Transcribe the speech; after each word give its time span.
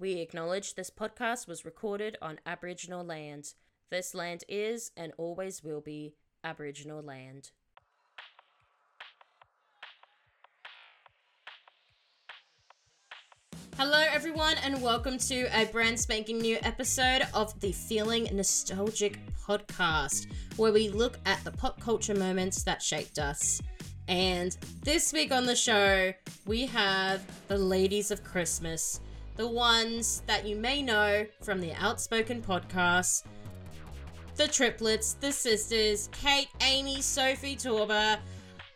We 0.00 0.14
acknowledge 0.14 0.76
this 0.76 0.88
podcast 0.88 1.46
was 1.46 1.66
recorded 1.66 2.16
on 2.22 2.40
Aboriginal 2.46 3.04
land. 3.04 3.52
This 3.90 4.14
land 4.14 4.44
is 4.48 4.92
and 4.96 5.12
always 5.18 5.62
will 5.62 5.82
be 5.82 6.14
Aboriginal 6.42 7.02
land. 7.02 7.50
Hello, 13.76 14.02
everyone, 14.10 14.54
and 14.64 14.80
welcome 14.80 15.18
to 15.18 15.42
a 15.54 15.66
brand 15.66 16.00
spanking 16.00 16.38
new 16.38 16.56
episode 16.62 17.20
of 17.34 17.60
the 17.60 17.72
Feeling 17.72 18.26
Nostalgic 18.32 19.18
podcast, 19.44 20.28
where 20.56 20.72
we 20.72 20.88
look 20.88 21.18
at 21.26 21.44
the 21.44 21.50
pop 21.50 21.78
culture 21.78 22.14
moments 22.14 22.62
that 22.62 22.80
shaped 22.80 23.18
us. 23.18 23.60
And 24.08 24.56
this 24.82 25.12
week 25.12 25.30
on 25.30 25.44
the 25.44 25.54
show, 25.54 26.14
we 26.46 26.64
have 26.64 27.22
the 27.48 27.58
Ladies 27.58 28.10
of 28.10 28.24
Christmas, 28.24 28.98
the 29.40 29.48
ones 29.48 30.22
that 30.26 30.46
you 30.46 30.54
may 30.54 30.82
know 30.82 31.24
from 31.40 31.62
the 31.62 31.72
Outspoken 31.72 32.42
podcast, 32.42 33.24
the 34.36 34.46
triplets, 34.46 35.14
the 35.14 35.32
sisters, 35.32 36.10
Kate, 36.12 36.48
Amy, 36.60 37.00
Sophie, 37.00 37.56
Taeuber. 37.56 38.18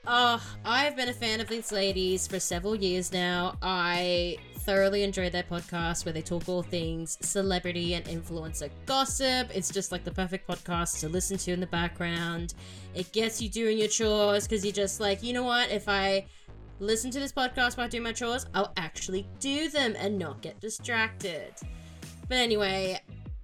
Oh, 0.06 0.42
I've 0.64 0.96
been 0.96 1.10
a 1.10 1.12
fan 1.12 1.42
of 1.42 1.48
these 1.48 1.70
ladies 1.70 2.26
for 2.26 2.40
several 2.40 2.74
years 2.74 3.12
now. 3.12 3.58
I 3.60 4.38
thoroughly 4.60 5.02
enjoy 5.02 5.28
their 5.28 5.42
podcast 5.42 6.06
where 6.06 6.14
they 6.14 6.22
talk 6.22 6.48
all 6.48 6.62
things 6.62 7.18
celebrity 7.20 7.92
and 7.92 8.06
influencer 8.06 8.70
gossip. 8.86 9.50
It's 9.54 9.70
just 9.70 9.92
like 9.92 10.02
the 10.02 10.12
perfect 10.12 10.48
podcast 10.48 10.98
to 11.00 11.10
listen 11.10 11.36
to 11.36 11.52
in 11.52 11.60
the 11.60 11.66
background. 11.66 12.54
It 12.94 13.12
gets 13.12 13.42
you 13.42 13.50
doing 13.50 13.76
your 13.76 13.88
chores 13.88 14.48
because 14.48 14.64
you're 14.64 14.72
just 14.72 14.98
like, 14.98 15.22
you 15.22 15.34
know 15.34 15.44
what? 15.44 15.70
If 15.70 15.90
I 15.90 16.24
listen 16.80 17.10
to 17.10 17.20
this 17.20 17.32
podcast 17.32 17.76
while 17.76 17.86
I 17.86 17.88
do 17.88 18.00
my 18.00 18.12
chores, 18.12 18.46
I'll 18.54 18.72
actually 18.76 19.28
do 19.40 19.68
them 19.68 19.94
and 19.98 20.18
not 20.18 20.42
get 20.42 20.60
distracted. 20.60 21.54
But 22.28 22.38
anyway, 22.38 23.00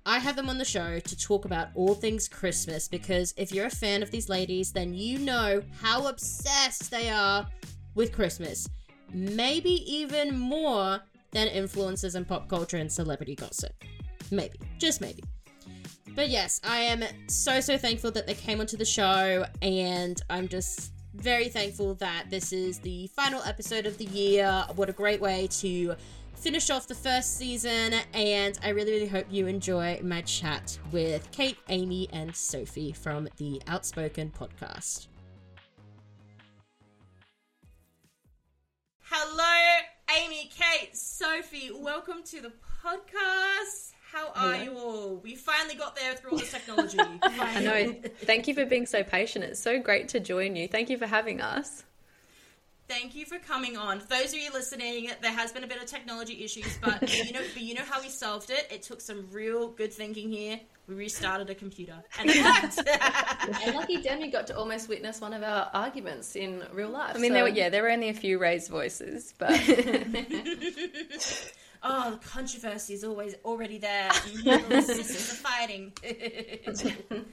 I 0.07 0.19
have 0.19 0.37
them 0.37 0.49
on 0.49 0.59
the 0.59 0.65
show 0.65 0.99
to 0.99 1.17
talk 1.19 1.45
about 1.45 1.69
all 1.75 1.95
things 1.95 2.29
Christmas 2.29 2.89
because 2.89 3.35
if 3.37 3.53
you're 3.53 3.67
a 3.67 3.71
fan 3.71 4.03
of 4.03 4.11
these 4.11 4.29
ladies, 4.29 4.73
then 4.73 4.95
you 4.95 5.19
know 5.19 5.63
how 5.81 6.07
obsessed 6.07 6.91
they 6.91 7.11
are 7.11 7.47
with 7.95 8.13
Christmas. 8.13 8.69
Maybe 9.13 9.71
even 9.93 10.39
more 10.39 11.01
than 11.33 11.49
influences 11.49 12.15
in 12.15 12.25
pop 12.25 12.49
culture 12.49 12.79
and 12.79 12.91
celebrity 12.91 13.35
gossip. 13.35 13.73
Maybe. 14.31 14.59
Just 14.79 15.01
maybe. 15.01 15.23
But 16.15 16.29
yes, 16.29 16.61
I 16.65 16.81
am 16.81 17.05
so, 17.29 17.61
so 17.61 17.79
thankful 17.79 18.11
that 18.13 18.27
they 18.27 18.35
came 18.35 18.61
onto 18.61 18.77
the 18.77 18.85
show, 18.85 19.45
and 19.63 20.21
I'm 20.29 20.49
just 20.49 20.93
very 21.21 21.49
thankful 21.49 21.95
that 21.97 22.31
this 22.31 22.53
is 22.53 22.79
the 22.79 23.07
final 23.09 23.43
episode 23.43 23.85
of 23.85 23.99
the 23.99 24.07
year. 24.07 24.65
What 24.75 24.89
a 24.89 24.93
great 24.93 25.21
way 25.21 25.49
to 25.59 25.95
finish 26.35 26.71
off 26.71 26.89
the 26.89 26.95
first 26.95 27.37
season, 27.37 27.95
and 28.15 28.59
I 28.63 28.71
really, 28.71 28.93
really 28.93 29.07
hope 29.07 29.27
you 29.31 29.47
enjoy 29.47 30.01
my 30.03 30.23
chat 30.23 30.79
with 30.91 31.31
Kate, 31.31 31.59
Amy, 31.69 32.09
and 32.13 32.35
Sophie 32.35 32.93
from 32.93 33.29
the 33.37 33.61
Outspoken 33.67 34.33
podcast. 34.39 35.09
Hello, 39.03 39.81
Amy, 40.19 40.51
Kate, 40.57 40.97
Sophie, 40.97 41.71
welcome 41.75 42.23
to 42.25 42.41
the 42.41 42.53
podcast. 42.83 43.90
How 44.13 44.29
are 44.35 44.55
Hello. 44.55 44.63
you 44.65 44.79
all? 44.79 45.17
We 45.23 45.37
finally 45.37 45.77
got 45.77 45.95
there 45.95 46.15
through 46.15 46.33
all 46.33 46.39
this 46.39 46.51
technology. 46.51 46.99
I 47.23 47.61
know. 47.61 47.95
Thank 48.23 48.49
you 48.49 48.55
for 48.55 48.65
being 48.65 48.87
so 48.87 49.05
patient. 49.05 49.45
It's 49.45 49.61
so 49.61 49.79
great 49.81 50.09
to 50.09 50.21
join 50.21 50.57
you. 50.57 50.67
Thank 50.67 50.91
you 50.91 50.99
for 50.99 51.07
having 51.07 51.41
us. 51.41 51.85
Thank 52.89 53.15
you 53.15 53.25
for 53.25 53.39
coming 53.39 53.77
on. 53.77 54.01
For 54.01 54.09
those 54.09 54.33
of 54.33 54.41
you 54.41 54.53
listening, 54.53 55.13
there 55.23 55.31
has 55.31 55.53
been 55.53 55.63
a 55.63 55.67
bit 55.69 55.81
of 55.81 55.87
technology 55.87 56.43
issues, 56.43 56.77
but 56.83 57.01
you 57.25 57.33
know, 57.33 57.41
but 57.55 57.63
you 57.63 57.75
know 57.75 57.85
how 57.89 58.01
we 58.01 58.09
solved 58.09 58.51
it. 58.51 58.67
It 58.69 58.83
took 58.83 59.01
some 59.01 59.29
real 59.31 59.69
good 59.69 59.93
thinking 59.93 60.29
here. 60.29 60.59
We 60.89 60.97
restarted 60.97 61.49
a 61.51 61.55
computer, 61.55 62.03
and 62.19 62.29
it 62.29 62.45
worked. 62.45 63.65
And 63.65 63.77
lucky 63.77 64.03
Demi 64.03 64.27
got 64.27 64.49
to 64.49 64.59
almost 64.59 64.89
witness 64.89 65.21
one 65.21 65.33
of 65.33 65.45
our 65.45 65.71
arguments 65.73 66.35
in 66.35 66.65
real 66.73 66.89
life. 66.89 67.15
I 67.15 67.21
mean, 67.21 67.31
so- 67.31 67.35
there 67.35 67.45
were 67.45 67.51
yeah, 67.51 67.69
there 67.69 67.85
were 67.85 67.91
only 67.91 68.09
a 68.09 68.15
few 68.15 68.41
raised 68.41 68.69
voices, 68.69 69.35
but 69.39 69.53
oh, 71.83 72.11
the 72.13 72.29
controversy 72.29 72.95
is 72.95 73.05
always 73.05 73.35
already 73.45 73.79
there. 73.79 74.09
the 74.45 74.83
sisters 74.83 75.33
are 75.33 75.37
fighting. 75.37 75.93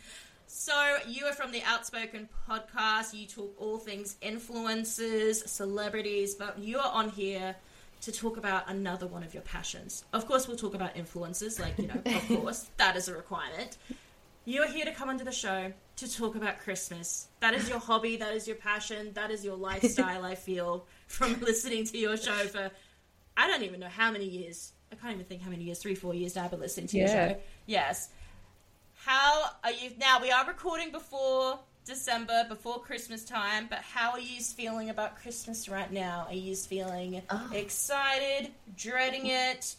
so 0.47 0.97
you 1.07 1.25
are 1.25 1.33
from 1.33 1.51
the 1.51 1.61
Outspoken 1.63 2.29
podcast. 2.49 3.13
You 3.13 3.27
talk 3.27 3.55
all 3.59 3.77
things 3.77 4.17
influencers, 4.21 5.47
celebrities, 5.47 6.35
but 6.35 6.59
you 6.59 6.77
are 6.77 6.91
on 6.91 7.09
here 7.09 7.55
to 8.01 8.11
talk 8.11 8.37
about 8.37 8.69
another 8.69 9.07
one 9.07 9.23
of 9.23 9.33
your 9.33 9.43
passions. 9.43 10.05
Of 10.13 10.27
course, 10.27 10.47
we'll 10.47 10.57
talk 10.57 10.75
about 10.75 10.95
influencers, 10.95 11.59
like 11.59 11.77
you 11.77 11.87
know, 11.87 12.01
of 12.05 12.27
course, 12.41 12.69
that 12.77 12.95
is 12.95 13.07
a 13.07 13.15
requirement. 13.15 13.77
You 14.45 14.61
are 14.61 14.67
here 14.67 14.85
to 14.85 14.93
come 14.93 15.09
onto 15.09 15.25
the 15.25 15.31
show 15.31 15.73
to 15.97 16.15
talk 16.15 16.35
about 16.35 16.59
Christmas. 16.59 17.27
That 17.41 17.53
is 17.53 17.67
your 17.67 17.79
hobby, 17.79 18.15
that 18.17 18.33
is 18.33 18.47
your 18.47 18.55
passion, 18.55 19.11
that 19.13 19.29
is 19.29 19.43
your 19.43 19.57
lifestyle, 19.57 20.23
I 20.23 20.35
feel, 20.35 20.85
from 21.07 21.39
listening 21.41 21.83
to 21.85 21.97
your 21.97 22.15
show 22.15 22.31
for 22.31 22.71
I 23.37 23.47
don't 23.47 23.63
even 23.63 23.79
know 23.79 23.87
how 23.87 24.11
many 24.11 24.25
years. 24.25 24.73
I 24.91 24.95
can't 24.95 25.13
even 25.13 25.25
think 25.25 25.41
how 25.43 25.51
many 25.51 25.63
years, 25.63 25.79
three, 25.79 25.95
four 25.95 26.13
years 26.15 26.35
now 26.35 26.45
I've 26.45 26.51
been 26.51 26.59
listening 26.59 26.87
to 26.87 26.97
your 26.97 27.07
show. 27.07 27.37
Yes. 27.67 28.09
How 28.95 29.51
are 29.63 29.71
you 29.71 29.91
now 29.99 30.19
we 30.21 30.31
are 30.31 30.45
recording 30.45 30.91
before 30.91 31.59
December, 31.85 32.45
before 32.49 32.81
Christmas 32.81 33.23
time, 33.23 33.67
but 33.69 33.79
how 33.79 34.11
are 34.11 34.19
you 34.19 34.41
feeling 34.41 34.89
about 34.89 35.17
Christmas 35.21 35.69
right 35.69 35.91
now? 35.91 36.25
Are 36.27 36.33
you 36.35 36.55
feeling 36.55 37.21
Oh. 37.29 37.49
excited, 37.53 38.51
dreading 38.75 39.27
it? 39.27 39.75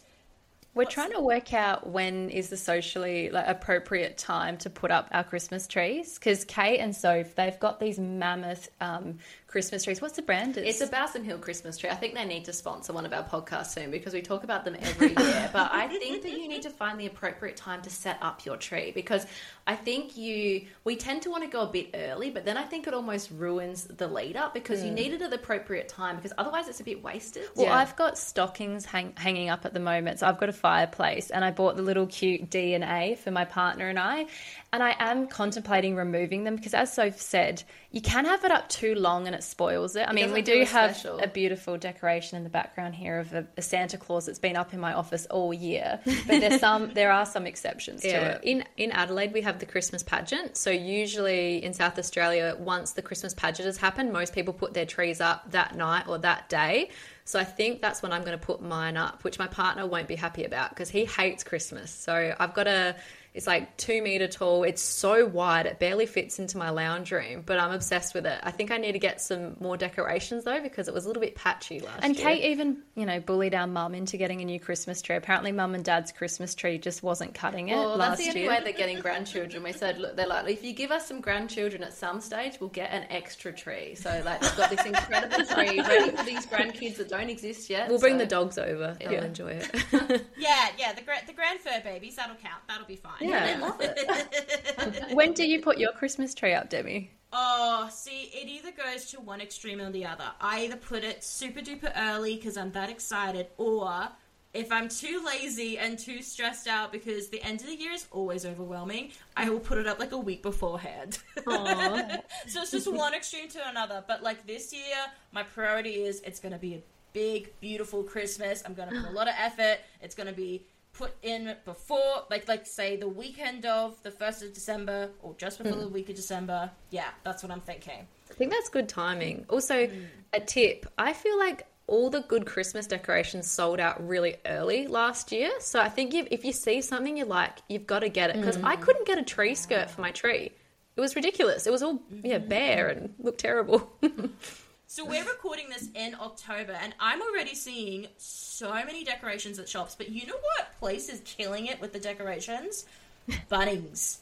we're 0.75 0.85
trying 0.85 1.11
to 1.11 1.19
work 1.19 1.51
out 1.51 1.89
when 1.89 2.29
is 2.29 2.49
the 2.49 2.55
socially 2.55 3.29
like 3.31 3.47
appropriate 3.47 4.17
time 4.17 4.55
to 4.55 4.69
put 4.69 4.91
up 4.91 5.09
our 5.11 5.23
Christmas 5.23 5.65
trees 5.67 6.17
because 6.17 6.45
Kate 6.45 6.77
and 6.77 6.95
Soph 6.95 7.35
they've 7.35 7.59
got 7.59 7.79
these 7.79 7.99
mammoth 7.99 8.69
um, 8.79 9.17
Christmas 9.49 9.83
trees. 9.83 9.99
What's 9.99 10.15
the 10.15 10.21
brand? 10.21 10.57
It's 10.57 10.79
a 10.79 10.85
Balsam 10.85 11.23
Hill 11.23 11.39
Christmas 11.39 11.75
tree. 11.75 11.89
I 11.89 11.95
think 11.95 12.13
they 12.13 12.23
need 12.23 12.45
to 12.45 12.53
sponsor 12.53 12.93
one 12.93 13.03
of 13.03 13.13
our 13.13 13.23
podcasts 13.23 13.71
soon 13.71 13.89
because 13.89 14.13
we 14.13 14.21
talk 14.21 14.43
about 14.43 14.63
them 14.63 14.77
every 14.79 15.07
year. 15.07 15.49
but 15.53 15.71
I 15.73 15.87
think 15.87 16.21
that 16.21 16.31
you 16.31 16.47
need 16.47 16.61
to 16.61 16.69
find 16.69 16.99
the 16.99 17.07
appropriate 17.07 17.57
time 17.57 17.81
to 17.81 17.89
set 17.89 18.19
up 18.21 18.45
your 18.45 18.57
tree 18.57 18.91
because 18.93 19.25
I 19.65 19.75
think 19.75 20.15
you 20.15 20.67
we 20.83 20.95
tend 20.95 21.23
to 21.23 21.31
want 21.31 21.43
to 21.43 21.49
go 21.49 21.61
a 21.61 21.67
bit 21.67 21.89
early, 21.95 22.29
but 22.29 22.45
then 22.45 22.57
I 22.57 22.63
think 22.63 22.85
it 22.85 22.93
almost 22.93 23.31
ruins 23.31 23.85
the 23.85 24.07
lead 24.07 24.37
up 24.37 24.53
because 24.53 24.83
you 24.83 24.91
mm. 24.91 24.95
need 24.95 25.13
it 25.13 25.21
at 25.23 25.31
the 25.31 25.37
appropriate 25.37 25.89
time 25.89 26.17
because 26.17 26.33
otherwise 26.37 26.67
it's 26.67 26.79
a 26.79 26.83
bit 26.83 27.03
wasted. 27.03 27.49
Well, 27.55 27.65
Yeah. 27.65 27.75
I've 27.75 27.95
got 27.95 28.19
stockings 28.19 28.85
hang- 28.85 29.13
hanging 29.17 29.49
up 29.49 29.65
at 29.65 29.73
the 29.73 29.79
moment. 29.79 30.19
So 30.19 30.27
I've 30.27 30.39
got 30.39 30.49
a 30.49 30.53
fireplace 30.53 31.31
and 31.31 31.43
I 31.43 31.49
bought 31.49 31.75
the 31.75 31.81
little 31.81 32.05
cute 32.05 32.51
D 32.51 32.75
and 32.75 32.83
A 32.83 33.15
for 33.15 33.31
my 33.31 33.45
partner 33.45 33.89
and 33.89 33.97
I. 33.97 34.27
And 34.71 34.83
I 34.83 34.95
am 34.99 35.25
contemplating 35.25 35.95
removing 35.95 36.43
them 36.43 36.55
because, 36.55 36.75
as 36.75 36.93
Soph 36.93 37.19
said, 37.19 37.63
you 37.89 38.01
can 38.01 38.25
have 38.25 38.43
it 38.43 38.51
up 38.51 38.69
too 38.69 38.93
long 38.93 39.25
and 39.25 39.38
spoils 39.43 39.95
it. 39.95 40.07
I 40.07 40.13
mean, 40.13 40.31
we 40.31 40.41
do 40.41 40.63
have 40.63 40.97
special. 40.97 41.19
a 41.19 41.27
beautiful 41.27 41.77
decoration 41.77 42.37
in 42.37 42.43
the 42.43 42.49
background 42.49 42.95
here 42.95 43.19
of 43.19 43.33
a, 43.33 43.47
a 43.57 43.61
Santa 43.61 43.97
Claus 43.97 44.25
that's 44.25 44.39
been 44.39 44.55
up 44.55 44.73
in 44.73 44.79
my 44.79 44.93
office 44.93 45.25
all 45.27 45.53
year. 45.53 45.99
But 46.27 46.41
there's 46.41 46.59
some, 46.59 46.93
there 46.93 47.11
are 47.11 47.25
some 47.25 47.47
exceptions 47.47 48.01
to 48.01 48.09
it. 48.09 48.41
in 48.43 48.63
in 48.77 48.91
Adelaide 48.91 49.33
we 49.33 49.41
have 49.41 49.59
the 49.59 49.65
Christmas 49.65 50.03
pageant. 50.03 50.57
So 50.57 50.69
usually 50.69 51.63
in 51.63 51.73
South 51.73 51.97
Australia, 51.97 52.55
once 52.59 52.91
the 52.91 53.01
Christmas 53.01 53.33
pageant 53.33 53.65
has 53.65 53.77
happened, 53.77 54.11
most 54.11 54.33
people 54.33 54.53
put 54.53 54.73
their 54.73 54.85
trees 54.85 55.21
up 55.21 55.49
that 55.51 55.75
night 55.75 56.07
or 56.07 56.17
that 56.19 56.49
day. 56.49 56.89
So 57.25 57.39
I 57.39 57.43
think 57.43 57.79
that's 57.79 58.01
when 58.01 58.11
I'm 58.11 58.23
going 58.23 58.37
to 58.37 58.43
put 58.43 58.59
mine 58.59 58.97
up, 58.97 59.23
which 59.23 59.37
my 59.37 59.45
partner 59.45 59.85
won't 59.85 60.07
be 60.07 60.15
happy 60.15 60.45
about 60.45 60.71
because 60.71 60.89
he 60.89 61.05
hates 61.05 61.43
Christmas. 61.43 61.91
So 61.91 62.35
I've 62.39 62.53
got 62.53 62.67
a. 62.67 62.95
It's 63.33 63.45
like 63.47 63.77
two 63.77 64.01
meter 64.01 64.27
tall. 64.27 64.63
It's 64.63 64.81
so 64.81 65.25
wide, 65.25 65.65
it 65.65 65.79
barely 65.79 66.05
fits 66.07 66.39
into 66.39 66.57
my 66.57 66.71
lounge 66.71 67.11
room, 67.11 67.43
but 67.45 67.59
I'm 67.59 67.71
obsessed 67.71 68.13
with 68.15 68.25
it. 68.25 68.39
I 68.43 68.51
think 68.51 68.71
I 68.71 68.77
need 68.77 68.93
to 68.93 68.99
get 68.99 69.21
some 69.21 69.55
more 69.59 69.77
decorations 69.77 70.43
though 70.45 70.61
because 70.61 70.87
it 70.87 70.93
was 70.93 71.05
a 71.05 71.07
little 71.07 71.21
bit 71.21 71.35
patchy 71.35 71.79
last 71.79 71.99
And 72.03 72.17
year. 72.17 72.27
And 72.27 72.37
Kate 72.39 72.51
even, 72.51 72.77
you 72.95 73.05
know, 73.05 73.19
bullied 73.19 73.53
our 73.53 73.67
mum 73.67 73.93
into 73.93 74.17
getting 74.17 74.41
a 74.41 74.45
new 74.45 74.59
Christmas 74.59 75.01
tree. 75.01 75.15
Apparently, 75.15 75.51
mum 75.51 75.75
and 75.75 75.85
dad's 75.85 76.11
Christmas 76.11 76.55
tree 76.55 76.77
just 76.79 77.03
wasn't 77.03 77.33
cutting 77.35 77.69
it 77.69 77.75
oh, 77.75 77.81
Well, 77.81 77.97
last 77.97 78.17
that's 78.17 78.23
the 78.23 78.29
only 78.29 78.41
year. 78.41 78.49
way 78.49 78.61
they're 78.63 78.73
getting 78.73 78.99
grandchildren. 78.99 79.61
We 79.63 79.73
said, 79.73 79.99
look, 79.99 80.15
they're 80.15 80.27
like, 80.27 80.49
if 80.49 80.63
you 80.63 80.73
give 80.73 80.91
us 80.91 81.07
some 81.07 81.21
grandchildren 81.21 81.83
at 81.83 81.93
some 81.93 82.21
stage, 82.21 82.59
we'll 82.59 82.69
get 82.71 82.91
an 82.91 83.05
extra 83.11 83.53
tree. 83.53 83.93
So, 83.95 84.09
like, 84.25 84.41
they've 84.41 84.57
got 84.57 84.69
this 84.71 84.85
incredible 84.85 85.45
tree 85.45 85.79
ready 85.87 86.11
for 86.15 86.23
these 86.23 86.45
grandkids 86.47 86.97
that 86.97 87.09
don't 87.09 87.29
exist 87.29 87.69
yet. 87.69 87.89
We'll 87.89 87.99
bring 87.99 88.17
the 88.17 88.25
dogs 88.25 88.57
over. 88.57 88.97
They'll 88.99 89.11
Yeah. 89.13 89.25
enjoy 89.25 89.59
it. 89.61 89.69
Yeah, 90.37 90.69
yeah, 90.77 90.93
the 90.93 91.01
gra- 91.01 91.21
the 91.27 91.33
grand 91.33 91.59
fur 91.59 91.81
babies, 91.83 92.15
that'll 92.15 92.35
count. 92.37 92.61
That'll 92.67 92.85
be 92.87 92.95
fine. 92.95 93.13
Yeah. 93.19 93.53
They 93.53 93.59
love 93.59 93.77
it. 93.79 95.05
when 95.13 95.33
do 95.33 95.45
you 95.45 95.61
put 95.61 95.77
your 95.77 95.91
Christmas 95.91 96.33
tree 96.33 96.53
up, 96.53 96.69
Demi? 96.69 97.11
Oh, 97.31 97.89
see, 97.91 98.31
it 98.33 98.47
either 98.47 98.71
goes 98.71 99.05
to 99.11 99.19
one 99.19 99.39
extreme 99.39 99.79
or 99.79 99.91
the 99.91 100.05
other. 100.05 100.25
I 100.41 100.65
either 100.65 100.77
put 100.77 101.03
it 101.03 101.23
super 101.23 101.59
duper 101.59 101.91
early 101.95 102.35
because 102.35 102.57
I'm 102.57 102.71
that 102.71 102.89
excited, 102.89 103.47
or 103.57 104.07
if 104.51 104.71
I'm 104.71 104.89
too 104.89 105.21
lazy 105.23 105.77
and 105.77 105.99
too 105.99 106.23
stressed 106.23 106.67
out 106.67 106.91
because 106.91 107.29
the 107.29 107.41
end 107.43 107.61
of 107.61 107.67
the 107.67 107.75
year 107.75 107.91
is 107.91 108.07
always 108.11 108.45
overwhelming, 108.47 109.11
I 109.37 109.49
will 109.49 109.59
put 109.59 109.77
it 109.77 109.85
up 109.85 109.99
like 109.99 110.11
a 110.11 110.17
week 110.17 110.41
beforehand. 110.41 111.19
so 111.45 112.61
it's 112.61 112.71
just 112.71 112.91
one 112.91 113.13
extreme 113.13 113.47
to 113.49 113.69
another. 113.69 114.03
But 114.07 114.23
like 114.23 114.47
this 114.47 114.73
year, 114.73 114.97
my 115.31 115.43
priority 115.43 116.03
is 116.03 116.21
it's 116.21 116.39
going 116.39 116.53
to 116.53 116.59
be 116.59 116.75
a 116.75 116.81
big, 117.13 117.51
beautiful 117.59 118.03
Christmas. 118.03 118.63
I'm 118.65 118.73
gonna 118.73 119.01
put 119.01 119.09
a 119.09 119.13
lot 119.13 119.27
of 119.27 119.33
effort. 119.37 119.79
It's 120.01 120.15
gonna 120.15 120.33
be 120.33 120.63
put 120.99 121.13
in 121.23 121.55
before, 121.63 122.25
like, 122.29 122.47
like 122.49 122.67
say 122.67 122.97
the 122.97 123.07
weekend 123.07 123.65
of 123.65 124.03
the 124.03 124.11
first 124.11 124.43
of 124.43 124.53
December, 124.53 125.09
or 125.23 125.33
just 125.37 125.57
before 125.57 125.73
hmm. 125.73 125.79
the 125.79 125.87
week 125.87 126.09
of 126.09 126.15
December. 126.15 126.69
Yeah, 126.89 127.07
that's 127.23 127.41
what 127.41 127.51
I'm 127.53 127.61
thinking. 127.61 128.05
I 128.29 128.33
think 128.33 128.51
that's 128.51 128.67
good 128.67 128.89
timing. 128.89 129.45
Also, 129.49 129.89
a 130.33 130.39
tip 130.41 130.85
I 130.97 131.13
feel 131.13 131.39
like 131.39 131.65
all 131.87 132.09
the 132.09 132.19
good 132.21 132.45
Christmas 132.45 132.85
decorations 132.85 133.49
sold 133.49 133.79
out 133.79 134.05
really 134.05 134.35
early 134.45 134.87
last 134.87 135.31
year. 135.31 135.49
So 135.59 135.79
I 135.79 135.89
think 135.89 136.13
if, 136.13 136.27
if 136.29 136.43
you 136.43 136.51
see 136.51 136.81
something 136.81 137.15
you 137.17 137.25
like, 137.25 137.59
you've 137.69 137.87
got 137.87 137.99
to 137.99 138.09
get 138.09 138.29
it. 138.29 138.35
Because 138.35 138.57
I 138.57 138.75
hmm. 138.75 138.83
couldn't 138.83 139.07
get 139.07 139.17
a 139.17 139.23
tree 139.23 139.55
skirt 139.55 139.89
for 139.89 140.01
my 140.01 140.11
tree. 140.11 140.51
It 140.97 141.01
was 141.01 141.15
ridiculous. 141.15 141.65
It 141.65 141.71
was 141.71 141.81
all 141.81 142.01
yeah 142.23 142.39
mm-hmm. 142.39 142.49
bare 142.49 142.89
and 142.89 143.13
looked 143.19 143.39
terrible. 143.39 143.89
So 144.91 145.05
we're 145.05 145.23
recording 145.23 145.69
this 145.69 145.87
in 145.93 146.15
October, 146.19 146.71
and 146.71 146.95
I'm 146.99 147.21
already 147.21 147.53
seeing 147.53 148.07
so 148.17 148.73
many 148.73 149.03
decorations 149.03 149.59
at 149.59 149.69
shops. 149.69 149.93
But 149.93 150.09
you 150.09 150.25
know 150.25 150.33
what 150.33 150.79
place 150.79 151.09
is 151.09 151.21
killing 151.25 151.67
it 151.67 151.79
with 151.79 151.93
the 151.93 151.99
decorations? 151.99 152.87
Bunnings. 153.51 154.17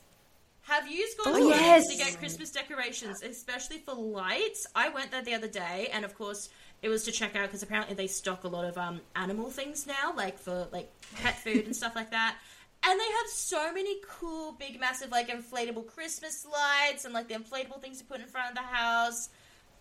Have 0.64 0.86
you 0.92 1.08
gone 1.24 1.36
Oh, 1.36 1.38
to 1.38 1.56
Bunnings 1.56 1.60
yes. 1.62 1.88
to 1.88 1.96
get 1.98 2.20
Christmas 2.20 2.52
decorations, 2.52 3.24
especially 3.24 3.78
for 3.78 3.94
lights? 3.94 4.68
I 4.76 4.90
went 4.90 5.10
there 5.12 5.22
the 5.22 5.36
other 5.36 5.48
day, 5.48 5.88
and 5.94 6.04
of 6.04 6.18
course, 6.18 6.50
it 6.82 6.90
was 6.90 7.06
to 7.06 7.14
check 7.14 7.38
out 7.38 7.44
because 7.44 7.64
apparently 7.64 7.96
they 7.96 8.08
stock 8.08 8.44
a 8.44 8.50
lot 8.50 8.66
of 8.66 8.78
um, 8.78 9.00
animal 9.16 9.50
things 9.50 9.88
now, 9.88 10.14
like 10.18 10.38
for 10.38 10.68
like 10.74 10.92
pet 11.16 11.40
food 11.40 11.66
and 11.66 11.74
stuff 11.74 11.96
like 11.96 12.12
that. 12.12 12.36
And 12.84 13.00
they 13.00 13.06
have 13.06 13.28
so 13.30 13.72
many 13.74 14.02
cool, 14.06 14.52
big, 14.52 14.82
massive, 14.82 15.12
like 15.12 15.30
inflatable 15.30 15.88
Christmas 15.88 16.46
lights 16.46 17.06
and 17.06 17.14
like 17.14 17.30
the 17.30 17.36
inflatable 17.36 17.82
things 17.82 18.00
to 18.00 18.04
put 18.04 18.20
in 18.20 18.28
front 18.28 18.50
of 18.50 18.56
the 18.56 18.64
house. 18.64 19.30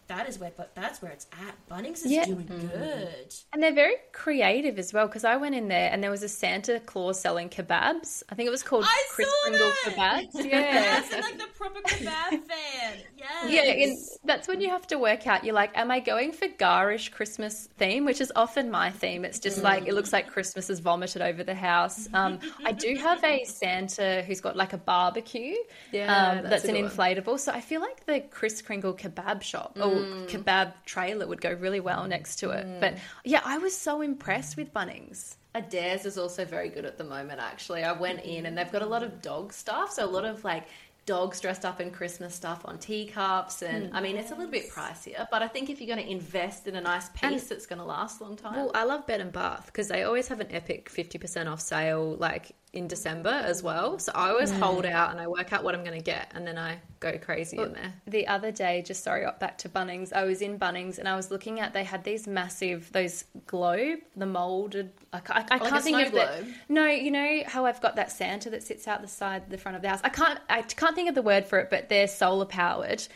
That 0.08 0.28
is 0.28 0.38
where, 0.38 0.52
but 0.56 0.72
that's 0.74 1.02
where 1.02 1.10
it's 1.10 1.26
at. 1.32 1.54
Bunnings 1.68 2.04
is 2.04 2.12
Yeah. 2.12 2.24
doing 2.26 2.46
good. 2.46 3.34
And 3.52 3.60
they're 3.62 3.74
very 3.74 3.96
creative 4.12 4.78
as 4.78 4.92
well 4.92 5.06
because 5.08 5.24
I 5.24 5.36
went 5.36 5.54
in 5.56 5.66
there 5.68 5.90
and 5.90 6.02
there 6.02 6.12
was 6.12 6.22
a 6.22 6.28
Santa 6.28 6.78
Claus 6.80 7.20
selling 7.20 7.48
kebabs. 7.48 8.22
I 8.30 8.36
think 8.36 8.46
it 8.46 8.50
was 8.50 8.62
called 8.62 8.84
I 8.86 9.02
Chris 9.10 9.26
saw 9.28 9.50
Kringle 9.50 9.72
kebabs. 9.84 10.26
Yeah. 10.46 10.60
Yes, 10.60 11.12
like 11.12 11.38
the 11.38 11.46
proper 11.56 11.80
kebab 11.80 12.30
fan. 12.30 12.94
Yes. 13.16 13.50
Yeah, 13.50 13.62
and 13.84 13.98
that's 14.24 14.46
when 14.46 14.60
you 14.60 14.68
have 14.70 14.86
to 14.88 14.98
work 14.98 15.26
out. 15.26 15.42
You're 15.44 15.54
like, 15.54 15.76
am 15.76 15.90
I 15.90 15.98
going 16.00 16.30
for 16.32 16.46
garish 16.48 17.08
Christmas 17.08 17.68
theme, 17.78 18.04
which 18.04 18.20
is 18.20 18.32
often 18.36 18.70
my 18.70 18.90
theme. 18.90 19.24
It's 19.24 19.40
just 19.40 19.62
like 19.62 19.86
it 19.88 19.94
looks 19.94 20.12
like 20.12 20.28
Christmas 20.28 20.70
is 20.70 20.78
vomited 20.80 21.22
over 21.22 21.42
the 21.42 21.54
house. 21.54 22.08
Um, 22.16 22.38
I 22.64 22.72
do 22.72 22.94
have 22.96 23.22
a 23.24 23.44
Santa 23.44 24.22
who's 24.26 24.40
got 24.40 24.56
like 24.56 24.72
a 24.72 24.78
barbecue. 24.78 25.54
Yeah, 25.92 26.04
um, 26.30 26.36
that's 26.36 26.48
that's, 26.48 26.64
a 26.64 26.68
an 26.68 26.74
good 26.76 26.82
one. 26.84 26.90
inflatable. 27.16 27.38
So 27.40 27.52
I 27.52 27.60
feel 27.60 27.80
like 27.82 28.06
the 28.06 28.20
Chris 28.20 28.62
Kringle 28.62 28.94
kebab 28.94 29.42
shop 29.42 29.76
or 29.78 29.95
Mm. 29.98 30.28
kebab 30.28 30.72
trailer 30.84 31.26
would 31.26 31.40
go 31.40 31.52
really 31.52 31.80
well 31.80 32.06
next 32.06 32.36
to 32.36 32.50
it. 32.50 32.66
But 32.80 32.94
mm. 32.94 32.98
yeah, 33.24 33.42
I 33.44 33.58
was 33.58 33.76
so 33.76 34.02
impressed 34.02 34.56
with 34.56 34.72
Bunnings. 34.72 35.36
Adairs 35.54 36.04
is 36.04 36.18
also 36.18 36.44
very 36.44 36.68
good 36.68 36.84
at 36.84 36.98
the 36.98 37.04
moment, 37.04 37.40
actually. 37.40 37.82
I 37.82 37.92
went 37.92 38.22
in 38.24 38.46
and 38.46 38.56
they've 38.56 38.70
got 38.70 38.82
a 38.82 38.86
lot 38.86 39.02
of 39.02 39.22
dog 39.22 39.52
stuff, 39.52 39.90
so 39.92 40.04
a 40.04 40.06
lot 40.06 40.26
of 40.26 40.44
like 40.44 40.68
dogs 41.06 41.40
dressed 41.40 41.64
up 41.64 41.80
in 41.80 41.90
Christmas 41.90 42.34
stuff 42.34 42.62
on 42.64 42.78
teacups. 42.78 43.62
And 43.62 43.96
I 43.96 44.00
mean, 44.00 44.16
it's 44.16 44.32
a 44.32 44.34
little 44.34 44.50
bit 44.50 44.70
pricier, 44.70 45.26
but 45.30 45.42
I 45.42 45.48
think 45.48 45.70
if 45.70 45.80
you're 45.80 45.94
going 45.94 46.04
to 46.04 46.12
invest 46.12 46.66
in 46.66 46.74
a 46.74 46.80
nice 46.80 47.08
piece, 47.10 47.50
it's 47.50 47.64
going 47.64 47.78
to 47.78 47.84
last 47.84 48.20
a 48.20 48.24
long 48.24 48.36
time. 48.36 48.56
Well, 48.56 48.72
I 48.74 48.84
love 48.84 49.06
Bed 49.06 49.20
and 49.20 49.32
Bath 49.32 49.66
because 49.66 49.88
they 49.88 50.02
always 50.02 50.28
have 50.28 50.40
an 50.40 50.48
epic 50.50 50.90
50% 50.90 51.50
off 51.50 51.60
sale 51.60 52.16
like 52.18 52.52
in 52.76 52.86
December 52.88 53.30
as 53.30 53.62
well. 53.62 53.98
So 53.98 54.12
I 54.14 54.28
always 54.28 54.50
hold 54.50 54.84
out 54.86 55.10
and 55.10 55.20
I 55.20 55.26
work 55.26 55.52
out 55.52 55.64
what 55.64 55.74
I'm 55.74 55.82
going 55.82 55.98
to 55.98 56.04
get 56.04 56.30
and 56.34 56.46
then 56.46 56.58
I 56.58 56.78
go 57.00 57.16
crazy 57.18 57.56
in 57.56 57.72
there. 57.72 57.94
The 58.06 58.28
other 58.28 58.52
day, 58.52 58.82
just 58.82 59.02
sorry, 59.02 59.26
back 59.40 59.58
to 59.58 59.68
Bunnings. 59.68 60.12
I 60.12 60.24
was 60.24 60.42
in 60.42 60.58
Bunnings 60.58 60.98
and 60.98 61.08
I 61.08 61.16
was 61.16 61.30
looking 61.30 61.60
at 61.60 61.72
they 61.72 61.84
had 61.84 62.04
these 62.04 62.26
massive 62.26 62.92
those 62.92 63.24
globe, 63.46 64.00
the 64.14 64.26
molded. 64.26 64.92
I, 65.12 65.18
I, 65.18 65.20
I 65.20 65.44
oh, 65.58 65.64
like 65.64 65.70
can't 65.70 65.84
think 65.84 66.06
of 66.06 66.12
the. 66.12 66.46
No, 66.68 66.86
you 66.86 67.10
know 67.10 67.42
how 67.46 67.66
I've 67.66 67.80
got 67.80 67.96
that 67.96 68.12
Santa 68.12 68.50
that 68.50 68.62
sits 68.62 68.86
out 68.86 69.02
the 69.02 69.08
side, 69.08 69.48
the 69.50 69.58
front 69.58 69.76
of 69.76 69.82
the 69.82 69.88
house. 69.88 70.00
I 70.04 70.10
can't. 70.10 70.38
I 70.48 70.62
can't 70.62 70.94
think 70.94 71.08
of 71.08 71.14
the 71.14 71.22
word 71.22 71.46
for 71.46 71.58
it, 71.58 71.70
but 71.70 71.88
they're 71.88 72.08
solar 72.08 72.46
powered. 72.46 73.06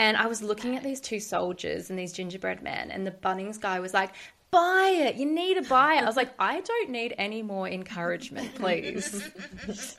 And 0.00 0.16
I 0.16 0.26
was 0.28 0.42
looking 0.42 0.76
at 0.76 0.84
these 0.84 1.00
two 1.00 1.18
soldiers 1.18 1.90
and 1.90 1.98
these 1.98 2.12
gingerbread 2.12 2.62
men, 2.62 2.90
and 2.92 3.06
the 3.06 3.10
Bunnings 3.10 3.60
guy 3.60 3.80
was 3.80 3.92
like. 3.92 4.10
Buy 4.50 4.94
it. 5.08 5.16
You 5.16 5.26
need 5.26 5.62
to 5.62 5.68
buy 5.68 5.94
it. 5.96 6.02
I 6.02 6.06
was 6.06 6.16
like, 6.16 6.30
I 6.38 6.60
don't 6.60 6.90
need 6.90 7.14
any 7.18 7.42
more 7.42 7.68
encouragement, 7.68 8.54
please. 8.54 9.28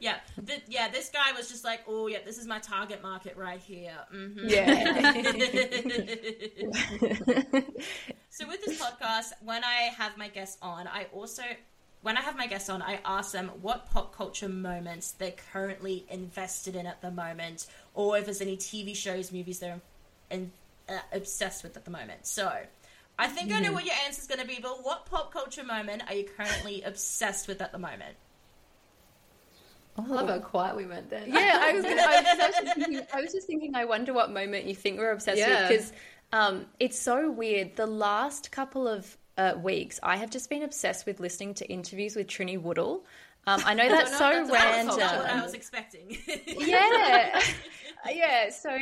Yeah, 0.00 0.16
th- 0.46 0.62
yeah. 0.68 0.88
This 0.88 1.10
guy 1.10 1.32
was 1.36 1.48
just 1.48 1.64
like, 1.64 1.80
oh 1.88 2.06
yeah, 2.06 2.18
this 2.24 2.38
is 2.38 2.46
my 2.46 2.58
target 2.58 3.02
market 3.02 3.36
right 3.36 3.60
here. 3.60 3.94
hmm 4.10 4.38
Yeah. 4.44 5.12
So 8.30 8.48
with 8.48 8.64
this 8.64 8.80
podcast, 8.80 9.32
when 9.44 9.62
I 9.62 9.90
have 9.98 10.16
my 10.16 10.28
guests 10.28 10.56
on, 10.62 10.88
I 10.88 11.06
also 11.12 11.42
when 12.00 12.16
I 12.16 12.22
have 12.22 12.36
my 12.36 12.46
guests 12.46 12.70
on, 12.70 12.80
I 12.82 12.98
ask 13.04 13.32
them 13.32 13.50
what 13.60 13.90
pop 13.90 14.16
culture 14.16 14.48
moments 14.48 15.12
they're 15.12 15.34
currently 15.52 16.04
invested 16.08 16.74
in 16.74 16.86
at 16.86 17.00
the 17.02 17.10
moment, 17.10 17.66
or 17.94 18.16
if 18.18 18.24
there's 18.24 18.40
any 18.40 18.56
TV 18.56 18.96
shows, 18.96 19.30
movies 19.32 19.58
they're 19.58 19.80
in, 20.30 20.50
uh, 20.88 20.94
obsessed 21.12 21.62
with 21.62 21.76
at 21.76 21.84
the 21.84 21.90
moment. 21.90 22.26
So. 22.26 22.50
I 23.18 23.28
think 23.28 23.52
I 23.52 23.60
know 23.60 23.72
what 23.72 23.84
your 23.84 23.94
answer 24.06 24.20
is 24.22 24.26
going 24.26 24.40
to 24.40 24.46
be, 24.46 24.58
but 24.60 24.84
what 24.84 25.06
pop 25.06 25.32
culture 25.32 25.62
moment 25.62 26.02
are 26.08 26.14
you 26.14 26.24
currently 26.24 26.82
obsessed 26.82 27.46
with 27.46 27.60
at 27.62 27.70
the 27.72 27.78
moment? 27.78 28.16
I 29.96 30.06
love 30.06 30.28
how 30.28 30.38
quiet 30.38 30.74
we 30.76 30.86
went 30.86 31.10
then. 31.10 31.24
Yeah, 31.30 31.58
I 31.60 31.72
was, 31.72 31.84
gonna, 31.84 32.00
I, 32.00 32.20
was, 32.20 32.26
I, 32.40 32.46
was 32.46 32.56
just 32.56 32.74
thinking, 32.76 33.06
I 33.12 33.20
was 33.20 33.32
just 33.32 33.46
thinking. 33.46 33.74
I 33.74 33.84
wonder 33.84 34.14
what 34.14 34.30
moment 34.32 34.64
you 34.64 34.74
think 34.74 34.98
we're 34.98 35.10
obsessed 35.12 35.38
Yeah. 35.38 35.68
with 35.68 35.68
because 35.68 35.92
um, 36.32 36.66
it's 36.80 36.98
so 36.98 37.30
weird. 37.30 37.76
The 37.76 37.86
last 37.86 38.50
couple 38.50 38.88
of 38.88 39.16
uh, 39.36 39.52
weeks, 39.62 40.00
I 40.02 40.16
have 40.16 40.30
just 40.30 40.48
been 40.48 40.62
obsessed 40.62 41.04
with 41.04 41.20
listening 41.20 41.52
to 41.54 41.66
interviews 41.70 42.16
with 42.16 42.26
Trinny 42.26 42.60
Woodall. 42.60 43.04
Um, 43.46 43.60
I 43.66 43.74
know 43.74 43.88
that's 43.90 44.12
know, 44.12 44.18
so 44.18 44.24
that's- 44.46 44.48
that 44.48 44.86
was 44.86 44.96
That's 44.96 45.12
what 45.12 45.20
I 45.20 45.24
random. 45.24 45.42
was 45.44 45.54
expecting. 45.54 46.16
Yeah, 46.46 47.42
yeah. 48.10 48.50
So 48.50 48.76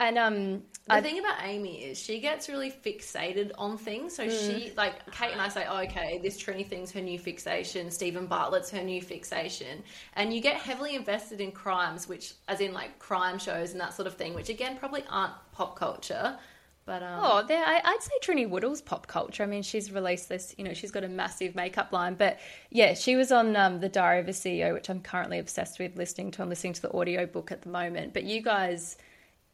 and 0.00 0.18
um, 0.18 0.62
The 0.86 0.94
I, 0.94 1.00
thing 1.00 1.18
about 1.20 1.36
Amy 1.44 1.84
is 1.84 1.98
she 1.98 2.18
gets 2.18 2.48
really 2.48 2.70
fixated 2.70 3.52
on 3.56 3.78
things. 3.78 4.16
So 4.16 4.28
she, 4.28 4.72
like, 4.76 5.10
Kate 5.12 5.30
and 5.32 5.40
I 5.40 5.48
say, 5.48 5.64
oh, 5.68 5.82
okay, 5.82 6.18
this 6.22 6.42
Trinny 6.42 6.66
thing's 6.66 6.90
her 6.92 7.00
new 7.00 7.18
fixation. 7.18 7.90
Steven 7.90 8.26
Bartlett's 8.26 8.70
her 8.70 8.82
new 8.82 9.00
fixation. 9.00 9.82
And 10.14 10.34
you 10.34 10.40
get 10.40 10.56
heavily 10.56 10.96
invested 10.96 11.40
in 11.40 11.52
crimes, 11.52 12.08
which, 12.08 12.34
as 12.48 12.60
in, 12.60 12.72
like, 12.72 12.98
crime 12.98 13.38
shows 13.38 13.72
and 13.72 13.80
that 13.80 13.94
sort 13.94 14.08
of 14.08 14.14
thing, 14.14 14.34
which, 14.34 14.48
again, 14.48 14.76
probably 14.76 15.04
aren't 15.08 15.34
pop 15.52 15.78
culture. 15.78 16.36
But, 16.84 17.04
um, 17.04 17.20
Oh, 17.22 17.44
there, 17.46 17.64
I, 17.64 17.80
I'd 17.84 18.02
say 18.02 18.10
Trinny 18.24 18.48
Woodall's 18.48 18.82
pop 18.82 19.06
culture. 19.06 19.44
I 19.44 19.46
mean, 19.46 19.62
she's 19.62 19.92
released 19.92 20.28
this, 20.28 20.52
you 20.58 20.64
know, 20.64 20.74
she's 20.74 20.90
got 20.90 21.04
a 21.04 21.08
massive 21.08 21.54
makeup 21.54 21.92
line. 21.92 22.16
But 22.16 22.40
yeah, 22.70 22.94
she 22.94 23.14
was 23.14 23.30
on 23.30 23.54
um, 23.54 23.78
The 23.78 23.88
Diary 23.88 24.18
of 24.18 24.26
a 24.26 24.32
CEO, 24.32 24.72
which 24.72 24.90
I'm 24.90 25.00
currently 25.00 25.38
obsessed 25.38 25.78
with 25.78 25.96
listening 25.96 26.32
to. 26.32 26.42
I'm 26.42 26.48
listening 26.48 26.72
to 26.72 26.82
the 26.82 26.92
audio 26.92 27.24
book 27.24 27.52
at 27.52 27.62
the 27.62 27.68
moment. 27.68 28.12
But 28.14 28.24
you 28.24 28.42
guys, 28.42 28.96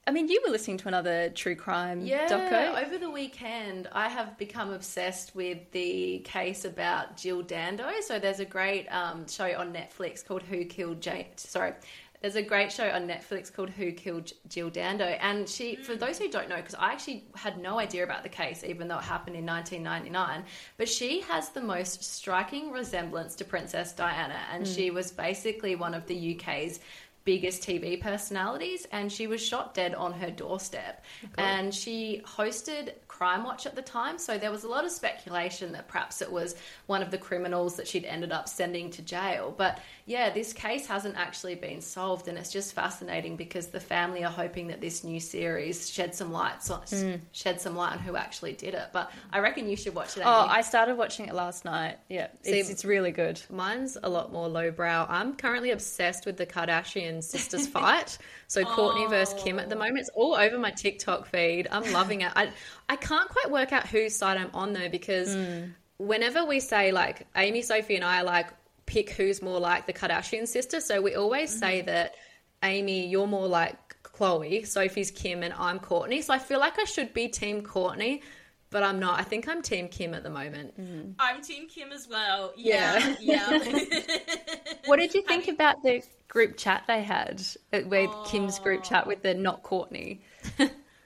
I 0.08 0.10
mean, 0.10 0.28
you 0.28 0.42
were 0.42 0.50
listening 0.50 0.78
to 0.78 0.88
another 0.88 1.28
true 1.28 1.54
crime 1.54 2.00
Yeah, 2.00 2.28
doco. 2.28 2.82
over 2.82 2.96
the 2.96 3.10
weekend, 3.10 3.90
I 3.92 4.08
have 4.08 4.38
become 4.38 4.72
obsessed 4.72 5.34
with 5.34 5.70
the 5.72 6.20
case 6.20 6.64
about 6.64 7.18
Jill 7.18 7.42
Dando. 7.42 7.90
So 8.00 8.18
there's 8.18 8.40
a 8.40 8.46
great 8.46 8.86
um, 8.88 9.28
show 9.28 9.44
on 9.58 9.70
Netflix 9.70 10.24
called 10.24 10.42
Who 10.44 10.64
Killed 10.64 11.02
Jane. 11.02 11.26
Sorry. 11.36 11.74
There's 12.22 12.36
a 12.36 12.42
great 12.42 12.72
show 12.72 12.88
on 12.88 13.06
Netflix 13.06 13.52
called 13.52 13.68
Who 13.68 13.92
Killed 13.92 14.32
Jill 14.48 14.70
Dando. 14.70 15.04
And 15.04 15.46
she, 15.46 15.76
for 15.76 15.94
those 15.94 16.18
who 16.18 16.30
don't 16.30 16.48
know, 16.48 16.56
because 16.56 16.74
I 16.74 16.90
actually 16.90 17.26
had 17.36 17.58
no 17.58 17.78
idea 17.78 18.02
about 18.02 18.22
the 18.22 18.30
case, 18.30 18.64
even 18.64 18.88
though 18.88 18.98
it 18.98 19.04
happened 19.04 19.36
in 19.36 19.44
1999, 19.44 20.42
but 20.78 20.88
she 20.88 21.20
has 21.20 21.50
the 21.50 21.60
most 21.60 22.02
striking 22.02 22.72
resemblance 22.72 23.36
to 23.36 23.44
Princess 23.44 23.92
Diana. 23.92 24.40
And 24.52 24.66
she 24.66 24.90
was 24.90 25.12
basically 25.12 25.76
one 25.76 25.92
of 25.92 26.06
the 26.06 26.34
UK's 26.34 26.80
biggest 27.28 27.60
TV 27.60 28.00
personalities, 28.00 28.86
and 28.90 29.12
she 29.12 29.26
was 29.26 29.38
shot 29.38 29.74
dead 29.74 29.94
on 29.94 30.14
her 30.14 30.30
doorstep. 30.30 31.04
And 31.36 31.74
she 31.74 32.22
hosted 32.24 32.94
Crime 33.06 33.44
Watch 33.44 33.66
at 33.66 33.76
the 33.76 33.82
time, 33.82 34.16
so 34.16 34.38
there 34.38 34.50
was 34.50 34.64
a 34.64 34.68
lot 34.68 34.86
of 34.86 34.90
speculation 34.90 35.72
that 35.72 35.88
perhaps 35.88 36.22
it 36.22 36.32
was 36.32 36.56
one 36.86 37.02
of 37.02 37.10
the 37.10 37.18
criminals 37.18 37.76
that 37.76 37.86
she'd 37.86 38.06
ended 38.06 38.32
up 38.32 38.48
sending 38.48 38.88
to 38.92 39.02
jail. 39.02 39.52
But 39.54 39.78
yeah, 40.06 40.30
this 40.30 40.54
case 40.54 40.86
hasn't 40.86 41.18
actually 41.18 41.54
been 41.54 41.82
solved, 41.82 42.28
and 42.28 42.38
it's 42.38 42.50
just 42.50 42.72
fascinating 42.72 43.36
because 43.36 43.66
the 43.66 43.80
family 43.80 44.24
are 44.24 44.32
hoping 44.32 44.68
that 44.68 44.80
this 44.80 45.04
new 45.04 45.20
series 45.20 45.90
shed 45.90 46.14
some 46.14 46.32
lights 46.32 46.70
on 46.70 46.80
hmm. 46.88 47.16
shed 47.32 47.60
some 47.60 47.76
light 47.76 47.92
on 47.92 47.98
who 47.98 48.16
actually 48.16 48.54
did 48.54 48.72
it. 48.72 48.88
But 48.94 49.10
I 49.30 49.40
reckon 49.40 49.68
you 49.68 49.76
should 49.76 49.94
watch 49.94 50.16
it. 50.16 50.22
Oh, 50.24 50.46
I 50.48 50.62
started 50.62 50.96
watching 50.96 51.26
it 51.26 51.34
last 51.34 51.66
night. 51.66 51.98
Yeah, 52.08 52.28
it's, 52.42 52.68
See- 52.68 52.72
it's 52.72 52.86
really 52.86 53.12
good. 53.12 53.38
Mine's 53.50 53.98
a 54.02 54.08
lot 54.08 54.32
more 54.32 54.48
lowbrow. 54.48 55.04
I'm 55.10 55.34
currently 55.34 55.72
obsessed 55.72 56.24
with 56.24 56.38
the 56.38 56.46
Kardashian 56.46 57.17
sisters 57.22 57.66
fight. 57.78 58.18
So 58.46 58.64
Kourtney 58.64 59.08
versus 59.08 59.40
Kim 59.42 59.58
at 59.58 59.68
the 59.68 59.76
moment. 59.76 59.98
It's 59.98 60.10
all 60.10 60.34
over 60.34 60.58
my 60.58 60.70
TikTok 60.70 61.26
feed. 61.26 61.68
I'm 61.70 61.92
loving 61.92 62.22
it. 62.22 62.32
I 62.36 62.50
I 62.88 62.96
can't 62.96 63.28
quite 63.28 63.50
work 63.50 63.72
out 63.72 63.86
whose 63.86 64.14
side 64.14 64.38
I'm 64.38 64.50
on 64.54 64.72
though 64.72 64.88
because 64.88 65.34
hmm. 65.34 65.70
whenever 65.98 66.44
we 66.44 66.60
say 66.60 66.92
like 66.92 67.26
Amy, 67.36 67.62
Sophie, 67.62 67.96
and 67.96 68.04
I 68.04 68.22
like 68.22 68.48
pick 68.86 69.10
who's 69.10 69.42
more 69.42 69.60
like 69.60 69.86
the 69.86 69.92
Kardashian 69.92 70.48
sister, 70.48 70.80
so 70.80 71.00
we 71.00 71.14
always 71.14 71.56
say 71.56 71.78
mm-hmm. 71.78 71.86
that 71.86 72.14
Amy, 72.62 73.06
you're 73.06 73.26
more 73.26 73.46
like 73.46 73.96
Khloe, 74.02 74.66
Sophie's 74.66 75.10
Kim, 75.10 75.42
and 75.42 75.54
I'm 75.56 75.78
Kourtney. 75.78 76.22
So 76.22 76.34
I 76.34 76.38
feel 76.38 76.58
like 76.58 76.78
I 76.78 76.84
should 76.84 77.14
be 77.14 77.28
Team 77.28 77.62
Kourtney. 77.62 78.22
But 78.70 78.82
I'm 78.82 79.00
not. 79.00 79.18
I 79.18 79.22
think 79.22 79.48
I'm 79.48 79.62
Team 79.62 79.88
Kim 79.88 80.12
at 80.12 80.22
the 80.22 80.30
moment. 80.30 80.74
I'm 81.18 81.40
Team 81.42 81.68
Kim 81.68 81.90
as 81.90 82.06
well. 82.08 82.52
Yeah, 82.56 83.16
yeah. 83.20 83.58
What 84.84 84.98
did 84.98 85.14
you 85.14 85.22
think 85.22 85.48
about 85.48 85.82
the 85.82 86.02
group 86.28 86.56
chat 86.56 86.84
they 86.86 87.02
had 87.02 87.42
uh, 87.72 87.80
with 87.86 88.10
Kim's 88.26 88.58
group 88.58 88.82
chat 88.84 89.04
Oh. 89.04 89.08
with 89.08 89.22
the 89.22 89.34
not 89.34 89.62
Kourtney? 89.62 90.20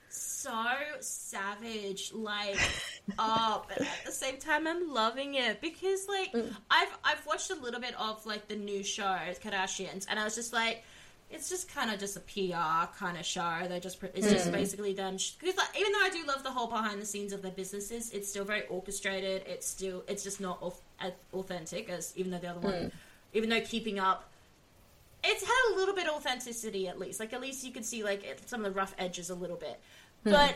so 0.09 0.53
savage 1.01 2.13
like 2.13 2.59
oh 3.19 3.65
but 3.69 3.81
at 3.81 3.89
the 4.05 4.13
same 4.13 4.37
time 4.37 4.67
i'm 4.67 4.93
loving 4.93 5.35
it 5.37 5.61
because 5.63 6.07
like 6.07 6.35
i've 6.71 6.99
i've 7.05 7.25
watched 7.27 7.51
a 7.51 7.55
little 7.55 7.81
bit 7.81 7.95
of 7.99 8.25
like 8.27 8.47
the 8.49 8.57
new 8.57 8.83
show 8.83 9.17
kardashians 9.43 10.05
and 10.11 10.19
i 10.19 10.25
was 10.25 10.35
just 10.35 10.53
like 10.53 10.83
it's 11.33 11.49
just 11.49 11.73
kind 11.73 11.91
of 11.91 11.99
just 11.99 12.17
a 12.17 12.21
pr 12.21 12.97
kind 12.99 13.17
of 13.19 13.25
show 13.25 13.59
they 13.69 13.81
just 13.81 14.03
it's 14.15 14.31
just 14.31 14.47
hmm. 14.47 14.53
basically 14.53 14.93
them. 14.93 15.17
because 15.39 15.57
like, 15.57 15.79
even 15.79 15.93
though 15.93 16.05
i 16.05 16.11
do 16.11 16.25
love 16.27 16.43
the 16.43 16.51
whole 16.51 16.69
behind 16.69 17.01
the 17.01 17.07
scenes 17.07 17.33
of 17.33 17.43
their 17.43 17.53
businesses 17.53 18.11
it's 18.11 18.29
still 18.29 18.45
very 18.45 18.67
orchestrated 18.69 19.43
it's 19.47 19.67
still 19.67 20.05
it's 20.09 20.23
just 20.23 20.41
not 20.41 20.59
au- 20.63 21.13
authentic 21.35 21.89
as 21.89 22.13
even 22.17 22.31
though 22.31 22.39
the 22.39 22.49
other 22.49 22.61
one 22.61 22.75
hmm. 22.75 22.89
even 23.33 23.49
though 23.49 23.61
keeping 23.61 23.99
up 23.99 24.29
it's 25.25 25.43
had 25.43 25.73
a 25.73 25.77
little 25.77 25.95
bit 25.95 26.07
of 26.07 26.15
authenticity 26.15 26.89
at 26.89 26.99
least. 26.99 27.21
Like 27.21 27.33
at 27.33 27.41
least 27.41 27.65
you 27.65 27.73
could 27.73 27.85
see 27.85 28.03
like 28.03 28.25
it, 28.25 28.49
some 28.49 28.65
of 28.65 28.73
the 28.73 28.79
rough 28.79 28.95
edges 28.99 29.31
a 29.31 29.35
little 29.35 29.57
bit. 29.57 29.81
Hmm. 30.25 30.33
But 30.33 30.55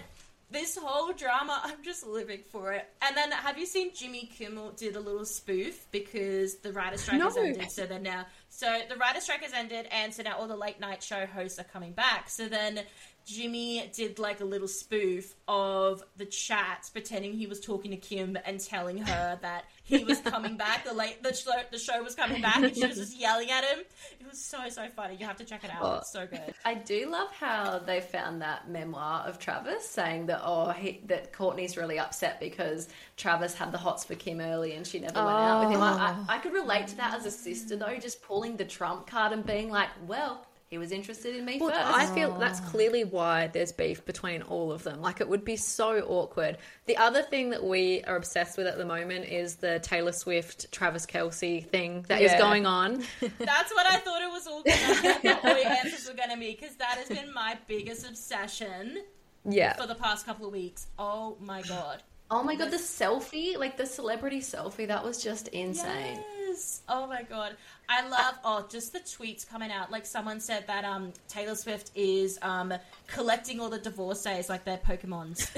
this 0.50 0.76
whole 0.80 1.12
drama, 1.12 1.60
I'm 1.64 1.82
just 1.82 2.06
living 2.06 2.40
for 2.50 2.72
it. 2.72 2.88
And 3.02 3.16
then 3.16 3.30
have 3.32 3.58
you 3.58 3.66
seen 3.66 3.90
Jimmy 3.94 4.30
Kimmel 4.36 4.70
did 4.70 4.96
a 4.96 5.00
little 5.00 5.24
spoof 5.24 5.86
because 5.90 6.56
the 6.56 6.72
writer 6.72 6.96
strike 6.96 7.20
has 7.20 7.36
No. 7.36 7.42
ended? 7.42 7.70
So 7.70 7.86
then 7.86 8.02
now, 8.02 8.26
so 8.56 8.78
the 8.88 8.96
writer 8.96 9.20
strike 9.20 9.42
has 9.42 9.52
ended, 9.52 9.86
and 9.90 10.14
so 10.14 10.22
now 10.22 10.38
all 10.38 10.48
the 10.48 10.56
late 10.56 10.80
night 10.80 11.02
show 11.02 11.26
hosts 11.26 11.58
are 11.58 11.64
coming 11.64 11.92
back. 11.92 12.30
So 12.30 12.48
then 12.48 12.80
Jimmy 13.26 13.90
did 13.94 14.18
like 14.18 14.40
a 14.40 14.46
little 14.46 14.66
spoof 14.66 15.34
of 15.46 16.02
the 16.16 16.24
chats, 16.24 16.88
pretending 16.88 17.34
he 17.34 17.46
was 17.46 17.60
talking 17.60 17.90
to 17.90 17.98
Kim 17.98 18.38
and 18.46 18.58
telling 18.58 18.96
her 18.96 19.38
that 19.42 19.64
he 19.86 20.04
was 20.04 20.20
coming 20.20 20.56
back. 20.56 20.84
The 20.84 20.92
late 20.92 21.22
the 21.22 21.32
show, 21.32 21.52
the 21.70 21.78
show 21.78 22.02
was 22.02 22.14
coming 22.14 22.42
back, 22.42 22.56
and 22.56 22.74
she 22.74 22.86
was 22.86 22.96
just 22.96 23.18
yelling 23.18 23.50
at 23.50 23.64
him. 23.64 23.84
It 24.20 24.26
was 24.28 24.38
so 24.38 24.68
so 24.68 24.86
funny. 24.94 25.16
You 25.16 25.26
have 25.26 25.36
to 25.36 25.44
check 25.44 25.64
it 25.64 25.70
out. 25.70 25.98
It's 25.98 26.12
so 26.12 26.26
good. 26.26 26.54
I 26.64 26.74
do 26.74 27.08
love 27.08 27.30
how 27.32 27.78
they 27.78 28.00
found 28.00 28.42
that 28.42 28.68
memoir 28.68 29.22
of 29.26 29.38
Travis 29.38 29.88
saying 29.88 30.26
that 30.26 30.40
oh 30.44 30.70
he, 30.70 31.00
that 31.06 31.32
Kourtney's 31.32 31.76
really 31.76 31.98
upset 31.98 32.40
because 32.40 32.88
Travis 33.16 33.54
had 33.54 33.72
the 33.72 33.78
hots 33.78 34.04
for 34.04 34.14
Kim 34.14 34.40
early 34.40 34.74
and 34.74 34.86
she 34.86 34.98
never 34.98 35.24
went 35.24 35.36
out 35.36 35.66
with 35.66 35.76
him. 35.76 35.82
I, 35.82 36.16
I 36.28 36.38
could 36.38 36.52
relate 36.52 36.88
to 36.88 36.96
that 36.96 37.14
as 37.14 37.24
a 37.26 37.30
sister 37.30 37.76
though, 37.76 37.96
just 37.98 38.22
pulling 38.22 38.56
the 38.56 38.64
trump 38.64 39.06
card 39.06 39.32
and 39.32 39.46
being 39.46 39.70
like, 39.70 39.88
well, 40.06 40.46
he 40.68 40.78
was 40.78 40.90
interested 40.90 41.36
in 41.36 41.44
me 41.44 41.58
Well, 41.60 41.70
first. 41.70 41.80
I 41.80 42.06
feel 42.14 42.32
that's 42.38 42.58
clearly 42.60 43.04
why 43.04 43.46
there's 43.46 43.70
beef 43.70 44.04
between 44.04 44.42
all 44.42 44.72
of 44.72 44.82
them. 44.82 45.00
Like 45.00 45.20
it 45.20 45.28
would 45.28 45.44
be 45.44 45.56
so 45.56 46.00
awkward. 46.00 46.58
The 46.86 46.96
other 46.96 47.22
thing 47.22 47.50
that 47.50 47.62
we 47.62 48.02
are 48.02 48.16
obsessed 48.16 48.58
with 48.58 48.66
at 48.66 48.76
the 48.76 48.84
moment 48.84 49.26
is 49.26 49.56
the 49.56 49.78
Taylor 49.78 50.10
Swift 50.12 50.72
Travis 50.72 51.06
Kelce 51.06 51.64
thing 51.64 52.04
that 52.08 52.20
is 52.20 52.32
Yeah. 52.32 52.38
going 52.38 52.66
on. 52.66 52.94
That's 53.20 53.72
what 53.74 53.86
I 53.86 53.96
thought 53.98 54.22
it 54.22 54.30
was 54.30 54.46
all 54.48 54.62
gonna 54.62 55.40
all 55.44 55.54
the 55.54 55.66
answers 55.70 56.08
were 56.08 56.16
gonna 56.16 56.36
be 56.36 56.58
because 56.58 56.74
that 56.76 56.98
has 56.98 57.08
been 57.08 57.32
my 57.32 57.56
biggest 57.68 58.08
obsession 58.08 58.98
yeah. 59.44 59.74
for 59.74 59.86
the 59.86 59.94
past 59.94 60.26
couple 60.26 60.46
of 60.46 60.52
weeks. 60.52 60.88
Oh 60.98 61.36
my 61.40 61.62
god. 61.62 62.02
oh 62.28 62.42
my 62.42 62.56
god, 62.56 62.72
the 62.72 62.76
selfie, 62.76 63.56
like 63.56 63.76
the 63.76 63.86
celebrity 63.86 64.40
selfie, 64.40 64.88
that 64.88 65.04
was 65.04 65.22
just 65.22 65.46
insane. 65.48 66.20
Yes. 66.48 66.82
Oh 66.88 67.06
my 67.06 67.22
god. 67.22 67.56
I 67.88 68.08
love 68.08 68.34
oh 68.44 68.66
just 68.68 68.92
the 68.92 68.98
tweets 69.00 69.48
coming 69.48 69.70
out. 69.70 69.90
Like 69.92 70.06
someone 70.06 70.40
said 70.40 70.66
that 70.66 70.84
um 70.84 71.12
Taylor 71.28 71.54
Swift 71.54 71.90
is 71.94 72.38
um 72.42 72.74
collecting 73.06 73.60
all 73.60 73.68
the 73.68 73.78
divorcees 73.78 74.48
like 74.48 74.64
they're 74.64 74.78
Pokemons. 74.78 75.48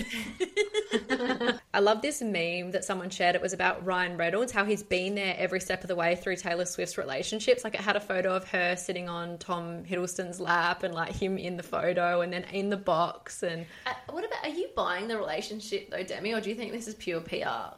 I 1.74 1.80
love 1.80 2.02
this 2.02 2.20
meme 2.20 2.72
that 2.72 2.84
someone 2.84 3.10
shared. 3.10 3.34
It 3.34 3.42
was 3.42 3.52
about 3.52 3.84
Ryan 3.84 4.16
Reynolds, 4.16 4.52
how 4.52 4.64
he's 4.64 4.82
been 4.82 5.14
there 5.14 5.34
every 5.38 5.60
step 5.60 5.82
of 5.82 5.88
the 5.88 5.94
way 5.96 6.16
through 6.16 6.36
Taylor 6.36 6.64
Swift's 6.66 6.98
relationships. 6.98 7.64
Like 7.64 7.74
it 7.74 7.80
had 7.80 7.96
a 7.96 8.00
photo 8.00 8.34
of 8.34 8.46
her 8.48 8.76
sitting 8.76 9.08
on 9.08 9.38
Tom 9.38 9.84
Hiddleston's 9.84 10.40
lap 10.40 10.82
and 10.82 10.94
like 10.94 11.12
him 11.12 11.38
in 11.38 11.56
the 11.56 11.62
photo 11.62 12.20
and 12.20 12.32
then 12.32 12.44
in 12.52 12.68
the 12.68 12.76
box 12.76 13.42
and 13.42 13.64
Uh, 13.86 13.92
what 14.10 14.24
about, 14.24 14.44
are 14.44 14.54
you 14.54 14.68
buying 14.76 15.08
the 15.08 15.16
relationship 15.16 15.90
though, 15.90 16.02
Demi, 16.02 16.32
or 16.34 16.40
do 16.40 16.50
you 16.50 16.56
think 16.56 16.72
this 16.72 16.88
is 16.88 16.94
pure 16.94 17.20
PR? 17.20 17.74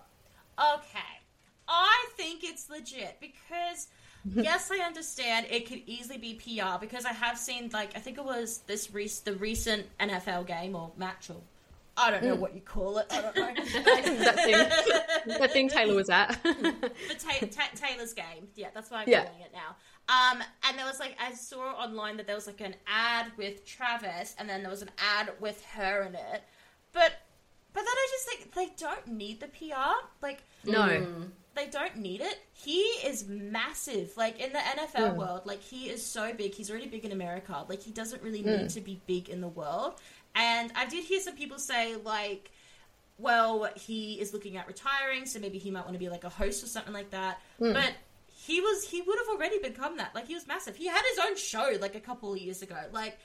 Okay. 0.59 0.99
I 1.69 2.07
think 2.16 2.42
it's 2.42 2.69
legit 2.69 3.19
because 3.21 3.88
yes, 4.35 4.71
I 4.71 4.79
understand 4.85 5.47
it 5.50 5.67
could 5.69 5.83
easily 5.87 6.19
be 6.19 6.35
PR 6.35 6.79
because 6.81 7.05
I 7.05 7.12
have 7.12 7.39
seen 7.39 7.71
like 7.73 7.97
I 7.97 8.00
think 8.00 8.19
it 8.19 8.25
was 8.25 8.59
this 8.67 8.91
rec- 8.91 9.25
the 9.25 9.35
recent 9.35 9.87
NFL 9.99 10.47
game 10.47 10.75
or 10.77 10.93
match 10.97 11.31
or 11.31 11.37
I 11.97 12.11
don't 12.11 12.23
know 12.25 12.35
what 12.37 12.55
you 12.55 12.61
call 12.62 12.99
it. 12.99 13.07
I 13.11 13.21
don't 13.21 13.37
know. 13.37 13.55
that 13.55 14.37
thing, 15.25 15.39
that 15.39 15.53
thing 15.53 15.69
Taylor 15.69 15.95
was 15.95 16.09
at. 16.09 16.41
the 16.43 16.93
Ta- 17.19 17.47
Ta- 17.50 17.71
Taylor's 17.75 18.15
game. 18.15 18.49
Yeah, 18.55 18.69
that's 18.73 18.91
why 18.91 19.03
I'm 19.03 19.09
Yeah. 19.09 19.25
calling 19.25 19.41
it 19.43 19.53
now. 19.53 19.77
Um, 20.09 20.43
and 20.67 20.79
there 20.79 20.87
was 20.87 20.99
like 20.99 21.17
I 21.21 21.33
saw 21.35 21.73
online 21.73 22.17
that 22.17 22.27
there 22.27 22.37
was 22.37 22.47
like 22.47 22.61
an 22.62 22.75
ad 22.87 23.27
with 23.37 23.65
Travis, 23.67 24.35
and 24.39 24.49
then 24.49 24.62
there 24.62 24.71
was 24.71 24.83
an 24.83 24.91
ad 25.17 25.31
with 25.41 25.62
her 25.75 26.03
in 26.03 26.15
it. 26.15 26.43
But 26.93 27.12
but 27.73 27.81
then 27.81 27.87
I 27.87 28.09
just 28.12 28.29
think 28.29 28.55
they 28.55 28.73
don't 28.85 29.07
need 29.09 29.41
the 29.41 29.49
PR. 29.49 30.07
Like 30.23 30.43
No. 30.65 31.07
They 31.54 31.66
don't 31.66 31.97
need 31.97 32.21
it. 32.21 32.38
He 32.52 32.80
is 32.80 33.26
massive. 33.28 34.16
Like 34.16 34.40
in 34.40 34.52
the 34.52 34.59
NFL 34.59 35.12
hmm. 35.12 35.19
world, 35.19 35.42
like 35.45 35.62
he 35.62 35.88
is 35.88 36.04
so 36.04 36.33
big. 36.33 36.54
He's 36.54 36.71
already 36.71 36.87
big 36.87 37.04
in 37.04 37.12
America. 37.12 37.64
Like 37.69 37.83
he 37.83 37.90
doesn't 37.90 38.23
really 38.23 38.42
hmm. 38.42 38.50
need 38.50 38.71
to 38.71 38.80
be 38.80 39.00
big 39.07 39.28
in 39.28 39.40
the 39.40 39.49
world. 39.49 39.95
And 40.35 40.73
I 40.76 40.87
did 40.87 41.04
hear 41.04 41.21
some 41.21 41.35
people 41.35 41.59
say 41.59 41.97
like, 41.97 42.50
well, 43.19 43.69
he 43.76 44.21
is 44.21 44.33
looking 44.33 44.57
at 44.57 44.66
retiring, 44.66 45.26
so 45.26 45.38
maybe 45.40 45.59
he 45.59 45.71
might 45.71 45.80
want 45.80 45.92
to 45.92 45.99
be 45.99 46.09
like 46.09 46.25
a 46.25 46.30
host 46.30 46.62
or 46.62 46.66
something 46.66 46.95
like 46.95 47.11
that. 47.11 47.40
Hmm. 47.59 47.73
But 47.73 47.92
he 48.26 48.61
was 48.61 48.85
he 48.85 49.02
would 49.02 49.19
have 49.19 49.28
already 49.28 49.59
become 49.59 49.97
that. 49.99 50.14
Like 50.14 50.26
he 50.26 50.35
was 50.35 50.47
massive. 50.47 50.76
He 50.76 50.87
had 50.87 51.02
his 51.11 51.19
own 51.25 51.37
show 51.37 51.76
like 51.80 51.95
a 51.95 52.00
couple 52.00 52.33
of 52.33 52.38
years 52.38 52.62
ago. 52.62 52.76
Like 52.92 53.19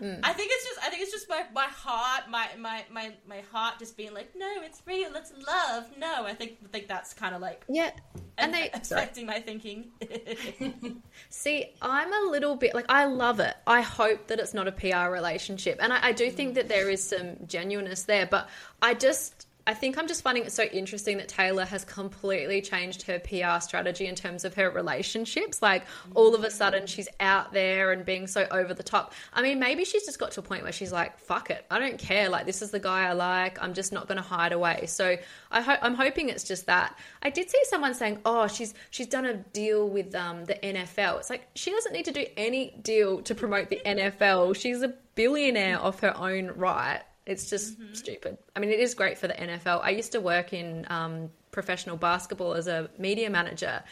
Mm. 0.00 0.18
I 0.22 0.32
think 0.32 0.50
it's 0.52 0.64
just 0.64 0.80
I 0.84 0.90
think 0.90 1.02
it's 1.02 1.12
just 1.12 1.28
my, 1.28 1.44
my 1.54 1.66
heart 1.66 2.28
my, 2.28 2.48
my, 2.58 2.84
my, 2.90 3.12
my 3.26 3.40
heart 3.52 3.78
just 3.78 3.96
being 3.96 4.14
like, 4.14 4.34
no, 4.34 4.48
it's 4.62 4.82
real, 4.86 5.14
it's 5.14 5.32
love. 5.46 5.86
No, 5.98 6.24
I 6.26 6.34
think 6.34 6.58
I 6.64 6.68
think 6.68 6.88
that's 6.88 7.14
kind 7.14 7.34
of 7.34 7.40
like 7.40 7.64
Yeah. 7.68 7.90
And 8.38 8.52
they 8.52 8.70
affecting 8.74 9.26
my 9.26 9.40
thinking. 9.40 9.90
See, 11.28 11.66
I'm 11.80 12.12
a 12.12 12.30
little 12.30 12.56
bit 12.56 12.74
like 12.74 12.86
I 12.88 13.04
love 13.04 13.40
it. 13.40 13.54
I 13.66 13.82
hope 13.82 14.28
that 14.28 14.40
it's 14.40 14.54
not 14.54 14.66
a 14.66 14.72
PR 14.72 15.12
relationship, 15.12 15.78
and 15.80 15.92
I, 15.92 16.08
I 16.08 16.12
do 16.12 16.30
think 16.30 16.52
mm. 16.52 16.54
that 16.54 16.68
there 16.68 16.90
is 16.90 17.02
some 17.02 17.36
genuineness 17.46 18.04
there. 18.04 18.26
But 18.26 18.48
I 18.80 18.94
just, 18.94 19.46
I 19.66 19.74
think 19.74 19.96
I'm 19.96 20.08
just 20.08 20.22
finding 20.22 20.44
it 20.44 20.52
so 20.52 20.64
interesting 20.64 21.18
that 21.18 21.28
Taylor 21.28 21.64
has 21.64 21.84
completely 21.84 22.60
changed 22.60 23.02
her 23.02 23.20
PR 23.20 23.60
strategy 23.60 24.06
in 24.06 24.16
terms 24.16 24.44
of 24.44 24.54
her 24.54 24.70
relationships. 24.70 25.62
Like 25.62 25.84
all 26.14 26.34
of 26.34 26.42
a 26.42 26.50
sudden, 26.50 26.86
she's 26.86 27.08
out 27.20 27.52
there 27.52 27.92
and 27.92 28.04
being 28.04 28.26
so 28.26 28.46
over 28.50 28.74
the 28.74 28.82
top. 28.82 29.12
I 29.32 29.42
mean, 29.42 29.60
maybe 29.60 29.84
she's 29.84 30.04
just 30.04 30.18
got 30.18 30.32
to 30.32 30.40
a 30.40 30.42
point 30.42 30.64
where 30.64 30.72
she's 30.72 30.90
like, 30.90 31.18
"Fuck 31.18 31.50
it, 31.50 31.64
I 31.70 31.78
don't 31.78 31.98
care. 31.98 32.28
Like 32.28 32.44
this 32.44 32.60
is 32.60 32.72
the 32.72 32.80
guy 32.80 33.08
I 33.08 33.12
like. 33.12 33.62
I'm 33.62 33.72
just 33.72 33.92
not 33.92 34.08
going 34.08 34.16
to 34.16 34.22
hide 34.22 34.52
away." 34.52 34.86
So 34.86 35.16
I 35.50 35.60
hope 35.60 35.78
I'm 35.80 35.94
hoping 35.94 36.28
it's 36.28 36.44
just 36.44 36.66
that. 36.66 36.98
I 37.22 37.30
did 37.30 37.48
see 37.48 37.60
someone 37.64 37.94
saying, 37.94 38.18
"Oh, 38.24 38.48
she's 38.48 38.74
she's 38.90 39.06
done 39.06 39.26
a 39.26 39.34
deal 39.34 39.88
with 39.88 40.12
um, 40.16 40.44
the 40.44 40.54
NFL." 40.54 41.20
It's 41.20 41.30
like 41.30 41.46
she 41.54 41.70
doesn't 41.70 41.92
need 41.92 42.06
to 42.06 42.12
do 42.12 42.26
any 42.36 42.74
deal 42.82 43.22
to 43.22 43.34
promote 43.34 43.70
the 43.70 43.80
NFL. 43.86 44.56
She's 44.56 44.82
a 44.82 44.94
billionaire 45.14 45.78
of 45.78 46.00
her 46.00 46.16
own 46.16 46.48
right. 46.56 47.02
It's 47.26 47.48
just 47.48 47.76
stupid. 47.92 48.38
I 48.56 48.60
mean, 48.60 48.70
it 48.70 48.80
is 48.80 48.94
great 48.94 49.16
for 49.18 49.28
the 49.28 49.34
NFL. 49.34 49.80
I 49.82 49.90
used 49.90 50.12
to 50.12 50.20
work 50.20 50.52
in 50.52 50.86
um, 50.90 51.30
professional 51.52 51.96
basketball 51.96 52.54
as 52.54 52.66
a 52.66 52.90
media 52.98 53.30
manager. 53.30 53.82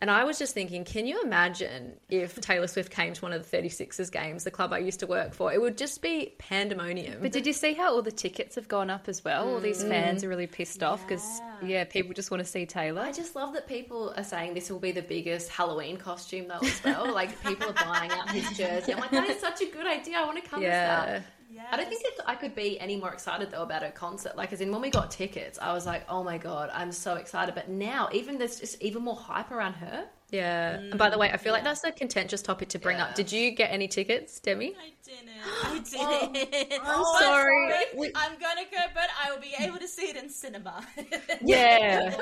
And 0.00 0.10
I 0.10 0.24
was 0.24 0.38
just 0.40 0.52
thinking, 0.54 0.84
can 0.84 1.06
you 1.06 1.22
imagine 1.22 1.94
if 2.10 2.38
Taylor 2.40 2.66
Swift 2.66 2.90
came 2.90 3.14
to 3.14 3.22
one 3.22 3.32
of 3.32 3.48
the 3.48 3.56
36ers 3.56 4.10
games, 4.10 4.42
the 4.42 4.50
club 4.50 4.72
I 4.72 4.78
used 4.78 4.98
to 5.00 5.06
work 5.06 5.32
for? 5.32 5.52
It 5.52 5.60
would 5.62 5.78
just 5.78 6.02
be 6.02 6.34
pandemonium. 6.36 7.22
But 7.22 7.30
did 7.30 7.46
you 7.46 7.52
see 7.52 7.74
how 7.74 7.94
all 7.94 8.02
the 8.02 8.10
tickets 8.12 8.56
have 8.56 8.66
gone 8.66 8.90
up 8.90 9.08
as 9.08 9.24
well? 9.24 9.48
All 9.48 9.60
these 9.60 9.84
fans 9.84 10.24
are 10.24 10.28
really 10.28 10.48
pissed 10.48 10.82
off 10.82 11.06
because 11.06 11.40
yeah, 11.64 11.84
people 11.84 12.12
just 12.12 12.30
want 12.32 12.42
to 12.42 12.44
see 12.44 12.66
Taylor. 12.66 13.02
I 13.02 13.12
just 13.12 13.36
love 13.36 13.54
that 13.54 13.68
people 13.68 14.12
are 14.16 14.24
saying 14.24 14.54
this 14.54 14.68
will 14.68 14.80
be 14.80 14.90
the 14.92 15.00
biggest 15.00 15.48
Halloween 15.48 15.96
costume 15.96 16.48
though 16.48 16.66
as 16.66 16.82
well. 16.84 17.14
like 17.14 17.40
people 17.44 17.68
are 17.70 17.72
buying 17.86 18.10
out 18.10 18.28
his 18.30 18.50
jersey. 18.58 18.92
I'm 18.92 18.98
like, 19.00 19.12
that 19.12 19.30
is 19.30 19.40
such 19.40 19.62
a 19.62 19.66
good 19.66 19.86
idea. 19.86 20.18
I 20.18 20.24
want 20.24 20.42
to 20.42 20.50
come 20.50 20.60
Yeah. 20.60 20.68
as 21.06 21.22
that. 21.22 21.22
I 21.70 21.76
don't 21.76 21.88
think 21.88 22.02
it's, 22.04 22.20
I 22.26 22.34
could 22.34 22.54
be 22.54 22.78
any 22.80 22.96
more 22.96 23.12
excited 23.12 23.50
though 23.50 23.62
about 23.62 23.82
her 23.82 23.90
concert. 23.90 24.36
Like, 24.36 24.52
as 24.52 24.60
in 24.60 24.70
when 24.72 24.80
we 24.80 24.90
got 24.90 25.10
tickets, 25.10 25.58
I 25.60 25.72
was 25.72 25.86
like, 25.86 26.04
"Oh 26.08 26.22
my 26.22 26.38
god, 26.38 26.70
I'm 26.72 26.92
so 26.92 27.14
excited!" 27.14 27.54
But 27.54 27.68
now, 27.68 28.08
even 28.12 28.38
there's 28.38 28.60
just 28.60 28.80
even 28.82 29.02
more 29.02 29.16
hype 29.16 29.50
around 29.50 29.74
her. 29.74 30.06
Yeah. 30.30 30.74
and 30.74 30.98
by 30.98 31.10
the 31.10 31.18
way, 31.18 31.30
I 31.30 31.36
feel 31.36 31.52
like 31.52 31.62
that's 31.62 31.84
a 31.84 31.92
contentious 31.92 32.42
topic 32.42 32.68
to 32.70 32.78
bring 32.78 32.96
up. 32.96 33.14
Did 33.14 33.30
you 33.30 33.52
get 33.52 33.70
any 33.70 33.86
tickets, 33.86 34.40
Demi? 34.40 34.74
I 34.76 34.92
didn't. 35.04 35.34
I 35.64 36.58
didn't. 36.58 36.82
I'm 36.84 37.04
sorry. 37.20 37.72
I'm 38.14 38.32
gonna 38.40 38.64
go, 38.70 38.78
but 38.94 39.08
I 39.24 39.30
will 39.30 39.40
be 39.40 39.54
able 39.60 39.78
to 39.78 39.86
see 39.86 40.06
it 40.06 40.16
in 40.16 40.28
cinema. 40.28 40.84
Yeah. 41.42 42.16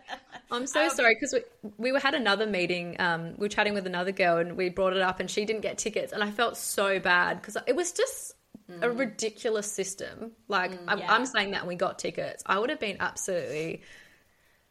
I'm 0.50 0.66
so 0.66 0.88
sorry 0.88 1.14
because 1.14 1.34
we, 1.78 1.92
we 1.92 2.00
had 2.00 2.14
another 2.14 2.46
meeting. 2.46 2.96
Um, 2.98 3.32
we 3.32 3.44
were 3.44 3.48
chatting 3.48 3.74
with 3.74 3.86
another 3.86 4.12
girl 4.12 4.38
and 4.38 4.56
we 4.56 4.68
brought 4.68 4.92
it 4.94 5.02
up 5.02 5.18
and 5.18 5.30
she 5.30 5.44
didn't 5.44 5.62
get 5.62 5.78
tickets 5.78 6.12
and 6.12 6.22
I 6.22 6.30
felt 6.30 6.56
so 6.56 7.00
bad 7.00 7.40
because 7.40 7.56
it 7.66 7.74
was 7.74 7.92
just 7.92 8.34
a 8.80 8.88
mm. 8.88 8.98
ridiculous 8.98 9.70
system. 9.70 10.32
Like 10.48 10.72
mm, 10.72 10.84
I'm, 10.88 10.98
yeah. 10.98 11.12
I'm 11.12 11.26
saying 11.26 11.50
that, 11.52 11.66
we 11.66 11.74
got 11.74 11.98
tickets. 11.98 12.42
I 12.46 12.58
would 12.58 12.70
have 12.70 12.80
been 12.80 12.96
absolutely 13.00 13.82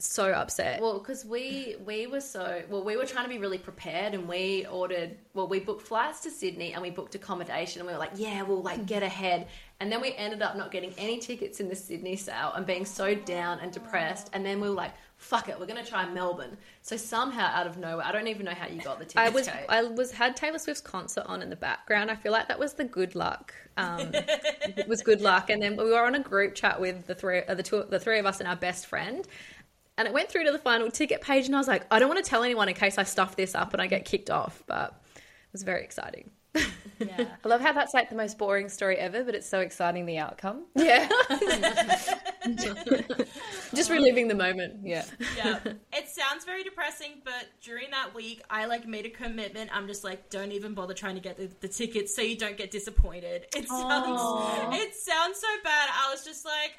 so 0.03 0.31
upset. 0.31 0.81
Well, 0.81 0.99
because 0.99 1.25
we 1.25 1.75
we 1.85 2.07
were 2.07 2.21
so 2.21 2.63
well, 2.69 2.83
we 2.83 2.97
were 2.97 3.05
trying 3.05 3.25
to 3.25 3.29
be 3.29 3.37
really 3.37 3.57
prepared, 3.57 4.13
and 4.13 4.27
we 4.27 4.65
ordered. 4.65 5.17
Well, 5.33 5.47
we 5.47 5.59
booked 5.59 5.87
flights 5.87 6.21
to 6.21 6.31
Sydney, 6.31 6.73
and 6.73 6.81
we 6.81 6.89
booked 6.89 7.15
accommodation, 7.15 7.81
and 7.81 7.87
we 7.87 7.93
were 7.93 7.99
like, 7.99 8.11
yeah, 8.15 8.41
we'll 8.41 8.63
like 8.63 8.85
get 8.85 9.03
ahead. 9.03 9.47
And 9.79 9.91
then 9.91 10.01
we 10.01 10.13
ended 10.13 10.41
up 10.41 10.55
not 10.55 10.71
getting 10.71 10.93
any 10.97 11.19
tickets 11.19 11.59
in 11.59 11.69
the 11.69 11.75
Sydney 11.75 12.15
sale, 12.15 12.51
and 12.55 12.65
being 12.65 12.85
so 12.85 13.15
down 13.15 13.59
and 13.59 13.71
depressed. 13.71 14.29
And 14.33 14.45
then 14.45 14.59
we 14.59 14.69
were 14.69 14.75
like, 14.75 14.93
fuck 15.21 15.47
it, 15.47 15.59
we're 15.59 15.67
gonna 15.67 15.85
try 15.85 16.09
Melbourne. 16.09 16.57
So 16.81 16.97
somehow 16.97 17.45
out 17.53 17.67
of 17.67 17.77
nowhere, 17.77 18.05
I 18.05 18.11
don't 18.11 18.27
even 18.27 18.45
know 18.45 18.53
how 18.53 18.67
you 18.67 18.81
got 18.81 18.97
the 18.99 19.05
tickets. 19.05 19.17
I 19.17 19.29
was 19.29 19.47
Kate. 19.47 19.65
I 19.69 19.83
was 19.83 20.11
had 20.11 20.35
Taylor 20.35 20.57
Swift's 20.57 20.81
concert 20.81 21.25
on 21.27 21.41
in 21.41 21.49
the 21.49 21.55
background. 21.55 22.09
I 22.09 22.15
feel 22.15 22.31
like 22.31 22.47
that 22.47 22.59
was 22.59 22.73
the 22.73 22.83
good 22.83 23.15
luck. 23.15 23.53
Um, 23.77 24.09
it 24.13 24.87
was 24.89 25.03
good 25.03 25.21
luck, 25.21 25.49
and 25.49 25.61
then 25.61 25.77
we 25.77 25.85
were 25.85 26.03
on 26.03 26.15
a 26.15 26.19
group 26.19 26.55
chat 26.55 26.81
with 26.81 27.05
the 27.05 27.15
three, 27.15 27.43
uh, 27.43 27.53
the 27.53 27.63
two, 27.63 27.85
the 27.87 27.99
three 27.99 28.19
of 28.19 28.25
us 28.25 28.39
and 28.39 28.49
our 28.49 28.55
best 28.55 28.87
friend. 28.87 29.27
And 29.97 30.07
it 30.07 30.13
went 30.13 30.29
through 30.29 30.45
to 30.45 30.51
the 30.51 30.59
final 30.59 30.89
ticket 30.89 31.21
page, 31.21 31.45
and 31.45 31.55
I 31.55 31.59
was 31.59 31.67
like, 31.67 31.85
I 31.91 31.99
don't 31.99 32.09
want 32.09 32.23
to 32.23 32.27
tell 32.27 32.43
anyone 32.43 32.67
in 32.67 32.75
case 32.75 32.97
I 32.97 33.03
stuff 33.03 33.35
this 33.35 33.53
up 33.53 33.73
and 33.73 33.81
I 33.81 33.87
get 33.87 34.05
kicked 34.05 34.31
off. 34.31 34.63
But 34.65 34.99
it 35.15 35.53
was 35.53 35.63
very 35.63 35.83
exciting. 35.83 36.31
Yeah. 36.55 36.65
I 37.45 37.47
love 37.47 37.61
how 37.61 37.73
that's 37.73 37.93
like 37.93 38.09
the 38.09 38.15
most 38.15 38.37
boring 38.37 38.69
story 38.69 38.97
ever, 38.97 39.23
but 39.23 39.35
it's 39.35 39.47
so 39.47 39.59
exciting 39.59 40.05
the 40.05 40.17
outcome. 40.17 40.65
Yeah, 40.75 41.07
just 43.75 43.89
um, 43.91 43.97
reliving 43.97 44.27
the 44.27 44.35
moment. 44.35 44.79
Yeah. 44.83 45.05
yeah. 45.37 45.59
It 45.93 46.07
sounds 46.09 46.45
very 46.45 46.63
depressing, 46.63 47.21
but 47.23 47.45
during 47.61 47.91
that 47.91 48.15
week, 48.15 48.41
I 48.49 48.65
like 48.65 48.87
made 48.87 49.05
a 49.05 49.09
commitment. 49.09 49.69
I'm 49.75 49.87
just 49.87 50.03
like, 50.03 50.29
don't 50.29 50.51
even 50.51 50.73
bother 50.73 50.93
trying 50.93 51.15
to 51.15 51.21
get 51.21 51.37
the, 51.37 51.49
the 51.59 51.67
tickets 51.67 52.15
so 52.15 52.21
you 52.21 52.37
don't 52.37 52.57
get 52.57 52.71
disappointed. 52.71 53.45
It 53.55 53.67
sounds, 53.67 54.75
it 54.75 54.95
sounds 54.95 55.39
so 55.39 55.47
bad. 55.63 55.89
I 55.93 56.11
was 56.11 56.23
just 56.23 56.45
like, 56.45 56.71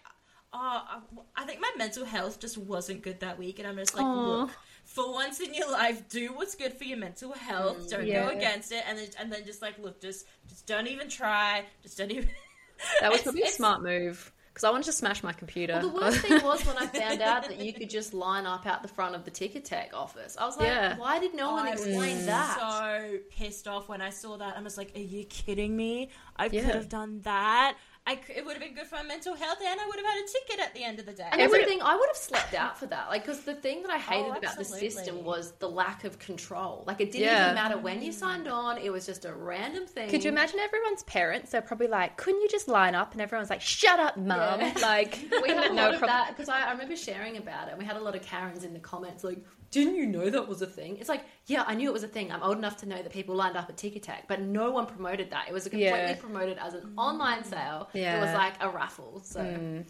oh, 0.52 0.59
I- 0.59 1.00
I 1.42 1.45
think 1.45 1.61
my 1.61 1.71
mental 1.76 2.04
health 2.04 2.40
just 2.40 2.59
wasn't 2.59 3.02
good 3.02 3.21
that 3.21 3.38
week, 3.38 3.59
and 3.59 3.69
I'm 3.69 3.76
just 3.76 3.95
like, 3.97 4.04
look. 4.04 4.50
For 4.85 5.12
once 5.12 5.38
in 5.38 5.54
your 5.54 5.71
life, 5.71 6.09
do 6.09 6.33
what's 6.35 6.57
good 6.57 6.73
for 6.73 6.83
your 6.83 6.99
mental 6.99 7.33
health. 7.33 7.78
Mm, 7.87 7.90
don't 7.90 8.07
Yeah. 8.07 8.26
go 8.26 8.37
against 8.37 8.73
it, 8.73 8.83
and 8.88 8.99
then 8.99 9.07
and 9.21 9.33
then 9.33 9.45
just 9.47 9.62
like 9.62 9.78
look, 9.78 10.00
just 10.02 10.26
just 10.49 10.66
don't 10.66 10.88
even 10.88 11.09
try. 11.09 11.64
Just 11.85 11.97
don't 11.99 12.11
even. 12.11 12.28
That 13.00 13.12
was 13.12 13.23
probably 13.23 13.42
a 13.42 13.49
smart 13.49 13.81
move 13.83 14.32
because 14.52 14.64
I 14.64 14.71
wanted 14.71 14.85
to 14.85 14.92
smash 14.92 15.23
my 15.23 15.32
computer. 15.32 15.75
Well, 15.82 15.88
the 15.88 15.94
worst 16.00 16.18
thing 16.18 16.42
was 16.44 16.64
when 16.66 16.76
I 16.76 16.87
found 16.87 17.23
out 17.23 17.49
that 17.49 17.59
you 17.59 17.73
could 17.73 17.88
just 17.88 18.12
line 18.12 18.44
up 18.44 18.66
out 18.66 18.82
the 18.82 18.88
front 18.88 19.14
of 19.14 19.25
the 19.25 19.30
Ticketek 19.30 19.94
office. 19.94 20.37
I 20.38 20.44
was 20.44 20.59
like, 20.59 20.66
Yeah. 20.66 20.97
why 20.99 21.18
did 21.18 21.35
no 21.35 21.52
one 21.52 21.66
I 21.66 21.71
was 21.71 21.87
explain 21.87 22.26
that? 22.26 22.59
So 22.61 23.18
pissed 23.30 23.66
off 23.66 23.88
when 23.88 24.02
I 24.02 24.11
saw 24.11 24.37
that. 24.37 24.56
I 24.56 24.61
was 24.61 24.76
like, 24.76 24.92
"Are 24.94 25.00
you 25.00 25.25
kidding 25.25 25.75
me? 25.76 26.11
I 26.37 26.47
Yeah. 26.47 26.62
could 26.66 26.75
have 26.75 26.88
done 26.90 27.21
that. 27.23 27.76
I 28.04 28.16
c- 28.16 28.32
it 28.35 28.44
would 28.44 28.54
have 28.54 28.62
been 28.62 28.75
good 28.75 28.87
for 28.88 28.97
my 28.97 29.04
mental 29.04 29.35
health, 29.37 29.59
and 29.64 29.80
I 29.80 29.87
would 29.87 29.94
have 29.97 30.04
had 30.04 30.16
a 30.25 30.26
ticket 30.26 30.61
at 30.66 30.75
the 30.75 30.82
end 30.82 30.99
of 30.99 31.06
the 31.06 31.12
day." 31.12 31.28
And 31.30 31.40
Every- 31.40 31.59
that's 31.61 31.71
the 31.71 31.76
thing, 31.76 31.82
I 31.82 31.94
would 31.94 32.09
have 32.09 32.16
slept 32.16 32.52
out 32.52 32.76
for 32.76 32.87
that. 32.87 33.09
Like, 33.11 33.23
because 33.25 33.42
the 33.42 33.54
thing 33.54 33.82
that 33.82 33.92
I 33.92 33.97
oh, 33.97 33.99
hated 33.99 34.32
Oh, 34.32 34.38
about 34.38 34.59
the 34.59 34.64
system 34.64 35.23
was 35.25 35.52
the 35.61 35.68
lack 35.68 36.02
of 36.02 36.18
control. 36.18 36.82
Like, 36.85 37.00
it 37.00 37.12
didn't 37.12 37.28
Yeah. 37.28 37.44
even 37.44 37.54
matter 37.54 37.78
when 37.78 38.02
you 38.02 38.11
signed 38.11 38.49
on; 38.49 38.78
it 38.78 38.90
was 38.90 39.06
just 39.06 39.25
a 39.25 39.32
random 39.32 39.87
thing. 39.87 40.11
Could 40.11 40.25
you 40.25 40.30
imagine 40.32 40.59
everyone's 40.59 41.04
parents? 41.04 41.52
They're 41.52 41.62
probably 41.62 41.87
like, 41.87 42.16
couldn't 42.16 42.40
you 42.40 42.49
just 42.49 42.66
line 42.66 42.97
up? 42.97 43.12
And 43.12 43.21
everyone's 43.21 43.50
like, 43.50 43.61
shut 43.61 44.00
up, 44.00 44.16
mum. 44.16 44.61
Yeah. 44.61 44.75
Like, 44.82 45.18
We 45.40 45.50
had 45.50 45.71
a 45.71 45.75
no 45.75 45.82
lot 45.82 45.94
of 45.94 45.99
problem. 46.00 46.09
that 46.18 46.28
because 46.37 46.49
I, 46.49 46.62
I 46.66 46.73
remember 46.73 46.97
sharing 46.97 47.37
about 47.37 47.68
it. 47.68 47.71
and 47.71 47.78
We 47.78 47.85
had 47.85 47.97
a 47.97 48.00
lot 48.00 48.16
of 48.16 48.23
Karens 48.23 48.64
in 48.64 48.73
the 48.73 48.80
comments 48.80 49.23
like, 49.23 49.38
"Didn't 49.73 49.97
you 49.97 50.07
know 50.07 50.31
that 50.31 50.47
was 50.47 50.62
a 50.62 50.67
thing?" 50.67 50.99
It's 50.99 51.09
like, 51.09 51.25
yeah, 51.47 51.64
I 51.67 51.75
knew 51.75 51.88
it 51.88 51.93
was 51.93 52.05
a 52.05 52.09
thing. 52.17 52.31
I'm 52.31 52.43
old 52.43 52.57
enough 52.59 52.76
to 52.79 52.87
know 52.87 53.02
that 53.02 53.12
people 53.12 53.35
lined 53.35 53.57
up 53.57 53.69
at 53.69 53.76
Ticketek, 53.76 54.29
but 54.29 54.41
no 54.41 54.71
one 54.71 54.87
promoted 54.87 55.31
that. 55.31 55.49
It 55.49 55.52
was 55.52 55.64
completely 55.64 55.88
Yeah. 55.99 56.14
promoted 56.14 56.59
as 56.59 56.75
an 56.75 56.93
online 56.97 57.43
sale. 57.43 57.88
It 58.17 58.21
was 58.21 58.33
like 58.35 58.55
a 58.61 58.69
raffle. 58.69 59.21
So 59.25 59.41
mm. 59.41 59.85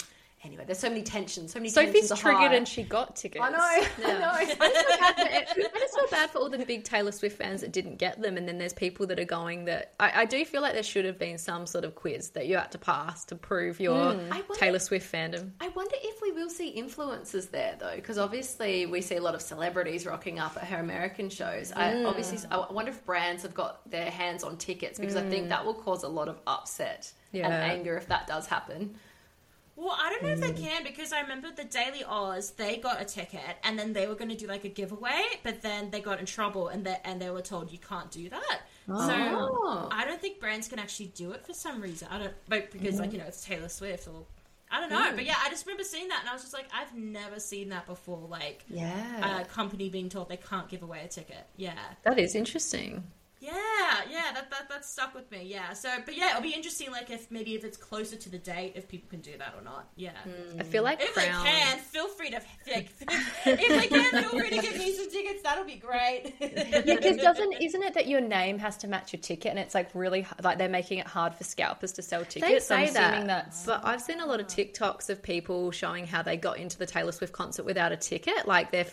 Anyway, 0.44 0.64
there's 0.66 0.78
so 0.78 0.88
many 0.88 1.02
tensions. 1.02 1.52
So 1.52 1.58
many 1.58 1.68
Sophie's 1.68 1.92
tensions 1.92 2.12
are 2.12 2.16
triggered 2.16 2.50
high. 2.50 2.54
and 2.54 2.68
she 2.68 2.82
got 2.82 3.16
tickets. 3.16 3.44
I 3.44 3.50
know. 3.50 3.58
I 4.06 4.18
know. 4.18 4.30
I 4.32 4.44
just, 4.44 4.58
feel 4.58 4.98
bad 4.98 5.48
for, 5.48 5.60
I 5.60 5.80
just 5.80 5.94
feel 5.94 6.08
bad 6.10 6.30
for 6.30 6.38
all 6.38 6.50
the 6.50 6.58
big 6.64 6.84
Taylor 6.84 7.12
Swift 7.12 7.38
fans 7.38 7.60
that 7.60 7.72
didn't 7.72 7.96
get 7.96 8.20
them, 8.20 8.36
and 8.36 8.48
then 8.48 8.58
there's 8.58 8.72
people 8.72 9.06
that 9.06 9.18
are 9.18 9.24
going 9.24 9.64
that 9.66 9.94
I, 10.00 10.22
I 10.22 10.24
do 10.24 10.44
feel 10.44 10.62
like 10.62 10.74
there 10.74 10.82
should 10.82 11.04
have 11.04 11.18
been 11.18 11.38
some 11.38 11.66
sort 11.66 11.84
of 11.84 11.94
quiz 11.94 12.30
that 12.30 12.46
you 12.46 12.56
had 12.56 12.72
to 12.72 12.78
pass 12.78 13.24
to 13.26 13.34
prove 13.34 13.80
your 13.80 14.14
hmm. 14.14 14.32
I 14.32 14.36
wonder- 14.36 14.54
Taylor 14.54 14.78
Swift 14.78 15.10
fandom. 15.10 15.50
I 15.60 15.68
wonder 15.68 15.96
if 16.02 16.20
we 16.22 16.32
will 16.32 16.50
see 16.50 16.74
influencers 16.76 17.50
there 17.50 17.76
though, 17.78 17.96
because 17.96 18.18
obviously 18.18 18.86
we 18.86 19.00
see 19.00 19.16
a 19.16 19.22
lot 19.22 19.34
of 19.34 19.42
celebrities 19.42 20.06
rocking 20.06 20.38
up 20.38 20.56
at 20.56 20.64
her 20.64 20.78
American 20.78 21.30
shows. 21.30 21.72
I 21.72 21.92
hmm. 21.92 22.06
obviously 22.06 22.38
I 22.50 22.66
wonder 22.70 22.90
if 22.90 23.04
brands 23.04 23.42
have 23.42 23.54
got 23.54 23.88
their 23.90 24.10
hands 24.10 24.44
on 24.44 24.56
tickets 24.56 24.98
because 24.98 25.16
I 25.16 25.22
think 25.22 25.44
hmm. 25.44 25.50
that 25.50 25.64
will 25.64 25.74
cause 25.74 26.02
a 26.02 26.08
lot 26.08 26.28
of 26.28 26.38
upset 26.46 27.12
Yeah. 27.32 27.46
and 27.46 27.54
anger 27.54 27.96
if 27.96 28.08
that 28.08 28.26
does 28.26 28.46
happen. 28.46 28.96
Well, 29.82 29.98
I 30.00 30.10
don't 30.10 30.22
know 30.22 30.28
if 30.28 30.40
they 30.40 30.52
mm. 30.52 30.62
can 30.62 30.84
because 30.84 31.12
I 31.12 31.22
remember 31.22 31.50
the 31.50 31.64
Daily 31.64 32.04
Aus. 32.04 32.50
They 32.50 32.76
got 32.76 33.02
a 33.02 33.04
ticket, 33.04 33.56
and 33.64 33.76
then 33.76 33.92
they 33.92 34.06
were 34.06 34.14
going 34.14 34.28
to 34.28 34.36
do 34.36 34.46
like 34.46 34.64
a 34.64 34.68
giveaway, 34.68 35.22
but 35.42 35.60
then 35.60 35.90
they 35.90 36.00
got 36.00 36.20
in 36.20 36.26
trouble, 36.26 36.68
and 36.68 36.86
they 36.86 36.98
and 37.04 37.20
they 37.20 37.30
were 37.30 37.42
told 37.42 37.72
you 37.72 37.78
can't 37.78 38.08
do 38.12 38.28
that. 38.28 38.60
Oh. 38.88 39.06
So 39.08 39.88
I 39.90 40.04
don't 40.04 40.20
think 40.20 40.38
brands 40.38 40.68
can 40.68 40.78
actually 40.78 41.06
do 41.16 41.32
it 41.32 41.44
for 41.44 41.52
some 41.52 41.80
reason. 41.80 42.06
I 42.12 42.18
don't, 42.18 42.34
but 42.48 42.70
because 42.70 43.00
like 43.00 43.10
mm. 43.10 43.14
you 43.14 43.18
know 43.18 43.24
it's 43.26 43.44
Taylor 43.44 43.68
Swift 43.68 44.06
or 44.06 44.24
I 44.70 44.80
don't 44.80 44.90
know. 44.90 45.10
But 45.10 45.24
mm. 45.24 45.26
yeah, 45.26 45.34
I 45.44 45.50
just 45.50 45.66
remember 45.66 45.82
seeing 45.82 46.06
that, 46.08 46.20
and 46.20 46.28
I 46.30 46.32
was 46.32 46.42
just 46.42 46.54
like, 46.54 46.66
I've 46.72 46.94
never 46.94 47.40
seen 47.40 47.70
that 47.70 47.86
before. 47.86 48.26
Like 48.28 48.64
Yeah. 48.68 49.40
a 49.40 49.44
company 49.44 49.88
being 49.88 50.08
told 50.08 50.28
they 50.28 50.36
can't 50.36 50.68
give 50.68 50.84
away 50.84 51.02
a 51.04 51.08
ticket. 51.08 51.44
Yeah. 51.56 51.74
That 52.04 52.20
is 52.20 52.36
interesting. 52.36 53.02
Yeah, 53.42 53.50
yeah, 54.08 54.30
that, 54.34 54.50
that 54.50 54.68
that 54.68 54.84
stuck 54.84 55.16
with 55.16 55.28
me. 55.32 55.42
Yeah, 55.44 55.72
so 55.72 55.88
but 56.06 56.16
yeah, 56.16 56.30
it'll 56.30 56.42
be 56.42 56.54
interesting. 56.54 56.92
Like 56.92 57.10
if 57.10 57.28
maybe 57.28 57.56
if 57.56 57.64
it's 57.64 57.76
closer 57.76 58.14
to 58.14 58.30
the 58.30 58.38
date, 58.38 58.74
if 58.76 58.86
people 58.86 59.10
can 59.10 59.20
do 59.20 59.32
that 59.36 59.54
or 59.58 59.64
not. 59.64 59.88
Yeah, 59.96 60.12
hmm. 60.22 60.60
I 60.60 60.62
feel 60.62 60.84
like 60.84 61.02
if 61.02 61.12
Crown. 61.12 61.44
they 61.44 61.50
can, 61.50 61.78
feel 61.78 62.06
free 62.06 62.30
to 62.30 62.40
like, 62.72 62.88
if 63.00 63.68
they 63.68 63.88
can, 63.88 64.22
feel 64.22 64.38
free 64.38 64.50
to 64.50 64.62
give 64.62 64.78
me 64.78 64.94
some 64.94 65.10
tickets. 65.10 65.42
That'll 65.42 65.64
be 65.64 65.74
great. 65.74 66.34
Yeah, 66.62 66.96
because 66.96 67.16
doesn't 67.16 67.54
isn't 67.60 67.82
it 67.82 67.94
that 67.94 68.06
your 68.06 68.20
name 68.20 68.58
has 68.58 68.76
to 68.78 68.88
match 68.88 69.12
your 69.12 69.20
ticket, 69.20 69.50
and 69.50 69.58
it's 69.58 69.74
like 69.74 69.90
really 69.94 70.26
like 70.42 70.58
they're 70.58 70.68
making 70.68 70.98
it 70.98 71.06
hard 71.06 71.34
for 71.34 71.44
scalpers 71.44 71.92
to 71.92 72.02
sell 72.02 72.24
tickets. 72.24 72.40
They 72.46 72.58
so 72.60 72.74
I'm 72.76 72.86
say 72.88 72.92
that, 72.94 73.26
that's 73.26 73.66
but 73.66 73.80
I've 73.84 74.00
seen 74.00 74.20
a 74.20 74.26
lot 74.26 74.38
of 74.38 74.46
ah. 74.46 74.54
TikToks 74.54 75.10
of 75.10 75.22
people 75.22 75.70
showing 75.72 76.06
how 76.06 76.22
they 76.22 76.36
got 76.36 76.58
into 76.58 76.78
the 76.78 76.86
Taylor 76.86 77.12
Swift 77.12 77.32
concert 77.32 77.64
without 77.64 77.90
a 77.90 77.96
ticket. 77.96 78.46
Like 78.46 78.70
they're 78.70 78.86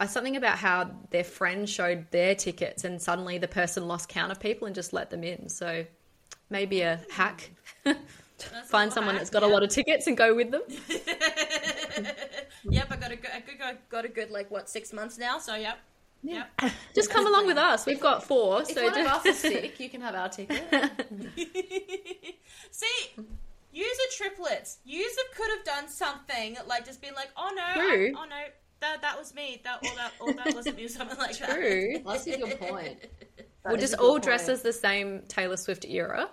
uh, 0.00 0.06
something 0.06 0.36
about 0.36 0.58
how 0.58 0.90
their 1.10 1.24
friend 1.24 1.68
showed 1.68 2.10
their 2.10 2.34
tickets, 2.34 2.84
and 2.84 3.00
suddenly 3.00 3.38
the 3.38 3.48
person 3.48 3.88
lost 3.88 4.08
count 4.08 4.30
of 4.30 4.38
people 4.38 4.66
and 4.66 4.74
just 4.74 4.92
let 4.92 5.10
them 5.10 5.24
in. 5.24 5.48
So 5.48 5.84
maybe 6.50 6.82
a 6.82 7.00
hack. 7.10 7.50
That's 7.84 8.70
Find 8.70 8.90
a 8.90 8.94
someone 8.94 9.14
hack, 9.14 9.22
that's 9.22 9.30
got 9.30 9.42
a 9.42 9.46
lot 9.46 9.62
of 9.62 9.70
tickets 9.70 10.06
and 10.06 10.16
go 10.16 10.34
with 10.34 10.52
them. 10.52 10.62
yep, 12.70 12.86
I 12.90 12.96
got 12.96 13.10
a 13.10 13.16
good, 13.16 13.30
I 13.34 13.40
got, 13.58 13.88
got 13.88 14.04
a 14.04 14.08
good 14.08 14.30
like 14.30 14.50
what 14.50 14.68
six 14.68 14.92
months 14.92 15.18
now. 15.18 15.38
So 15.38 15.56
yep, 15.56 15.78
yep. 16.22 16.48
Just 16.94 17.10
come 17.10 17.26
along 17.26 17.46
with 17.46 17.58
us. 17.58 17.84
We've 17.84 18.00
got 18.00 18.22
four. 18.22 18.62
If 18.62 18.68
so 18.68 18.84
one 18.84 19.00
of 19.00 19.06
us 19.06 19.26
is 19.26 19.38
sick, 19.38 19.80
you 19.80 19.88
can 19.88 20.00
have 20.00 20.14
our 20.14 20.28
ticket. 20.28 20.62
See, 22.70 23.24
use 23.72 23.98
a 23.98 24.16
triplets. 24.16 24.78
User 24.84 25.20
could 25.34 25.50
have 25.56 25.64
done 25.64 25.88
something 25.88 26.56
like 26.68 26.86
just 26.86 27.02
been 27.02 27.14
like, 27.14 27.30
oh 27.36 27.50
no, 27.56 27.62
I, 27.62 28.12
oh 28.16 28.24
no, 28.24 28.44
that 28.80 29.02
that 29.02 29.18
was 29.18 29.34
me. 29.34 29.60
That 29.64 29.78
or 29.84 29.94
that 29.96 30.12
or 30.20 30.32
that 30.34 30.54
wasn't 30.54 30.76
me. 30.76 30.84
or 30.84 30.88
Something 30.98 31.18
like 31.18 31.38
that. 31.38 31.50
True. 31.54 31.98
That's 32.06 32.26
a 32.26 32.36
good 32.38 32.58
point. 32.60 32.98
That 33.64 33.72
We'll 33.72 33.80
just 33.80 33.94
a 33.94 33.96
good 33.96 34.04
all 34.06 34.18
dress 34.20 34.48
as 34.48 34.62
the 34.62 34.72
same 34.72 35.22
Taylor 35.26 35.56
Swift 35.56 35.84
era 35.84 36.30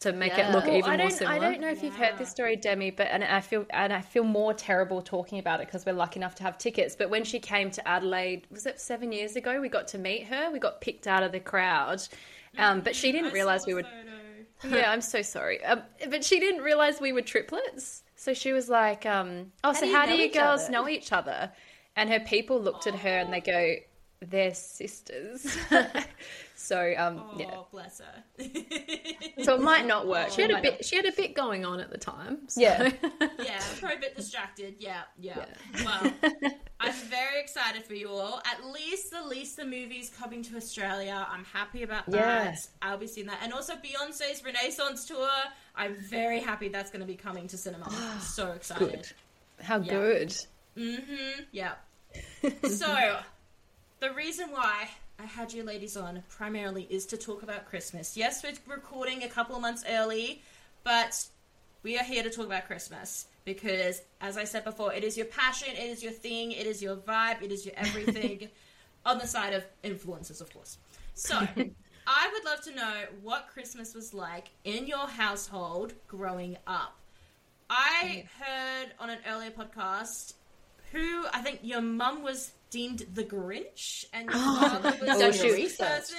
to 0.00 0.12
make 0.12 0.36
Yeah. 0.36 0.50
it 0.50 0.52
look 0.52 0.66
Well, 0.66 0.76
even 0.76 0.90
I 0.90 0.96
more 0.98 1.08
don't, 1.08 1.16
similar. 1.16 1.36
I 1.36 1.38
don't 1.38 1.60
know 1.62 1.70
if 1.70 1.82
you've 1.82 1.96
heard 1.96 2.18
this 2.18 2.28
story, 2.28 2.54
Demi, 2.54 2.90
but 2.90 3.06
and 3.10 3.24
I 3.24 3.40
feel 3.40 3.64
and 3.70 3.94
I 3.94 4.02
feel 4.02 4.24
more 4.24 4.52
terrible 4.52 5.00
talking 5.00 5.38
about 5.38 5.60
it 5.62 5.68
because 5.68 5.86
we're 5.86 5.94
lucky 5.94 6.20
enough 6.20 6.34
to 6.36 6.42
have 6.42 6.58
tickets. 6.58 6.94
But 6.94 7.08
when 7.08 7.24
she 7.24 7.38
came 7.40 7.70
to 7.70 7.88
Adelaide, 7.88 8.46
was 8.50 8.66
it 8.66 8.78
seven 8.78 9.10
years 9.10 9.36
ago? 9.36 9.58
We 9.58 9.70
got 9.70 9.88
to 9.88 9.98
meet 9.98 10.24
her. 10.24 10.50
We 10.52 10.58
got 10.58 10.82
picked 10.82 11.06
out 11.06 11.22
of 11.22 11.32
the 11.32 11.40
crowd, 11.40 12.02
um, 12.58 12.82
but 12.82 12.94
she 12.94 13.10
didn't 13.10 13.30
I 13.30 13.34
realize 13.34 13.64
we 13.66 13.72
were. 13.72 13.84
Yeah, 14.68 14.90
I'm 14.90 15.00
so 15.00 15.22
sorry, 15.22 15.64
um, 15.64 15.80
but 16.10 16.24
she 16.24 16.40
didn't 16.40 16.62
realize 16.62 17.00
we 17.00 17.12
were 17.14 17.22
triplets. 17.22 18.02
So 18.16 18.34
she 18.34 18.52
was 18.52 18.68
like, 18.68 19.06
um, 19.06 19.50
"Oh, 19.64 19.72
so 19.72 19.80
do 19.80 19.86
you 19.86 19.96
how 19.96 20.04
do 20.06 20.14
you 20.14 20.30
girls 20.30 20.64
other?" 20.64 20.72
know 20.72 20.88
each 20.90 21.10
other?" 21.10 21.50
And 21.96 22.10
her 22.10 22.20
people 22.20 22.60
looked 22.60 22.86
at 22.86 22.94
her 22.94 23.08
and 23.18 23.32
they 23.32 23.40
go, 23.40 23.76
"They're 24.20 24.54
sisters." 24.54 25.56
so 26.56 26.94
um, 26.96 27.22
Oh, 27.22 27.36
yeah, 27.38 27.56
bless 27.70 28.00
her. 28.00 28.22
so 29.42 29.54
it 29.54 29.60
might 29.62 29.86
not 29.86 30.06
work. 30.06 30.30
She 30.30 30.42
had 30.42 30.50
a 30.50 30.54
might 30.54 30.62
bit. 30.62 30.84
She 30.84 30.96
had 30.96 31.06
a 31.06 31.12
bit 31.12 31.34
going 31.34 31.64
on 31.64 31.80
at 31.80 31.90
the 31.90 31.98
time. 31.98 32.40
so- 32.48 32.60
Yeah. 32.60 32.92
yeah, 33.42 33.60
probably 33.78 33.96
a 33.96 34.00
bit 34.00 34.16
distracted. 34.16 34.76
Yeah, 34.78 35.02
yeah. 35.18 35.44
Well, 35.84 36.12
I'm 36.80 36.92
very 36.92 37.40
excited 37.40 37.84
for 37.84 37.94
you 37.94 38.10
all. 38.10 38.42
At 38.44 38.66
least, 38.66 39.14
at 39.14 39.26
least 39.26 39.56
the 39.56 39.64
movie's 39.64 40.10
coming 40.10 40.42
to 40.44 40.56
Australia. 40.56 41.26
I'm 41.30 41.44
happy 41.46 41.82
about 41.82 42.06
that. 42.10 42.18
Yeah. 42.20 42.54
I'll 42.82 42.98
be 42.98 43.06
seeing 43.06 43.26
that, 43.28 43.38
and 43.42 43.52
also 43.54 43.74
Beyonce's 43.74 44.44
Renaissance 44.44 45.06
tour. 45.06 45.28
I'm 45.74 45.96
very 45.96 46.40
happy 46.40 46.68
that's 46.68 46.90
going 46.90 47.00
to 47.00 47.06
be 47.06 47.16
coming 47.16 47.46
to 47.48 47.56
cinema. 47.56 47.90
So 48.20 48.52
excited. 48.52 48.90
Good. 48.90 49.12
How 49.64 49.78
Yeah. 49.78 49.92
good. 49.92 50.36
Mm-hmm. 50.76 51.40
Yeah. 51.52 51.72
so, 52.68 53.18
the 54.00 54.12
reason 54.12 54.50
why 54.50 54.88
I 55.18 55.24
had 55.24 55.52
you 55.52 55.62
ladies 55.62 55.96
on 55.96 56.22
primarily 56.28 56.86
is 56.90 57.06
to 57.06 57.16
talk 57.16 57.42
about 57.42 57.66
Christmas. 57.66 58.16
Yes, 58.16 58.42
we're 58.42 58.52
recording 58.72 59.22
a 59.22 59.28
couple 59.28 59.56
of 59.56 59.62
months 59.62 59.84
early, 59.88 60.42
but 60.84 61.26
we 61.82 61.98
are 61.98 62.04
here 62.04 62.22
to 62.22 62.30
talk 62.30 62.46
about 62.46 62.66
Christmas 62.66 63.26
because, 63.44 64.02
as 64.20 64.36
I 64.36 64.44
said 64.44 64.64
before, 64.64 64.92
it 64.92 65.04
is 65.04 65.16
your 65.16 65.26
passion, 65.26 65.74
it 65.76 65.84
is 65.84 66.02
your 66.02 66.12
thing, 66.12 66.52
it 66.52 66.66
is 66.66 66.82
your 66.82 66.96
vibe, 66.96 67.42
it 67.42 67.52
is 67.52 67.64
your 67.64 67.74
everything. 67.76 68.48
on 69.06 69.18
the 69.18 69.26
side 69.26 69.54
of 69.54 69.64
influencers, 69.84 70.40
of 70.40 70.52
course. 70.52 70.76
So, 71.14 71.36
I 72.06 72.30
would 72.32 72.44
love 72.44 72.60
to 72.62 72.74
know 72.74 73.04
what 73.22 73.48
Christmas 73.48 73.94
was 73.94 74.12
like 74.12 74.50
in 74.64 74.86
your 74.86 75.06
household 75.06 75.94
growing 76.08 76.56
up. 76.66 76.98
I 77.70 78.24
mm. 78.24 78.44
heard 78.44 78.92
on 79.00 79.10
an 79.10 79.18
earlier 79.28 79.50
podcast 79.50 80.34
who 80.92 81.24
I 81.32 81.40
think 81.42 81.60
your 81.62 81.80
mum 81.80 82.22
was 82.22 82.52
deemed 82.70 83.04
the 83.14 83.24
Grinch 83.24 84.04
and 84.12 84.28
your 84.30 84.38
oh, 84.38 84.60
father 84.60 84.96
was 85.06 85.22
Oh, 85.22 85.28
a 85.28 85.32
she- 85.32 85.68
person. 85.76 86.16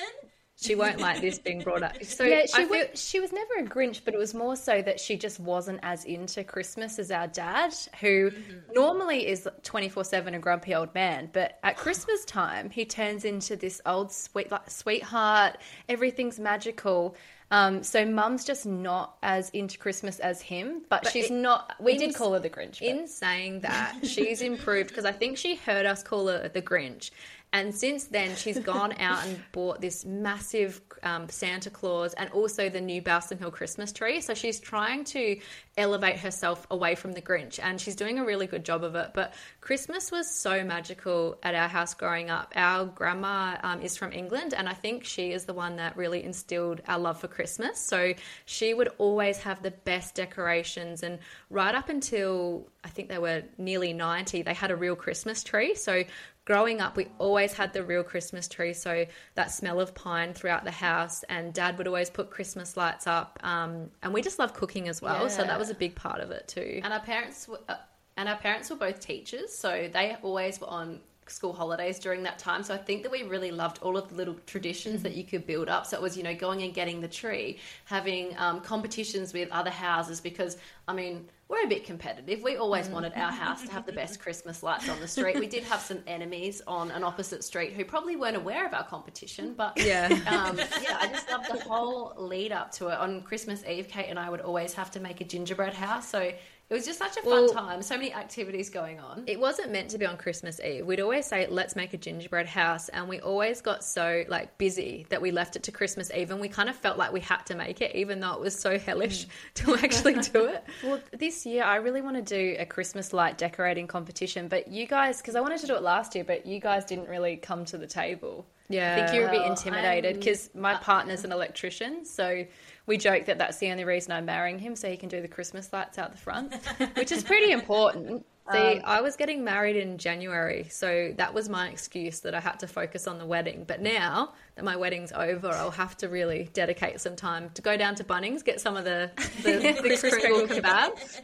She 0.60 0.74
won't 0.74 1.00
like 1.00 1.22
this 1.22 1.38
being 1.38 1.62
brought 1.62 1.84
up. 1.84 2.04
So 2.04 2.24
yeah, 2.24 2.48
she, 2.48 2.66
feel, 2.66 2.70
wa- 2.70 2.86
she 2.96 3.20
was 3.20 3.32
never 3.32 3.54
a 3.60 3.64
Grinch, 3.64 4.02
but 4.04 4.16
it 4.16 4.18
was 4.18 4.34
more 4.34 4.56
so 4.56 4.82
that 4.82 5.00
she 5.00 5.16
just 5.16 5.40
wasn't 5.40 5.80
as 5.84 6.04
into 6.04 6.44
Christmas 6.44 6.98
as 6.98 7.12
our 7.12 7.28
dad, 7.28 7.76
who 8.02 8.32
mm-hmm. 8.32 8.74
normally 8.74 9.28
is 9.28 9.48
24 9.62 10.04
7 10.04 10.34
a 10.34 10.40
grumpy 10.40 10.74
old 10.74 10.96
man. 10.96 11.30
But 11.32 11.60
at 11.62 11.78
Christmas 11.78 12.26
time, 12.26 12.72
he 12.72 12.86
turns 12.86 13.24
into 13.24 13.56
this 13.56 13.82
old 13.86 14.12
sweet, 14.12 14.52
like, 14.52 14.68
sweetheart. 14.68 15.58
Everything's 15.90 16.40
magical. 16.40 17.16
Um, 17.50 17.82
so 17.82 18.06
mum's 18.06 18.44
just 18.44 18.66
not 18.66 19.18
as 19.24 19.50
into 19.52 19.78
Christmas 19.78 20.20
as 20.20 20.42
him, 20.42 20.82
but, 20.90 21.04
But 21.04 21.14
she's 21.14 21.32
it- 21.32 21.34
not. 21.34 21.74
We 21.80 21.94
in 21.94 22.00
did 22.00 22.16
call 22.16 22.34
her 22.34 22.40
the 22.40 22.50
Grinch. 22.50 22.80
but- 22.80 22.88
in 22.90 23.08
saying 23.08 23.62
that, 23.62 23.96
she's 24.04 24.42
improved 24.42 24.90
because 24.90 25.06
I 25.06 25.14
think 25.14 25.38
she 25.38 25.56
heard 25.56 25.86
us 25.86 26.04
call 26.04 26.28
her 26.28 26.50
the 26.50 26.62
Grinch. 26.62 27.12
And 27.54 27.74
since 27.74 28.06
then, 28.06 28.36
she's 28.36 28.60
gone 28.60 28.94
out 29.00 29.26
and 29.26 29.40
bought 29.52 29.82
this 29.82 30.06
massive 30.06 30.82
um, 31.04 31.30
Santa 31.30 31.70
Claus 31.70 32.14
and 32.14 32.30
also 32.32 32.70
the 32.70 32.82
new 32.82 33.02
Balsam 33.02 33.38
Hill 33.38 33.52
Christmas 33.52 33.92
tree. 33.92 34.22
So 34.22 34.34
she's 34.34 34.60
trying 34.60 35.06
to 35.06 35.40
elevate 35.78 36.18
herself 36.18 36.66
away 36.72 36.96
from 36.96 37.14
the 37.14 37.22
Grinch, 37.22 37.60
and 37.62 37.80
she's 37.80 37.96
doing 37.96 38.20
a 38.20 38.26
really 38.26 38.48
good 38.48 38.66
job 38.66 38.84
of 38.84 38.96
it. 38.96 39.12
But 39.14 39.34
Christmas 39.62 40.12
was 40.12 40.30
so 40.30 40.64
magical 40.64 41.38
at 41.44 41.56
our 41.56 41.68
house 41.68 41.94
growing 41.94 42.30
up. 42.30 42.52
Our 42.56 42.86
grandma 42.86 43.58
um, 43.62 43.82
is 43.82 43.96
from 43.96 44.12
England, 44.12 44.54
and 44.56 44.68
I 44.68 44.74
think 44.74 45.04
she 45.04 45.32
is 45.32 45.46
the 45.46 45.54
one 45.54 45.78
that 45.78 45.96
really 45.96 46.24
instilled 46.24 46.82
our 46.88 47.00
love 47.00 47.20
for 47.20 47.28
Christmas. 47.28 47.80
So 47.80 48.14
she 48.46 48.74
would 48.74 48.90
always 48.98 49.38
have 49.40 49.62
the 49.62 49.72
best 49.72 50.16
decorations, 50.16 51.04
and 51.04 51.20
right 51.50 51.76
up 51.76 51.90
until 51.90 52.68
I 52.84 52.90
think 52.90 53.10
they 53.10 53.20
were 53.20 53.44
nearly 53.58 53.94
90, 53.94 54.42
they 54.42 54.54
had 54.54 54.72
a 54.72 54.76
real 54.76 54.96
Christmas 54.96 55.44
tree. 55.44 55.76
So 55.76 56.04
growing 56.48 56.80
up, 56.80 56.96
we 56.96 57.10
always 57.18 57.52
had 57.52 57.74
the 57.74 57.84
real 57.84 58.04
Christmas 58.04 58.48
tree. 58.48 58.72
So 58.72 59.06
that 59.36 59.52
smell 59.52 59.82
of 59.82 59.94
pine 59.94 60.34
throughout 60.34 60.64
the 60.64 60.72
house, 60.72 61.24
and 61.24 61.54
dad 61.54 61.78
would 61.78 61.88
always 61.88 62.10
put 62.10 62.30
Christmas 62.30 62.78
lights 62.78 63.06
up. 63.06 63.38
Um, 63.44 63.92
and 64.02 64.14
we 64.14 64.22
just 64.22 64.40
love 64.40 64.54
cooking 64.54 64.88
as 64.88 65.02
well. 65.02 65.30
So 65.30 65.44
that 65.44 65.60
was 65.60 65.70
a 65.70 65.76
big 65.76 65.94
part 65.94 66.22
of 66.22 66.32
it 66.32 66.48
too. 66.48 66.80
And 66.86 66.94
our 66.94 67.02
parents 67.02 67.50
were, 67.50 67.60
uh, 67.68 67.76
and 68.16 68.30
our 68.30 68.38
parents 68.38 68.70
were 68.70 68.78
both 68.78 69.02
teachers, 69.02 69.54
so 69.54 69.90
they 69.92 70.16
always 70.24 70.62
were 70.62 70.70
on 70.70 71.02
school 71.30 71.54
holidays 71.54 72.00
during 72.00 72.24
that 72.24 72.40
time. 72.40 72.64
So 72.64 72.74
I 72.74 72.78
think 72.78 73.04
that 73.04 73.12
we 73.12 73.24
really 73.24 73.52
loved 73.52 73.80
all 73.82 73.98
of 73.98 74.10
the 74.10 74.16
little 74.16 74.36
traditions 74.46 75.04
that 75.04 75.16
you 75.16 75.24
could 75.24 75.46
build 75.46 75.70
up. 75.70 75.86
So 75.86 75.98
it 75.98 76.02
was, 76.02 76.18
you 76.18 76.24
know, 76.24 76.36
going 76.36 76.62
and 76.64 76.74
getting 76.74 77.02
the 77.02 77.08
tree, 77.08 77.60
having 77.86 78.36
um, 78.38 78.62
competitions 78.62 79.34
with 79.34 79.50
other 79.52 79.70
houses 79.70 80.22
because, 80.22 80.58
I 80.88 80.94
mean, 80.94 81.28
we're 81.50 81.64
a 81.64 81.68
bit 81.68 81.86
competitive. 81.86 82.44
We 82.44 82.58
always 82.58 82.90
wanted 82.90 83.14
our 83.16 83.32
house 83.32 83.64
to 83.66 83.72
have 83.72 83.86
the 83.86 83.94
best 83.94 84.20
Christmas 84.24 84.64
lights 84.64 84.90
on 84.90 85.00
the 85.00 85.08
street. 85.08 85.40
We 85.40 85.48
did 85.48 85.64
have 85.64 85.80
some 85.80 86.00
enemies 86.06 86.62
on 86.68 86.92
an 86.92 87.06
opposite 87.06 87.42
street 87.44 87.72
who 87.72 87.86
probably 87.86 88.18
weren't 88.18 88.36
aware 88.36 88.66
of 88.66 88.74
our 88.74 88.84
competition, 88.84 89.54
but 89.56 89.78
Yeah. 89.78 90.08
um, 90.28 90.58
yeah, 90.58 90.98
I 91.00 91.08
just 91.08 91.30
love 91.32 91.46
the 91.50 91.60
whole 91.62 92.14
lead 92.18 92.52
up 92.52 92.72
to 92.74 92.88
it. 92.90 92.98
On 93.00 93.22
Christmas 93.22 93.64
Eve, 93.66 93.88
Kate 93.88 94.08
and 94.10 94.20
I 94.20 94.30
would 94.30 94.42
always 94.42 94.74
have 94.74 94.92
to 94.92 95.00
make 95.00 95.22
a 95.22 95.24
gingerbread 95.24 95.74
house. 95.74 96.10
So 96.10 96.32
it 96.70 96.74
was 96.74 96.86
just 96.86 97.00
such 97.00 97.16
a 97.16 97.22
fun 97.22 97.32
Well- 97.32 97.50
time. 97.50 97.82
So 97.82 97.96
many 97.96 98.14
activities 98.14 98.70
going 98.70 99.00
on. 99.00 99.24
It 99.26 99.40
wasn't 99.40 99.72
meant 99.72 99.90
to 99.92 99.98
be 99.98 100.06
on 100.06 100.18
Christmas 100.18 100.60
Eve. 100.60 100.86
We'd 100.86 101.00
always 101.00 101.26
say, 101.26 101.48
let's 101.48 101.78
make 101.78 101.94
a 101.94 101.98
gingerbread 101.98 102.46
house. 102.46 102.90
And 102.90 103.08
we 103.08 103.22
always 103.22 103.62
got 103.62 103.86
so 103.86 104.26
like 104.28 104.58
busy 104.58 105.06
that 105.10 105.22
we 105.22 105.32
left 105.32 105.56
it 105.56 105.64
to 105.64 105.72
Christmas 105.72 106.12
Eve 106.12 106.32
and 106.32 106.42
we 106.42 106.50
kind 106.50 106.68
of 106.68 106.76
felt 106.76 106.98
like 106.98 107.14
we 107.14 107.22
had 107.22 107.46
to 107.46 107.56
make 107.56 107.82
it, 107.82 107.96
even 107.96 108.20
though 108.20 108.34
it 108.34 108.42
was 108.42 108.58
so 108.58 108.78
hellish 108.78 109.26
mm. 109.26 109.30
to 109.56 109.76
actually 109.76 110.16
do 110.16 110.46
it. 110.46 110.64
Well, 110.84 111.00
this 111.18 111.46
year 111.46 111.64
I 111.64 111.78
really 111.78 112.02
want 112.02 112.18
to 112.18 112.22
do 112.22 112.56
a 112.60 112.66
Christmas 112.66 113.12
light 113.12 113.38
decorating 113.38 113.88
competition, 113.88 114.48
but 114.48 114.68
you 114.68 114.86
guys, 114.86 115.18
because 115.22 115.36
I 115.36 115.42
wanted 115.42 115.60
to 115.62 115.68
do 115.68 115.76
it 115.76 115.82
last 115.82 116.16
year, 116.16 116.24
but 116.24 116.46
you 116.46 116.60
guys 116.60 116.86
didn't 116.86 117.10
really 117.10 117.38
come 117.38 117.66
to 117.66 117.78
the 117.78 117.88
table. 117.88 118.46
Yeah. 118.70 118.94
I 118.94 118.96
think 118.96 119.16
you 119.16 119.22
were 119.22 119.28
a 119.28 119.32
bit 119.32 119.46
intimidated 119.46 120.14
um, 120.14 120.20
because 120.20 120.50
my 120.54 120.74
uh, 120.74 120.80
partner's 120.80 121.24
an 121.24 121.32
electrician, 121.32 122.06
so 122.06 122.46
we 122.88 122.98
joke 122.98 123.26
that 123.26 123.38
that's 123.38 123.58
the 123.58 123.70
only 123.70 123.84
reason 123.84 124.12
I'm 124.14 124.26
marrying 124.26 124.58
him, 124.60 124.76
so 124.76 124.90
he 124.90 124.98
can 124.98 125.10
do 125.10 125.22
the 125.22 125.28
Christmas 125.28 125.72
lights 125.72 125.98
out 126.00 126.12
the 126.12 126.18
front, 126.18 126.56
which 126.96 127.12
is 127.12 127.24
pretty 127.24 127.52
important. 127.52 128.26
See, 128.50 128.58
Um, 128.78 128.82
I 128.86 129.02
was 129.02 129.18
getting 129.18 129.44
married 129.44 129.76
in 129.76 129.98
January, 129.98 130.68
so 130.70 131.14
that 131.18 131.34
was 131.34 131.50
my 131.50 131.68
excuse 131.68 132.22
that 132.22 132.34
I 132.34 132.40
had 132.40 132.60
to 132.60 132.68
focus 132.68 133.06
on 133.06 133.18
the 133.18 133.26
wedding. 133.26 133.66
But 133.68 133.82
now 133.82 134.36
that 134.56 134.64
my 134.64 134.78
wedding's 134.78 135.12
over, 135.12 135.50
I'll 135.50 135.70
have 135.70 135.98
to 135.98 136.08
really 136.08 136.50
dedicate 136.54 137.02
some 137.02 137.18
time 137.18 137.50
to 137.56 137.62
go 137.62 137.76
down 137.76 137.96
to 137.96 138.06
Bunnings, 138.06 138.46
get 138.46 138.62
some 138.62 138.78
of 138.78 138.86
the 138.86 139.12
the, 139.44 139.52
the 139.82 139.82
Kris 139.82 140.00
Kringle 140.00 140.48
Kringle 140.48 140.62
kebabs. 140.62 141.20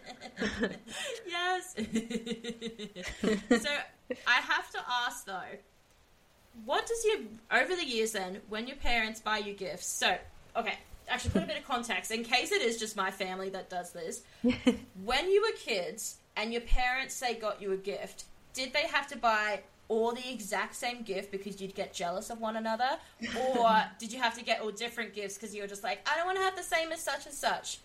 Yes. 1.25 1.75
so 3.63 3.69
I 4.27 4.41
have 4.41 4.69
to 4.71 4.79
ask 5.05 5.25
though, 5.25 5.57
what 6.65 6.85
does 6.85 7.05
your 7.05 7.19
over 7.61 7.73
the 7.73 7.85
years 7.85 8.11
then 8.11 8.41
when 8.49 8.67
your 8.67 8.75
parents 8.77 9.21
buy 9.21 9.37
you 9.37 9.53
gifts? 9.53 9.87
So 9.87 10.17
okay, 10.57 10.77
actually 11.09 11.31
put 11.31 11.43
a 11.43 11.45
bit 11.45 11.57
of 11.57 11.67
context 11.67 12.11
in 12.11 12.23
case 12.23 12.51
it 12.51 12.61
is 12.61 12.77
just 12.77 12.95
my 12.95 13.11
family 13.11 13.49
that 13.49 13.69
does 13.69 13.91
this. 13.91 14.21
when 15.03 15.29
you 15.29 15.41
were 15.41 15.55
kids 15.57 16.17
and 16.35 16.51
your 16.51 16.61
parents 16.61 17.13
say 17.13 17.35
got 17.35 17.61
you 17.61 17.71
a 17.71 17.77
gift, 17.77 18.25
did 18.53 18.73
they 18.73 18.87
have 18.87 19.07
to 19.07 19.17
buy 19.17 19.61
all 19.87 20.11
the 20.11 20.31
exact 20.31 20.75
same 20.75 21.03
gift 21.03 21.31
because 21.31 21.61
you'd 21.61 21.75
get 21.75 21.93
jealous 21.93 22.29
of 22.29 22.39
one 22.39 22.55
another, 22.55 22.97
or 23.57 23.83
did 23.99 24.11
you 24.11 24.19
have 24.19 24.37
to 24.37 24.43
get 24.43 24.61
all 24.61 24.71
different 24.71 25.13
gifts 25.13 25.35
because 25.35 25.53
you 25.53 25.61
were 25.61 25.67
just 25.67 25.83
like, 25.83 26.07
I 26.09 26.15
don't 26.15 26.25
want 26.25 26.37
to 26.37 26.43
have 26.43 26.55
the 26.55 26.63
same 26.63 26.91
as 26.91 26.99
such 26.99 27.25
and 27.25 27.35
such? 27.35 27.79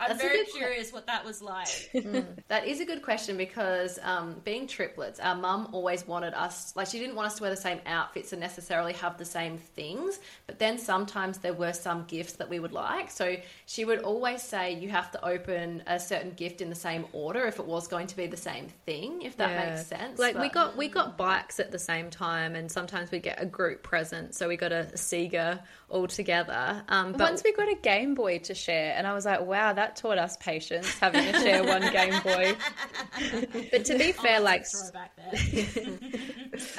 I'm 0.00 0.08
That's 0.10 0.22
very 0.22 0.36
good 0.38 0.46
que- 0.46 0.58
curious 0.58 0.92
what 0.92 1.06
that 1.06 1.24
was 1.24 1.42
like. 1.42 1.90
That 2.48 2.66
is 2.66 2.80
a 2.80 2.84
good 2.84 3.02
question 3.02 3.36
because 3.36 3.98
um, 4.02 4.36
being 4.44 4.66
triplets, 4.66 5.20
our 5.20 5.34
mum 5.34 5.68
always 5.72 6.06
wanted 6.06 6.32
us, 6.34 6.74
like, 6.76 6.86
she 6.88 6.98
didn't 6.98 7.14
want 7.16 7.26
us 7.26 7.34
to 7.36 7.42
wear 7.42 7.50
the 7.50 7.56
same 7.60 7.80
outfits 7.84 8.32
and 8.32 8.40
necessarily 8.40 8.92
have 8.94 9.18
the 9.18 9.24
same 9.24 9.58
things. 9.58 10.18
But 10.46 10.58
then 10.58 10.78
sometimes 10.78 11.38
there 11.38 11.52
were 11.52 11.72
some 11.72 12.04
gifts 12.04 12.34
that 12.34 12.48
we 12.48 12.58
would 12.58 12.72
like. 12.72 13.10
So 13.10 13.36
she 13.66 13.84
would 13.84 14.00
always 14.00 14.40
say, 14.42 14.74
you 14.74 14.88
have 14.88 15.10
to 15.12 15.24
open 15.26 15.82
a 15.86 15.98
certain 16.00 16.30
gift 16.32 16.60
in 16.62 16.68
the 16.70 16.74
same 16.74 17.04
order 17.12 17.44
if 17.46 17.58
it 17.58 17.66
was 17.66 17.88
going 17.88 18.06
to 18.06 18.16
be 18.16 18.26
the 18.26 18.36
same 18.36 18.68
thing, 18.86 19.22
if 19.22 19.36
that 19.38 19.50
Yeah. 19.50 19.70
makes 19.74 19.86
sense. 19.88 20.18
Like 20.18 20.38
we 20.38 20.48
got 20.48 20.76
we 20.76 20.88
got 20.88 21.16
bikes 21.18 21.58
at 21.60 21.70
the 21.70 21.78
same 21.78 22.08
time, 22.10 22.54
and 22.54 22.70
sometimes 22.70 23.10
we 23.10 23.18
get 23.18 23.42
a 23.42 23.46
group 23.46 23.82
present. 23.82 24.34
So 24.34 24.48
we 24.48 24.56
got 24.56 24.72
a 24.72 24.88
Sega 24.94 25.60
all 25.90 26.06
together. 26.06 26.82
Um, 26.88 27.12
but 27.12 27.20
Once 27.20 27.42
we 27.42 27.52
got 27.52 27.68
a 27.68 27.74
Game 27.74 28.14
Boy 28.14 28.38
to 28.40 28.54
share, 28.54 28.94
and 28.96 29.06
I 29.06 29.14
was 29.14 29.24
like, 29.24 29.40
wow, 29.40 29.72
that 29.72 29.96
taught 29.96 30.18
us 30.18 30.36
patience 30.36 30.98
having 30.98 31.32
to 31.32 31.40
share 31.40 31.64
one 31.64 31.80
Game 31.92 32.20
Boy. 32.22 32.54
but 33.70 33.84
to 33.86 33.98
be 33.98 34.12
fair, 34.12 34.40
like 34.40 34.66
throwback 34.66 35.16
there. 35.16 35.98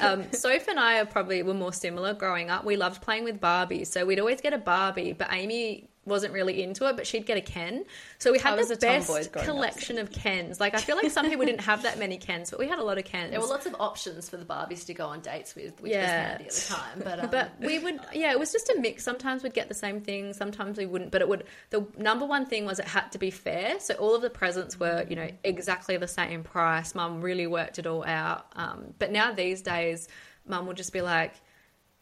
um, 0.00 0.32
Soph 0.32 0.68
and 0.68 0.78
I 0.78 1.00
are 1.00 1.06
probably 1.06 1.42
were 1.42 1.54
more 1.54 1.72
similar 1.72 2.14
growing 2.14 2.50
up. 2.50 2.64
We 2.64 2.76
loved 2.76 3.02
playing 3.02 3.24
with 3.24 3.40
Barbie, 3.40 3.84
so 3.84 4.06
we'd 4.06 4.20
always 4.20 4.40
get 4.40 4.52
a 4.52 4.58
Barbie, 4.58 5.12
but 5.12 5.28
Amy 5.32 5.89
wasn't 6.10 6.34
really 6.34 6.62
into 6.62 6.86
it, 6.88 6.96
but 6.96 7.06
she'd 7.06 7.24
get 7.24 7.38
a 7.38 7.40
Ken. 7.40 7.84
So 8.18 8.32
we 8.32 8.38
had 8.38 8.58
the 8.58 8.74
a 8.74 8.76
best 8.76 9.08
growing 9.08 9.26
up. 9.26 9.32
collection 9.44 9.96
of 9.98 10.10
Kens. 10.12 10.60
Like 10.60 10.74
I 10.74 10.78
feel 10.78 10.96
like 10.96 11.10
some 11.10 11.28
people 11.30 11.46
didn't 11.46 11.62
have 11.62 11.82
that 11.84 11.98
many 11.98 12.18
Kens, 12.18 12.50
but 12.50 12.58
we 12.58 12.68
had 12.68 12.78
a 12.78 12.84
lot 12.84 12.98
of 12.98 13.04
Kens. 13.04 13.30
There 13.30 13.40
were 13.40 13.46
lots 13.46 13.64
of 13.66 13.74
options 13.80 14.28
for 14.28 14.36
the 14.36 14.44
Barbies 14.44 14.84
to 14.86 14.94
go 14.94 15.06
on 15.06 15.20
dates 15.20 15.54
with, 15.54 15.80
which 15.80 15.92
Yeah. 15.92 16.02
was 16.02 16.10
handy 16.10 16.44
at 16.44 16.50
the 16.50 16.74
time. 16.74 17.02
But, 17.04 17.20
um, 17.24 17.30
But 17.30 17.52
we 17.60 17.78
would, 17.78 18.00
yeah, 18.12 18.32
it 18.32 18.38
was 18.38 18.52
just 18.52 18.68
a 18.68 18.78
mix. 18.80 19.04
Sometimes 19.04 19.42
we'd 19.42 19.54
get 19.54 19.68
the 19.68 19.74
same 19.74 20.00
thing, 20.00 20.32
sometimes 20.34 20.76
we 20.76 20.86
wouldn't. 20.86 21.10
But 21.12 21.22
it 21.22 21.28
would. 21.28 21.44
The 21.70 21.86
number 21.96 22.26
one 22.26 22.44
thing 22.44 22.66
was 22.66 22.78
it 22.78 22.86
had 22.86 23.10
to 23.12 23.18
be 23.18 23.30
fair. 23.30 23.78
So 23.80 23.94
all 23.94 24.14
of 24.14 24.22
the 24.22 24.30
presents 24.30 24.78
were, 24.78 25.06
you 25.08 25.16
know, 25.16 25.28
exactly 25.44 25.96
the 25.96 26.08
same 26.08 26.42
price. 26.42 26.94
Mum 26.94 27.20
really 27.20 27.46
worked 27.46 27.78
it 27.78 27.86
all 27.86 28.04
out. 28.04 28.46
Um, 28.56 28.94
but 28.98 29.12
now 29.12 29.32
these 29.32 29.62
days, 29.62 30.08
Mum 30.46 30.66
will 30.66 30.74
just 30.74 30.92
be 30.92 31.00
like, 31.00 31.34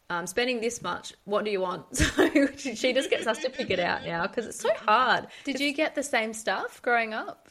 "I'm 0.09 0.27
spending 0.27 0.61
this 0.61 0.81
much. 0.81 1.13
What 1.25 1.45
do 1.45 1.51
you 1.51 1.61
want?" 1.61 1.85
So 1.95 2.47
she 2.57 2.93
just 2.93 3.09
gets 3.09 3.27
us 3.27 3.39
to 3.39 3.49
pick 3.49 3.69
it 3.69 3.79
out 3.79 4.05
now 4.05 4.27
because 4.27 4.45
it's 4.45 4.59
so 4.59 4.69
mm-hmm. 4.69 4.85
hard. 4.85 5.27
Did 5.43 5.59
you 5.59 5.73
get 5.73 5.95
the 5.95 6.03
same 6.03 6.33
stuff 6.33 6.81
growing 6.81 7.13
up? 7.13 7.49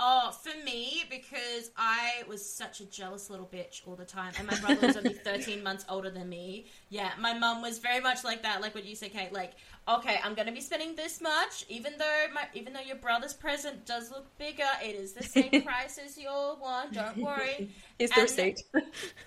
Oh, 0.00 0.30
for 0.30 0.56
me, 0.64 1.02
because 1.10 1.72
I 1.76 2.22
was 2.28 2.48
such 2.48 2.80
a 2.80 2.84
jealous 2.84 3.30
little 3.30 3.46
bitch 3.46 3.82
all 3.84 3.96
the 3.96 4.04
time, 4.04 4.32
and 4.38 4.46
my 4.46 4.56
brother 4.60 4.86
was 4.86 4.96
only 4.96 5.12
13 5.24 5.60
months 5.60 5.84
older 5.88 6.08
than 6.08 6.28
me. 6.28 6.66
Yeah, 6.88 7.10
my 7.18 7.36
mum 7.36 7.62
was 7.62 7.78
very 7.78 7.98
much 7.98 8.22
like 8.22 8.44
that, 8.44 8.60
like 8.60 8.76
what 8.76 8.84
you 8.84 8.94
said, 8.94 9.12
Kate. 9.12 9.32
Like, 9.32 9.54
okay, 9.88 10.20
I'm 10.22 10.34
gonna 10.34 10.52
be 10.52 10.60
spending 10.60 10.94
this 10.94 11.20
much, 11.20 11.64
even 11.68 11.94
though 11.98 12.26
my, 12.34 12.44
even 12.54 12.72
though 12.72 12.80
your 12.80 12.96
brother's 12.96 13.32
present 13.32 13.86
does 13.86 14.10
look 14.10 14.36
bigger, 14.38 14.68
it 14.82 14.94
is 14.94 15.12
the 15.12 15.22
same 15.22 15.62
price 15.64 15.98
as 15.98 16.18
your 16.18 16.56
one. 16.56 16.92
Don't 16.92 17.16
worry. 17.18 17.70
Here's 17.98 18.10
the 18.10 18.20
And- 18.20 18.22
receipt. 18.22 18.58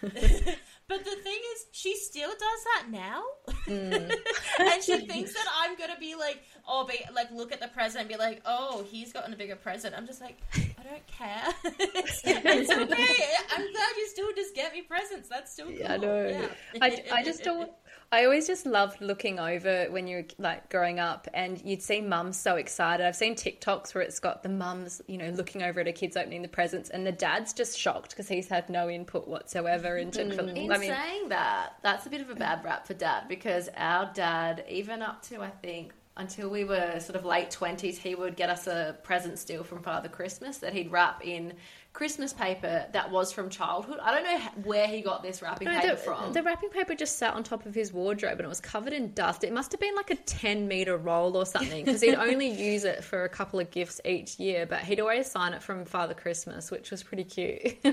but 0.02 1.04
the 1.04 1.16
thing 1.24 1.40
is, 1.54 1.66
she 1.72 1.96
still 1.96 2.30
does 2.30 2.40
that 2.40 2.86
now, 2.90 3.24
mm. 3.68 3.94
and 3.94 4.16
and 4.60 4.84
she 4.84 5.06
thinks 5.06 5.34
that 5.34 5.46
I'm 5.58 5.76
gonna 5.78 6.00
be 6.00 6.16
like, 6.16 6.44
oh, 6.68 6.86
be 6.86 7.00
like, 7.14 7.32
look 7.32 7.52
at 7.52 7.60
the 7.60 7.68
present 7.70 8.02
and 8.02 8.10
be 8.10 8.18
like, 8.18 8.42
oh, 8.46 8.86
he's 8.90 9.12
gotten 9.12 9.34
a 9.34 9.38
bigger 9.38 9.56
present. 9.56 9.96
I'm 9.98 10.06
just 10.06 10.22
like, 10.22 10.38
I 10.54 10.84
don't 10.84 11.08
care. 11.08 11.44
it's, 11.64 12.22
it's 12.24 12.72
okay. 12.72 13.34
I'm 13.52 13.72
glad 13.72 13.96
you 13.98 14.08
still 14.08 14.32
just 14.36 14.56
get 14.56 14.74
me 14.74 14.82
presents. 14.82 15.28
That's 15.28 15.54
still 15.54 15.68
cool. 15.68 15.76
Yeah, 15.76 15.94
I 15.94 15.98
know. 15.98 16.28
Yeah. 16.28 16.48
I, 16.82 17.04
I 17.12 17.24
just 17.24 17.44
don't. 17.44 17.72
I 18.14 18.26
always 18.26 18.46
just 18.46 18.66
loved 18.66 19.00
looking 19.00 19.40
over 19.40 19.86
when 19.90 20.06
you 20.06 20.18
were 20.18 20.26
like 20.38 20.70
growing 20.70 21.00
up, 21.00 21.30
and 21.34 21.62
you'd 21.64 21.82
see 21.82 22.02
mums 22.02 22.38
so 22.38 22.58
excited. 22.58 23.06
I've 23.06 23.16
seen 23.16 23.36
TikToks 23.36 23.96
where 23.96 24.02
it's 24.04 24.20
got 24.20 24.44
the 24.44 24.50
mums, 24.50 25.02
you 25.08 25.18
know, 25.18 25.30
looking 25.30 25.64
over 25.64 25.80
at 25.80 25.88
her 25.88 25.94
kids 25.94 26.18
opening 26.18 26.42
the 26.42 26.50
presents, 26.50 26.90
and 26.90 27.08
the 27.08 27.14
dad's 27.14 27.54
just 27.54 27.80
shocked 27.80 28.10
because 28.10 28.28
he's 28.28 28.50
had 28.50 28.70
no 28.70 28.90
input 28.90 29.30
whatsoever 29.30 29.96
into. 29.98 30.26
Hmm. 30.26 30.50
In 30.50 30.72
I 30.72 30.78
mean, 30.78 30.92
saying 30.92 31.30
that, 31.30 31.78
that's 31.84 32.06
a 32.06 32.10
bit 32.10 32.20
of 32.20 32.30
a 32.30 32.36
bad 32.36 32.66
rap 32.66 32.86
for 32.86 32.94
dad 32.94 33.30
because 33.30 33.70
our 33.78 34.12
dad, 34.14 34.66
even 34.68 35.02
up 35.02 35.22
to 35.24 35.42
I 35.42 35.50
think 35.50 35.94
until 36.18 36.50
we 36.50 36.66
were 36.66 37.00
sort 37.00 37.16
of 37.16 37.24
late 37.24 37.50
twenties, 37.50 37.98
he 37.98 38.16
would 38.16 38.36
get 38.36 38.50
us 38.50 38.68
a 38.68 38.98
present 39.04 39.40
still 39.40 39.64
from 39.64 39.82
Father 39.82 40.10
Christmas 40.10 40.58
that 40.58 40.74
he'd 40.74 40.92
wrap 40.92 41.26
in 41.26 41.54
Christmas 41.94 42.32
paper 42.32 42.86
that 42.94 43.12
was 43.12 43.34
from 43.34 43.50
childhood. 43.50 44.00
I 44.02 44.12
don't 44.12 44.24
know 44.24 44.40
where 44.64 44.88
he 44.88 45.02
got 45.02 45.24
this 45.24 45.42
wrapping 45.42 45.68
No, 45.68 45.80
paper 45.80 45.96
the, 45.96 45.98
from. 45.98 46.34
the 46.34 46.42
wrapping 46.42 46.70
paper 46.70 46.96
just 46.96 47.18
sat 47.18 47.34
on 47.34 47.44
top 47.44 47.66
of 47.66 47.76
his 47.76 47.92
wardrobe 47.92 48.34
and 48.34 48.42
it 48.42 48.48
was 48.48 48.62
covered 48.62 48.94
in 48.94 49.12
dust. 49.14 49.44
It 49.44 49.52
must 49.52 49.72
have 49.74 49.82
been 49.82 49.96
like 49.96 50.10
a 50.10 50.16
10 50.16 50.68
meter 50.68 50.98
roll 50.98 51.36
or 51.36 51.46
something 51.46 51.84
because 51.84 52.02
he'd 52.02 52.16
only 52.16 52.48
use 52.72 52.86
it 52.86 53.04
for 53.04 53.26
a 53.26 53.30
couple 53.30 53.60
of 53.60 53.70
gifts 53.72 54.00
each 54.06 54.40
year, 54.40 54.66
but 54.66 54.80
he'd 54.80 55.02
always 55.02 55.30
sign 55.30 55.54
it 55.54 55.62
from 55.62 55.84
Father 55.84 56.14
Christmas, 56.14 56.72
which 56.72 56.92
was 56.92 57.04
pretty 57.04 57.26
cute. 57.26 57.78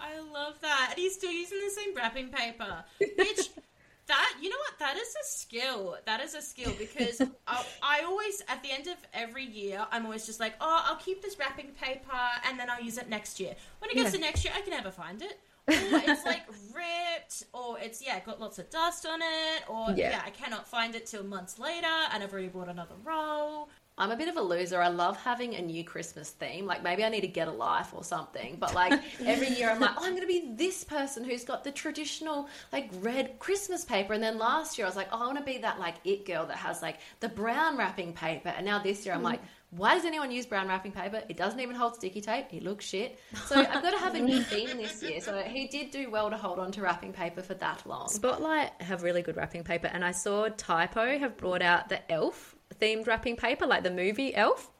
I 0.00 0.18
love 0.32 0.54
that. 0.60 0.90
And 0.90 0.98
he's 0.98 1.14
still 1.14 1.32
using 1.32 1.58
the 1.58 1.70
same 1.70 1.94
wrapping 1.94 2.28
paper. 2.28 2.84
Which 3.00 3.50
that 4.08 4.34
you 4.40 4.48
know 4.48 4.56
what? 4.56 4.78
That 4.78 4.96
is 4.96 5.08
a 5.08 5.24
skill. 5.26 5.96
That 6.06 6.20
is 6.20 6.34
a 6.34 6.42
skill 6.42 6.72
because 6.78 7.20
I, 7.46 7.64
I 7.82 8.02
always 8.04 8.42
at 8.48 8.62
the 8.62 8.70
end 8.70 8.86
of 8.86 8.96
every 9.14 9.44
year 9.44 9.86
I'm 9.90 10.04
always 10.04 10.26
just 10.26 10.40
like, 10.40 10.54
oh, 10.60 10.82
I'll 10.86 10.96
keep 10.96 11.22
this 11.22 11.38
wrapping 11.38 11.72
paper 11.72 12.16
and 12.48 12.58
then 12.58 12.70
I'll 12.70 12.82
use 12.82 12.98
it 12.98 13.08
next 13.08 13.40
year. 13.40 13.54
When 13.78 13.90
it 13.90 13.94
gets 13.94 14.12
to 14.12 14.18
next 14.18 14.44
year, 14.44 14.52
I 14.56 14.60
can 14.60 14.70
never 14.70 14.90
find 14.90 15.22
it. 15.22 15.38
Or 15.68 15.74
it's 16.06 16.24
like 16.24 16.42
ripped, 16.74 17.42
or 17.52 17.76
it's 17.80 18.00
yeah, 18.04 18.20
got 18.20 18.40
lots 18.40 18.60
of 18.60 18.70
dust 18.70 19.04
on 19.04 19.20
it, 19.20 19.64
or 19.68 19.90
Yeah. 19.96 20.10
yeah, 20.10 20.22
I 20.24 20.30
cannot 20.30 20.68
find 20.68 20.94
it 20.94 21.06
till 21.06 21.24
months 21.24 21.58
later, 21.58 21.88
and 22.12 22.22
I've 22.22 22.32
already 22.32 22.46
bought 22.48 22.68
another 22.68 22.94
roll. 23.02 23.68
I'm 23.98 24.10
a 24.10 24.16
bit 24.16 24.28
of 24.28 24.36
a 24.36 24.42
loser. 24.42 24.80
I 24.82 24.88
love 24.88 25.16
having 25.16 25.54
a 25.54 25.62
new 25.62 25.82
Christmas 25.82 26.30
theme. 26.30 26.66
Like 26.66 26.82
maybe 26.82 27.02
I 27.02 27.08
need 27.08 27.22
to 27.22 27.28
get 27.28 27.48
a 27.48 27.52
life 27.52 27.94
or 27.94 28.04
something. 28.04 28.56
But 28.60 28.74
like 28.74 28.92
every 29.24 29.48
year 29.48 29.70
I'm 29.70 29.80
like, 29.80 29.92
oh, 29.96 30.04
I'm 30.04 30.10
going 30.10 30.20
to 30.20 30.26
be 30.26 30.52
this 30.54 30.84
person 30.84 31.24
who's 31.24 31.44
got 31.44 31.64
the 31.64 31.72
traditional 31.72 32.48
like 32.72 32.90
red 33.00 33.38
Christmas 33.38 33.86
paper. 33.86 34.12
And 34.12 34.22
then 34.22 34.36
last 34.36 34.76
year 34.76 34.86
I 34.86 34.90
was 34.90 34.96
like, 34.96 35.08
oh, 35.12 35.22
I 35.22 35.26
want 35.26 35.38
to 35.38 35.44
be 35.44 35.58
that 35.58 35.78
like 35.78 35.94
it 36.04 36.26
girl 36.26 36.44
that 36.46 36.58
has 36.58 36.82
like 36.82 36.98
the 37.20 37.30
brown 37.30 37.78
wrapping 37.78 38.12
paper. 38.12 38.50
And 38.50 38.66
now 38.66 38.82
this 38.82 39.06
year 39.06 39.14
I'm 39.14 39.20
hmm. 39.20 39.26
like, 39.26 39.40
why 39.70 39.94
does 39.94 40.04
anyone 40.04 40.30
use 40.30 40.44
brown 40.44 40.68
wrapping 40.68 40.92
paper? 40.92 41.22
It 41.28 41.36
doesn't 41.38 41.58
even 41.58 41.74
hold 41.74 41.96
sticky 41.96 42.20
tape. 42.20 42.52
It 42.52 42.62
looks 42.62 42.84
shit. 42.84 43.18
So 43.46 43.56
I've 43.60 43.82
got 43.82 43.90
to 43.92 43.98
have 43.98 44.14
a 44.14 44.20
new 44.20 44.42
theme 44.42 44.76
this 44.76 45.02
year. 45.02 45.20
So 45.20 45.38
he 45.40 45.68
did 45.68 45.90
do 45.90 46.10
well 46.10 46.28
to 46.30 46.36
hold 46.36 46.58
on 46.58 46.70
to 46.72 46.82
wrapping 46.82 47.12
paper 47.12 47.42
for 47.42 47.54
that 47.54 47.86
long. 47.86 48.08
Spotlight 48.08 48.70
have 48.80 49.02
really 49.02 49.22
good 49.22 49.36
wrapping 49.36 49.64
paper, 49.64 49.88
and 49.88 50.04
I 50.04 50.12
saw 50.12 50.48
Typo 50.48 51.18
have 51.18 51.36
brought 51.36 51.62
out 51.62 51.88
the 51.88 52.10
Elf 52.12 52.55
themed 52.80 53.06
wrapping 53.06 53.36
paper, 53.36 53.66
like 53.66 53.82
the 53.82 53.90
movie 53.90 54.34
Elf. 54.34 54.70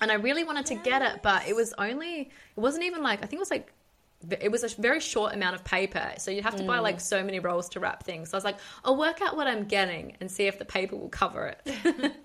And 0.00 0.10
I 0.10 0.14
really 0.14 0.42
wanted 0.42 0.66
to 0.66 0.74
get 0.74 1.00
it, 1.02 1.22
but 1.22 1.46
it 1.46 1.54
was 1.54 1.72
only, 1.78 2.22
it 2.22 2.60
wasn't 2.60 2.84
even 2.84 3.02
like, 3.02 3.20
I 3.22 3.26
think 3.26 3.34
it 3.34 3.38
was 3.38 3.50
like, 3.50 3.72
it 4.40 4.50
was 4.50 4.64
a 4.64 4.68
very 4.80 5.00
short 5.00 5.34
amount 5.34 5.54
of 5.54 5.64
paper. 5.64 6.12
So 6.18 6.30
you'd 6.30 6.44
have 6.44 6.56
to 6.56 6.64
buy 6.64 6.78
like 6.78 7.00
so 7.00 7.22
many 7.22 7.38
rolls 7.40 7.68
to 7.70 7.80
wrap 7.80 8.02
things. 8.04 8.30
So 8.30 8.36
I 8.36 8.38
was 8.38 8.44
like, 8.44 8.56
I'll 8.84 8.96
work 8.96 9.20
out 9.20 9.36
what 9.36 9.46
I'm 9.46 9.64
getting 9.64 10.16
and 10.20 10.30
see 10.30 10.46
if 10.46 10.58
the 10.58 10.64
paper 10.64 10.96
will 10.96 11.08
cover 11.08 11.54
it. 11.66 12.12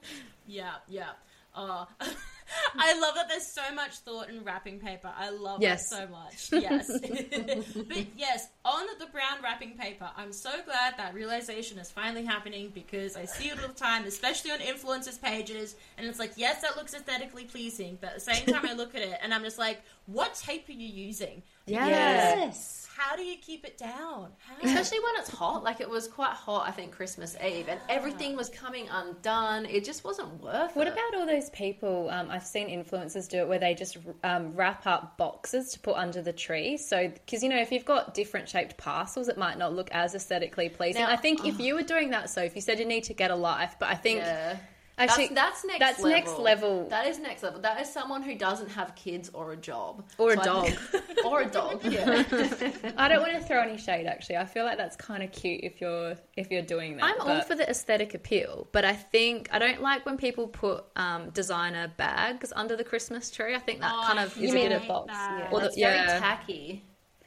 Yeah, 0.48 0.76
yeah. 0.88 1.10
Uh, 1.54 1.86
I 2.78 3.00
love 3.00 3.16
that 3.16 3.28
there's 3.30 3.48
so 3.52 3.74
much 3.74 3.98
thought 3.98 4.30
in 4.30 4.44
wrapping 4.44 4.80
paper. 4.80 5.12
I 5.18 5.30
love 5.30 5.62
Yes. 5.62 5.92
it 5.92 5.96
so 5.96 6.08
much. 6.08 6.52
Yes. 6.64 6.88
but 7.88 8.06
yes, 8.16 8.48
on 8.66 8.86
the 9.00 9.06
brown 9.08 9.42
wrapping 9.44 9.78
paper, 9.78 10.10
I'm 10.16 10.32
so 10.34 10.52
glad 10.66 10.96
that 10.98 11.14
realization 11.14 11.78
is 11.80 11.92
finally 11.92 12.24
happening 12.26 12.72
because 12.74 13.16
I 13.18 13.26
see 13.26 13.50
it 13.50 13.60
all 13.62 13.68
the 13.68 13.74
time, 13.74 14.06
especially 14.06 14.52
on 14.52 14.60
influencers' 14.60 15.22
pages, 15.22 15.76
and 15.98 16.08
it's 16.08 16.20
like, 16.20 16.32
yes, 16.36 16.62
that 16.62 16.78
looks 16.78 16.94
aesthetically 16.94 17.44
pleasing, 17.46 17.98
but 18.00 18.10
at 18.12 18.16
the 18.16 18.22
same 18.34 18.46
time, 18.46 18.66
I 18.66 18.74
look 18.74 18.96
at 18.96 19.02
it 19.02 19.18
and 19.22 19.34
I'm 19.34 19.44
just 19.44 19.58
like, 19.60 19.82
what 20.06 20.34
tape 20.36 20.70
are 20.70 20.74
you 20.74 20.88
using? 20.88 21.44
Yes. 21.66 22.87
How 22.98 23.16
do 23.16 23.24
you 23.24 23.38
keep 23.38 23.64
it 23.64 23.78
down? 23.78 24.32
How? 24.40 24.56
Especially 24.64 25.00
when 25.00 25.14
it's 25.18 25.30
hot. 25.30 25.64
Like 25.64 25.82
it 25.82 25.90
was 25.90 26.08
quite 26.08 26.32
hot, 26.34 26.68
I 26.68 26.72
think, 26.72 26.92
Christmas 26.92 27.36
Eve, 27.46 27.68
and 27.70 27.80
everything 27.90 28.36
was 28.36 28.50
coming 28.50 28.88
undone. 28.90 29.66
It 29.68 29.86
just 29.86 30.04
wasn't 30.04 30.42
worth 30.42 30.76
What 30.76 30.88
it. 30.88 30.94
about 30.94 31.16
all 31.16 31.26
those 31.28 31.50
people? 31.52 32.10
Um, 32.10 32.32
I've 32.32 32.46
seen 32.46 32.70
influencers 32.70 33.30
do 33.30 33.38
it 33.40 33.48
where 33.48 33.60
they 33.60 33.76
just 33.76 33.98
um, 34.24 34.52
wrap 34.56 34.88
up 34.88 35.16
boxes 35.18 35.72
to 35.74 35.80
put 35.80 35.96
under 35.96 36.22
the 36.24 36.34
tree. 36.34 36.78
So, 36.78 37.08
because 37.08 37.44
you 37.44 37.50
know, 37.50 37.60
if 37.60 37.72
you've 37.72 37.86
got 37.86 38.14
different 38.16 38.50
shaped 38.50 38.78
parcels, 38.78 39.28
it 39.28 39.38
might 39.38 39.58
not 39.60 39.74
look 39.74 39.90
as 39.92 40.16
aesthetically 40.16 40.70
pleasing. 40.70 41.04
Now- 41.04 41.12
I 41.12 41.18
think 41.18 41.46
if 41.46 41.60
you 41.60 41.76
were 41.76 41.84
doing 41.84 42.10
that, 42.12 42.30
so 42.32 42.42
if 42.42 42.56
you 42.56 42.62
said 42.62 42.80
you 42.80 42.86
need 42.86 43.04
to 43.06 43.14
get 43.14 43.30
a 43.30 43.36
life, 43.36 43.76
but 43.80 43.90
I 43.90 43.96
think 43.96 44.20
Yeah. 44.22 44.58
Actually 44.98 45.28
that's, 45.30 45.62
that's 45.62 45.66
next 45.66 45.80
that's 45.80 46.00
level. 46.00 46.10
next 46.12 46.40
level. 46.40 46.90
That 46.90 47.08
is 47.08 47.20
next 47.20 47.44
level. 47.44 47.60
That 47.62 47.80
is 47.82 47.92
someone 47.92 48.24
who 48.24 48.36
doesn't 48.36 48.70
have 48.72 48.96
kids 48.96 49.30
or 49.34 49.54
a 49.54 49.58
job. 49.58 50.04
Or 50.18 50.34
a 50.34 50.36
dog. 50.38 50.68
think- 50.70 51.04
or 51.26 51.42
a 51.42 51.46
dog, 51.46 51.84
yeah. 51.86 52.24
I 52.98 53.08
don't 53.08 53.22
want 53.22 53.34
to 53.34 53.42
throw 53.42 53.62
any 53.62 53.78
shade. 53.78 54.06
Actually, 54.08 54.38
I 54.38 54.46
feel 54.46 54.66
like 54.66 54.78
that's 54.78 54.96
kind 54.96 55.24
of 55.24 55.32
cute 55.32 55.62
if 55.64 55.80
you're 55.82 56.16
if 56.36 56.50
you're 56.52 56.62
doing 56.62 56.98
that. 56.98 57.04
I'm 57.06 57.22
all 57.22 57.42
for 57.42 57.56
the 57.56 57.70
aesthetic 57.70 58.14
appeal, 58.14 58.68
but 58.72 58.86
I 58.86 58.94
think 58.94 59.50
I 59.52 59.60
don't 59.60 59.82
like 59.82 60.06
when 60.06 60.18
people 60.18 60.48
put 60.48 60.86
um, 60.96 61.30
designer 61.32 61.92
bags 61.98 62.52
under 62.56 62.76
the 62.76 62.84
Christmas 62.84 63.30
tree. 63.32 63.56
I 63.56 63.60
think 63.60 63.82
that 63.82 63.92
Oh, 63.94 64.04
kind 64.06 64.20
of 64.20 64.38
is 64.42 64.52
a 64.52 64.54
bit. 64.54 64.88
box? 64.88 65.08
that. 65.14 65.40
Yeah. 65.40 65.50
Or 65.52 65.60
the- 65.60 65.66
It's 65.68 65.78
very 65.78 65.96
yeah. 65.96 66.20
tacky. 66.20 66.84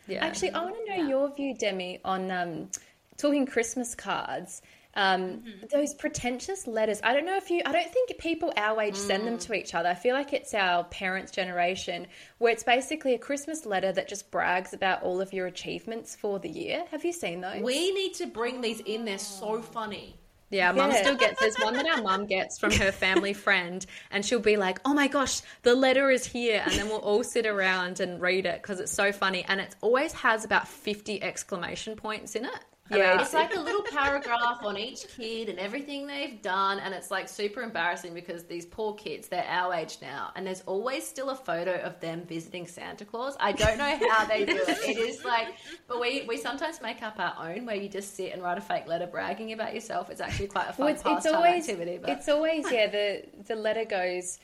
Yeah. 0.08 0.24
Actually, 0.24 0.50
I 0.50 0.64
want 0.64 0.74
to 0.86 0.96
know 0.96 1.08
your 1.08 1.32
view, 1.34 1.54
Demi, 1.54 2.00
on 2.04 2.30
um, 2.32 2.68
talking 3.16 3.46
Christmas 3.46 3.94
cards. 3.94 4.60
Um, 4.94 5.20
Mm-hmm. 5.20 5.66
Those 5.72 5.94
pretentious 5.94 6.66
letters. 6.66 7.00
I 7.04 7.12
don't 7.14 7.24
know 7.24 7.36
if 7.36 7.48
you. 7.50 7.62
I 7.64 7.72
don't 7.72 7.90
think 7.92 8.18
people 8.18 8.52
our 8.56 8.80
age 8.80 8.96
send 8.96 9.22
Mm. 9.22 9.26
them 9.26 9.38
to 9.38 9.54
each 9.54 9.74
other. 9.74 9.88
I 9.88 9.94
feel 9.94 10.14
like 10.14 10.32
it's 10.32 10.52
our 10.52 10.82
parents' 10.84 11.30
generation, 11.30 12.06
where 12.38 12.52
it's 12.52 12.64
basically 12.64 13.14
a 13.14 13.18
Christmas 13.18 13.64
letter 13.64 13.92
that 13.92 14.08
just 14.08 14.30
brags 14.32 14.72
about 14.72 15.02
all 15.04 15.20
of 15.20 15.32
your 15.32 15.46
achievements 15.46 16.16
for 16.16 16.38
the 16.40 16.48
year. 16.48 16.84
Have 16.90 17.04
you 17.04 17.12
seen 17.12 17.40
those? 17.40 17.62
We 17.62 17.92
need 17.92 18.14
to 18.14 18.26
bring 18.26 18.60
these 18.60 18.80
in. 18.80 19.04
They're 19.04 19.18
so 19.18 19.62
funny. 19.62 20.16
Yeah, 20.52 20.72
mum 20.72 20.90
Yeah. 20.90 21.02
still 21.02 21.14
gets. 21.14 21.38
There's 21.38 21.54
one 21.58 21.74
that 21.74 21.86
our 21.86 22.02
mum 22.02 22.26
gets 22.26 22.58
from 22.58 22.72
her 22.72 22.90
family 22.90 23.32
friend, 23.32 23.86
and 24.10 24.26
she'll 24.26 24.40
be 24.40 24.56
like, 24.56 24.80
"Oh 24.84 24.92
my 24.92 25.06
gosh, 25.06 25.42
the 25.62 25.76
letter 25.76 26.10
is 26.10 26.26
here," 26.26 26.60
and 26.66 26.72
then 26.74 26.88
we'll 26.88 26.98
all 26.98 27.22
sit 27.22 27.46
around 27.46 28.00
and 28.00 28.20
read 28.20 28.46
it 28.46 28.60
because 28.60 28.80
it's 28.80 28.90
so 28.90 29.12
funny, 29.12 29.44
and 29.46 29.60
it 29.60 29.76
always 29.80 30.12
has 30.14 30.44
about 30.44 30.66
fifty 30.66 31.22
exclamation 31.22 31.94
points 31.94 32.34
in 32.34 32.46
it. 32.46 32.58
Yeah, 32.90 33.20
It's 33.20 33.32
like 33.32 33.54
a 33.54 33.60
little 33.60 33.82
paragraph 33.82 34.60
on 34.62 34.76
each 34.76 35.06
kid 35.16 35.48
and 35.48 35.58
everything 35.58 36.06
they've 36.06 36.40
done, 36.42 36.78
and 36.80 36.92
it's 36.92 37.10
like 37.10 37.28
super 37.28 37.62
embarrassing 37.62 38.14
because 38.14 38.44
these 38.44 38.66
poor 38.66 38.94
kids, 38.94 39.28
they're 39.28 39.46
our 39.46 39.74
age 39.74 39.98
now, 40.02 40.32
and 40.34 40.46
there's 40.46 40.62
always 40.62 41.06
still 41.06 41.30
a 41.30 41.36
photo 41.36 41.80
of 41.82 42.00
them 42.00 42.22
visiting 42.26 42.66
Santa 42.66 43.04
Claus. 43.04 43.36
I 43.38 43.52
don't 43.52 43.78
know 43.78 43.98
how 44.10 44.24
they 44.26 44.44
do 44.44 44.56
it. 44.56 44.78
It 44.90 44.98
is 44.98 45.24
like, 45.24 45.48
but 45.86 46.00
we 46.00 46.24
we 46.26 46.36
sometimes 46.36 46.80
make 46.82 47.02
up 47.02 47.18
our 47.18 47.50
own 47.50 47.66
where 47.66 47.76
you 47.76 47.88
just 47.88 48.16
sit 48.16 48.32
and 48.32 48.42
write 48.42 48.58
a 48.58 48.60
fake 48.60 48.86
letter 48.86 49.06
bragging 49.06 49.52
about 49.52 49.74
yourself. 49.74 50.10
It's 50.10 50.20
actually 50.20 50.48
quite 50.48 50.68
a 50.70 50.72
fun 50.72 50.86
Well, 50.86 50.94
it's, 50.94 51.02
it's 51.06 51.26
always 51.26 51.68
activity. 51.68 51.98
But 51.98 52.10
it's 52.10 52.28
always 52.28 52.70
yeah. 52.70 52.88
The 52.88 53.24
the 53.46 53.56
letter 53.56 53.84
goes. 53.84 54.38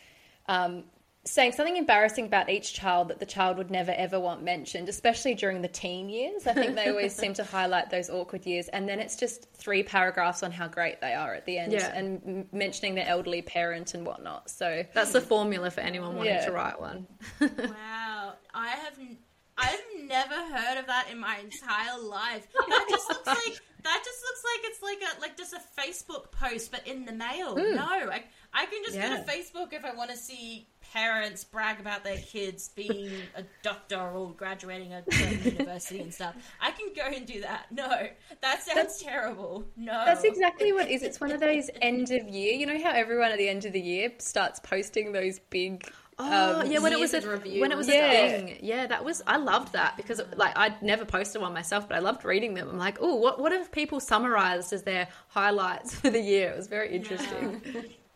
Um, 0.48 0.84
Saying 1.26 1.52
something 1.52 1.76
embarrassing 1.76 2.26
about 2.26 2.48
each 2.48 2.72
child 2.72 3.08
that 3.08 3.18
the 3.18 3.26
child 3.26 3.58
would 3.58 3.70
never 3.70 3.90
ever 3.90 4.18
want 4.20 4.42
mentioned, 4.44 4.88
especially 4.88 5.34
during 5.34 5.60
the 5.60 5.68
teen 5.68 6.08
years. 6.08 6.46
I 6.46 6.52
think 6.54 6.76
they 6.76 6.88
always 6.88 7.14
seem 7.16 7.34
to 7.34 7.42
highlight 7.44 7.90
those 7.90 8.08
awkward 8.08 8.46
years, 8.46 8.68
and 8.68 8.88
then 8.88 9.00
it's 9.00 9.16
just 9.16 9.50
three 9.54 9.82
paragraphs 9.82 10.44
on 10.44 10.52
how 10.52 10.68
great 10.68 11.00
they 11.00 11.14
are 11.14 11.34
at 11.34 11.44
the 11.44 11.58
end, 11.58 11.72
Yeah. 11.72 11.92
and 11.94 12.22
m- 12.26 12.48
mentioning 12.52 12.94
their 12.94 13.08
elderly 13.08 13.42
parent 13.42 13.94
and 13.94 14.06
whatnot. 14.06 14.48
So 14.50 14.84
That's 14.94 15.10
the 15.12 15.20
formula 15.20 15.70
for 15.72 15.80
anyone 15.80 16.14
wanting 16.16 16.34
Yeah. 16.34 16.46
to 16.46 16.52
write 16.52 16.80
one. 16.80 17.08
Wow, 17.40 18.34
I 18.54 18.68
have 18.68 18.98
n- 18.98 19.18
I've 19.58 19.80
never 20.04 20.34
heard 20.34 20.78
of 20.78 20.86
that 20.86 21.08
in 21.10 21.18
my 21.18 21.38
entire 21.38 21.98
life. 21.98 22.46
That 22.68 22.86
just 22.90 23.08
looks 23.08 23.26
like 23.26 23.60
that 23.82 24.02
just 24.04 24.20
looks 24.22 24.42
like 24.44 24.70
it's 24.70 24.82
like 24.82 24.98
a 25.00 25.20
like 25.20 25.36
just 25.36 25.52
a 25.54 25.60
Facebook 25.80 26.30
post, 26.30 26.70
but 26.70 26.86
in 26.86 27.04
the 27.04 27.12
mail. 27.12 27.56
Hmm. 27.56 27.74
No, 27.76 27.84
I 27.84 28.22
I 28.52 28.66
can 28.66 28.82
just 28.84 28.96
Yeah. 28.96 29.08
go 29.16 29.16
to 29.16 29.22
Facebook 29.30 29.72
if 29.72 29.84
I 29.84 29.94
want 29.94 30.10
to 30.10 30.16
see 30.16 30.68
parents 30.92 31.44
brag 31.44 31.80
about 31.80 32.04
their 32.04 32.18
kids 32.18 32.68
being 32.68 33.10
a 33.34 33.42
doctor 33.62 34.00
or 34.00 34.32
graduating 34.32 34.92
a 34.92 35.02
university 35.44 36.00
and 36.00 36.12
stuff. 36.12 36.34
I 36.60 36.70
can 36.70 36.88
go 36.94 37.02
and 37.02 37.26
do 37.26 37.40
that. 37.42 37.66
No, 37.70 38.08
that 38.40 38.62
sounds 38.62 38.98
terrible. 39.02 39.64
No, 39.76 40.02
That's 40.04 40.24
exactly 40.24 40.72
what 40.72 40.86
it 40.88 40.92
is. 40.92 41.02
It's 41.02 41.20
one 41.20 41.30
of 41.32 41.40
those 41.40 41.70
end 41.82 42.10
of 42.10 42.28
year. 42.28 42.54
You 42.54 42.66
know 42.66 42.82
how 42.82 42.92
everyone 42.92 43.30
at 43.30 43.38
the 43.38 43.48
end 43.48 43.64
of 43.64 43.72
the 43.72 43.80
year 43.80 44.12
starts 44.18 44.60
posting 44.60 45.12
those 45.12 45.38
big 45.38 45.86
Oh 46.18 46.60
Um, 46.60 46.70
yeah, 46.70 46.78
when 46.78 46.94
it 46.94 46.98
was 46.98 47.12
a 47.12 47.20
review 47.30 47.60
when 47.60 47.72
it 47.72 47.76
was 47.76 47.88
and 47.90 47.96
a 47.96 48.00
thing. 48.00 48.58
Yeah, 48.62 48.86
that 48.86 49.04
was 49.04 49.22
I 49.26 49.36
loved 49.36 49.74
that 49.74 49.98
because 49.98 50.20
like 50.36 50.56
I'd 50.56 50.80
never 50.82 51.04
posted 51.04 51.42
one 51.42 51.52
myself, 51.52 51.86
but 51.88 51.96
I 51.96 52.00
loved 52.00 52.24
reading 52.24 52.54
them. 52.54 52.70
I'm 52.70 52.78
like, 52.78 52.96
oh, 53.02 53.16
what 53.16 53.38
what 53.38 53.52
have 53.52 53.70
people 53.70 54.00
summarized 54.00 54.72
as 54.72 54.82
their 54.82 55.08
highlights 55.28 55.94
for 56.00 56.08
the 56.08 56.20
year? 56.20 56.50
It 56.50 56.56
was 56.56 56.68
very 56.68 56.94
interesting. 56.94 57.60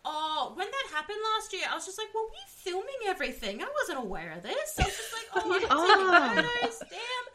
Oh, 0.03 0.53
when 0.55 0.67
that 0.67 0.95
happened 0.95 1.19
last 1.35 1.53
year, 1.53 1.63
I 1.69 1.75
was 1.75 1.85
just 1.85 1.97
like, 1.97 2.07
"Well, 2.13 2.27
we 2.31 2.37
filming 2.47 3.01
everything. 3.07 3.61
I 3.61 3.67
wasn't 3.81 3.99
aware 3.99 4.31
of 4.33 4.43
this." 4.43 4.79
I 4.79 4.83
was 4.85 4.97
just 4.97 5.13
like, 5.13 5.27
"Oh, 5.35 5.53
I'm 5.53 5.61
taking 5.61 6.51
photos. 6.61 6.79
Damn." 6.89 7.25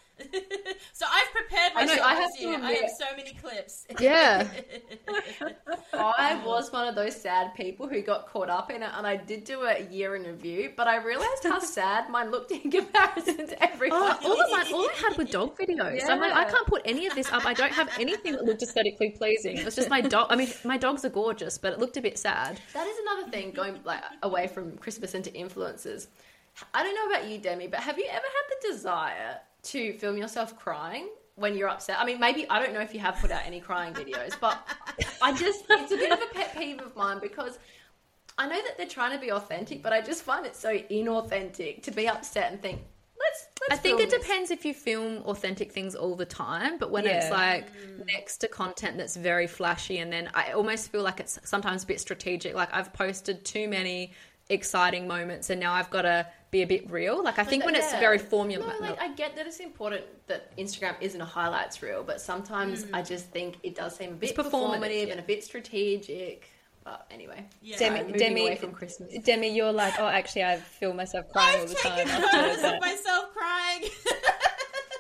So 0.93 1.07
I've 1.11 1.31
prepared 1.31 1.73
I 1.75 1.85
know, 1.85 2.03
I 2.03 2.15
have 2.15 2.31
this 2.31 2.41
to 2.41 2.49
year. 2.49 2.59
I 2.63 2.73
have 2.73 2.91
so 2.99 3.05
many 3.17 3.35
clips. 3.35 3.87
Yeah. 4.01 4.49
I 5.93 6.41
was 6.45 6.73
one 6.73 6.89
of 6.89 6.95
those 6.95 7.15
sad 7.15 7.55
people 7.55 7.87
who 7.87 8.01
got 8.01 8.27
caught 8.29 8.49
up 8.49 8.71
in 8.71 8.83
it, 8.83 8.91
and 8.95 9.07
I 9.07 9.17
did 9.17 9.45
do 9.45 9.63
a 9.63 9.83
year 9.91 10.17
in 10.17 10.25
review, 10.25 10.73
but 10.77 10.87
I 10.89 10.97
realized 10.97 11.43
how 11.45 11.59
sad 11.61 12.09
mine 12.09 12.31
looked 12.31 12.51
in 12.51 12.71
comparison 12.71 13.47
to 13.47 13.63
everyone. 13.63 14.01
Oh, 14.03 14.19
all 14.25 14.41
of 14.41 14.51
mine, 14.51 14.73
all 14.73 14.89
I 14.89 14.95
had 14.97 15.19
were 15.19 15.25
dog 15.25 15.59
videos. 15.59 16.09
I'm 16.09 16.21
like, 16.21 16.33
I 16.33 16.45
can't 16.45 16.67
put 16.67 16.83
any 16.85 17.07
of 17.07 17.15
this 17.15 17.31
up. 17.31 17.45
I 17.45 17.53
don't 17.53 17.73
have 17.73 17.91
anything 18.01 18.33
that 18.33 18.45
looked 18.45 18.63
aesthetically 18.63 19.11
pleasing. 19.11 19.59
It 19.59 19.65
was 19.65 19.77
just 19.77 19.91
my 19.91 20.01
dog. 20.01 20.29
I 20.31 20.37
mean, 20.37 20.49
my 20.65 20.79
dogs 20.79 21.05
are 21.05 21.11
gorgeous, 21.11 21.59
but 21.59 21.73
it 21.73 21.79
looked 21.79 21.97
a 21.97 22.03
bit 22.03 22.19
sad. 22.19 22.59
That 22.73 22.87
is 22.87 22.97
another 22.99 23.31
thing 23.31 23.51
going 23.51 23.81
like 23.85 24.03
away 24.23 24.49
from 24.49 24.79
Christmas 24.79 25.15
into 25.15 25.33
influences. 25.35 26.09
I 26.73 26.83
don't 26.83 26.95
know 26.95 27.15
about 27.15 27.31
you, 27.31 27.39
Demi, 27.39 27.67
but 27.67 27.81
have 27.81 27.99
you 27.99 28.07
ever 28.09 28.17
had 28.17 28.61
the 28.61 28.73
desire 28.73 29.41
to 29.67 29.93
film 29.95 30.17
yourself 30.17 30.59
crying 30.59 31.09
when 31.37 31.57
you're 31.57 31.69
upset? 31.69 31.99
I 31.99 32.05
mean, 32.05 32.19
maybe 32.21 32.49
I 32.49 32.59
don't 32.63 32.73
know 32.75 32.81
if 32.81 32.95
you 32.95 33.01
have 33.01 33.17
put 33.17 33.31
out 33.31 33.43
any 33.47 33.61
crying 33.61 33.95
videos, 33.95 34.39
but 34.41 34.67
I 35.23 35.33
just 35.33 35.65
it's 35.69 35.93
a 35.93 35.97
bit 35.97 36.13
of 36.13 36.21
a 36.23 36.35
pet 36.35 36.57
peeve 36.57 36.81
of 36.81 36.97
mine 36.97 37.19
because 37.21 37.59
I 38.39 38.47
know 38.47 38.61
that 38.67 38.77
they're 38.77 38.87
trying 38.87 39.13
to 39.13 39.19
be 39.19 39.33
authentic, 39.33 39.83
but 39.83 39.93
I 39.93 40.01
just 40.01 40.23
find 40.23 40.45
it 40.47 40.55
so 40.57 40.71
inauthentic 40.79 41.83
to 41.85 41.91
be 41.91 42.07
upset 42.09 42.53
and 42.53 42.61
think, 42.61 42.81
let's. 43.19 43.47
let's 43.63 43.81
I 43.81 43.83
think 43.83 44.01
it 44.01 44.11
this." 44.11 44.23
depends 44.23 44.51
if 44.51 44.65
you 44.65 44.75
film 44.75 45.23
authentic 45.25 45.73
things 45.73 45.95
all 45.95 46.17
the 46.17 46.27
time, 46.27 46.77
but 46.79 46.91
when 46.91 47.07
it's 47.07 47.31
Yeah. 47.31 47.35
like 47.35 47.73
next 48.15 48.39
to 48.39 48.49
content 48.49 48.99
that's 48.99 49.17
very 49.17 49.47
flashy, 49.47 49.99
and 49.99 50.13
then 50.13 50.31
I 50.35 50.53
almost 50.53 50.93
feel 50.93 51.03
like 51.03 51.19
it's 51.21 51.39
sometimes 51.45 51.85
a 51.85 51.87
bit 51.87 52.01
strategic. 52.01 52.55
Like 52.55 52.69
I've 52.75 52.93
posted 52.93 53.45
too 53.45 53.69
many 53.69 54.13
exciting 54.49 55.09
moments, 55.09 55.51
and 55.51 55.61
now 55.61 55.73
I've 55.73 55.91
got 55.91 56.03
to 56.03 56.27
be 56.51 56.63
a 56.63 56.67
bit 56.67 56.91
real. 56.91 57.23
Like 57.23 57.39
I 57.39 57.45
think 57.45 57.65
when 57.65 57.75
it's 57.75 57.93
Yeah. 57.93 58.01
very 58.01 58.19
formula, 58.19 58.67
No, 58.81 58.87
like 58.87 59.01
I 59.01 59.09
get 59.09 59.35
that 59.37 59.47
it's 59.47 59.61
important 59.61 60.05
that 60.29 60.57
Instagram 60.57 60.95
isn't 61.01 61.21
a 61.21 61.25
highlights 61.25 61.83
reel, 61.83 62.03
but 62.05 62.21
sometimes 62.21 62.85
mm. 62.85 62.91
I 62.95 63.03
just 63.03 63.27
think 63.27 63.57
it 63.63 63.75
does 63.75 63.97
seem 63.97 64.11
a 64.11 64.15
bit 64.15 64.35
performative, 64.37 64.51
performative 64.51 65.07
yeah. 65.07 65.13
and 65.13 65.21
a 65.21 65.25
bit 65.25 65.45
strategic. 65.45 66.49
But 66.85 67.05
anyway, 67.11 67.45
Yeah. 67.63 67.79
Demi, 67.79 68.03
moving 68.03 68.19
Demi, 68.19 68.41
away 68.43 68.57
from 68.57 68.71
Christmas. 68.71 69.13
Demi, 69.25 69.49
you're 69.49 69.73
like, 69.73 69.95
oh, 69.99 70.07
actually, 70.07 70.45
I 70.45 70.57
feel 70.59 70.95
myself 70.95 71.27
crying 71.33 71.63
I've 71.63 71.69
the 71.69 71.75
time. 71.75 71.97
taken 71.97 72.11
after 72.13 72.37
photos 72.37 72.65
of 72.65 72.81
myself 72.81 73.35
crying. 73.35 73.83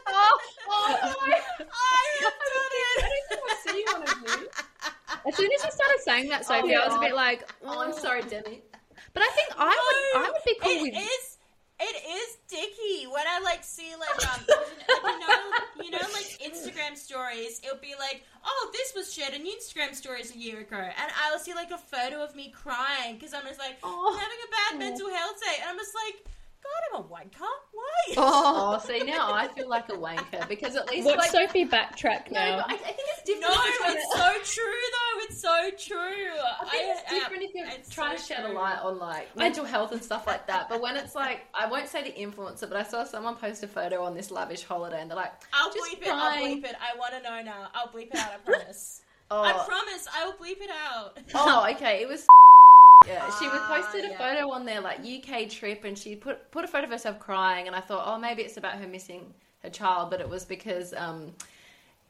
oh, 0.08 0.38
oh, 0.68 0.98
oh, 1.00 1.14
I 1.20 2.04
have 2.22 2.32
done 2.32 2.72
it. 2.72 3.40
I 3.48 3.70
see 3.70 3.84
one 3.92 4.02
of 4.02 4.40
you. 4.40 4.48
as 5.28 5.36
soon 5.36 5.50
as 5.52 5.64
you 5.64 5.70
started 5.70 6.00
saying 6.00 6.28
that, 6.30 6.40
oh, 6.40 6.60
Sophie, 6.60 6.74
I 6.74 6.86
was 6.88 6.96
a 6.96 7.00
bit 7.00 7.14
like, 7.14 7.48
Oh, 7.64 7.82
I'm 7.82 7.92
oh. 7.92 7.98
sorry, 7.98 8.22
Demi. 8.22 8.62
But 9.16 9.22
I 9.24 9.30
think 9.32 9.48
I 9.56 9.72
would, 9.72 10.22
I 10.22 10.30
would 10.30 10.44
be 10.44 10.56
cool 10.60 10.72
It 10.76 10.82
with. 10.92 10.94
is- 11.00 11.32
It 11.78 11.96
is 12.08 12.28
dicky 12.48 13.04
when 13.08 13.24
I 13.28 13.40
like 13.40 13.62
see 13.64 13.92
like 14.00 14.16
um 14.32 14.40
you 15.12 15.18
know 15.20 15.36
you 15.84 15.90
know 15.90 16.04
like 16.12 16.28
Instagram 16.40 16.96
stories. 16.96 17.60
It'll 17.64 17.76
be 17.80 17.92
like, 17.98 18.24
oh, 18.44 18.70
this 18.72 18.92
was 18.96 19.12
shared 19.12 19.34
in 19.34 19.44
Instagram 19.44 19.94
stories 19.94 20.34
a 20.34 20.38
year 20.38 20.60
ago, 20.60 20.76
and 20.76 21.08
I'll 21.24 21.38
see 21.38 21.52
like 21.52 21.70
a 21.70 21.76
photo 21.78 22.22
of 22.24 22.34
me 22.36 22.48
crying 22.50 23.16
because 23.16 23.34
I'm 23.34 23.44
just 23.44 23.58
like 23.60 23.76
Oh. 23.82 24.08
I'm 24.12 24.18
having 24.20 24.40
a 24.48 24.50
bad 24.58 24.72
mental 24.88 25.08
health 25.12 25.36
day, 25.40 25.56
and 25.60 25.68
I'm 25.70 25.76
just 25.76 25.94
like, 25.94 26.16
God, 26.66 26.98
I'm 26.98 27.04
a 27.04 27.06
wanker. 27.06 27.40
Why? 27.72 27.82
Oh. 28.18 28.78
oh, 28.80 28.86
see 28.86 29.02
now 29.02 29.32
I 29.32 29.48
feel 29.48 29.68
like 29.68 29.88
a 29.88 29.92
wanker 29.92 30.46
because 30.48 30.76
at 30.76 30.88
least 30.90 31.06
Watch 31.06 31.18
like 31.18 31.30
Sophie 31.30 31.64
backtrack 31.66 32.30
now. 32.30 32.58
but 32.58 32.70
I, 32.70 32.74
I 32.74 32.76
think 32.76 32.98
it's 33.18 33.28
No, 33.40 33.48
different. 33.48 33.72
between 33.76 33.96
it's 33.96 34.12
so 34.12 34.62
true 34.62 34.72
though. 34.94 35.22
It's 35.24 35.40
so 35.40 35.70
true. 35.76 36.32
I 36.60 36.68
think 36.70 36.96
it's 36.98 37.10
different 37.10 37.42
if 37.42 37.54
you're 37.54 37.66
trying 37.90 38.16
so 38.16 38.22
to 38.28 38.34
shed 38.34 38.44
a 38.50 38.52
light 38.52 38.78
on 38.80 38.98
like 38.98 39.34
mental 39.36 39.64
health 39.64 39.92
and 39.92 40.02
stuff 40.02 40.26
like 40.26 40.46
that. 40.46 40.68
But 40.68 40.80
when 40.80 40.96
it's 40.96 41.14
like, 41.14 41.46
I 41.52 41.66
won't 41.66 41.88
say 41.88 42.02
the 42.04 42.12
influencer, 42.12 42.68
but 42.68 42.76
I 42.76 42.84
saw 42.84 43.02
someone 43.04 43.34
post 43.36 43.62
a 43.64 43.68
photo 43.68 44.02
on 44.04 44.14
this 44.14 44.30
lavish 44.30 44.62
holiday, 44.62 45.00
and 45.00 45.10
they're 45.10 45.16
like, 45.16 45.32
I'll 45.52 45.72
just 45.72 45.84
bleep 45.90 46.02
it. 46.02 46.08
I'll 46.08 46.36
bleep 46.36 46.64
it. 46.64 46.76
I 46.80 46.96
want 46.98 47.12
to 47.14 47.22
know 47.28 47.42
now. 47.42 47.68
I'll 47.74 47.88
bleep 47.88 48.08
it 48.12 48.16
out. 48.16 48.30
I 48.32 48.36
promise. 48.38 49.00
Oh, 49.28 49.42
I 49.42 49.52
promise. 49.54 50.06
I 50.16 50.24
will 50.24 50.34
bleep 50.34 50.60
it 50.62 50.70
out. 50.70 51.18
oh, 51.34 51.66
okay. 51.72 52.00
It 52.02 52.08
was. 52.08 52.24
Yeah, 53.06 53.30
she 53.38 53.46
was 53.46 53.60
Ah, 53.62 53.80
posted 53.80 54.04
a 54.04 54.08
yeah. 54.10 54.18
photo 54.18 54.50
on 54.50 54.64
their 54.64 54.80
like 54.80 55.00
UK 55.00 55.48
trip, 55.48 55.84
and 55.84 55.96
she 55.98 56.16
put 56.16 56.50
put 56.50 56.64
a 56.64 56.68
photo 56.68 56.84
of 56.84 56.90
herself 56.90 57.18
crying, 57.18 57.66
and 57.66 57.76
I 57.76 57.80
thought, 57.80 58.04
oh, 58.06 58.18
maybe 58.18 58.42
it's 58.42 58.56
about 58.56 58.74
her 58.78 58.86
missing 58.86 59.32
her 59.62 59.70
child, 59.70 60.10
but 60.10 60.20
it 60.20 60.28
was 60.28 60.44
because 60.44 60.92
um, 60.94 61.32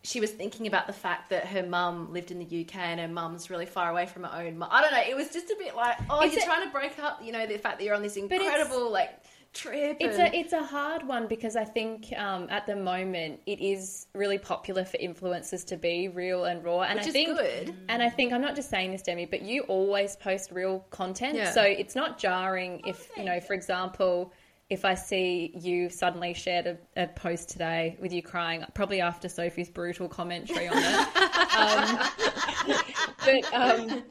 she 0.03 0.21
was 0.21 0.31
thinking 0.31 0.67
about 0.67 0.87
the 0.87 0.93
fact 0.93 1.31
that 1.31 1.47
her 1.47 1.63
mum 1.65 2.13
lived 2.13 2.31
in 2.31 2.39
the 2.39 2.45
UK 2.65 2.77
and 2.77 3.01
her 3.01 3.09
mum's 3.09 3.51
really 3.51 3.67
far 3.67 3.91
away 3.91 4.07
from 4.07 4.23
her 4.25 4.33
own 4.33 4.57
mum. 4.59 4.69
I 4.71 4.81
don't 4.81 4.93
know. 4.93 5.03
It 5.07 5.17
was 5.17 5.31
just 5.31 5.51
a 5.51 5.57
bit 5.59 5.75
like, 5.75 5.97
oh, 6.09 6.25
you're 6.25 6.45
trying 6.45 6.65
to 6.65 6.71
break 6.71 6.99
up, 6.99 7.21
you 7.23 7.33
know, 7.33 7.47
the 7.47 7.59
fact 7.59 7.79
that 7.79 7.85
you're 7.85 7.95
on 7.95 8.03
this 8.03 8.17
incredible 8.17 8.91
like 8.91 9.11
trip. 9.57 9.97
It's 10.01 10.19
and- 10.19 10.35
a 10.35 10.39
it's 10.39 10.53
a 10.53 10.63
hard 10.63 11.07
one 11.07 11.27
because 11.27 11.57
I 11.57 11.65
think 11.65 12.13
um, 12.17 12.47
at 12.51 12.67
the 12.67 12.77
moment 12.77 13.41
it 13.47 13.61
is 13.61 14.07
really 14.15 14.39
popular 14.39 14.85
for 14.85 14.99
influencers 14.99 15.65
to 15.67 15.77
be 15.77 16.09
real 16.09 16.45
and 16.45 16.63
raw, 16.65 16.83
and 16.83 16.99
Which 16.99 17.09
I 17.09 17.11
think 17.11 17.39
good. 17.39 17.75
and 17.89 18.03
I 18.03 18.11
think 18.11 18.33
I'm 18.33 18.41
not 18.43 18.55
just 18.57 18.71
saying 18.71 18.93
this, 18.93 19.03
Demi, 19.03 19.27
but 19.27 19.43
you 19.43 19.63
always 19.63 20.17
post 20.17 20.51
real 20.53 20.81
content, 20.91 21.37
Yeah. 21.37 21.51
so 21.51 21.63
it's 21.63 21.95
not 21.95 22.19
jarring 22.19 22.83
if 22.87 23.09
you 23.17 23.25
know, 23.25 23.41
for 23.41 23.55
example. 23.55 24.33
If 24.69 24.85
I 24.85 24.95
see 24.97 25.53
you 25.55 25.89
suddenly 25.89 26.35
shared 26.35 26.67
a, 26.67 26.77
a 26.97 27.07
post 27.07 27.51
today 27.51 27.97
with 28.01 28.13
you 28.13 28.21
crying, 28.21 28.65
probably 28.75 29.01
after 29.01 29.29
Sophie's 29.29 29.71
brutal 29.71 30.09
commentary 30.09 30.67
on 30.67 30.77
it, 30.77 31.17
um, 31.57 32.09
but 33.25 33.55
um, 33.55 34.03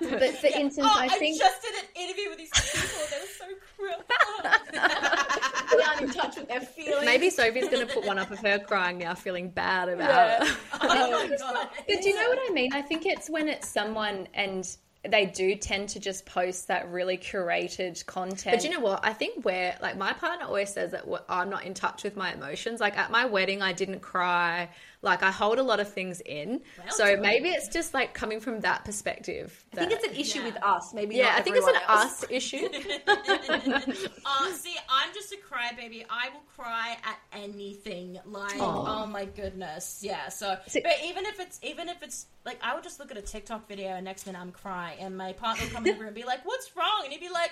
but 0.00 0.36
for 0.36 0.46
instance, 0.46 0.86
oh, 0.88 0.96
I 0.96 1.08
think 1.08 1.40
just 1.40 1.60
did 1.60 1.74
an 1.74 2.02
interview 2.04 2.28
with 2.28 2.38
these 2.38 2.50
people. 2.50 3.04
They 3.10 3.18
were 3.18 3.26
so 3.36 3.44
cruel. 3.86 4.52
they 4.72 5.82
aren't 5.82 6.00
in 6.02 6.10
touch 6.10 6.36
with 6.36 6.48
their 6.48 6.60
feelings. 6.60 7.04
Maybe 7.04 7.30
Sophie's 7.30 7.68
going 7.68 7.86
to 7.86 7.92
put 7.92 8.06
one 8.06 8.18
up 8.18 8.30
of 8.30 8.38
her 8.40 8.58
crying 8.58 8.98
now, 8.98 9.14
feeling 9.14 9.48
bad 9.48 9.88
about 9.88 10.42
it. 10.42 10.56
oh 10.80 11.28
god. 11.38 11.68
But 11.88 12.02
do 12.02 12.08
you 12.08 12.14
know 12.14 12.28
what 12.28 12.38
I 12.48 12.52
mean? 12.52 12.72
I 12.72 12.82
think 12.82 13.06
it's 13.06 13.30
when 13.30 13.48
it's 13.48 13.68
someone 13.68 14.28
and 14.34 14.76
they 15.10 15.26
do 15.26 15.54
tend 15.56 15.90
to 15.90 16.00
just 16.00 16.26
post 16.26 16.68
that 16.68 16.88
really 16.90 17.18
curated 17.18 18.04
content. 18.06 18.56
But 18.56 18.64
you 18.64 18.70
know 18.70 18.80
what? 18.80 19.00
I 19.04 19.12
think 19.12 19.44
where 19.44 19.76
like 19.80 19.96
my 19.96 20.12
partner 20.12 20.46
always 20.46 20.72
says 20.72 20.92
that 20.92 21.04
I'm 21.28 21.50
not 21.50 21.64
in 21.64 21.74
touch 21.74 22.04
with 22.04 22.16
my 22.16 22.32
emotions. 22.32 22.80
Like 22.80 22.96
at 22.98 23.10
my 23.10 23.26
wedding, 23.26 23.62
I 23.62 23.72
didn't 23.72 24.00
cry. 24.00 24.68
Like 25.02 25.22
I 25.22 25.30
hold 25.30 25.58
a 25.58 25.62
lot 25.62 25.78
of 25.78 25.92
things 25.92 26.20
in. 26.20 26.62
so 26.90 27.12
done. 27.12 27.20
maybe 27.22 27.50
it's 27.50 27.68
just 27.68 27.94
like 27.94 28.12
coming 28.14 28.40
from 28.40 28.60
that 28.60 28.84
perspective. 28.84 29.64
I 29.72 29.76
think 29.76 29.92
it's 29.92 30.04
an 30.06 30.14
issue 30.14 30.40
Yeah. 30.40 30.44
with 30.46 30.62
us. 30.62 30.94
Maybe 30.94 31.16
yeah. 31.16 31.24
not 31.26 31.38
I 31.38 31.42
think 31.42 31.56
it's 31.56 31.66
an 31.66 31.74
else. 31.88 32.22
us 32.22 32.24
issue. 32.30 32.68
Uh, 34.28 34.50
see, 34.52 34.74
I'm 34.88 35.14
just 35.14 35.32
a 35.32 35.36
crybaby. 35.36 36.04
I 36.10 36.28
will 36.30 36.42
cry 36.56 36.96
at 37.04 37.18
anything. 37.32 38.18
Like, 38.26 38.52
oh 38.56 39.06
my 39.06 39.24
goodness, 39.24 40.00
yeah. 40.02 40.28
So, 40.28 40.56
So- 40.66 40.80
but 40.82 40.92
even 41.04 41.24
if 41.26 41.38
it's 41.40 41.60
even 41.62 41.88
if 41.88 42.02
it's 42.02 42.26
like, 42.44 42.58
I 42.62 42.74
would 42.74 42.82
just 42.84 42.98
look 43.00 43.10
at 43.10 43.16
a 43.16 43.22
TikTok 43.22 43.68
video 43.68 43.88
and 43.90 44.04
next 44.04 44.26
minute 44.26 44.40
I'm 44.40 44.52
crying, 44.52 44.95
and 45.00 45.16
my 45.16 45.32
partner 45.32 45.64
will 45.64 45.72
come 45.72 45.86
in 45.86 45.94
the 45.94 45.98
room 45.98 46.08
and 46.08 46.14
be 46.16 46.24
like, 46.24 46.44
"What's 46.44 46.74
wrong?" 46.76 47.02
And 47.04 47.12
he'd 47.12 47.20
be 47.20 47.28
like, 47.30 47.50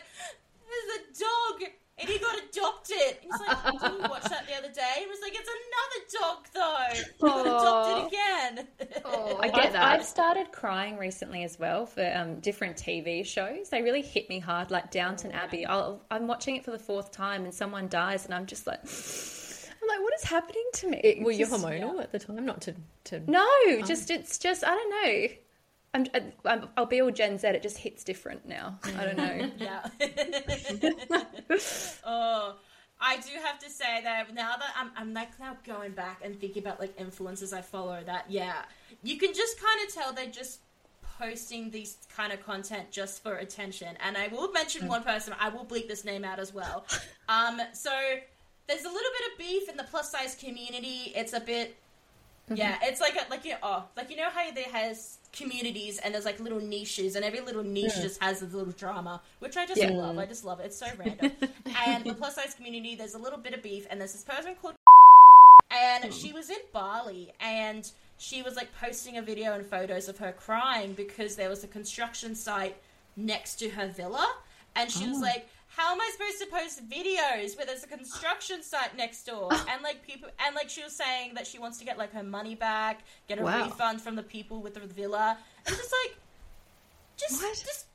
"There's 0.69 1.01
a 1.01 1.21
dog." 1.21 1.71
And 1.97 2.09
he 2.09 2.19
got 2.19 2.37
adopted. 2.37 2.97
And 2.99 3.19
he's 3.23 3.41
like, 3.49 3.65
"Didn't 3.81 4.03
you 4.03 4.09
watch 4.11 4.25
that 4.25 4.49
the 4.49 4.55
other 4.57 4.73
day?" 4.73 4.95
He 4.99 5.07
was 5.07 5.19
like, 5.23 5.33
"It's 5.37 5.49
another 5.49 6.21
dog, 6.21 6.47
though. 6.53 7.03
He 7.17 7.23
got 7.23 7.47
adopted 7.47 8.07
again." 8.09 8.69
Oh, 9.05 9.39
I 9.43 9.49
get 9.49 9.67
I've, 9.67 9.73
that. 9.75 9.85
I've 10.01 10.05
started 10.05 10.51
crying 10.51 10.97
recently 10.99 11.45
as 11.45 11.57
well 11.59 11.87
for 11.87 12.05
um, 12.17 12.41
different 12.41 12.77
TV 12.77 13.25
shows. 13.25 13.69
They 13.69 13.83
really 13.83 14.03
hit 14.03 14.29
me 14.29 14.41
hard, 14.41 14.73
like 14.73 14.91
Downton 14.91 15.31
Abbey. 15.31 15.67
I'll, 15.67 16.03
I'm 16.11 16.27
watching 16.27 16.57
it 16.57 16.65
for 16.65 16.73
the 16.73 16.81
fourth 16.81 17.13
time, 17.13 17.45
and 17.45 17.55
someone 17.55 17.87
dies, 17.87 18.25
and 18.25 18.35
I'm 18.35 18.47
just 18.47 18.67
like, 18.67 18.81
I'm 19.83 19.89
like, 19.89 20.01
what 20.03 20.15
is 20.15 20.25
happening 20.25 20.65
to 20.75 20.89
me? 20.91 21.01
It- 21.05 21.23
were 21.23 21.31
you 21.31 21.47
Just- 21.47 21.53
hormonal 21.65 22.03
at 22.03 22.11
the 22.11 22.19
time? 22.19 22.45
Not 22.45 22.61
to 22.63 22.75
to. 23.05 23.21
No, 23.31 23.47
just 23.87 24.11
it's 24.11 24.39
just 24.39 24.65
I 24.65 24.75
don't 24.75 24.91
know. 24.91 25.29
I'm, 25.95 26.07
I'm, 26.45 26.69
I'll 26.77 26.87
be 26.87 27.01
all 27.01 27.11
Gen 27.11 27.39
Z. 27.39 27.47
It 27.47 27.63
just 27.63 27.79
hits 27.79 28.03
different 28.03 28.47
now. 28.47 28.79
I 28.99 29.05
don't 29.05 29.17
know. 29.17 29.51
Yeah. 29.59 29.89
oh, 32.05 32.57
I 33.01 33.17
do 33.19 33.31
have 33.45 33.59
to 33.61 33.71
say 33.71 34.01
that 34.03 34.35
now 34.35 34.57
that 34.57 34.75
I'm, 34.77 34.91
I'm 34.97 35.15
like 35.15 35.39
now 35.39 35.57
going 35.65 35.93
back 35.93 36.21
and 36.25 36.39
thinking 36.39 36.63
about 36.63 36.81
like 36.81 36.99
influencers 36.99 37.53
I 37.53 37.63
follow, 37.63 38.03
that 38.05 38.27
yeah, 38.29 38.63
you 39.03 39.19
can 39.19 39.33
just 39.33 39.61
kind 39.61 39.87
of 39.87 39.95
tell 39.95 40.13
they're 40.13 40.27
just 40.27 40.61
posting 41.19 41.71
these 41.71 41.99
kind 42.15 42.33
of 42.33 42.45
content 42.45 42.91
just 42.91 43.23
for 43.23 43.37
attention. 43.37 43.97
And 44.05 44.17
I 44.17 44.29
will 44.29 44.51
mention 44.51 44.89
one 44.89 45.05
person. 45.05 45.35
I 45.39 45.49
will 45.49 45.65
bleep 45.65 45.87
this 45.87 46.05
name 46.05 46.25
out 46.25 46.41
as 46.41 46.53
well. 46.53 46.87
Um, 47.29 47.61
so 47.73 47.91
there's 48.67 48.85
a 48.85 48.89
little 48.89 49.13
bit 49.19 49.33
of 49.33 49.39
beef 49.39 49.69
in 49.69 49.77
the 49.77 49.85
plus 49.85 50.11
size 50.11 50.35
community. 50.35 51.13
It's 51.15 51.33
a 51.33 51.41
bit 51.41 51.77
Mm-hmm. 52.45 52.57
Yeah, 52.57 52.79
it's 52.83 53.01
like 53.01 53.17
a, 53.17 53.31
like 53.31 53.45
you 53.47 53.55
oh 53.63 53.85
like 53.97 54.11
you 54.11 54.17
know 54.17 54.29
how 54.29 54.51
there 54.51 54.69
has 54.71 55.19
communities 55.33 55.99
and 55.99 56.13
there's 56.13 56.27
like 56.27 56.39
little 56.41 56.61
niches 56.61 57.17
and 57.17 57.25
every 57.25 57.41
little 57.41 57.65
niche 57.65 57.93
mm. 57.93 58.03
just 58.03 58.23
has 58.23 58.43
a 58.43 58.47
little 58.47 58.73
drama, 58.73 59.23
which 59.39 59.57
I 59.57 59.65
just 59.65 59.81
Yeah. 59.81 59.91
love. 59.91 60.19
I 60.19 60.27
just 60.27 60.45
love 60.45 60.61
it. 60.61 60.67
It's 60.67 60.77
so 60.77 60.87
random. 60.99 61.33
and 61.87 62.05
the 62.05 62.13
plus 62.15 62.35
size 62.35 62.55
community, 62.55 62.97
there's 62.97 63.15
a 63.15 63.19
little 63.19 63.39
bit 63.39 63.55
of 63.55 63.63
beef, 63.63 63.87
and 63.91 63.99
there's 63.99 64.13
this 64.13 64.25
person 64.25 64.55
called 64.61 64.75
and 65.71 66.05
hmm. 66.05 66.11
she 66.11 66.33
was 66.33 66.51
in 66.51 66.59
Bali 66.73 67.33
and 67.41 67.91
she 68.19 68.43
was 68.43 68.57
like 68.57 68.69
posting 68.79 69.17
a 69.17 69.23
video 69.23 69.55
and 69.55 69.67
photos 69.67 70.09
of 70.09 70.19
her 70.19 70.33
crying 70.33 70.93
because 70.93 71.37
there 71.37 71.49
was 71.49 71.65
a 71.65 71.67
construction 71.67 72.35
site 72.35 72.77
next 73.17 73.57
to 73.57 73.71
her 73.71 73.89
villa 73.89 74.27
and 74.77 74.91
she 74.91 75.09
was 75.09 75.19
oh. 75.19 75.23
like 75.23 75.49
how 75.77 75.93
am 75.93 76.01
I 76.01 76.11
supposed 76.13 76.39
to 76.41 76.47
post 76.47 76.89
videos 76.89 77.57
where 77.57 77.67
there's 77.67 77.83
a 77.85 77.87
construction 77.89 78.63
site 78.63 78.97
next 78.97 79.25
door? 79.25 79.49
Oh. 79.51 79.67
And 79.71 79.83
like 79.83 80.03
people, 80.07 80.29
and 80.47 80.55
like 80.55 80.71
she 80.71 80.83
was 80.83 80.95
saying 80.95 81.35
that 81.35 81.47
she 81.47 81.59
wants 81.59 81.79
to 81.79 81.85
get 81.85 81.99
like 81.99 82.13
her 82.13 82.23
money 82.23 82.55
back, 82.55 83.01
get 83.29 83.39
a 83.39 83.43
Wow. 83.43 83.65
refund 83.65 84.01
from 84.01 84.15
the 84.17 84.23
people 84.23 84.63
with 84.63 84.75
the 84.75 84.81
villa. 84.81 85.37
And 85.67 85.77
just 85.77 85.93
like, 86.05 86.17
just, 87.17 87.43
What? 87.43 87.55
just 87.65 87.87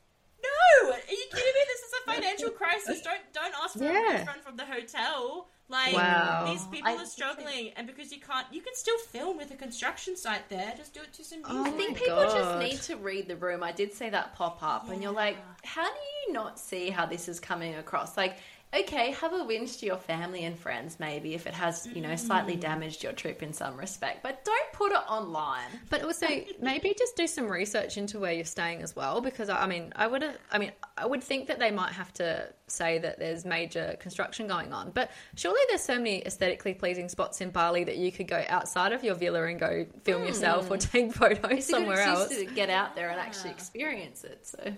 no. 0.43 0.91
Are 0.91 0.97
you 0.97 1.25
kidding 1.31 1.53
me? 1.53 1.61
This 1.67 1.79
is 1.81 1.93
a 2.05 2.11
financial 2.13 2.49
crisis. 2.51 3.01
Don't 3.01 3.21
don't 3.33 3.53
ask 3.63 3.77
for 3.77 3.83
Yeah. 3.83 4.15
a 4.15 4.19
refund 4.19 4.41
from 4.41 4.57
the 4.57 4.65
hotel. 4.65 5.47
Like 5.71 5.93
Wow. 5.93 6.45
these 6.47 6.65
people 6.65 6.89
I 6.89 6.93
are 6.93 6.97
think 6.97 7.09
struggling, 7.09 7.71
and 7.75 7.85
because 7.85 8.11
you 8.11 8.19
can't, 8.19 8.47
you 8.51 8.59
can 8.61 8.73
still 8.73 8.97
film 8.97 9.37
with 9.37 9.51
a 9.51 9.55
construction 9.55 10.15
site 10.17 10.49
there. 10.49 10.73
Just 10.75 10.95
do 10.95 11.01
it 11.01 11.13
to 11.13 11.23
some 11.23 11.41
oh 11.45 11.53
music. 11.53 11.73
I 11.73 11.77
think 11.77 11.91
my 11.91 11.99
people 11.99 12.23
just 12.23 12.57
need 12.57 12.81
to 12.83 12.95
read 12.97 13.27
the 13.27 13.35
room. 13.35 13.61
I 13.61 13.71
did 13.71 13.93
see 13.93 14.09
that 14.09 14.33
pop 14.33 14.63
up, 14.63 14.89
and 14.89 15.03
you're 15.03 15.11
like, 15.11 15.37
how 15.63 15.83
do 15.85 15.99
you 16.25 16.33
not 16.33 16.57
see 16.57 16.89
how 16.89 17.05
this 17.05 17.27
is 17.27 17.39
coming 17.39 17.75
across? 17.75 18.17
Like, 18.17 18.37
okay, 18.73 19.11
have 19.11 19.33
a 19.33 19.37
whinge 19.37 19.79
to 19.79 19.85
your 19.85 19.97
family 19.97 20.45
and 20.45 20.57
friends, 20.57 20.99
maybe 20.99 21.33
if 21.33 21.47
it 21.47 21.53
has, 21.53 21.87
you 21.93 22.01
know, 22.01 22.15
slightly 22.15 22.55
mm. 22.55 22.59
damaged 22.59 23.03
your 23.03 23.13
trip 23.13 23.41
in 23.41 23.51
some 23.53 23.75
respect, 23.77 24.21
but 24.21 24.45
don't 24.45 24.73
put 24.73 24.91
it 24.91 25.09
online. 25.09 25.67
But 25.89 26.03
also, 26.03 26.27
maybe 26.61 26.93
just 26.97 27.15
do 27.15 27.25
some 27.27 27.47
research 27.47 27.97
into 27.97 28.19
where 28.19 28.33
you're 28.33 28.45
staying 28.45 28.81
as 28.81 28.95
well, 28.95 29.21
because 29.21 29.49
I 29.49 29.63
I 29.63 29.67
mean, 29.67 29.91
I 29.95 30.07
would, 30.07 30.23
I 30.51 30.57
mean, 30.57 30.71
I 30.97 31.05
would 31.05 31.23
think 31.23 31.47
that 31.47 31.59
they 31.59 31.71
might 31.71 31.91
have 31.93 32.13
to 32.13 32.49
say 32.67 32.97
that 32.99 33.19
there's 33.19 33.45
major 33.45 33.95
construction 33.99 34.47
going 34.47 34.71
on. 34.73 34.91
But 34.91 35.11
surely 35.35 35.59
there's 35.69 35.81
so 35.81 35.97
many 35.97 36.25
aesthetically 36.25 36.73
pleasing 36.73 37.09
spots 37.09 37.41
in 37.41 37.49
Bali 37.49 37.83
that 37.83 37.97
you 37.97 38.11
could 38.11 38.27
go 38.27 38.43
outside 38.47 38.93
of 38.93 39.03
your 39.03 39.15
villa 39.15 39.43
and 39.43 39.59
go 39.59 39.85
film 40.03 40.25
yourself 40.25 40.69
or 40.69 40.75
hmm. 40.75 40.79
take 40.79 41.13
photos 41.13 41.51
It's 41.51 41.69
somewhere 41.69 42.01
else. 42.01 42.29
to 42.29 42.45
get 42.45 42.69
out 42.69 42.95
there 42.95 43.09
and 43.09 43.19
actually 43.19 43.51
experience 43.51 44.23
it. 44.23 44.45
So 44.45 44.73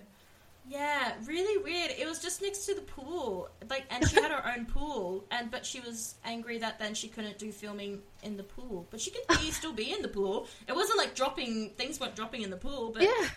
Yeah, 0.72 1.12
really 1.26 1.62
weird. 1.62 1.92
It 2.00 2.08
was 2.08 2.20
just 2.20 2.42
next 2.42 2.66
to 2.68 2.74
the 2.74 2.82
pool, 2.82 3.50
like, 3.70 3.84
and 3.90 4.08
she 4.08 4.16
had 4.16 4.32
her 4.32 4.54
own 4.56 4.66
pool, 4.74 5.26
and 5.30 5.52
but 5.52 5.66
she 5.66 5.82
was 5.82 6.16
angry 6.24 6.60
that 6.60 6.80
then 6.80 6.94
she 6.94 7.10
couldn't 7.10 7.38
do 7.38 7.52
filming 7.52 8.02
in 8.24 8.38
the 8.38 8.44
pool. 8.44 8.88
But 8.90 9.02
she 9.02 9.12
can 9.12 9.22
be, 9.38 9.52
still 9.52 9.74
be 9.74 9.92
in 9.92 10.02
the 10.02 10.08
pool. 10.08 10.48
It 10.70 10.76
wasn't 10.76 10.98
like 10.98 11.14
dropping 11.14 11.72
things 11.72 12.00
weren't 12.00 12.16
dropping 12.16 12.44
in 12.44 12.50
the 12.50 12.58
pool, 12.58 12.92
but 12.94 13.04
Yeah. 13.04 13.28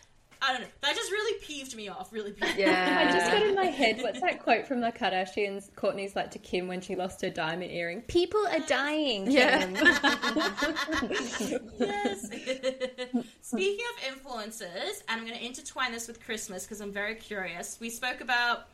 I 0.45 0.53
don't 0.53 0.61
know. 0.61 0.67
That 0.83 0.95
just 0.95 1.11
really 1.11 1.41
peeved 1.41 1.75
me 1.75 1.89
off. 1.89 2.13
Really 2.13 2.33
peeved. 2.33 2.57
me 2.57 2.65
Yeah. 2.65 3.07
I 3.09 3.13
just 3.13 3.31
got 3.33 3.43
in 3.43 3.55
my 3.55 3.65
head, 3.81 4.03
what's 4.03 4.21
that 4.21 4.43
quote 4.43 4.67
from 4.67 4.81
the 4.81 4.93
Kardashians? 4.93 5.71
Kourtney's 5.73 6.15
like 6.15 6.31
to 6.33 6.39
Kim 6.39 6.69
when 6.69 6.83
she 6.83 6.97
lost 6.97 7.23
her 7.23 7.31
diamond 7.31 7.71
earring. 7.71 8.03
People 8.03 8.47
are 8.47 8.61
dying. 8.61 9.31
Yeah. 9.31 9.67
Yes. 11.79 12.23
Speaking 13.41 13.85
of 13.97 14.13
influences, 14.13 15.03
and 15.09 15.21
I'm 15.21 15.27
going 15.27 15.39
to 15.39 15.45
intertwine 15.45 15.93
this 15.93 16.07
with 16.09 16.25
Christmas 16.25 16.65
because 16.65 16.81
I'm 16.81 16.93
very 16.93 17.15
curious. 17.15 17.79
We 17.81 17.91
spoke 17.91 18.21
about 18.21 18.69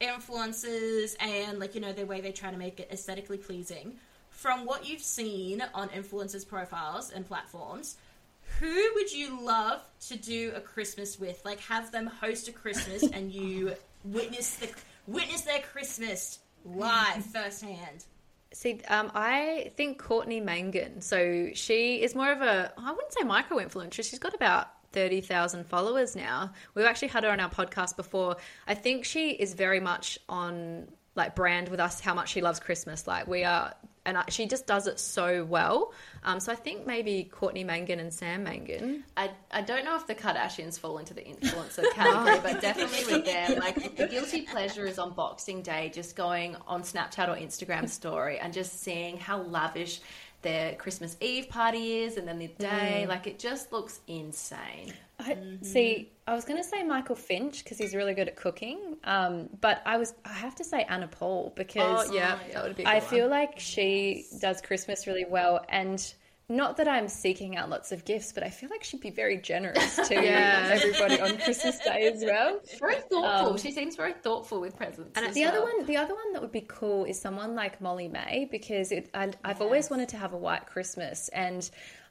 influences 0.00 1.16
and 1.20 1.58
like 1.58 1.74
you 1.74 1.80
know 1.80 1.92
the 1.92 2.04
way 2.04 2.20
they 2.20 2.32
try 2.32 2.50
to 2.50 2.56
make 2.56 2.80
it 2.80 2.88
aesthetically 2.90 3.38
pleasing. 3.38 3.94
From 4.30 4.66
what 4.66 4.88
you've 4.88 5.02
seen 5.02 5.62
on 5.74 5.88
influencers' 5.90 6.46
profiles 6.46 7.10
and 7.10 7.26
platforms, 7.26 7.96
who 8.58 8.90
would 8.94 9.12
you 9.12 9.40
love 9.42 9.82
to 10.08 10.16
do 10.16 10.52
a 10.54 10.60
Christmas 10.60 11.18
with? 11.18 11.44
Like 11.44 11.60
have 11.60 11.92
them 11.92 12.06
host 12.06 12.48
a 12.48 12.52
Christmas 12.52 13.02
and 13.12 13.32
you 13.32 13.74
witness 14.04 14.54
the 14.56 14.68
witness 15.06 15.42
their 15.42 15.60
Christmas 15.60 16.38
live 16.64 17.24
firsthand. 17.26 18.04
See, 18.52 18.80
um, 18.88 19.10
I 19.14 19.72
think 19.76 19.98
Courtney 19.98 20.40
Mangan. 20.40 21.00
So 21.02 21.50
she 21.54 22.02
is 22.02 22.14
more 22.14 22.32
of 22.32 22.40
a, 22.40 22.72
I 22.78 22.90
wouldn't 22.90 23.12
say 23.12 23.24
micro 23.24 23.58
influencer. 23.58 24.02
She's 24.02 24.18
got 24.18 24.34
about 24.34 24.68
30,000 24.92 25.66
followers 25.66 26.16
now. 26.16 26.52
We've 26.74 26.86
actually 26.86 27.08
had 27.08 27.24
her 27.24 27.30
on 27.30 27.40
our 27.40 27.50
podcast 27.50 27.96
before. 27.96 28.36
I 28.66 28.74
think 28.74 29.04
she 29.04 29.30
is 29.30 29.52
very 29.54 29.80
much 29.80 30.18
on 30.28 30.88
like 31.14 31.34
brand 31.34 31.68
with 31.68 31.80
us 31.80 32.00
how 32.00 32.14
much 32.14 32.30
she 32.30 32.40
loves 32.40 32.60
Christmas. 32.60 33.06
Like 33.06 33.26
we 33.26 33.44
are, 33.44 33.74
and 34.06 34.16
I, 34.16 34.24
she 34.28 34.46
just 34.46 34.66
does 34.66 34.86
it 34.86 34.98
so 34.98 35.44
well. 35.44 35.92
Um, 36.24 36.40
so 36.40 36.52
I 36.52 36.54
think 36.54 36.86
maybe 36.86 37.24
Courtney 37.24 37.64
Mangan 37.64 38.00
and 38.00 38.14
Sam 38.14 38.44
Mangan. 38.44 39.04
I, 39.16 39.30
I 39.50 39.60
don't 39.60 39.84
know 39.84 39.96
if 39.96 40.06
the 40.06 40.14
Kardashians 40.14 40.78
fall 40.78 40.98
into 40.98 41.12
the 41.12 41.20
influencer 41.20 41.84
category, 41.92 42.40
but 42.42 42.60
definitely 42.60 43.04
with 43.12 43.24
them. 43.24 43.58
Like 43.58 43.96
the 43.96 44.06
guilty 44.06 44.42
pleasure 44.42 44.86
is 44.86 44.98
on 44.98 45.12
Boxing 45.12 45.62
Day, 45.62 45.90
just 45.92 46.16
going 46.16 46.56
on 46.66 46.82
Snapchat 46.82 47.28
or 47.28 47.36
Instagram 47.36 47.88
story 47.88 48.38
and 48.38 48.52
just 48.52 48.80
seeing 48.80 49.18
how 49.18 49.42
lavish 49.42 50.00
their 50.42 50.74
Christmas 50.76 51.16
Eve 51.20 51.48
party 51.48 52.00
is, 52.00 52.16
and 52.16 52.26
then 52.28 52.38
the 52.38 52.46
day. 52.46 53.06
Like 53.08 53.26
it 53.26 53.38
just 53.38 53.72
looks 53.72 54.00
insane. 54.06 54.92
I, 55.18 55.36
See, 55.62 56.12
I 56.26 56.34
was 56.34 56.44
going 56.44 56.62
to 56.62 56.68
say 56.68 56.82
Michael 56.82 57.16
Finch 57.16 57.64
because 57.64 57.78
he's 57.78 57.94
really 57.94 58.12
good 58.14 58.28
at 58.28 58.36
cooking, 58.36 58.96
um, 59.04 59.48
but 59.60 59.80
I 59.86 59.96
was 59.96 60.12
I 60.24 60.32
have 60.34 60.54
to 60.56 60.64
say 60.64 60.84
Anna 60.88 61.08
Paul 61.08 61.52
because 61.56 62.08
Oh, 62.10 62.12
yeah, 62.14 62.38
that 62.52 62.64
would 62.64 62.76
be 62.76 62.82
a 62.82 62.88
I 62.88 63.00
good 63.00 63.08
feel 63.08 63.28
like 63.28 63.58
she 63.58 64.26
does 64.40 64.60
Christmas 64.60 65.06
really 65.06 65.24
well, 65.28 65.64
and 65.68 66.14
not 66.48 66.76
that 66.76 66.86
I'm 66.86 67.08
seeking 67.08 67.56
out 67.56 67.70
lots 67.70 67.90
of 67.90 68.04
gifts, 68.04 68.32
but 68.32 68.44
I 68.44 68.50
feel 68.50 68.68
like 68.70 68.84
she'd 68.84 69.00
be 69.00 69.10
very 69.10 69.38
generous 69.38 69.96
to 69.96 70.14
Yeah. 70.22 70.68
everybody 70.70 71.20
on 71.20 71.38
Christmas 71.38 71.78
Day 71.80 72.06
as 72.12 72.22
well. 72.24 72.60
Very 72.78 72.94
thoughtful. 73.00 73.50
Um, 73.52 73.58
she 73.58 73.72
seems 73.72 73.96
very 73.96 74.12
thoughtful 74.12 74.60
with 74.60 74.76
presents. 74.76 75.10
And 75.16 75.26
as 75.26 75.34
The 75.34 75.42
other 75.42 75.60
one, 75.60 75.84
the 75.86 75.96
other 75.96 76.14
one 76.14 76.32
that 76.34 76.42
would 76.42 76.52
be 76.52 76.64
cool 76.68 77.04
is 77.04 77.20
someone 77.20 77.56
like 77.56 77.80
Molly-Mae 77.80 78.46
because 78.48 78.92
it, 78.92 79.10
I, 79.12 79.32
I've 79.44 79.60
always 79.60 79.90
wanted 79.90 80.08
to 80.10 80.18
have 80.18 80.34
a 80.34 80.36
white 80.38 80.66
Christmas, 80.66 81.28
and 81.30 81.68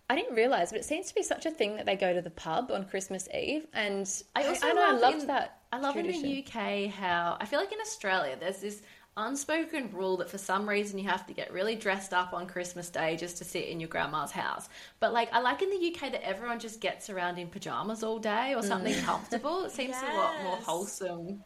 I 0.09 0.15
didn't 0.15 0.35
realize, 0.35 0.71
but 0.71 0.79
it 0.79 0.85
seems 0.85 1.07
to 1.07 1.15
be 1.15 1.23
such 1.23 1.45
a 1.45 1.51
thing 1.51 1.77
that 1.77 1.85
they 1.85 1.95
go 1.95 2.13
to 2.13 2.21
the 2.21 2.29
pub 2.29 2.71
on 2.71 2.85
Christmas 2.85 3.27
Eve, 3.33 3.65
and 3.73 4.07
I 4.35 4.43
also 4.45 4.67
I, 4.67 4.73
know 4.73 4.81
love 4.81 4.89
I 4.89 4.99
loved 4.99 5.21
in, 5.21 5.27
that. 5.27 5.61
I 5.71 5.79
love 5.79 5.93
tradition. 5.93 6.25
in 6.25 6.31
the 6.31 6.45
UK 6.45 6.91
how 6.91 7.37
I 7.39 7.45
feel 7.45 7.59
like 7.59 7.71
in 7.71 7.79
Australia 7.81 8.37
there's 8.39 8.59
this 8.59 8.81
unspoken 9.17 9.89
rule 9.91 10.17
that 10.17 10.29
for 10.29 10.37
some 10.37 10.67
reason 10.67 10.99
you 10.99 11.07
have 11.07 11.25
to 11.25 11.33
get 11.33 11.51
really 11.51 11.75
dressed 11.75 12.13
up 12.13 12.33
on 12.33 12.45
Christmas 12.47 12.89
Day 12.89 13.15
just 13.15 13.37
to 13.37 13.43
sit 13.43 13.67
in 13.67 13.79
your 13.79 13.89
grandma's 13.89 14.31
house. 14.31 14.69
But 14.99 15.13
like 15.13 15.33
I 15.33 15.39
like 15.39 15.61
in 15.61 15.69
the 15.69 15.93
UK 15.93 16.11
that 16.11 16.25
everyone 16.25 16.59
just 16.59 16.81
gets 16.81 17.09
around 17.09 17.37
in 17.37 17.47
pajamas 17.47 18.03
all 18.03 18.19
day 18.19 18.53
or 18.55 18.61
something 18.61 18.93
mm. 18.93 19.03
comfortable. 19.05 19.63
It 19.63 19.71
seems 19.71 19.95
a 19.97 20.15
lot 20.15 20.43
more 20.43 20.57
wholesome. 20.57 21.43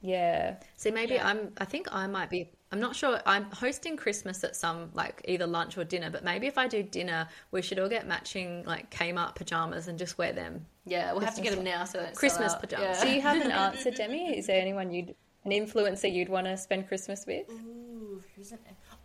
Yeah, 0.00 0.56
See, 0.76 0.90
maybe 0.90 1.14
Yeah. 1.14 1.28
I'm. 1.28 1.52
I 1.56 1.64
think 1.64 1.88
I 1.90 2.06
might 2.06 2.28
be. 2.28 2.50
I'm 2.74 2.80
not 2.80 2.96
sure. 2.96 3.20
I'm 3.24 3.44
hosting 3.52 3.96
Christmas 3.96 4.42
at 4.42 4.56
some 4.56 4.90
like 4.94 5.24
either 5.28 5.46
lunch 5.46 5.78
or 5.78 5.84
dinner. 5.84 6.10
But 6.10 6.24
maybe 6.24 6.48
if 6.48 6.58
I 6.58 6.66
do 6.66 6.82
dinner, 6.82 7.28
we 7.52 7.62
should 7.62 7.78
all 7.78 7.88
get 7.88 8.08
matching 8.08 8.64
like 8.64 8.90
Kmart 8.90 9.36
pajamas 9.36 9.86
and 9.86 9.96
just 9.96 10.18
wear 10.18 10.32
them. 10.32 10.66
Yeah, 10.84 11.12
we'll 11.12 11.20
have 11.20 11.36
to 11.36 11.40
get 11.40 11.54
them 11.54 11.62
now 11.62 11.84
so 11.84 11.98
they 11.98 12.06
don't 12.06 12.14
sell 12.14 12.18
Christmas 12.18 12.52
out. 12.52 12.60
pajamas. 12.60 13.00
Do 13.00 13.10
you 13.10 13.20
have 13.20 13.40
an 13.40 13.52
answer, 13.52 13.92
Demi? 13.92 14.36
Is 14.36 14.48
there 14.48 14.60
anyone 14.60 14.90
you'd 14.90 15.14
an 15.44 15.52
influencer 15.52 16.12
you'd 16.12 16.28
want 16.28 16.48
to 16.48 16.56
spend 16.56 16.88
Christmas 16.88 17.24
with? 17.26 17.48
Ooh, 17.48 18.20
who's 18.34 18.50
an... 18.50 18.58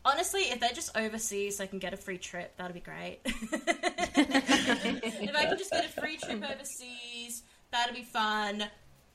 Honestly, 0.03 0.41
if 0.41 0.59
they're 0.59 0.69
just 0.69 0.97
overseas, 0.97 1.57
so 1.57 1.63
I 1.63 1.67
can 1.67 1.77
get 1.77 1.93
a 1.93 1.97
free 1.97 2.17
trip. 2.17 2.57
That'd 2.57 2.73
be 2.73 2.79
great. 2.79 3.19
if 3.25 5.35
I 5.35 5.45
can 5.45 5.59
just 5.59 5.69
get 5.69 5.85
a 5.85 5.89
free 5.89 6.17
trip 6.17 6.43
overseas, 6.43 7.43
that'd 7.71 7.93
be 7.93 8.01
fun. 8.01 8.63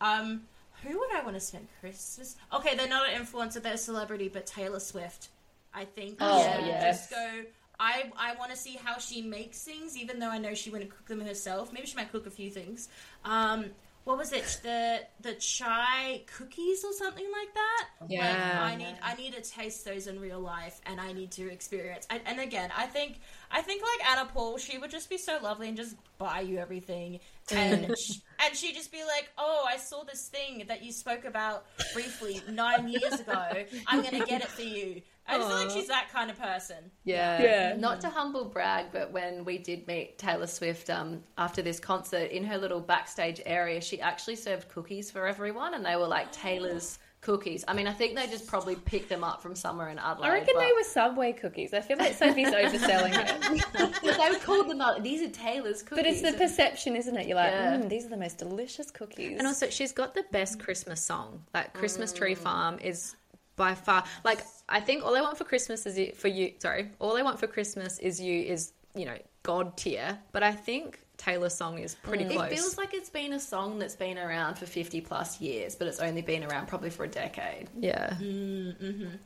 Um, 0.00 0.42
who 0.86 0.98
would 0.98 1.14
I 1.14 1.22
want 1.22 1.34
to 1.34 1.40
spend 1.40 1.66
Christmas? 1.80 2.36
Okay, 2.52 2.76
they're 2.76 2.88
not 2.88 3.08
an 3.08 3.20
influencer; 3.20 3.62
they're 3.62 3.74
a 3.74 3.78
celebrity, 3.78 4.28
but 4.28 4.46
Taylor 4.46 4.80
Swift. 4.80 5.28
I 5.74 5.84
think. 5.84 6.18
Oh, 6.20 6.38
yeah, 6.38 6.66
yes. 6.66 7.08
Just 7.08 7.10
go. 7.10 7.42
I 7.80 8.12
I 8.16 8.34
want 8.36 8.52
to 8.52 8.56
see 8.56 8.78
how 8.82 8.98
she 8.98 9.22
makes 9.22 9.62
things, 9.62 9.96
even 9.96 10.20
though 10.20 10.30
I 10.30 10.38
know 10.38 10.54
she 10.54 10.70
wouldn't 10.70 10.90
cook 10.90 11.06
them 11.06 11.20
herself. 11.20 11.72
Maybe 11.72 11.86
she 11.86 11.96
might 11.96 12.12
cook 12.12 12.26
a 12.26 12.30
few 12.30 12.50
things. 12.50 12.88
Um, 13.24 13.66
what 14.04 14.18
was 14.18 14.32
it? 14.32 14.60
The 14.62 15.00
the 15.20 15.34
chai 15.34 16.22
cookies 16.36 16.84
or 16.84 16.92
something 16.92 17.26
like 17.32 17.54
that. 17.54 17.88
Yeah. 18.08 18.60
Like, 18.60 18.72
I 18.72 18.76
need 18.76 18.96
I 19.02 19.14
need 19.14 19.34
to 19.34 19.42
taste 19.42 19.84
those 19.84 20.06
in 20.06 20.20
real 20.20 20.40
life, 20.40 20.80
and 20.86 21.00
I 21.00 21.12
need 21.12 21.32
to 21.32 21.50
experience. 21.50 22.06
And, 22.10 22.20
and 22.26 22.38
again, 22.38 22.70
I 22.76 22.86
think 22.86 23.20
I 23.50 23.62
think 23.62 23.82
like 23.82 24.10
Anna 24.10 24.28
Paul, 24.32 24.58
she 24.58 24.78
would 24.78 24.90
just 24.90 25.08
be 25.08 25.16
so 25.16 25.38
lovely 25.42 25.68
and 25.68 25.76
just 25.76 25.96
buy 26.18 26.40
you 26.40 26.58
everything, 26.58 27.20
and 27.52 27.96
sh- 27.98 28.18
and 28.44 28.56
she'd 28.56 28.74
just 28.74 28.92
be 28.92 29.04
like, 29.04 29.30
"Oh, 29.38 29.64
I 29.68 29.76
saw 29.76 30.04
this 30.04 30.28
thing 30.28 30.64
that 30.68 30.82
you 30.82 30.92
spoke 30.92 31.24
about 31.24 31.66
briefly 31.92 32.42
nine 32.50 32.88
years 32.88 33.20
ago. 33.20 33.64
I'm 33.86 34.02
gonna 34.02 34.24
get 34.24 34.42
it 34.42 34.48
for 34.48 34.62
you." 34.62 35.02
I 35.26 35.38
just 35.38 35.48
feel 35.48 35.58
like 35.58 35.70
she's 35.70 35.88
that 35.88 36.10
kind 36.12 36.30
of 36.30 36.38
person. 36.38 36.90
Yeah. 37.04 37.42
Yeah. 37.42 37.76
Not 37.76 38.00
to 38.02 38.10
humble 38.10 38.44
brag, 38.44 38.86
but 38.92 39.10
when 39.10 39.44
we 39.44 39.56
did 39.56 39.86
meet 39.86 40.18
Taylor 40.18 40.46
Swift 40.46 40.90
um, 40.90 41.22
after 41.38 41.62
this 41.62 41.80
concert 41.80 42.30
in 42.30 42.44
her 42.44 42.58
little 42.58 42.80
backstage 42.80 43.40
area, 43.46 43.80
she 43.80 44.00
actually 44.02 44.36
served 44.36 44.68
cookies 44.68 45.10
for 45.10 45.26
everyone, 45.26 45.72
and 45.74 45.84
they 45.84 45.96
were 45.96 46.06
like 46.06 46.30
Taylor's 46.30 46.98
cookies. 47.24 47.64
I 47.66 47.72
mean, 47.74 47.88
I 47.88 47.92
think 47.92 48.14
they 48.14 48.26
just 48.28 48.46
probably 48.46 48.76
picked 48.76 49.08
them 49.08 49.24
up 49.24 49.42
from 49.42 49.56
somewhere 49.56 49.88
in 49.88 49.98
Adelaide. 49.98 50.28
I 50.28 50.32
reckon 50.34 50.54
but- 50.54 50.60
they 50.64 50.72
were 50.72 50.84
Subway 50.84 51.32
cookies. 51.32 51.74
I 51.74 51.80
feel 51.80 51.98
like 51.98 52.14
Sophie's 52.14 52.48
overselling 52.62 53.12
it. 53.18 53.64
But 54.04 54.16
they 54.18 54.30
would 54.30 54.42
call 54.42 54.62
them 54.64 54.80
out. 54.80 55.02
These 55.02 55.22
are 55.22 55.30
Taylor's 55.30 55.82
cookies. 55.82 56.04
But 56.04 56.06
it's 56.06 56.22
the 56.22 56.32
perception, 56.34 56.94
isn't 56.94 57.16
it? 57.16 57.26
You're 57.26 57.36
like, 57.36 57.50
Yeah. 57.52 57.78
mm, 57.78 57.88
these 57.88 58.04
are 58.06 58.10
the 58.10 58.16
most 58.16 58.38
delicious 58.38 58.90
cookies. 58.90 59.38
And 59.38 59.46
also, 59.46 59.68
she's 59.70 59.92
got 59.92 60.14
the 60.14 60.24
best 60.30 60.60
Christmas 60.60 61.02
song. 61.02 61.42
Like 61.52 61.72
Christmas 61.74 62.12
Mm. 62.12 62.16
Tree 62.16 62.34
Farm 62.36 62.78
is 62.80 63.16
by 63.56 63.74
far 63.74 64.04
like 64.24 64.40
I 64.68 64.80
think 64.80 65.04
all 65.04 65.16
I 65.16 65.20
want 65.20 65.38
for 65.38 65.44
Christmas 65.44 65.86
is 65.86 65.96
you, 65.98 66.12
for 66.14 66.28
you. 66.28 66.52
Sorry, 66.58 66.90
all 66.98 67.16
I 67.16 67.22
want 67.22 67.38
for 67.40 67.46
Christmas 67.46 67.98
is 68.00 68.20
you 68.20 68.42
is 68.42 68.72
you 68.94 69.06
know 69.06 69.16
God 69.44 69.76
tier. 69.76 70.18
But 70.32 70.42
I 70.42 70.50
think 70.52 70.98
Taylor's 71.16 71.54
song 71.54 71.78
is 71.78 71.94
pretty 71.94 72.24
close. 72.24 72.50
It 72.50 72.56
feels 72.56 72.76
like 72.76 72.92
it's 72.92 73.10
been 73.10 73.32
a 73.32 73.38
song 73.38 73.78
that's 73.78 73.94
been 73.94 74.18
around 74.18 74.56
for 74.56 74.66
50 74.66 75.00
plus 75.02 75.40
years, 75.40 75.76
but 75.76 75.86
it's 75.86 76.00
only 76.00 76.22
been 76.22 76.42
around 76.42 76.66
probably 76.66 76.90
for 76.90 77.04
a 77.04 77.08
decade. 77.08 77.68
yeah. 77.78 78.16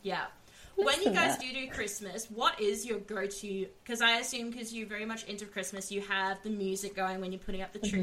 Yeah. 0.02 0.24
When 0.76 1.02
you 1.02 1.10
guys 1.10 1.36
that. 1.36 1.40
do 1.40 1.52
do 1.52 1.68
Christmas, 1.70 2.30
what 2.30 2.60
is 2.60 2.86
your 2.86 3.00
go-to? 3.00 3.66
Because 3.82 4.00
I 4.00 4.18
assume 4.18 4.50
because 4.50 4.72
you're 4.72 4.86
very 4.86 5.06
much 5.06 5.24
into 5.24 5.44
Christmas, 5.44 5.90
you 5.90 6.02
have 6.02 6.40
the 6.44 6.50
music 6.50 6.94
going 6.94 7.20
when 7.20 7.32
you're 7.32 7.40
putting 7.40 7.62
up 7.62 7.72
the 7.72 7.80
Mm-hmm. 7.80 7.96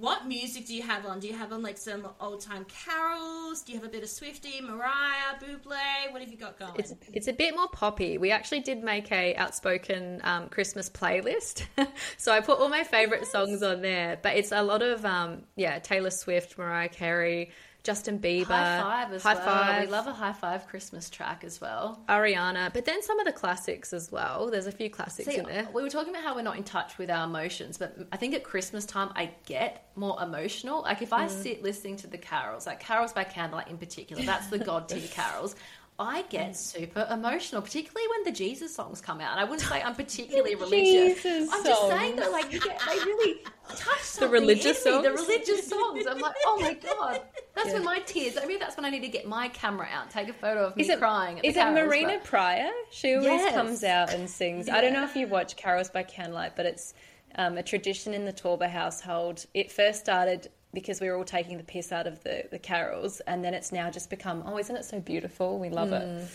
What 0.00 0.26
music 0.26 0.66
do 0.66 0.74
you 0.74 0.82
have 0.82 1.06
on? 1.06 1.20
Do 1.20 1.26
you 1.26 1.32
have 1.32 1.52
on 1.52 1.62
like 1.62 1.78
some 1.78 2.06
old-time 2.20 2.66
carols? 2.66 3.62
Do 3.62 3.72
you 3.72 3.78
have 3.78 3.86
a 3.86 3.90
bit 3.90 4.02
of 4.02 4.10
Swifty, 4.10 4.60
Mariah, 4.60 5.38
Buble? 5.40 6.12
What 6.12 6.20
have 6.20 6.30
you 6.30 6.36
got 6.36 6.58
going? 6.58 6.72
It's 6.76 6.92
it's 7.14 7.28
a 7.28 7.32
bit 7.32 7.56
more 7.56 7.68
poppy. 7.68 8.18
We 8.18 8.30
actually 8.30 8.60
did 8.60 8.84
make 8.84 9.10
a 9.10 9.34
outspoken 9.36 10.20
um, 10.22 10.48
Christmas 10.50 10.90
playlist, 10.90 11.64
so 12.18 12.30
I 12.30 12.40
put 12.40 12.58
all 12.58 12.68
my 12.68 12.84
favorite 12.84 13.26
songs 13.26 13.62
on 13.62 13.80
there. 13.80 14.18
But 14.22 14.36
it's 14.36 14.52
a 14.52 14.62
lot 14.62 14.82
of 14.82 15.04
um, 15.06 15.44
yeah 15.56 15.78
Taylor 15.78 16.10
Swift, 16.10 16.58
Mariah 16.58 16.90
Carey, 16.90 17.50
Justin 17.86 18.18
Bieber, 18.18 18.46
High 18.46 18.80
five 18.80 19.12
as 19.12 19.22
High 19.22 19.34
well. 19.34 19.44
Five, 19.44 19.82
We 19.82 19.86
love 19.92 20.06
a 20.08 20.12
high 20.12 20.32
five 20.32 20.66
Christmas 20.66 21.08
track 21.08 21.44
as 21.44 21.60
well. 21.60 22.00
Ariana. 22.08 22.72
But 22.72 22.84
then 22.84 23.00
some 23.00 23.20
of 23.20 23.26
the 23.26 23.32
classics 23.32 23.92
as 23.92 24.10
well. 24.10 24.50
There's 24.50 24.66
a 24.66 24.72
few 24.72 24.90
classics 24.90 25.28
See, 25.28 25.36
in 25.38 25.44
there. 25.46 25.68
we 25.72 25.82
were 25.84 25.88
talking 25.88 26.10
about 26.10 26.24
how 26.24 26.34
we're 26.34 26.42
not 26.42 26.56
in 26.56 26.64
touch 26.64 26.98
with 26.98 27.10
our 27.10 27.24
emotions, 27.24 27.78
but 27.78 27.96
I 28.10 28.16
think 28.16 28.34
at 28.34 28.42
Christmas 28.42 28.84
time 28.86 29.12
I 29.14 29.30
get 29.46 29.86
more 29.94 30.20
emotional. 30.20 30.82
Like 30.82 31.00
if 31.00 31.10
Mm. 31.10 31.18
I 31.18 31.26
sit 31.28 31.62
listening 31.62 31.96
to 31.98 32.08
the 32.08 32.18
carols, 32.18 32.66
like 32.66 32.80
carols 32.80 33.12
by 33.12 33.22
candlelight 33.22 33.68
in 33.68 33.78
particular, 33.78 34.20
that's 34.24 34.48
the 34.48 34.58
God 34.58 34.88
tier 34.88 35.06
carols. 35.10 35.54
I 35.98 36.22
Mm. 36.22 36.28
get 36.28 36.56
super 36.56 37.06
emotional, 37.10 37.62
particularly 37.62 38.06
when 38.08 38.24
the 38.24 38.30
Jesus 38.32 38.74
songs 38.74 39.00
come 39.00 39.20
out. 39.20 39.30
And 39.32 39.40
I 39.40 39.44
wouldn't 39.44 39.62
say 39.68 39.82
I'm 39.82 39.94
particularly 40.04 40.54
religious. 40.54 41.22
Jesus 41.22 41.48
I'm 41.52 41.64
just 41.64 41.80
songs. 41.80 41.92
saying 41.92 42.16
that, 42.16 42.32
like, 42.32 42.52
you 42.52 42.60
they 42.60 42.68
really 43.04 43.42
touch 43.76 44.00
something 44.02 44.30
religious 44.30 44.84
me, 44.84 44.90
The 45.02 45.10
religious 45.12 45.68
songs. 45.68 46.06
I'm 46.06 46.18
like, 46.18 46.34
oh 46.44 46.58
my 46.60 46.74
god, 46.74 47.22
that's 47.54 47.72
when 47.72 47.82
my 47.84 48.00
tears. 48.00 48.36
I 48.36 48.44
mean, 48.46 48.58
that's 48.58 48.76
when 48.76 48.84
I 48.84 48.90
need 48.90 49.00
to 49.00 49.08
get 49.08 49.26
my 49.26 49.48
camera 49.48 49.88
out, 49.92 50.10
take 50.10 50.28
a 50.28 50.32
photo 50.34 50.66
of 50.66 50.76
me 50.76 50.82
Is 50.82 50.88
it 50.90 50.98
crying. 50.98 51.38
At 51.38 51.42
the 51.42 51.48
Is 51.48 51.56
it 51.56 51.60
carols, 51.60 51.86
Marina 51.88 52.08
but- 52.14 52.24
Prior? 52.24 52.70
She 52.90 53.14
always 53.14 53.26
Yes. 53.30 53.54
comes 53.54 53.82
out 53.84 54.12
and 54.12 54.28
sings. 54.28 54.68
I 54.68 54.80
don't 54.82 54.92
know 54.92 55.04
if 55.04 55.16
you 55.16 55.26
watch 55.26 55.56
Carols 55.56 55.88
by 55.90 56.02
Candlelight, 56.02 56.56
but 56.56 56.66
it's 56.66 56.92
um, 57.38 57.58
a 57.58 57.62
tradition 57.62 58.14
in 58.14 58.24
the 58.24 58.32
Taeuber 58.32 58.68
household. 58.68 59.44
It 59.52 59.70
first 59.72 60.00
started 60.00 60.48
because 60.76 61.00
we 61.00 61.08
were 61.08 61.16
all 61.16 61.24
taking 61.24 61.56
the 61.56 61.64
piss 61.64 61.90
out 61.90 62.06
of 62.06 62.22
the, 62.22 62.44
the 62.50 62.58
carols, 62.58 63.20
and 63.20 63.42
then 63.42 63.54
it's 63.54 63.72
now 63.72 63.90
just 63.90 64.10
become, 64.10 64.42
oh, 64.44 64.58
isn't 64.58 64.76
it 64.76 64.84
so 64.84 65.00
beautiful? 65.00 65.58
We 65.58 65.70
love 65.70 65.90
it. 65.90 66.28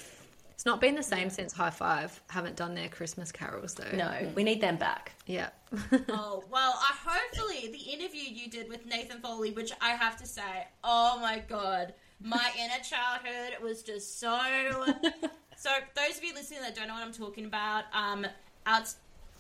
It's 0.50 0.66
not 0.66 0.82
been 0.82 0.96
the 0.96 1.04
same 1.04 1.30
since 1.30 1.54
High 1.54 1.70
Five. 1.70 2.20
Haven't 2.28 2.56
done 2.56 2.74
their 2.74 2.90
Christmas 2.90 3.32
carols 3.32 3.76
though. 3.76 3.96
No, 3.96 4.12
we 4.34 4.44
need 4.44 4.60
them 4.60 4.78
back. 4.78 5.12
Yeah. 5.28 5.50
Oh, 6.10 6.44
well, 6.52 6.74
I 6.76 6.94
hopefully 7.06 7.72
the 7.72 7.92
interview 7.92 8.22
you 8.22 8.50
did 8.50 8.68
with 8.68 8.86
Nathan 8.88 9.22
Foley, 9.22 9.52
which 9.52 9.72
I 9.80 9.92
have 9.92 10.18
to 10.18 10.26
say, 10.26 10.68
oh 10.84 11.20
my 11.22 11.44
god, 11.48 11.94
my 12.20 12.52
inner 12.60 12.84
childhood 12.84 13.62
was 13.62 13.84
just 13.84 14.20
so. 14.20 14.40
so, 15.56 15.70
those 15.96 16.18
of 16.18 16.24
you 16.24 16.34
listening 16.34 16.62
that 16.62 16.76
don't 16.76 16.88
know 16.88 16.96
what 16.96 17.04
I'm 17.04 17.14
talking 17.14 17.46
about, 17.46 17.84
um, 17.94 18.26
out 18.66 18.92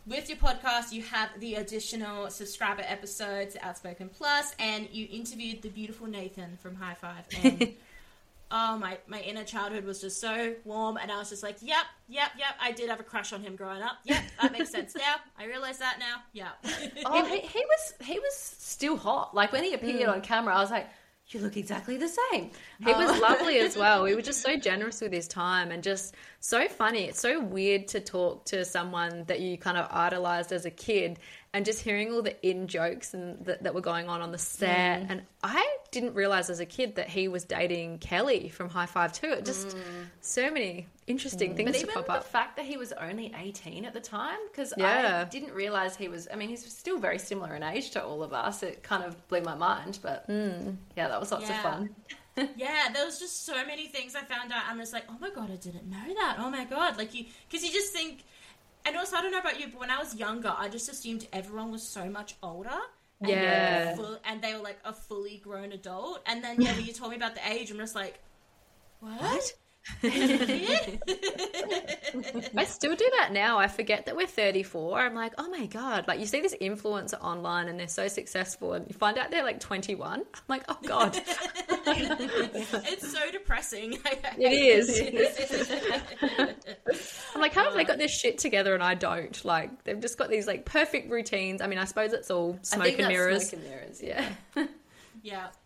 with 0.06 0.30
your 0.30 0.38
podcast, 0.38 0.92
you 0.92 1.04
have 1.04 1.30
the 1.40 1.56
additional 1.56 2.30
subscriber 2.30 2.84
episodes, 2.86 3.56
Outspoken 3.62 4.10
Plus, 4.10 4.54
and 4.60 4.88
you 4.92 5.08
interviewed 5.12 5.62
the 5.62 5.70
beautiful 5.70 6.08
Nathan 6.08 6.58
from 6.58 6.76
High 6.76 6.96
Five. 6.96 7.26
And 7.44 7.74
oh, 8.52 8.78
my, 8.78 8.98
my 9.08 9.22
inner 9.22 9.44
childhood 9.44 9.86
was 9.86 10.02
just 10.02 10.20
so 10.20 10.56
warm, 10.66 10.98
and 10.98 11.12
I 11.12 11.18
was 11.18 11.30
just 11.30 11.44
like, 11.44 11.58
yep, 11.62 11.86
yep, 12.10 12.32
yep, 12.38 12.56
I 12.62 12.72
did 12.72 12.90
have 12.90 13.00
a 13.00 13.04
crush 13.04 13.32
on 13.34 13.42
him 13.42 13.56
growing 13.56 13.82
up. 13.82 13.98
Yep, 14.06 14.24
that 14.42 14.52
makes 14.52 14.70
sense 14.78 14.96
now. 14.96 15.16
I 15.38 15.46
realize 15.46 15.78
that 15.80 15.98
now. 16.00 16.22
Yeah. 16.34 16.50
Oh, 17.06 17.26
he, 17.26 17.40
he 17.40 17.60
was 17.60 17.94
he 18.08 18.20
was 18.20 18.36
still 18.36 18.96
hot. 18.96 19.34
Like 19.34 19.52
when 19.52 19.64
he 19.64 19.74
appeared 19.74 20.08
on 20.08 20.22
camera, 20.22 20.56
I 20.56 20.62
was 20.62 20.70
like, 20.70 20.88
"You 21.30 21.40
look 21.40 21.58
exactly 21.58 21.98
the 21.98 22.08
same." 22.08 22.52
He 22.80 22.92
was 22.92 23.10
Um, 23.10 23.20
lovely 23.20 23.58
as 23.60 23.76
well. 23.76 24.06
He 24.06 24.14
was 24.14 24.26
just 24.26 24.42
so 24.42 24.56
generous 24.56 25.02
with 25.02 25.12
his 25.12 25.28
time 25.28 25.72
and 25.72 25.82
just 25.84 26.16
so 26.44 26.68
funny. 26.68 27.04
It's 27.06 27.20
so 27.20 27.40
weird 27.40 27.88
to 27.90 28.00
talk 28.00 28.46
to 28.46 28.66
someone 28.66 29.26
that 29.28 29.40
you 29.42 29.58
kind 29.58 29.78
of 29.78 29.88
idolized 29.92 30.52
as 30.52 30.66
a 30.66 30.72
kid 30.72 31.20
and 31.54 31.66
just 31.66 31.82
hearing 31.82 32.12
all 32.12 32.24
the 32.24 32.36
in 32.48 32.68
jokes 32.68 33.14
and 33.14 33.46
that, 33.46 33.62
that 33.64 33.76
were 33.76 33.82
going 33.82 34.10
on 34.10 34.22
on 34.22 34.32
the 34.32 34.38
set. 34.40 35.02
Mm. 35.02 35.06
And 35.10 35.22
I 35.44 35.78
didn't 35.92 36.16
realize 36.16 36.50
as 36.50 36.60
a 36.60 36.66
kid 36.66 36.96
that 36.96 37.10
he 37.10 37.28
was 37.28 37.44
dating 37.44 38.00
Kelly 38.00 38.50
from 38.50 38.70
High 38.70 38.88
Five 38.88 39.14
too. 39.14 39.28
It 39.28 39.46
just 39.46 39.70
mm. 39.70 39.82
so 40.22 40.50
many 40.50 40.88
interesting 41.06 41.54
mm. 41.54 41.58
things 41.58 41.72
But 41.72 41.78
to 41.78 41.84
even 41.84 41.94
pop 41.94 42.10
up. 42.10 42.24
the 42.24 42.30
fact 42.30 42.56
that 42.56 42.66
he 42.66 42.76
was 42.76 42.92
only 42.94 43.34
18 43.38 43.86
at 43.86 43.94
the 43.94 44.00
time, 44.00 44.40
because 44.52 44.74
Yeah. 44.76 45.26
I 45.28 45.30
didn't 45.30 45.54
realize 45.54 45.96
he 45.96 46.08
was, 46.08 46.28
I 46.34 46.38
mean, 46.38 46.50
he's 46.50 46.66
still 46.74 46.98
very 46.98 47.20
similar 47.20 47.54
in 47.56 47.62
age 47.62 47.92
to 47.92 48.04
all 48.04 48.24
of 48.24 48.34
us. 48.34 48.64
It 48.64 48.82
kind 48.82 49.04
of 49.04 49.28
blew 49.28 49.42
my 49.42 49.56
mind, 49.56 50.00
but 50.02 50.26
yeah, 50.28 51.08
that 51.08 51.20
was 51.20 51.32
lots 51.32 51.48
Yeah. 51.48 51.58
of 51.58 51.62
fun. 51.62 51.96
Yeah, 52.56 52.90
there 52.94 53.06
was 53.06 53.20
just 53.20 53.46
so 53.46 53.66
many 53.66 53.88
things 53.88 54.16
I 54.16 54.22
found 54.22 54.52
out. 54.52 54.64
I'm 54.70 54.78
just 54.80 54.94
like, 54.94 55.04
oh 55.10 55.18
my 55.20 55.30
god, 55.30 55.52
I 55.52 55.56
didn't 55.58 55.90
know 55.90 56.14
that. 56.16 56.38
Oh 56.40 56.50
my 56.50 56.66
god, 56.66 56.98
like 56.98 57.14
you, 57.14 57.26
because 57.50 57.64
you 57.66 57.72
just 57.72 57.92
think. 57.94 58.24
And 58.86 58.96
also, 58.98 59.16
I 59.18 59.22
don't 59.22 59.32
know 59.32 59.40
about 59.40 59.60
you, 59.60 59.68
but 59.68 59.80
when 59.80 59.90
I 59.92 60.00
was 60.00 60.16
younger, 60.16 60.54
I 60.58 60.68
just 60.70 60.90
assumed 60.90 61.28
everyone 61.34 61.72
was 61.72 61.84
so 61.84 62.06
much 62.10 62.36
older. 62.42 62.70
And 63.22 63.30
they 63.30 63.34
Yeah. 63.36 63.96
full- 63.96 64.20
and 64.26 64.42
they 64.42 64.54
were 64.56 64.62
like 64.64 64.80
a 64.84 64.92
fully 64.94 65.38
grown 65.38 65.72
adult. 65.74 66.22
And 66.26 66.44
then 66.44 66.60
yeah, 66.62 66.74
when 66.74 66.86
you 66.86 66.94
told 66.94 67.12
me 67.12 67.18
about 67.18 67.36
the 67.36 67.48
age, 67.48 67.70
I'm 67.70 67.78
just 67.78 67.94
like, 67.96 68.20
what? 69.02 69.54
I 70.04 71.00
still 72.66 72.96
do 72.96 73.10
that 73.18 73.30
now. 73.32 73.58
I 73.58 73.68
forget 73.68 74.06
that 74.06 74.16
we're 74.16 74.28
34. 74.28 75.00
I'm 75.00 75.16
like, 75.16 75.34
oh 75.38 75.50
my 75.50 75.66
God. 75.66 76.08
Like, 76.08 76.20
you 76.20 76.26
see 76.26 76.42
this 76.42 76.56
influencer 76.62 77.20
online 77.22 77.68
and 77.68 77.80
they're 77.80 77.88
so 77.88 78.08
successful, 78.08 78.74
and 78.74 78.88
you 78.88 78.94
find 78.94 79.18
out 79.18 79.32
they're 79.32 79.44
like 79.44 79.60
21. 79.60 80.20
I'm 80.20 80.26
like, 80.48 80.64
oh 80.70 80.78
God. 80.86 81.16
it's 81.88 83.12
so 83.12 83.32
depressing. 83.32 83.98
It 84.38 84.54
is. 84.54 85.02
I'm 87.36 87.42
like, 87.42 87.54
how 87.54 87.66
have 87.66 87.74
they 87.74 87.84
got 87.84 87.98
this 87.98 88.12
shit 88.12 88.38
together 88.38 88.74
and 88.74 88.84
I 88.84 88.94
don't? 88.94 89.44
Like, 89.44 89.84
they've 89.84 90.00
just 90.00 90.18
got 90.18 90.30
these 90.30 90.48
like 90.48 90.66
perfect 90.66 91.10
routines. 91.12 91.62
I 91.62 91.68
mean, 91.68 91.80
I 91.80 91.86
suppose 91.86 92.14
it's 92.14 92.32
all 92.32 92.58
smoke 92.62 92.98
and 93.00 93.08
mirrors. 93.08 93.50
Smoke 93.50 93.62
and 93.62 93.72
mirrors, 93.72 94.02
yeah. 94.02 94.30
Yeah, 94.56 94.68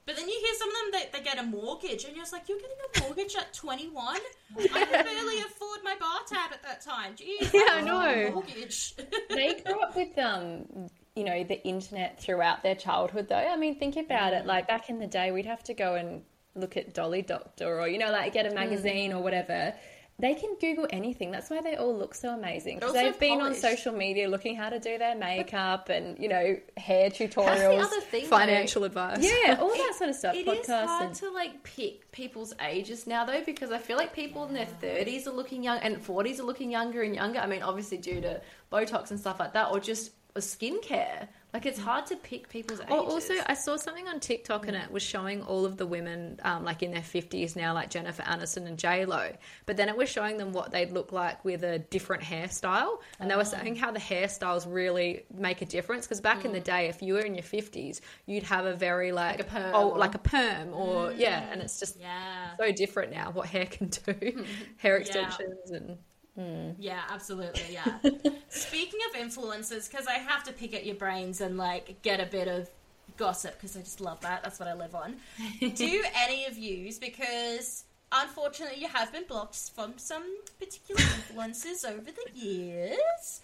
but 0.05 0.15
then 0.15 0.27
you 0.27 0.39
hear 0.39 0.53
some 0.57 0.69
of 0.69 0.75
them 0.75 0.91
they, 0.91 1.17
they 1.17 1.23
get 1.23 1.39
a 1.39 1.43
mortgage, 1.43 2.03
and 2.03 2.15
you're 2.15 2.23
just 2.23 2.33
like, 2.33 2.47
you're 2.49 2.59
getting 2.59 2.77
a 2.95 2.99
mortgage 3.01 3.35
at 3.35 3.53
21. 3.53 4.17
I 4.57 4.85
could 4.85 4.91
barely 4.91 5.39
afford 5.39 5.79
my 5.83 5.95
bar 5.99 6.19
tab 6.27 6.51
at 6.51 6.61
that 6.63 6.81
time. 6.81 7.15
Jeez, 7.15 7.53
Yeah, 7.53 7.67
I 7.71 7.81
know. 7.81 8.31
Mortgage. 8.33 8.95
they 9.29 9.61
grew 9.65 9.79
up 9.81 9.95
with 9.95 10.17
um 10.17 10.89
you 11.15 11.23
know 11.23 11.43
the 11.43 11.65
internet 11.65 12.19
throughout 12.19 12.61
their 12.61 12.75
childhood 12.75 13.29
though 13.29 13.35
i 13.35 13.55
mean 13.55 13.79
think 13.79 13.95
about 13.95 14.33
it 14.33 14.45
like 14.45 14.67
back 14.67 14.89
in 14.89 14.99
the 14.99 15.07
day 15.07 15.31
we'd 15.31 15.45
have 15.45 15.63
to 15.63 15.73
go 15.73 15.95
and 15.95 16.21
look 16.55 16.75
at 16.75 16.93
dolly 16.93 17.21
doctor 17.21 17.79
or 17.79 17.87
you 17.87 17.97
know 17.97 18.11
like 18.11 18.33
get 18.33 18.45
a 18.45 18.53
magazine 18.53 19.13
or 19.13 19.23
whatever 19.23 19.73
they 20.17 20.33
can 20.33 20.55
google 20.61 20.87
anything 20.91 21.29
that's 21.29 21.49
why 21.49 21.59
they 21.61 21.75
all 21.75 21.93
look 21.97 22.15
so 22.15 22.29
amazing 22.33 22.79
because 22.79 22.93
they've 22.93 23.19
been 23.19 23.41
on 23.41 23.53
social 23.53 23.91
media 23.93 24.29
looking 24.29 24.55
how 24.55 24.69
to 24.69 24.79
do 24.79 24.97
their 24.97 25.15
makeup 25.15 25.89
and 25.89 26.17
you 26.17 26.29
know 26.29 26.57
hair 26.77 27.09
That's 27.09 27.17
the 27.19 27.27
tutorials 27.27 27.83
other 27.83 27.99
thing. 28.01 28.23
though. 28.23 28.29
Financial 28.29 28.83
advice. 28.85 29.17
yeah 29.45 29.57
all 29.59 29.75
that 29.75 29.93
sort 29.97 30.09
of 30.09 30.15
stuff 30.15 30.35
It 30.35 30.47
is 30.47 30.65
podcasts 30.67 30.85
hard 30.85 31.05
and 31.07 31.15
to 31.15 31.29
like 31.31 31.63
pick 31.63 32.11
people's 32.11 32.53
ages 32.65 33.05
now 33.07 33.25
though 33.25 33.43
because 33.45 33.71
I 33.71 33.77
feel 33.77 33.97
like 33.97 34.13
people 34.13 34.45
in 34.45 34.53
their 34.53 34.65
thirties 34.65 35.27
are 35.27 35.33
looking 35.33 35.63
young 35.63 35.79
and 35.79 36.01
forties 36.01 36.39
are 36.39 36.43
looking 36.43 36.71
younger 36.71 37.01
and 37.01 37.13
younger. 37.13 37.39
I 37.39 37.47
mean, 37.47 37.61
obviously 37.61 37.97
due 37.97 38.21
to 38.21 38.41
Botox 38.71 39.11
and 39.11 39.19
stuff 39.19 39.39
like 39.39 39.53
that, 39.53 39.71
or 39.71 39.79
just 39.79 40.11
a 40.35 40.39
skincare. 40.39 41.27
Like 41.55 41.65
it's 41.65 41.79
hard 41.79 42.05
to 42.07 42.17
pick 42.17 42.49
people's 42.49 42.81
ages. 42.81 42.91
Oh, 42.91 43.05
also, 43.09 43.33
I 43.45 43.53
saw 43.53 43.77
something 43.77 44.09
on 44.09 44.19
TikTok 44.19 44.67
and 44.67 44.75
mm. 44.75 44.83
it 44.83 44.91
was 44.91 45.01
showing 45.01 45.41
all 45.41 45.65
of 45.65 45.77
the 45.77 45.85
women, 45.85 46.37
um, 46.43 46.65
like 46.65 46.83
in 46.83 46.91
their 46.91 47.01
fifties 47.01 47.55
now, 47.55 47.73
like 47.73 47.89
Jennifer 47.89 48.23
Aniston 48.23 48.67
and 48.67 48.77
J 48.77 49.05
Lo. 49.05 49.31
But 49.65 49.77
then 49.77 49.87
it 49.87 49.95
was 49.95 50.09
showing 50.09 50.35
them 50.35 50.51
what 50.51 50.71
they'd 50.71 50.91
look 50.91 51.13
like 51.13 51.45
with 51.45 51.63
a 51.63 51.79
different 51.79 52.23
hairstyle, 52.23 52.97
and 53.21 53.31
they 53.31 53.35
were 53.35 53.43
oh. 53.43 53.45
saying 53.45 53.77
how 53.77 53.89
the 53.89 54.01
hairstyles 54.01 54.65
really 54.67 55.23
make 55.33 55.61
a 55.61 55.65
difference. 55.65 56.05
Because 56.05 56.19
back 56.19 56.43
in 56.43 56.51
the 56.51 56.59
mm. 56.59 56.65
day, 56.65 56.87
if 56.89 57.01
you 57.01 57.13
were 57.13 57.21
in 57.21 57.35
your 57.35 57.43
fifties, 57.43 58.01
you'd 58.25 58.43
have 58.43 58.65
a 58.65 58.73
very 58.73 59.13
like, 59.13 59.39
a 59.39 59.45
perm 59.45 59.71
oh, 59.73 59.91
or- 59.91 59.97
like 59.97 60.13
a 60.13 60.19
perm, 60.19 60.73
or 60.73 61.11
mm. 61.11 61.17
yeah, 61.17 61.49
and 61.53 61.61
it's 61.61 61.79
just 61.79 61.97
yeah. 62.01 62.57
so 62.59 62.69
different 62.73 63.13
now 63.13 63.31
what 63.31 63.47
hair 63.47 63.65
can 63.65 63.87
do, 63.87 64.43
hair 64.75 64.97
extensions 64.97 65.71
and. 65.71 65.97
Yeah, 66.37 67.01
absolutely. 67.09 67.63
Yeah. 67.71 67.99
Speaking 68.49 68.99
of 69.09 69.19
influences, 69.19 69.87
because 69.87 70.07
I 70.07 70.13
have 70.13 70.43
to 70.45 70.53
pick 70.53 70.73
at 70.73 70.85
your 70.85 70.95
brains 70.95 71.41
and 71.41 71.57
like 71.57 72.01
get 72.01 72.19
a 72.19 72.25
bit 72.25 72.47
of 72.47 72.69
gossip 73.17 73.53
because 73.53 73.77
I 73.77 73.81
just 73.81 74.01
love 74.01 74.19
that. 74.21 74.43
That's 74.43 74.59
what 74.59 74.67
I 74.67 74.73
live 74.73 74.95
on. 74.95 75.15
Do 75.75 76.03
any 76.15 76.45
of 76.45 76.57
yous, 76.57 76.97
because 76.99 77.85
unfortunately 78.11 78.81
you 78.81 78.87
have 78.87 79.11
been 79.11 79.23
blocked 79.27 79.71
from 79.75 79.93
some 79.97 80.23
particular 80.59 81.01
influences 81.01 81.85
over 81.85 82.01
the 82.11 82.37
years. 82.39 83.41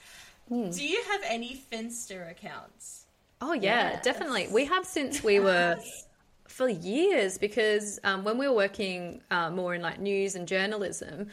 Do 0.50 0.86
you 0.86 1.02
have 1.10 1.22
any 1.26 1.62
Finsta 1.72 2.30
accounts? 2.30 3.06
Oh 3.40 3.54
yeah, 3.54 3.92
Yes. 3.92 4.04
definitely. 4.04 4.48
We 4.52 4.66
have 4.66 4.86
since 4.86 5.24
we 5.24 5.40
were 5.40 5.78
for 6.48 6.68
years 6.68 7.38
because 7.38 8.00
um, 8.04 8.26
when 8.26 8.38
we 8.38 8.48
were 8.50 8.54
working 8.56 9.22
uh, 9.32 9.50
more 9.50 9.74
in 9.74 9.82
like 9.82 10.00
news 10.00 10.36
and 10.36 10.46
journalism. 10.48 11.28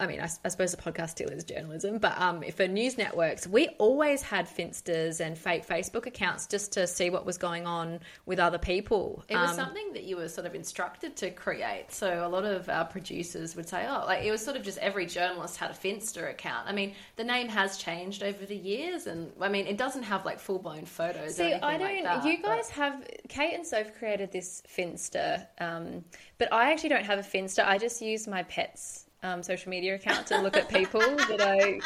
I 0.00 0.06
mean, 0.06 0.20
I, 0.20 0.28
I 0.44 0.48
suppose 0.48 0.72
the 0.74 0.82
podcast 0.82 1.10
still 1.10 1.28
is 1.28 1.44
journalism, 1.44 1.98
but 1.98 2.18
um, 2.20 2.42
for 2.56 2.66
news 2.66 2.98
networks, 2.98 3.46
we 3.46 3.68
always 3.78 4.20
had 4.20 4.46
finstas 4.48 5.20
and 5.20 5.38
fake 5.38 5.64
Facebook 5.66 6.06
accounts 6.06 6.46
just 6.48 6.72
to 6.72 6.88
see 6.88 7.08
what 7.08 7.24
was 7.24 7.38
going 7.38 7.66
on 7.66 8.00
with 8.26 8.40
other 8.40 8.58
people. 8.58 9.22
It 9.28 9.36
was 9.36 9.50
Um, 9.50 9.56
something 9.56 9.92
that 9.92 10.02
you 10.02 10.16
were 10.16 10.28
sort 10.28 10.46
of 10.46 10.54
instructed 10.56 11.14
to 11.16 11.30
create. 11.30 11.86
So 11.90 12.26
a 12.26 12.28
lot 12.28 12.44
of 12.44 12.68
our 12.68 12.84
producers 12.84 13.54
would 13.54 13.68
say, 13.68 13.86
"Oh, 13.88 14.04
like 14.06 14.24
it 14.24 14.30
was 14.32 14.44
sort 14.44 14.56
of 14.56 14.64
just 14.64 14.78
every 14.78 15.06
journalist 15.06 15.56
had 15.58 15.70
a 15.70 15.74
Finsta 15.74 16.28
account." 16.30 16.66
I 16.68 16.72
mean, 16.72 16.94
the 17.16 17.24
name 17.24 17.48
has 17.48 17.76
changed 17.78 18.22
over 18.24 18.44
the 18.44 18.56
years, 18.56 19.06
and 19.06 19.30
I 19.40 19.48
mean, 19.48 19.66
it 19.68 19.76
doesn't 19.78 20.02
have 20.04 20.24
like 20.24 20.40
full 20.40 20.58
blown 20.58 20.84
photos. 20.84 21.38
or 21.38 21.44
See, 21.44 21.52
I 21.52 21.78
don't. 21.78 21.82
Like 21.82 22.02
that, 22.04 22.24
you 22.24 22.38
but- 22.42 22.48
guys 22.56 22.70
have 22.70 23.06
Kate 23.28 23.54
and 23.54 23.64
Soph 23.66 23.94
created 23.98 24.32
this 24.32 24.62
Finsta, 24.68 25.46
um, 25.60 26.04
but 26.38 26.52
I 26.52 26.72
actually 26.72 26.88
don't 26.88 27.04
have 27.06 27.20
a 27.20 27.22
Finsta. 27.22 27.64
I 27.64 27.78
just 27.78 28.02
use 28.02 28.26
my 28.26 28.42
pets. 28.42 29.06
Um, 29.24 29.40
social 29.42 29.70
media 29.70 29.94
account 29.94 30.26
to 30.26 30.40
look 30.40 30.56
at 30.56 30.68
people 30.68 31.00
that 31.28 31.40
I 31.40 31.78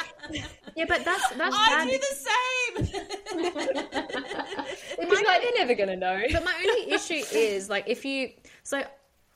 yeah, 0.75 0.87
but 0.89 1.05
that's 1.05 1.29
that's 1.35 1.55
I 1.59 1.85
bad. 1.85 1.89
do 1.91 1.99
the 1.99 2.17
same. 2.17 3.07
because 4.99 5.23
like 5.23 5.43
they're 5.43 5.51
never 5.59 5.75
gonna 5.75 5.97
know. 5.97 6.23
But 6.33 6.45
my 6.45 6.55
only 6.67 6.93
issue 6.93 7.23
is 7.33 7.69
like 7.69 7.85
if 7.89 8.05
you 8.07 8.31
so 8.63 8.83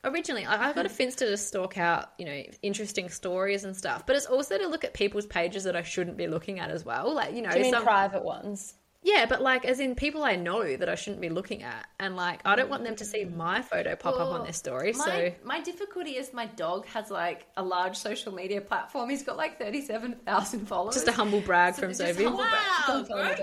originally 0.04 0.46
I, 0.46 0.70
I 0.70 0.72
got 0.72 0.86
a 0.86 0.88
Finsta 0.88 1.18
to 1.18 1.36
stalk 1.36 1.76
out 1.76 2.12
you 2.18 2.24
know 2.24 2.42
interesting 2.62 3.10
stories 3.10 3.64
and 3.64 3.76
stuff, 3.76 4.06
but 4.06 4.16
it's 4.16 4.26
also 4.26 4.56
to 4.56 4.66
look 4.66 4.84
at 4.84 4.94
people's 4.94 5.26
pages 5.26 5.64
that 5.64 5.76
I 5.76 5.82
shouldn't 5.82 6.16
be 6.16 6.26
looking 6.26 6.58
at 6.58 6.70
as 6.70 6.84
well. 6.86 7.14
Like 7.14 7.34
you 7.34 7.42
know, 7.42 7.50
Do 7.50 7.58
you 7.58 7.64
mean 7.64 7.74
some- 7.74 7.82
private 7.84 8.24
ones? 8.24 8.74
Yeah, 9.02 9.24
but 9.26 9.40
like 9.40 9.64
as 9.64 9.80
in 9.80 9.94
people 9.94 10.22
I 10.22 10.36
know 10.36 10.76
that 10.76 10.88
I 10.88 10.94
shouldn't 10.94 11.22
be 11.22 11.30
looking 11.30 11.62
at, 11.62 11.86
and 11.98 12.16
like 12.16 12.40
I 12.44 12.54
don't 12.54 12.68
want 12.68 12.84
them 12.84 12.96
to 12.96 13.04
see 13.04 13.24
mm. 13.24 13.34
my 13.34 13.62
photo 13.62 13.96
pop 13.96 14.14
up 14.16 14.28
on 14.32 14.42
their 14.44 14.52
story. 14.52 14.92
My, 14.92 15.04
so 15.04 15.32
my 15.44 15.60
difficulty 15.60 16.12
is 16.12 16.32
my 16.34 16.46
dog 16.46 16.86
has 16.86 17.10
like 17.10 17.46
a 17.56 17.62
large 17.62 17.96
social 17.96 18.32
media 18.32 18.60
platform. 18.60 19.08
He's 19.08 19.22
got 19.22 19.36
like 19.36 19.58
thirty 19.58 19.80
seven 19.80 20.16
thousand 20.26 20.66
followers. 20.66 20.94
just 20.94 21.08
a 21.08 21.12
humble 21.12 21.40
brag 21.40 21.74
So 21.74 21.82
from 21.82 21.90
just 21.90 22.00
Sophie. 22.00 22.26
wow, 22.26 22.84
Don't 22.86 23.06
tell 23.06 23.36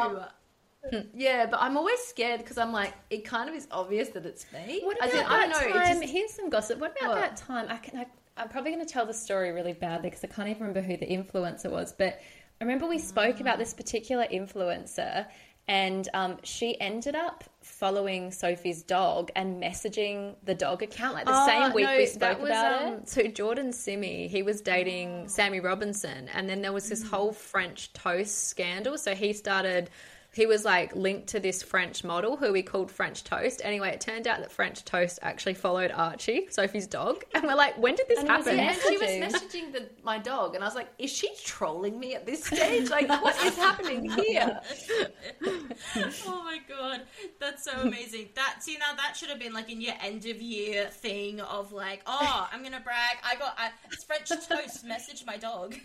go. 0.00 0.24
Um, 0.92 1.04
yeah, 1.14 1.46
but 1.46 1.60
I'm 1.62 1.76
always 1.76 1.98
scared 2.00 2.40
because 2.40 2.58
I'm 2.58 2.72
like, 2.72 2.92
it 3.08 3.24
kind 3.24 3.48
of 3.48 3.54
is 3.54 3.66
obvious 3.70 4.08
that 4.10 4.26
it's 4.26 4.46
me. 4.52 4.80
What 4.84 5.02
As 5.02 5.12
about 5.12 5.20
in, 5.20 5.26
I 5.26 5.40
don't 5.40 5.50
that 5.50 5.68
know. 5.68 5.72
time? 5.72 6.00
just- 6.00 6.12
Here's 6.12 6.32
some 6.32 6.50
gossip. 6.50 6.78
What 6.78 6.94
about 6.98 7.14
What? 7.14 7.20
that 7.20 7.36
time? 7.36 7.66
I 7.68 7.76
can. 7.78 8.00
I, 8.00 8.06
I'm 8.36 8.48
probably 8.48 8.72
going 8.72 8.84
to 8.84 8.92
tell 8.92 9.06
the 9.06 9.14
story 9.14 9.52
really 9.52 9.74
badly 9.74 10.10
because 10.10 10.24
I 10.24 10.26
can't 10.26 10.48
even 10.48 10.62
remember 10.66 10.80
who 10.82 10.96
the 10.96 11.06
influencer 11.06 11.70
was. 11.70 11.92
But 11.92 12.20
I 12.60 12.64
remember 12.64 12.86
we 12.86 12.98
spoke 12.98 13.40
about 13.40 13.58
this 13.58 13.74
particular 13.74 14.26
influencer, 14.32 15.26
and 15.66 16.08
um, 16.14 16.36
she 16.42 16.78
ended 16.80 17.14
up 17.14 17.44
following 17.62 18.30
Sophie's 18.30 18.82
dog 18.82 19.30
and 19.34 19.62
messaging 19.62 20.34
the 20.44 20.54
dog 20.54 20.82
account 20.82 21.14
like 21.14 21.24
the 21.24 21.32
Oh, 21.34 21.46
same 21.46 21.72
week 21.72 21.86
no, 21.86 21.96
we 21.96 22.06
spoke 22.06 22.38
was, 22.40 22.50
about 22.50 22.82
um, 22.82 22.92
it. 22.94 23.08
So 23.08 23.22
Jordan 23.22 23.70
Simek, 23.70 24.28
he 24.28 24.42
was 24.42 24.60
dating 24.60 25.28
Sammy 25.28 25.60
Robinson, 25.60 26.28
and 26.34 26.48
then 26.48 26.62
there 26.62 26.72
was 26.72 26.88
this 26.88 27.02
whole 27.02 27.32
French 27.32 27.92
toast 27.92 28.48
scandal. 28.48 28.98
So 28.98 29.14
he 29.14 29.32
started. 29.32 29.90
He 30.34 30.46
was 30.46 30.64
like 30.64 30.94
linked 30.96 31.28
to 31.28 31.40
this 31.40 31.62
French 31.62 32.02
model 32.04 32.36
who 32.36 32.52
we 32.52 32.62
called 32.62 32.90
French 32.90 33.22
Toast. 33.24 33.60
Anyway, 33.64 33.90
it 33.90 34.00
turned 34.00 34.26
out 34.26 34.40
that 34.40 34.50
French 34.50 34.84
Toast 34.84 35.18
actually 35.22 35.54
followed 35.54 35.92
Archie, 35.92 36.46
Sophie's 36.50 36.86
dog, 36.86 37.22
and 37.34 37.44
we're 37.44 37.54
like, 37.54 37.78
when 37.78 37.94
did 37.94 38.08
this 38.08 38.18
And 38.20 38.28
happen? 38.28 38.58
it 38.58 38.60
and 38.60 38.76
she 38.88 38.98
was 38.98 39.08
Messaging. 39.08 39.30
messaging 39.68 39.72
the, 39.72 39.88
my 40.02 40.18
dog, 40.18 40.54
and 40.54 40.64
I 40.64 40.66
was 40.66 40.74
like, 40.74 40.88
"Is 40.98 41.10
she 41.12 41.28
trolling 41.44 41.98
me 42.00 42.14
at 42.14 42.26
this 42.26 42.44
stage? 42.44 42.90
Like, 42.90 43.08
what 43.08 43.36
is 43.44 43.56
happening 43.56 44.10
here?" 44.10 44.60
oh 46.26 46.42
my 46.44 46.58
god, 46.68 47.02
that's 47.40 47.64
so 47.64 47.72
amazing. 47.80 48.28
That 48.34 48.56
see 48.62 48.76
now 48.78 48.94
that 48.96 49.16
should 49.16 49.28
have 49.30 49.38
been 49.38 49.52
like 49.52 49.70
in 49.70 49.80
your 49.80 49.94
end 50.02 50.26
of 50.26 50.40
year 50.42 50.86
thing 50.88 51.40
of 51.40 51.72
like, 51.72 52.02
oh, 52.06 52.48
I'm 52.52 52.62
gonna 52.62 52.80
brag. 52.80 53.18
I 53.24 53.36
got 53.36 53.54
I, 53.58 53.70
it's 53.92 54.04
French 54.04 54.28
toast. 54.28 54.84
Message 54.84 55.24
my 55.26 55.36
dog. 55.36 55.74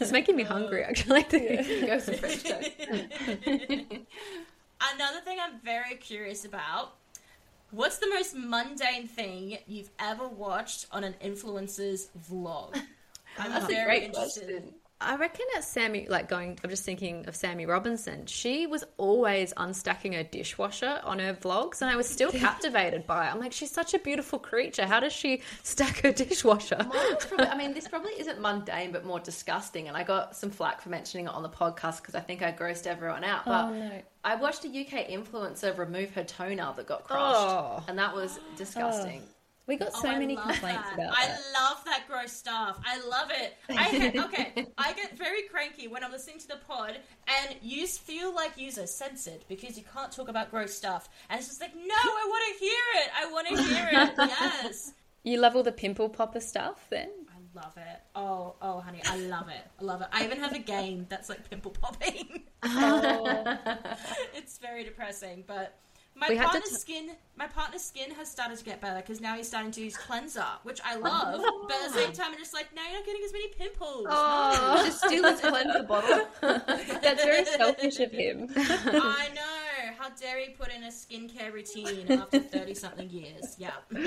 It's 0.00 0.12
making 0.12 0.36
me 0.36 0.42
hungry, 0.42 0.82
actually. 0.84 1.24
Go 1.86 1.98
some 1.98 2.14
French 2.14 2.42
toast. 2.42 2.70
Another 4.94 5.20
thing 5.24 5.38
I'm 5.40 5.58
very 5.64 5.94
curious 5.96 6.44
about. 6.44 6.94
What's 7.70 7.98
the 7.98 8.08
most 8.08 8.34
mundane 8.36 9.08
thing 9.08 9.58
you've 9.66 9.90
ever 9.98 10.28
watched 10.28 10.86
on 10.92 11.04
an 11.04 11.14
influencer's 11.24 12.08
vlog? 12.30 12.74
I'm 13.38 13.50
That's 13.50 13.64
a 13.64 13.68
very 13.68 13.84
great 13.86 14.02
interested. 14.04 14.44
question. 14.46 14.74
I 15.00 15.16
reckon 15.16 15.44
at 15.56 15.64
Sammy, 15.64 16.06
like 16.08 16.28
going, 16.28 16.58
I'm 16.64 16.70
just 16.70 16.84
thinking 16.84 17.26
of 17.28 17.36
Sammy 17.36 17.66
Robinson. 17.66 18.24
She 18.26 18.66
was 18.66 18.84
always 18.96 19.52
unstacking 19.54 20.14
her 20.14 20.22
dishwasher 20.22 21.00
on 21.04 21.18
her 21.18 21.34
vlogs, 21.34 21.82
and 21.82 21.90
I 21.90 21.96
was 21.96 22.08
still 22.08 22.30
captivated 22.46 23.06
by 23.06 23.26
it. 23.26 23.30
I'm 23.32 23.40
like, 23.40 23.52
she's 23.52 23.70
such 23.70 23.92
a 23.92 23.98
beautiful 23.98 24.38
creature. 24.38 24.86
How 24.86 25.00
does 25.00 25.12
she 25.12 25.42
stack 25.62 26.00
her 26.02 26.12
dishwasher? 26.12 26.76
Probably, 26.78 27.46
I 27.46 27.56
mean, 27.56 27.74
this 27.74 27.86
probably 27.88 28.12
isn't 28.12 28.40
mundane, 28.40 28.92
but 28.92 29.04
more 29.04 29.20
disgusting. 29.20 29.88
And 29.88 29.96
I 29.96 30.04
got 30.04 30.36
some 30.36 30.50
flack 30.50 30.80
for 30.80 30.88
mentioning 30.88 31.26
it 31.26 31.32
on 31.34 31.42
the 31.42 31.50
podcast 31.50 31.98
because 32.00 32.14
I 32.14 32.20
think 32.20 32.42
I 32.42 32.52
grossed 32.52 32.86
everyone 32.86 33.24
out. 33.24 33.44
But 33.44 33.64
Oh, 33.66 33.74
no. 33.74 34.00
I 34.24 34.36
watched 34.36 34.64
a 34.64 34.68
UK 34.68 35.08
influencer 35.08 35.76
remove 35.76 36.12
her 36.14 36.24
toenail 36.24 36.72
that 36.74 36.86
got 36.86 37.04
crushed, 37.04 37.36
Oh. 37.36 37.82
and 37.88 37.98
that 37.98 38.14
was 38.14 38.38
disgusting. 38.56 39.20
Oh. 39.22 39.30
We 39.66 39.76
got 39.76 39.92
Oh, 39.94 40.02
so 40.02 40.08
I 40.10 40.18
many 40.18 40.36
complaints 40.36 40.62
that. 40.62 40.94
about 40.94 41.14
I 41.16 41.26
that. 41.26 41.40
I 41.54 41.60
love 41.62 41.84
that 41.86 42.04
gross 42.06 42.32
stuff. 42.32 42.78
I 42.84 43.00
love 43.06 43.30
it. 43.30 43.54
I 43.70 43.82
hate, 43.84 44.16
okay. 44.16 44.66
I 44.76 44.92
get 44.92 45.16
very 45.16 45.42
cranky 45.44 45.88
when 45.88 46.04
I'm 46.04 46.12
listening 46.12 46.38
to 46.40 46.48
the 46.48 46.56
pod, 46.68 46.98
and 47.26 47.56
you 47.62 47.86
feel 47.86 48.34
like 48.34 48.58
you 48.58 48.68
are 48.78 48.86
censored 48.86 49.44
because 49.48 49.78
you 49.78 49.84
can't 49.94 50.12
talk 50.12 50.28
about 50.28 50.50
gross 50.50 50.74
stuff, 50.74 51.08
and 51.30 51.38
it's 51.38 51.48
just 51.48 51.60
like, 51.62 51.74
no, 51.74 51.94
I 51.94 52.26
want 52.28 52.44
to 52.52 52.64
hear 52.64 52.84
it. 52.96 53.10
I 53.16 53.32
want 53.32 53.48
to 53.48 53.62
hear 53.62 53.88
it. 53.92 54.14
Yes. 54.64 54.92
You 55.22 55.40
love 55.40 55.56
all 55.56 55.62
the 55.62 55.72
pimple 55.72 56.10
popper 56.10 56.40
stuff, 56.40 56.86
then? 56.90 57.08
I 57.30 57.58
love 57.58 57.72
it. 57.78 58.00
Oh, 58.14 58.56
oh, 58.60 58.80
honey, 58.80 59.00
I 59.06 59.16
love 59.16 59.48
it. 59.48 59.62
I 59.80 59.82
love 59.82 60.02
it. 60.02 60.08
I 60.12 60.24
even 60.24 60.38
have 60.40 60.52
a 60.52 60.58
game 60.58 61.06
that's 61.08 61.30
like 61.30 61.48
pimple 61.48 61.70
popping. 61.70 62.42
Oh, 62.62 63.56
it's 64.34 64.58
very 64.58 64.84
depressing, 64.84 65.44
but 65.46 65.78
my 66.16 66.28
We 66.28 66.36
had 66.36 66.44
to 66.44 66.50
partner's 66.50 66.70
t- 66.70 66.76
skin, 66.76 67.10
my 67.36 67.46
partner's 67.48 67.82
skin 67.82 68.10
has 68.12 68.30
started 68.30 68.56
to 68.58 68.64
get 68.64 68.80
better 68.80 69.00
because 69.00 69.20
now 69.20 69.34
he's 69.36 69.48
starting 69.48 69.72
to 69.72 69.80
use 69.82 69.96
cleanser, 69.96 70.44
which 70.62 70.80
I 70.84 70.94
love. 70.96 71.42
but 71.68 71.76
at 71.76 71.92
the 71.92 71.98
same 71.98 72.12
time, 72.18 72.32
I'm 72.32 72.38
just 72.38 72.54
like, 72.54 72.74
now 72.74 72.82
you're 72.84 72.98
not 73.00 73.06
getting 73.06 73.22
as 73.24 73.32
many 73.32 73.48
pimples. 73.48 74.06
Oh, 74.08 74.82
just 74.86 75.04
steal 75.04 75.24
his 75.24 75.40
cleanser 75.40 75.82
bottle. 75.82 76.26
that's 76.40 77.24
very 77.24 77.44
selfish 77.44 77.98
of 78.00 78.12
him. 78.12 78.48
I 78.56 79.28
know. 79.34 79.92
How 79.98 80.10
dare 80.10 80.38
he 80.40 80.50
put 80.50 80.68
in 80.72 80.84
a 80.84 80.88
skincare 80.88 81.52
routine 81.52 82.10
after 82.12 82.38
thirty 82.40 82.74
something 82.74 83.08
years? 83.08 83.56
Yeah. 83.58 83.70
I'm 83.90 83.98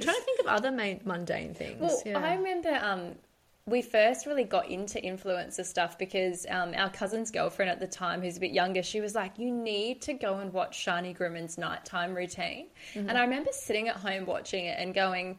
trying 0.00 0.16
to 0.16 0.22
think 0.24 0.40
of 0.40 0.46
other 0.46 0.70
main, 0.70 1.00
mundane 1.04 1.54
things. 1.54 1.80
Well, 1.80 2.02
yeah. 2.04 2.18
I 2.18 2.34
remember 2.34 2.78
um, 2.82 3.14
we 3.66 3.80
first 3.80 4.26
really 4.26 4.44
got 4.44 4.68
into 4.68 4.98
influencer 4.98 5.64
stuff 5.64 5.96
because 5.96 6.46
um, 6.50 6.74
our 6.76 6.90
cousin's 6.90 7.30
girlfriend 7.30 7.70
at 7.70 7.78
the 7.78 7.86
time, 7.86 8.20
who's 8.20 8.36
a 8.36 8.40
bit 8.40 8.52
younger, 8.52 8.82
she 8.82 9.00
was 9.00 9.14
like, 9.14 9.38
"You 9.38 9.52
need 9.52 10.02
to 10.02 10.14
go 10.14 10.38
and 10.38 10.52
watch 10.52 10.84
Shani 10.84 11.16
Grimmond's 11.16 11.58
nighttime 11.58 12.14
routine." 12.14 12.66
Mm-hmm. 12.94 13.08
And 13.08 13.16
I 13.16 13.22
remember 13.22 13.50
sitting 13.52 13.88
at 13.88 13.96
home 13.96 14.26
watching 14.26 14.66
it 14.66 14.78
and 14.78 14.94
going. 14.94 15.38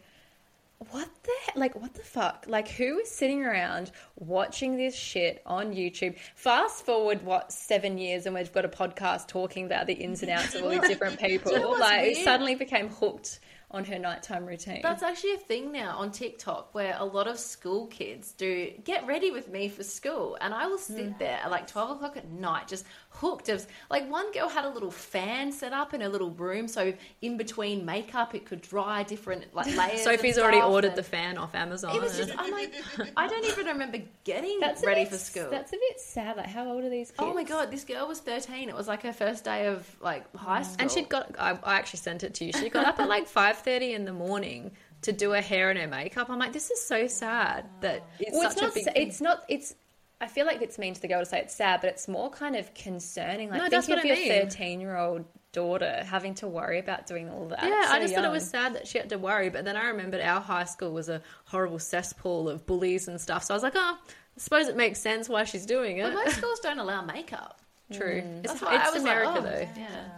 What 0.90 1.08
the 1.24 1.58
like? 1.58 1.80
What 1.80 1.94
the 1.94 2.04
fuck? 2.04 2.44
Like, 2.46 2.68
who 2.68 3.00
is 3.00 3.10
sitting 3.10 3.42
around 3.42 3.92
watching 4.18 4.76
this 4.76 4.94
shit 4.94 5.42
on 5.46 5.72
YouTube? 5.72 6.18
Fast 6.36 6.86
forward 6.86 7.24
what 7.24 7.54
seven 7.54 7.98
years, 7.98 8.26
and 8.26 8.36
we've 8.36 8.52
got 8.52 8.66
a 8.66 8.70
podcast 8.70 9.30
talking 9.30 9.66
about 9.66 9.88
the 9.88 9.94
ins 9.94 10.24
and 10.24 10.32
outs 10.32 10.56
of 10.56 10.64
all 10.64 10.72
these 10.72 10.82
different 10.90 11.22
people. 11.22 11.80
like, 11.80 12.18
suddenly 12.18 12.56
became 12.56 12.90
hooked 12.90 13.40
on 13.74 13.84
her 13.86 13.98
nighttime 13.98 14.46
routine. 14.46 14.82
That's 14.84 15.04
actually 15.04 15.34
a 15.34 15.38
thing 15.38 15.72
now 15.72 15.98
on 15.98 16.12
TikTok 16.12 16.74
where 16.74 16.96
a 16.98 17.06
lot 17.06 17.28
of 17.28 17.40
school 17.40 17.88
kids 17.88 18.32
do 18.34 18.72
get 18.84 19.06
ready 19.08 19.32
with 19.32 19.50
me 19.50 19.68
for 19.68 19.84
school, 19.84 20.38
and 20.42 20.54
I 20.54 20.68
will 20.68 20.78
sit 20.78 21.18
there 21.18 21.40
at 21.44 21.50
like 21.50 21.68
twelve 21.68 21.90
o'clock 21.92 22.18
at 22.18 22.30
night, 22.30 22.68
just 22.68 22.86
hooked. 23.10 23.50
Of 23.50 23.66
like 23.90 24.10
one 24.10 24.32
girl 24.32 24.48
had 24.48 24.66
a 24.66 24.70
little 24.70 24.92
fan 24.92 25.52
set 25.52 25.74
up 25.74 25.94
in 25.94 26.02
her 26.02 26.10
little 26.10 26.32
room, 26.32 26.68
so 26.68 26.94
in 27.22 27.38
between 27.38 27.86
makeup 27.86 28.36
it 28.36 28.46
could 28.46 28.62
dry 28.62 29.04
different 29.04 29.54
like 29.54 29.76
layers. 29.76 30.04
Sophie's 30.04 30.38
already 30.38 30.62
ordered 30.62 30.96
the 30.96 31.04
fan 31.04 31.38
off 31.38 31.56
Amazon. 31.56 31.96
It 31.96 32.02
was 32.02 32.18
just 32.18 32.32
I'm 32.38 32.52
like 32.52 32.74
I 33.18 33.28
don't 33.28 33.46
even 33.46 33.66
remember 33.66 34.00
getting 34.24 34.60
That's 34.60 34.86
ready 34.86 35.04
bit- 35.04 35.12
for 35.14 35.18
school. 35.18 35.50
That's 35.50 35.74
a 35.74 35.78
bit 35.78 36.00
sad. 36.00 36.38
Like, 36.38 36.48
how 36.48 36.68
old 36.68 36.84
are 36.84 36.90
these 36.90 37.10
kids? 37.10 37.20
Oh 37.20 37.34
my 37.34 37.44
god, 37.44 37.72
this 37.72 37.84
girl 37.84 38.08
was 38.08 38.20
13. 38.20 38.70
It 38.70 38.76
was 38.76 38.88
like 38.88 39.02
her 39.04 39.14
first 39.14 39.44
day 39.44 39.68
of 39.68 39.96
like 40.02 40.34
high 40.36 40.62
school. 40.64 40.78
And 40.80 40.92
she'd 40.92 41.10
got, 41.10 41.36
I, 41.40 41.58
I 41.64 41.76
actually 41.76 42.00
sent 42.00 42.24
it 42.24 42.34
to 42.36 42.46
you. 42.46 42.54
She 42.54 42.70
got 42.70 42.86
up 42.86 43.00
at 43.00 43.08
like 43.10 43.28
5.30 43.66 43.94
in 43.96 44.06
the 44.06 44.14
morning 44.14 44.72
to 45.04 45.12
do 45.12 45.32
her 45.32 45.42
hair 45.42 45.70
and 45.70 45.80
her 45.80 45.88
makeup. 45.88 46.30
I'm 46.30 46.40
like, 46.40 46.54
this 46.54 46.72
is 46.72 46.82
so 46.86 47.08
sad 47.08 47.66
that 47.82 48.04
it's 48.20 48.32
Well, 48.38 48.50
such 48.52 48.52
it's 48.52 48.62
not. 48.62 48.72
a 48.72 48.74
big 48.74 48.84
sa- 48.86 48.92
It's 48.96 49.22
not. 49.22 49.44
It's. 49.50 49.76
I 50.22 50.28
feel 50.28 50.46
like 50.46 50.62
it's 50.62 50.78
mean 50.78 50.94
to 50.94 51.02
the 51.02 51.10
girl 51.10 51.20
to 51.20 51.26
say 51.26 51.40
it's 51.40 51.54
sad, 51.54 51.82
but 51.82 51.90
it's 51.90 52.08
more 52.08 52.30
kind 52.30 52.56
of 52.56 52.74
concerning. 52.74 53.50
Like 53.50 53.58
No, 53.58 53.64
think 53.64 53.72
that's 53.72 53.88
of 53.90 53.96
what 53.96 54.06
I 54.06 54.08
your 54.08 54.16
mean. 54.16 54.30
thirteen 54.30 54.80
year 54.80 54.96
old 54.96 55.26
daughter 55.52 56.04
having 56.08 56.34
to 56.36 56.48
worry 56.48 56.80
about 56.80 57.06
doing 57.08 57.30
all 57.30 57.48
that. 57.50 57.62
Yeah, 57.64 57.88
so 57.88 57.94
I 57.94 58.00
just 58.00 58.16
thought 58.16 58.24
it 58.24 58.32
was 58.32 58.50
sad 58.50 58.76
that 58.76 58.88
she 58.88 58.98
had 59.00 59.10
to 59.10 59.18
worry. 59.18 59.50
But 59.50 59.66
then 59.66 59.76
I 59.76 59.88
remembered 59.88 60.22
our 60.22 60.40
high 60.40 60.64
school 60.64 60.92
was 60.94 61.10
a 61.10 61.22
horrible 61.46 61.78
cesspool 61.80 62.48
of 62.48 62.66
bullies 62.66 63.08
and 63.10 63.20
stuff. 63.20 63.44
So 63.44 63.54
I 63.54 63.58
was 63.58 63.64
like, 63.64 63.74
oh, 63.76 63.98
I 64.00 64.40
suppose 64.40 64.68
it 64.70 64.78
makes 64.78 65.00
sense 65.00 65.28
why 65.28 65.44
she's 65.44 65.66
doing 65.66 65.98
it. 65.98 66.04
But 66.06 66.14
most 66.14 66.38
schools 66.38 66.60
don't 66.62 66.80
allow 66.80 67.02
makeup. 67.04 67.60
True. 67.92 68.22
Mm. 68.22 68.40
It's, 68.46 68.54
That's 68.54 68.62
why 68.62 68.76
I 68.78 68.84
it's 68.86 68.94
was 68.94 69.02
America 69.04 69.30
like, 69.32 69.40
oh, 69.40 69.42
though. 69.44 69.60
Yeah. 69.60 69.88
Yeah, 69.90 70.18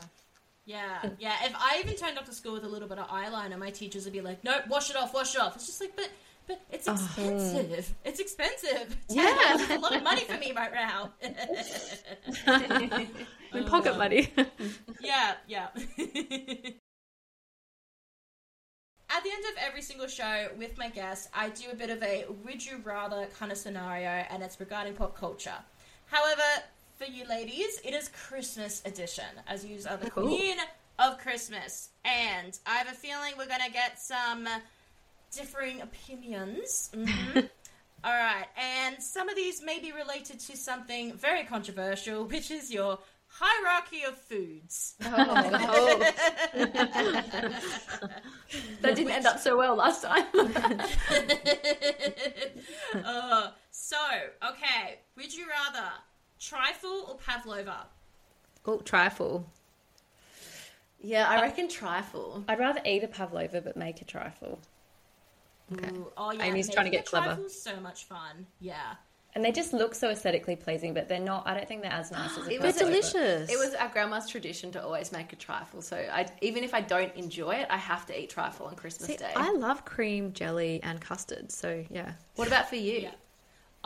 yeah. 0.66 1.10
Yeah. 1.20 1.34
If 1.44 1.54
I 1.56 1.82
even 1.84 1.96
turned 1.96 2.18
up 2.18 2.26
to 2.26 2.34
school 2.34 2.54
with 2.54 2.64
a 2.64 2.68
little 2.68 2.88
bit 2.88 2.98
of 2.98 3.08
eyeliner, 3.08 3.58
my 3.58 3.70
teachers 3.70 4.06
would 4.06 4.14
be 4.14 4.22
like, 4.22 4.44
"No, 4.44 4.60
wash 4.68 4.90
it 4.90 4.96
off, 4.96 5.14
wash 5.14 5.36
it 5.36 5.42
off." 5.42 5.56
It's 5.56 5.68
just 5.68 5.80
like, 5.80 5.96
but, 5.96 6.10
but 6.48 6.60
it's 6.72 6.88
ah. 6.88 6.94
expensive. 6.94 7.94
It's 8.04 8.20
expensive. 8.20 8.98
Yeah. 9.10 9.36
it's 9.56 9.70
a 9.72 9.78
lot 9.78 9.96
of 9.96 10.04
money 10.04 10.22
for 10.22 10.38
me 10.38 10.52
right 10.54 10.74
now. 10.74 11.12
And 13.54 13.68
pocket 13.68 13.98
money. 13.98 14.34
yeah, 15.00 15.36
yeah. 15.48 15.68
At 19.08 19.24
the 19.24 19.32
end 19.32 19.46
of 19.46 19.64
every 19.66 19.82
single 19.82 20.08
show 20.08 20.50
with 20.58 20.78
my 20.78 20.90
guests, 20.90 21.30
I 21.34 21.50
do 21.50 21.70
a 21.72 21.76
bit 21.76 21.90
of 21.90 22.04
a 22.04 22.26
would 22.44 22.66
you 22.66 22.82
rather 22.84 23.28
kind 23.40 23.52
of 23.52 23.58
scenario, 23.58 24.10
and 24.10 24.44
it's 24.44 24.60
regarding 24.60 24.96
pop 24.96 25.16
culture. 25.16 25.56
However, 26.08 26.42
for 26.98 27.06
you 27.06 27.26
ladies, 27.28 27.80
it 27.84 27.94
is 27.94 28.10
Christmas 28.10 28.82
edition, 28.86 29.26
as 29.48 29.66
you 29.66 29.80
are 29.90 29.98
the 29.98 30.10
Cool. 30.10 30.28
queen 30.28 30.58
of 31.00 31.18
Christmas. 31.18 31.90
And 32.06 32.58
I 32.66 32.78
have 32.78 32.88
a 32.88 32.92
feeling 32.96 33.34
we're 33.38 33.48
going 33.48 33.64
to 33.66 33.72
get 33.72 34.00
some 34.00 34.48
differing 35.32 35.82
opinions. 35.82 36.90
Mhm. 36.96 37.50
All 38.04 38.14
right, 38.14 38.46
and 38.56 39.02
some 39.02 39.30
of 39.30 39.36
these 39.36 39.64
may 39.64 39.80
be 39.80 39.92
related 39.92 40.40
to 40.42 40.56
something 40.56 41.14
very 41.14 41.44
controversial, 41.44 42.26
which 42.26 42.52
is 42.52 42.72
your 42.72 43.00
hierarchy 43.28 44.04
of 44.04 44.16
foods. 44.16 44.94
Oh. 45.04 45.10
that 48.82 48.96
didn't 48.96 49.12
end 49.12 49.26
up 49.26 49.40
so 49.40 49.58
well 49.58 49.76
last 49.76 50.04
time. 50.04 50.26
uh, 53.04 53.48
so, 53.72 53.98
okay, 54.52 55.00
would 55.18 55.34
you 55.34 55.48
rather 55.50 55.90
trifle 56.40 57.06
or 57.10 57.18
pavlova? 57.18 57.88
oh, 58.66 58.78
trifle. 58.80 59.50
yeah, 61.02 61.28
I 61.30 61.38
uh, 61.38 61.42
reckon 61.42 61.68
trifle. 61.68 62.44
I'd 62.48 62.60
rather 62.60 62.82
eat 62.86 63.04
a 63.04 63.08
pavlova 63.08 63.62
but 63.62 63.78
make 63.78 64.02
a 64.02 64.06
trifle. 64.06 64.60
Okay. 65.74 65.90
Ooh, 65.96 66.12
oh 66.18 66.32
yeah, 66.32 66.44
Amy's 66.44 66.70
trying 66.70 66.86
to 66.86 66.92
get 66.92 67.06
clever. 67.06 67.28
trifle's 67.28 67.60
So 67.60 67.80
much 67.80 68.06
fun. 68.06 68.46
Yeah. 68.60 68.96
And 69.34 69.44
they 69.44 69.52
just 69.52 69.74
look 69.74 69.94
so 69.94 70.12
aesthetically 70.12 70.56
pleasing, 70.56 70.94
but 70.94 71.10
they're 71.10 71.20
not. 71.20 71.46
I 71.46 71.54
don't 71.56 71.68
think 71.68 71.82
they're 71.82 71.92
as 71.92 72.10
nice 72.10 72.38
as 72.38 72.48
a 72.48 72.52
It 72.52 72.62
They're 72.62 72.68
was 72.68 72.78
delicious. 72.78 73.52
It 73.52 73.58
was 73.58 73.74
our 73.74 73.90
grandma's 73.90 74.30
tradition 74.30 74.72
to 74.72 74.82
always 74.82 75.12
make 75.12 75.34
a 75.34 75.36
trifle. 75.36 75.82
So 75.82 75.98
I, 75.98 76.26
even 76.42 76.64
if 76.64 76.74
I 76.74 76.80
don't 76.80 77.14
enjoy 77.16 77.56
it, 77.56 77.68
I 77.70 77.76
have 77.76 78.06
to 78.06 78.18
eat 78.18 78.30
trifle 78.30 78.68
on 78.68 78.76
Christmas 78.76 79.10
See, 79.10 79.18
Day. 79.18 79.34
I 79.36 79.52
love 79.52 79.84
cream, 79.84 80.32
jelly, 80.32 80.80
and 80.84 81.02
custard. 81.02 81.52
So 81.52 81.84
yeah. 81.90 82.14
What 82.36 82.48
about 82.48 82.70
for 82.70 82.78
you? 82.78 83.00
Yeah. 83.00 83.12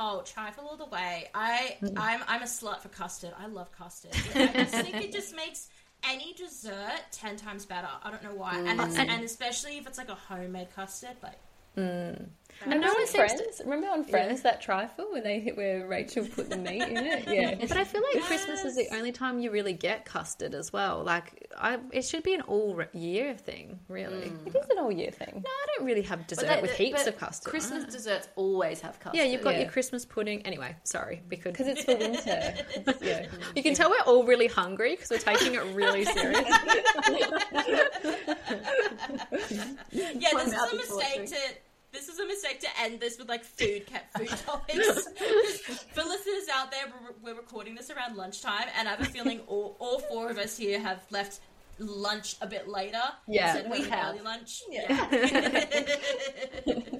Oh, 0.01 0.23
trifle 0.25 0.65
all 0.65 0.77
the 0.77 0.85
way. 0.85 1.29
I 1.35 1.75
mm. 1.81 1.93
I'm 1.97 2.21
I'm 2.25 2.41
a 2.41 2.45
slut 2.45 2.79
for 2.79 2.87
custard. 2.87 3.33
I 3.37 3.47
love 3.47 3.69
custard. 3.73 4.11
I 4.33 4.63
just 4.63 4.71
think 4.71 4.95
it 4.95 5.11
just 5.11 5.35
makes 5.35 5.67
any 6.09 6.33
dessert 6.33 7.01
ten 7.11 7.35
times 7.35 7.65
better. 7.65 7.89
I 8.01 8.09
don't 8.09 8.23
know 8.23 8.33
why, 8.33 8.55
and 8.57 8.79
mm. 8.79 8.87
it's, 8.87 8.97
and 8.97 9.23
especially 9.23 9.77
if 9.77 9.85
it's 9.87 9.97
like 9.97 10.09
a 10.09 10.15
homemade 10.15 10.69
custard, 10.73 11.17
like. 11.21 11.37
Mm. 11.77 12.29
Remember 12.63 12.85
No 12.87 12.91
on 12.91 12.97
one 12.97 13.07
seems 13.07 13.31
to- 13.31 13.37
Friends? 13.37 13.61
Remember 13.63 13.87
on 13.87 14.03
Friends 14.03 14.41
that 14.41 14.61
trifle 14.61 15.07
when 15.11 15.23
they 15.23 15.51
where 15.55 15.87
Rachel 15.87 16.25
put 16.27 16.49
the 16.49 16.57
meat 16.57 16.81
in 16.81 16.97
it? 16.97 17.27
Yeah. 17.29 17.55
But 17.55 17.77
I 17.77 17.83
feel 17.83 18.01
like 18.13 18.23
Christmas 18.23 18.65
is 18.65 18.75
the 18.75 18.87
only 18.95 19.11
time 19.11 19.39
you 19.39 19.51
really 19.51 19.73
get 19.73 20.03
custard 20.05 20.53
as 20.53 20.73
well. 20.73 21.03
Like, 21.03 21.49
I, 21.57 21.77
it 21.91 22.03
should 22.03 22.23
be 22.23 22.33
an 22.33 22.41
all 22.41 22.81
year 22.93 23.35
thing, 23.35 23.79
really. 23.87 24.27
Mm. 24.29 24.47
It 24.47 24.55
is 24.55 24.69
an 24.69 24.79
all 24.79 24.91
year 24.91 25.11
thing. 25.11 25.31
No, 25.35 25.49
I 25.49 25.65
don't 25.77 25.85
really 25.85 26.01
have 26.01 26.27
dessert 26.27 26.47
they- 26.47 26.61
with 26.61 26.71
heaps 26.71 27.07
of 27.07 27.17
custard. 27.17 27.49
Christmas 27.49 27.85
ah. 27.87 27.91
desserts 27.91 28.27
always 28.35 28.81
have 28.81 28.99
custard. 28.99 29.17
yeah, 29.19 29.25
you've 29.25 29.41
got 29.43 29.53
Yeah. 29.53 29.61
your 29.61 29.69
Christmas 29.71 30.05
pudding. 30.05 30.41
Anyway, 30.45 30.75
sorry, 30.83 31.21
because 31.29 31.53
Because 31.53 31.67
it's 31.67 31.83
for 31.83 31.95
winter. 31.95 32.53
yeah. 33.05 33.27
you 33.55 33.63
can 33.63 33.73
tell 33.73 33.89
we're 33.89 33.99
all 34.05 34.23
really 34.25 34.47
hungry 34.47 34.95
because 34.95 35.09
we're 35.11 35.17
taking 35.17 35.55
it 35.55 35.63
really 35.73 36.03
seriously. 36.05 36.45
Yeah, 39.91 40.29
this 40.33 40.47
is 40.47 40.53
a 40.53 40.75
mistake 40.75 41.29
to. 41.29 41.37
This 41.91 42.07
is 42.07 42.19
a 42.19 42.25
mistake 42.27 42.59
to 42.61 42.67
end 42.81 42.99
this 42.99 43.17
with 43.17 43.27
like 43.29 43.43
food 43.43 43.85
kept 43.87 44.17
food 44.17 44.27
topics. 44.45 45.07
For 45.93 46.03
listeners 46.03 46.47
out 46.53 46.71
there, 46.71 46.81
we're, 47.23 47.33
we're 47.33 47.37
recording 47.39 47.75
this 47.75 47.89
around 47.89 48.15
lunchtime, 48.15 48.67
and 48.77 48.87
I 48.87 48.91
have 48.91 49.01
a 49.01 49.05
feeling 49.05 49.39
all, 49.47 49.75
all 49.79 49.99
four 49.99 50.29
of 50.29 50.37
us 50.37 50.55
here 50.57 50.79
have 50.79 51.01
left 51.09 51.39
lunch 51.79 52.35
a 52.41 52.47
bit 52.47 52.67
later. 52.67 53.01
Yeah, 53.27 53.55
instead 53.55 53.65
of 53.65 53.71
we 53.71 53.77
having 53.89 53.91
have. 53.93 54.13
early 54.15 54.23
lunch. 54.23 54.61
Yeah. 54.69 55.07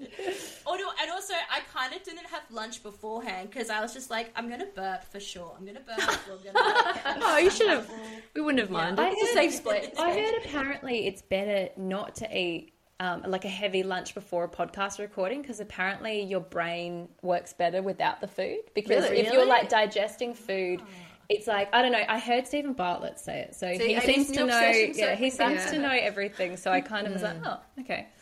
Oh 0.67 0.75
no, 0.75 0.91
and 1.01 1.09
also 1.09 1.33
I 1.33 1.61
kind 1.73 1.95
of 1.95 2.03
didn't 2.03 2.27
have 2.27 2.41
lunch 2.51 2.83
beforehand 2.83 3.49
because 3.49 3.69
I 3.71 3.81
was 3.81 3.93
just 3.93 4.11
like, 4.11 4.31
I'm 4.35 4.49
gonna 4.49 4.67
burp 4.75 5.03
for 5.05 5.19
sure. 5.19 5.55
I'm 5.57 5.65
gonna 5.65 5.79
burp. 5.79 5.97
I'm 5.99 6.43
gonna 6.43 6.53
burp. 6.53 7.17
oh, 7.21 7.37
you 7.37 7.49
should 7.49 7.69
have. 7.69 7.89
We 8.35 8.41
wouldn't 8.41 8.59
have 8.59 8.69
minded. 8.69 9.01
I 9.03 9.09
It's 9.13 9.31
a 9.31 9.33
safe 9.33 9.53
split. 9.53 9.95
I 9.97 10.13
heard 10.13 10.35
apparently 10.45 11.07
it's 11.07 11.21
better 11.23 11.69
not 11.77 12.15
to 12.17 12.37
eat 12.37 12.73
um, 13.00 13.24
like 13.28 13.45
a 13.45 13.50
heavy 13.50 13.84
lunch 13.84 14.14
before 14.14 14.43
a 14.43 14.50
podcast 14.50 15.00
recording 15.00 15.41
because 15.41 15.60
apparently 15.60 16.22
your 16.24 16.41
brain 16.41 17.08
works 17.22 17.54
better 17.54 17.82
without 17.82 18.20
the 18.22 18.28
food. 18.28 18.60
Because 18.76 19.04
Really? 19.06 19.20
if 19.22 19.32
you're 19.34 19.45
like 19.45 19.70
digesting 19.70 20.34
food, 20.34 20.82
it's 21.30 21.47
like 21.47 21.74
I 21.74 21.82
don't 21.82 21.91
know. 21.91 22.04
I 22.08 22.20
heard 22.20 22.47
Steven 22.47 22.74
Bartlett 22.74 23.20
say 23.20 23.39
it, 23.41 23.56
so 23.56 23.68
See, 23.78 23.88
he 23.88 23.93
Amy's 23.93 24.04
seems 24.04 24.32
to 24.32 24.45
know. 24.45 24.60
Yeah, 24.60 25.16
he 25.16 25.30
seems 25.30 25.38
back. 25.64 25.72
to 25.72 25.80
know 25.80 25.91
everything. 25.91 26.58
So 26.58 26.72
I 26.72 26.82
kind 26.82 27.08
of 27.08 27.14
was 27.14 27.24
like, 27.24 27.38
oh, 27.45 27.60
okay. 27.82 28.08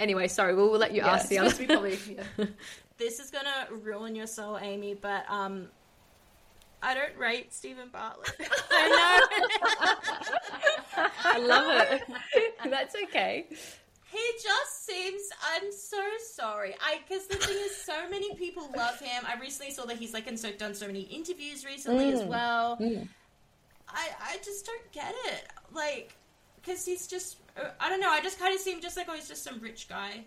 Anyway, 0.00 0.26
sorry, 0.28 0.54
we'll, 0.54 0.70
we'll 0.70 0.80
let 0.80 0.92
you 0.92 1.02
Yeah, 1.02 1.12
ask 1.12 1.28
the 1.28 1.38
other. 1.38 1.50
to 1.52 1.66
probably. 1.66 1.98
Yeah. 2.38 2.46
this 2.96 3.20
is 3.20 3.30
gonna 3.30 3.68
ruin 3.82 4.14
your 4.14 4.26
soul, 4.26 4.58
Amy, 4.60 4.94
but 4.94 5.24
um. 5.28 5.68
I 6.82 6.94
don't 6.94 7.14
rate 7.18 7.52
Steven 7.52 7.90
Bartlett. 7.92 8.32
I 8.70 9.28
know. 9.76 11.06
I 11.24 11.38
love 11.38 11.86
it. 11.92 12.54
That's 12.70 12.94
okay. 13.04 13.46
He 14.10 14.18
just 14.42 14.86
seems. 14.86 15.22
I'm 15.54 15.70
so 15.72 16.02
sorry. 16.32 16.74
I 16.80 16.98
because 17.06 17.26
the 17.28 17.36
thing 17.36 17.56
is, 17.58 17.76
so 17.76 18.08
many 18.10 18.34
people 18.34 18.68
love 18.76 18.98
him. 18.98 19.24
I 19.26 19.38
recently 19.40 19.72
saw 19.72 19.84
that 19.86 19.98
he's 19.98 20.12
like 20.12 20.26
and 20.26 20.38
so 20.38 20.50
done 20.52 20.74
so 20.74 20.86
many 20.86 21.02
interviews 21.02 21.64
recently 21.64 22.12
as 22.12 22.22
well. 22.24 22.76
I 23.88 24.08
I 24.20 24.36
just 24.44 24.66
don't 24.66 24.92
get 24.92 25.14
it. 25.26 25.44
Like, 25.72 26.14
because 26.56 26.84
he's 26.84 27.06
just. 27.06 27.36
uh, 27.56 27.70
I 27.78 27.88
don't 27.88 28.00
know. 28.00 28.10
I 28.10 28.20
just 28.20 28.38
kind 28.38 28.54
of 28.54 28.60
see 28.60 28.72
him 28.72 28.80
just 28.80 28.96
like 28.96 29.06
oh, 29.08 29.14
he's 29.14 29.28
just 29.28 29.44
some 29.44 29.60
rich 29.60 29.88
guy. 29.88 30.24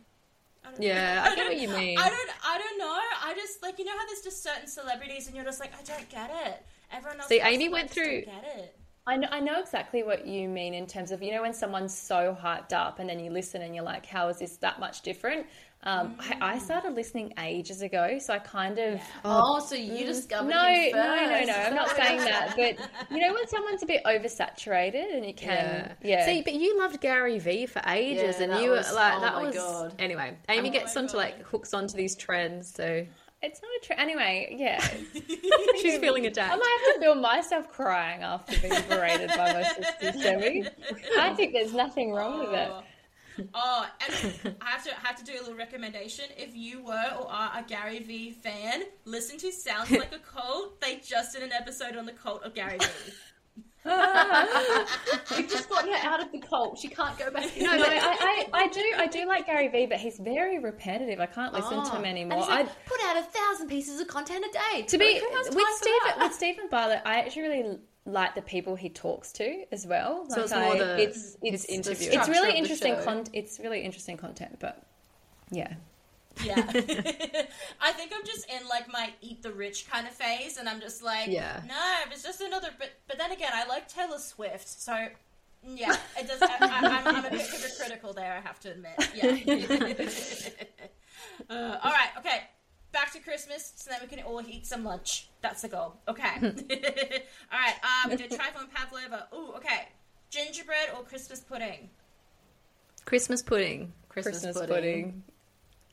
I 0.66 0.72
don't 0.72 0.82
Yeah, 0.82 1.16
know. 1.16 1.32
I 1.32 1.36
get 1.36 1.48
what 1.48 1.60
you 1.60 1.68
mean. 1.78 1.98
I 1.98 2.10
don't. 2.10 2.30
I 2.46 2.58
don't 2.58 2.78
know. 2.78 2.88
I 3.26 3.34
just 3.36 3.62
like 3.62 3.80
you 3.80 3.86
know 3.86 3.98
how 3.98 4.06
there's 4.08 4.22
just 4.22 4.42
certain 4.44 4.68
celebrities 4.68 5.28
and 5.28 5.36
you're 5.36 5.44
just 5.46 5.60
like 5.60 5.74
I 5.78 5.84
don't 5.84 6.08
get 6.10 6.32
it. 6.46 6.66
Everyone 6.92 7.20
else. 7.20 7.28
See, 7.30 7.42
Amy 7.42 7.68
went 7.70 7.90
through- 7.90 8.22
Get 8.22 8.46
it. 8.58 8.78
I 9.06 9.18
know, 9.18 9.28
I 9.32 9.40
know 9.42 9.60
exactly 9.60 10.02
what 10.04 10.26
you 10.26 10.48
mean 10.48 10.74
in 10.74 10.88
terms 10.88 11.12
of 11.12 11.22
you 11.22 11.32
know 11.34 11.42
when 11.42 11.54
someone's 11.54 11.94
so 11.94 12.38
hyped 12.42 12.72
up 12.72 13.00
and 13.00 13.10
then 13.10 13.20
you 13.20 13.32
listen 13.32 13.62
and 13.62 13.76
you're 13.76 13.84
like, 13.84 14.06
how 14.06 14.30
is 14.30 14.38
this 14.40 14.58
that 14.58 14.80
much 14.80 15.02
different? 15.02 15.46
Um, 15.86 16.16
I, 16.18 16.54
I 16.54 16.60
started 16.60 16.94
listening 16.96 17.34
ages 17.38 17.82
ago, 17.82 18.18
so 18.18 18.34
I 18.34 18.40
kind 18.40 18.80
of 18.80 19.02
Oh, 19.26 19.60
so 19.60 19.76
you 19.76 20.06
discovered 20.06 20.48
no, 20.48 20.64
no, 20.64 21.26
no, 21.26 21.44
no. 21.44 21.54
I'm 21.54 21.76
not 21.76 21.90
saying 21.90 22.20
that, 22.20 22.54
but 22.56 22.90
you 23.12 23.20
know 23.20 23.34
when 23.34 23.46
someone's 23.50 23.84
a 23.84 23.86
bit 23.86 24.02
oversaturated 24.06 25.14
and 25.14 25.26
you 25.26 25.34
can, 25.34 25.94
yeah. 26.02 26.26
See, 26.26 26.42
but 26.42 26.54
you 26.54 26.80
loved 26.80 27.02
Gary 27.02 27.38
Vee 27.40 27.66
for 27.66 27.82
ages, 27.86 28.38
Yeah, 28.40 28.46
and 28.54 28.64
you 28.64 28.70
were 28.70 28.78
like, 28.94 29.18
oh 29.18 29.22
that 29.22 29.34
my 29.36 29.44
was. 29.44 29.56
God. 29.56 29.96
Anyway, 30.00 30.38
Amy 30.48 30.70
Oh 30.70 30.72
gets 30.72 30.96
onto 30.96 31.14
God. 31.14 31.18
like 31.18 31.42
hooks 31.44 31.74
onto 31.74 31.98
these 31.98 32.16
trends, 32.16 32.74
so 32.74 33.06
it's 33.44 33.62
not 33.62 33.70
a 33.82 33.86
trend 33.86 34.02
anyway. 34.02 34.56
Yeah, 34.58 34.80
she's 35.82 36.00
feeling 36.00 36.24
I 36.26 36.30
attacked. 36.30 36.58
might 36.58 36.80
have 36.86 36.96
to 36.96 37.02
feel 37.02 37.16
myself 37.16 37.70
crying 37.70 38.24
after 38.24 38.60
being 38.60 38.82
berated 38.90 39.30
by 39.30 39.54
my 39.54 39.64
sisters, 39.64 40.22
Demi. 40.22 40.68
I 41.20 41.34
think 41.34 41.54
there's 41.54 41.74
nothing 41.74 42.12
wrong 42.14 42.40
with 42.40 42.54
it. 42.54 42.70
Oh. 42.72 42.84
Oh, 43.56 43.88
and 44.06 44.56
I 44.62 44.70
have 44.72 44.84
to 44.84 44.92
I 44.92 45.08
have 45.08 45.16
to 45.18 45.26
do 45.26 45.34
a 45.34 45.42
little 45.42 45.56
recommendation. 45.56 46.26
If 46.38 46.56
you 46.56 46.84
were 46.84 47.16
or 47.20 47.32
are 47.32 47.52
a 47.60 47.64
Gary 47.68 48.00
Vee 48.00 48.32
fan, 48.32 48.84
listen 49.06 49.40
to 49.40 49.52
Sounds 49.52 49.90
Like 49.90 50.14
a 50.14 50.20
Cult. 50.20 50.80
They 50.80 50.98
just 51.04 51.34
did 51.34 51.42
an 51.42 51.52
episode 51.52 51.96
on 51.96 52.06
the 52.06 52.12
cult 52.12 52.44
of 52.44 52.54
Gary 52.54 52.78
Vee. 52.78 53.14
You've 53.86 55.50
just 55.50 55.70
gotten 55.70 55.92
her 55.92 56.00
out 56.08 56.22
of 56.22 56.32
the 56.32 56.40
cult. 56.40 56.80
She 56.80 56.88
can't 56.88 57.18
go 57.18 57.30
back. 57.32 57.46
No, 57.60 57.76
no, 57.76 57.84
I, 57.86 58.46
I, 58.54 58.64
I 58.64 58.68
do, 58.68 58.82
I 58.98 59.08
do 59.08 59.26
like 59.28 59.46
Gary 59.46 59.68
Vee, 59.68 59.86
but 59.88 59.98
he's 60.00 60.18
very 60.18 60.60
repetitive. 60.60 61.20
I 61.20 61.26
can't 61.26 61.54
listen 61.54 61.84
to 61.84 61.92
Oh. 61.92 61.96
him 61.98 62.06
anymore. 62.06 62.40
he's 62.40 62.48
I, 62.50 62.62
like, 62.62 62.86
put 62.86 63.00
out 63.06 63.18
a 63.18 63.24
thousand 63.24 63.68
pieces 63.68 64.00
of 64.00 64.08
content 64.08 64.46
a 64.50 64.54
day. 64.78 64.82
to 64.84 64.98
be 64.98 65.20
Who 65.20 65.28
with 65.32 65.46
Steven, 65.76 66.00
that? 66.06 66.18
with 66.20 66.34
Steven 66.34 66.68
Bartlett, 66.70 67.02
I 67.06 67.20
actually 67.20 67.42
really 67.44 67.78
like 68.06 68.36
the 68.36 68.42
people 68.42 68.76
he 68.76 68.90
talks 68.90 69.32
to 69.34 69.64
as 69.72 69.86
well. 69.88 70.26
So 70.30 70.36
Like, 70.38 70.44
it's 70.46 70.52
more 70.54 70.76
I- 70.76 70.78
the- 70.78 71.02
it's 71.02 71.16
his 71.42 71.64
it's 71.64 71.66
interview. 71.66 72.10
It's 72.12 72.30
really 72.30 72.56
interesting. 72.58 72.96
show. 72.96 73.04
Con- 73.04 73.26
it's 73.34 73.60
really 73.60 73.82
interesting 73.82 74.18
content, 74.18 74.58
but 74.60 74.82
yeah, 75.52 75.74
Yeah. 76.44 76.56
I 77.82 77.92
think 77.92 78.12
I'm 78.16 78.26
just 78.26 78.50
in 78.50 78.68
like 78.68 78.92
my 78.92 79.12
eat 79.22 79.44
the 79.44 79.52
rich 79.52 79.90
kind 79.90 80.08
of 80.08 80.14
phase, 80.14 80.58
and 80.58 80.68
I'm 80.68 80.80
just 80.82 81.04
like, 81.04 81.28
Yeah. 81.28 81.62
no, 81.68 82.12
it's 82.12 82.24
just 82.24 82.42
another. 82.42 82.70
But 82.78 82.92
but 83.08 83.18
then 83.18 83.32
again, 83.32 83.52
I 83.54 83.66
like 83.68 83.88
Taylor 83.88 84.18
Swift, 84.20 84.68
so 84.68 85.08
yeah, 85.66 85.96
it 86.18 86.28
does. 86.28 86.42
I, 86.42 86.58
I, 86.60 86.88
I'm, 86.88 87.16
I'm 87.16 87.26
a 87.26 87.30
bit 87.30 87.42
hypocritical 87.42 88.14
there. 88.14 88.34
I 88.34 88.42
have 88.42 88.60
to 88.62 88.72
admit. 88.72 88.94
Yeah. 89.16 89.30
uh, 91.50 91.78
all 91.84 91.92
right. 91.92 92.10
Okay. 92.18 92.42
Back 92.92 93.12
to 93.14 93.20
Christmas, 93.20 93.74
so 93.76 93.90
then 93.90 94.00
we 94.04 94.08
can 94.08 94.24
all 94.24 94.42
eat 94.48 94.68
some 94.68 94.84
lunch. 94.84 95.30
That's 95.42 95.64
the 95.64 95.68
goal. 95.70 95.96
Okay. 96.08 96.28
all 96.40 97.60
right. 97.60 97.76
Um, 97.84 98.12
we 98.12 98.18
did 98.18 98.30
trifle 98.32 98.62
and 98.62 98.72
pavlova. 98.72 99.28
Ooh. 99.34 99.54
Okay. 99.56 99.88
Gingerbread 100.30 100.90
or 100.96 101.04
Christmas 101.04 101.40
pudding? 101.40 101.90
Christmas 103.06 103.42
pudding. 103.42 103.94
Christmas, 104.10 104.42
Christmas 104.44 104.58
pudding. 104.58 104.76
pudding. 104.76 105.24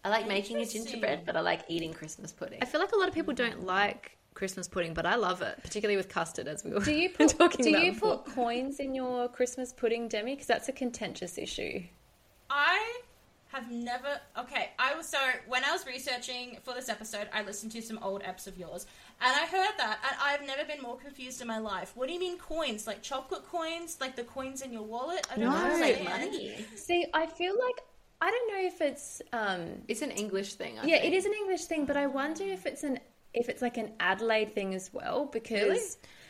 I 0.05 0.09
like 0.09 0.27
making 0.27 0.59
a 0.59 0.67
gingerbread, 0.67 1.25
but 1.27 1.37
I 1.37 1.41
like 1.41 1.63
eating 1.69 1.93
Christmas 1.93 2.33
pudding. 2.33 2.59
I 2.63 2.65
feel 2.65 2.81
like 2.81 2.93
a 2.93 2.97
lot 2.97 3.09
of 3.09 3.15
people 3.15 3.35
don't 3.35 3.67
like 3.67 4.17
Christmas 4.35 4.67
pudding, 4.69 4.95
but 4.95 5.05
I 5.05 5.17
love 5.17 5.43
it, 5.43 5.59
particularly 5.63 5.97
with 5.97 6.09
custard, 6.09 6.49
as 6.49 6.65
we 6.65 6.71
were 6.73 6.81
Do 6.81 6.93
you 6.93 7.11
put 7.19 7.29
talking 7.39 7.65
do 7.67 7.71
about 7.71 7.85
you 7.85 7.93
before. 7.93 8.19
put 8.19 8.35
coins 8.35 8.81
in 8.81 8.95
your 8.95 9.29
Christmas 9.29 9.73
pudding, 9.73 10.09
Demi? 10.09 10.33
Because 10.35 10.47
that's 10.47 10.69
a 10.69 10.73
contentious 10.73 11.37
issue. 11.37 11.83
I 12.49 13.01
have 13.49 13.71
never. 13.71 14.21
Okay, 14.39 14.71
I 14.79 14.95
was 14.95 15.07
so 15.07 15.19
when 15.49 15.65
I 15.65 15.73
was 15.73 15.85
researching 15.87 16.59
for 16.63 16.73
this 16.73 16.89
episode, 16.89 17.29
I 17.35 17.43
listened 17.43 17.73
to 17.73 17.83
some 17.83 17.99
old 18.03 18.23
eps 18.23 18.47
of 18.47 18.57
yours, 18.57 18.87
and 19.21 19.35
I 19.37 19.45
heard 19.47 19.73
that, 19.79 19.99
and 20.09 20.17
I've 20.23 20.47
never 20.47 20.65
been 20.65 20.81
more 20.81 20.97
confused 20.97 21.43
in 21.43 21.49
my 21.49 21.59
life. 21.59 21.93
What 21.95 22.07
do 22.09 22.15
you 22.15 22.21
mean 22.21 22.39
coins? 22.39 22.87
Like 22.87 23.03
chocolate 23.03 23.47
coins? 23.51 23.99
Like 24.01 24.17
the 24.17 24.25
coins 24.25 24.63
in 24.63 24.73
your 24.73 24.83
wallet? 24.83 25.27
I 25.31 25.37
don't 25.37 25.51
No. 25.51 25.69
know. 25.69 25.79
like 25.81 26.03
money. 26.05 26.65
See, 26.77 27.07
I 27.13 27.27
feel 27.27 27.55
like 27.59 27.81
I 28.21 28.31
don't 28.31 28.49
know 28.53 28.67
if 28.69 28.81
it's 28.81 29.23
um 29.33 29.83
It's 29.89 30.03
an 30.03 30.11
English 30.11 30.55
thing. 30.55 30.79
I 30.79 30.85
yeah, 30.87 30.99
think. 31.01 31.13
it 31.13 31.17
is 31.17 31.25
an 31.27 31.33
English 31.33 31.65
thing, 31.65 31.85
but 31.87 31.97
I 31.97 32.07
wonder 32.07 32.45
if 32.45 32.67
it's 32.67 32.83
an 32.85 32.99
if 33.33 33.49
it's 33.49 33.63
like 33.63 33.77
an 33.77 33.93
Adelaide 34.01 34.55
thing 34.55 34.75
as 34.75 34.91
well 34.93 35.27
because 35.27 35.63
Really? 35.63 35.81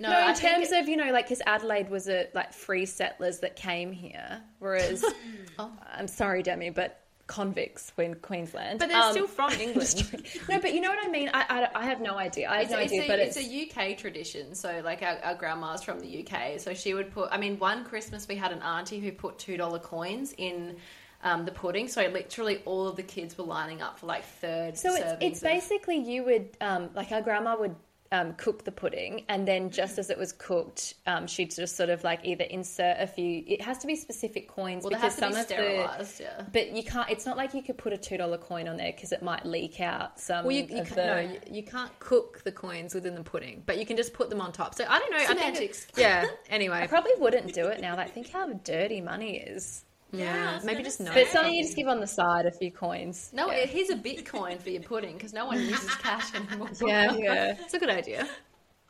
no, 0.00 0.10
No, 0.10 0.28
in 0.28 0.34
terms 0.34 0.70
it- 0.70 0.80
of 0.82 0.88
you 0.88 0.96
know 0.96 1.10
like 1.12 1.26
because 1.26 1.42
Adelaide 1.46 1.88
was 1.90 2.08
a 2.08 2.28
like 2.34 2.52
free 2.52 2.86
settlers 2.86 3.40
that 3.40 3.56
came 3.56 3.92
here, 3.92 4.40
whereas 4.58 5.04
Oh. 5.58 5.72
I'm 5.92 6.08
sorry, 6.08 6.42
Demi, 6.42 6.70
but 6.70 7.00
convicts 7.26 7.92
in 7.96 8.14
Queensland, 8.16 8.80
But 8.80 8.88
they're 8.88 9.00
Um, 9.00 9.12
still 9.12 9.26
from 9.28 9.52
England. 9.60 10.04
no, 10.48 10.58
but 10.58 10.74
you 10.74 10.80
know 10.80 10.88
what 10.90 10.98
I 11.04 11.08
mean. 11.08 11.30
I, 11.32 11.44
I, 11.74 11.80
I 11.82 11.84
have 11.86 12.00
no 12.00 12.18
idea. 12.18 12.50
I 12.50 12.54
have 12.56 12.62
It's, 12.64 12.72
no 12.72 12.78
it's 12.78 12.92
idea, 12.92 13.04
a, 13.04 13.06
but 13.06 13.18
it's, 13.20 13.36
it's, 13.36 13.76
a 13.78 13.90
UK 13.92 13.96
tradition. 13.96 14.54
So, 14.56 14.80
like, 14.84 15.02
our, 15.02 15.16
our 15.22 15.34
grandma's 15.36 15.80
from 15.84 16.00
the 16.00 16.26
UK. 16.26 16.58
So, 16.58 16.74
she 16.74 16.92
would 16.92 17.12
put, 17.12 17.28
I 17.30 17.38
mean, 17.38 17.56
one 17.60 17.84
Christmas 17.84 18.26
we 18.26 18.34
had 18.34 18.50
an 18.50 18.62
auntie 18.62 18.98
who 18.98 19.12
put 19.12 19.38
$2 19.38 19.80
coins 19.80 20.34
in 20.38 20.74
um, 21.22 21.44
the 21.44 21.52
pudding. 21.52 21.88
So, 21.88 22.02
literally, 22.06 22.62
all 22.64 22.86
of 22.88 22.96
the 22.96 23.02
kids 23.02 23.36
were 23.36 23.44
lining 23.44 23.82
up 23.82 23.98
for 23.98 24.06
like 24.06 24.24
third 24.24 24.76
So 24.78 24.94
it's 24.94 25.12
it's 25.20 25.40
basically 25.40 25.98
you 25.98 26.24
would 26.24 26.56
um, 26.60 26.90
like 26.94 27.12
our 27.12 27.20
grandma 27.22 27.56
would 27.58 27.74
um, 28.12 28.34
cook 28.34 28.64
the 28.64 28.72
pudding, 28.72 29.24
and 29.28 29.46
then 29.46 29.70
just 29.70 29.96
as 29.96 30.10
it 30.10 30.18
was 30.18 30.32
cooked, 30.32 30.94
um, 31.06 31.28
she'd 31.28 31.54
just 31.54 31.76
sort 31.76 31.90
of 31.90 32.02
like 32.02 32.18
either 32.24 32.42
insert 32.42 32.96
a 32.98 33.06
few. 33.06 33.44
It 33.46 33.62
has 33.62 33.78
to 33.78 33.86
be 33.86 33.94
specific 33.94 34.48
coins 34.48 34.82
Well, 34.82 34.90
because 34.90 35.14
some 35.14 35.32
be 35.32 35.38
of 35.38 35.46
the. 35.46 36.08
yeah. 36.20 36.42
But 36.52 36.72
you 36.72 36.82
can't. 36.82 37.08
It's 37.08 37.24
not 37.24 37.36
like 37.36 37.54
you 37.54 37.62
could 37.62 37.78
put 37.78 37.92
a 37.92 37.98
two 37.98 38.16
dollar 38.16 38.36
coin 38.38 38.66
on 38.66 38.76
there 38.78 38.90
because 38.92 39.12
it 39.12 39.22
might 39.22 39.46
leak 39.46 39.80
out 39.80 40.18
some 40.18 40.44
Well, 40.44 40.52
you, 40.56 40.62
you, 40.68 40.82
the. 40.84 40.96
no, 41.06 41.18
you, 41.20 41.38
you 41.52 41.62
can't 41.62 41.96
cook 42.00 42.42
the 42.42 42.50
coins 42.50 42.94
within 42.94 43.14
the 43.14 43.22
pudding, 43.22 43.62
but 43.64 43.78
you 43.78 43.86
can 43.86 43.96
just 43.96 44.12
put 44.12 44.28
them 44.28 44.40
on 44.40 44.50
top. 44.50 44.74
So 44.74 44.84
I 44.88 44.98
don't 44.98 45.10
know. 45.12 45.18
I 45.18 45.26
think 45.26 45.38
Semantics. 45.38 45.84
it- 45.84 45.98
yeah. 46.00 46.26
I 46.26 46.52
Anyway, 46.54 46.86
probably 46.88 47.12
wouldn't 47.18 47.52
do 47.52 47.66
it 47.68 47.80
now. 47.80 47.94
Like, 47.96 48.12
think 48.12 48.30
how 48.30 48.48
dirty 48.52 49.00
money 49.00 49.36
is. 49.36 49.84
Yeah, 50.12 50.24
yeah. 50.24 50.60
Maybe 50.64 50.82
just 50.82 50.98
say. 50.98 51.04
no. 51.04 51.14
But 51.14 51.28
something 51.28 51.54
you 51.54 51.62
just 51.62 51.76
give 51.76 51.88
on 51.88 52.00
the 52.00 52.06
side, 52.06 52.46
a 52.46 52.50
few 52.50 52.70
coins. 52.70 53.30
No, 53.32 53.50
yeah. 53.50 53.66
here's 53.66 53.90
a 53.90 53.96
Bitcoin 53.96 54.60
for 54.60 54.70
your 54.70 54.82
pudding 54.82 55.14
because 55.14 55.32
no 55.32 55.46
one 55.46 55.60
uses 55.60 55.94
cash 55.96 56.34
anymore. 56.34 56.68
yeah, 56.86 57.14
yeah. 57.16 57.54
It's 57.60 57.74
a 57.74 57.78
good 57.78 57.90
idea. 57.90 58.28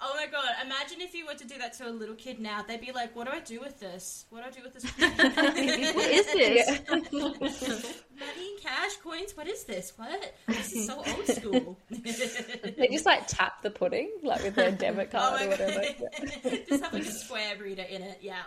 Oh 0.02 0.14
my 0.16 0.26
god! 0.26 0.48
Imagine 0.64 1.02
if 1.02 1.14
you 1.14 1.26
were 1.26 1.34
to 1.34 1.46
do 1.46 1.58
that 1.58 1.74
to 1.74 1.86
a 1.88 1.90
little 1.90 2.14
kid 2.14 2.40
now. 2.40 2.62
They'd 2.62 2.80
be 2.80 2.90
like, 2.92 3.14
"What 3.14 3.26
do 3.26 3.32
I 3.34 3.40
do 3.40 3.60
with 3.60 3.78
this? 3.80 4.24
What 4.30 4.42
do 4.42 4.48
I 4.48 4.50
do 4.50 4.62
with 4.62 4.72
this? 4.72 4.84
what 5.94 6.10
is 6.10 6.26
this? 6.32 8.02
Money, 8.18 8.56
cash, 8.62 8.96
coins. 9.04 9.36
What 9.36 9.46
is 9.46 9.64
this? 9.64 9.92
What? 9.96 10.32
This 10.46 10.72
is 10.72 10.86
so 10.86 10.96
old 11.06 11.26
school." 11.26 11.76
They 11.90 12.88
just 12.88 13.04
like 13.04 13.26
tap 13.26 13.60
the 13.62 13.70
pudding, 13.70 14.10
like 14.22 14.42
with 14.42 14.54
their 14.54 14.70
debit 14.72 15.10
Oh 15.12 15.18
card 15.18 15.40
my 15.40 15.46
or 15.46 15.48
whatever. 15.50 15.80
god! 15.80 16.66
Just 16.68 16.82
have 16.84 16.92
like 16.94 17.02
a 17.02 17.10
square 17.10 17.56
reader 17.60 17.82
in 17.82 18.00
it. 18.02 18.18
Yeah. 18.22 18.42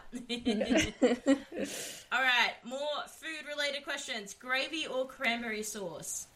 All 2.11 2.21
right. 2.21 2.53
More 2.65 2.79
food-related 3.07 3.83
questions: 3.83 4.33
gravy 4.33 4.87
or 4.87 5.05
cranberry 5.05 5.61
sauce? 5.63 6.27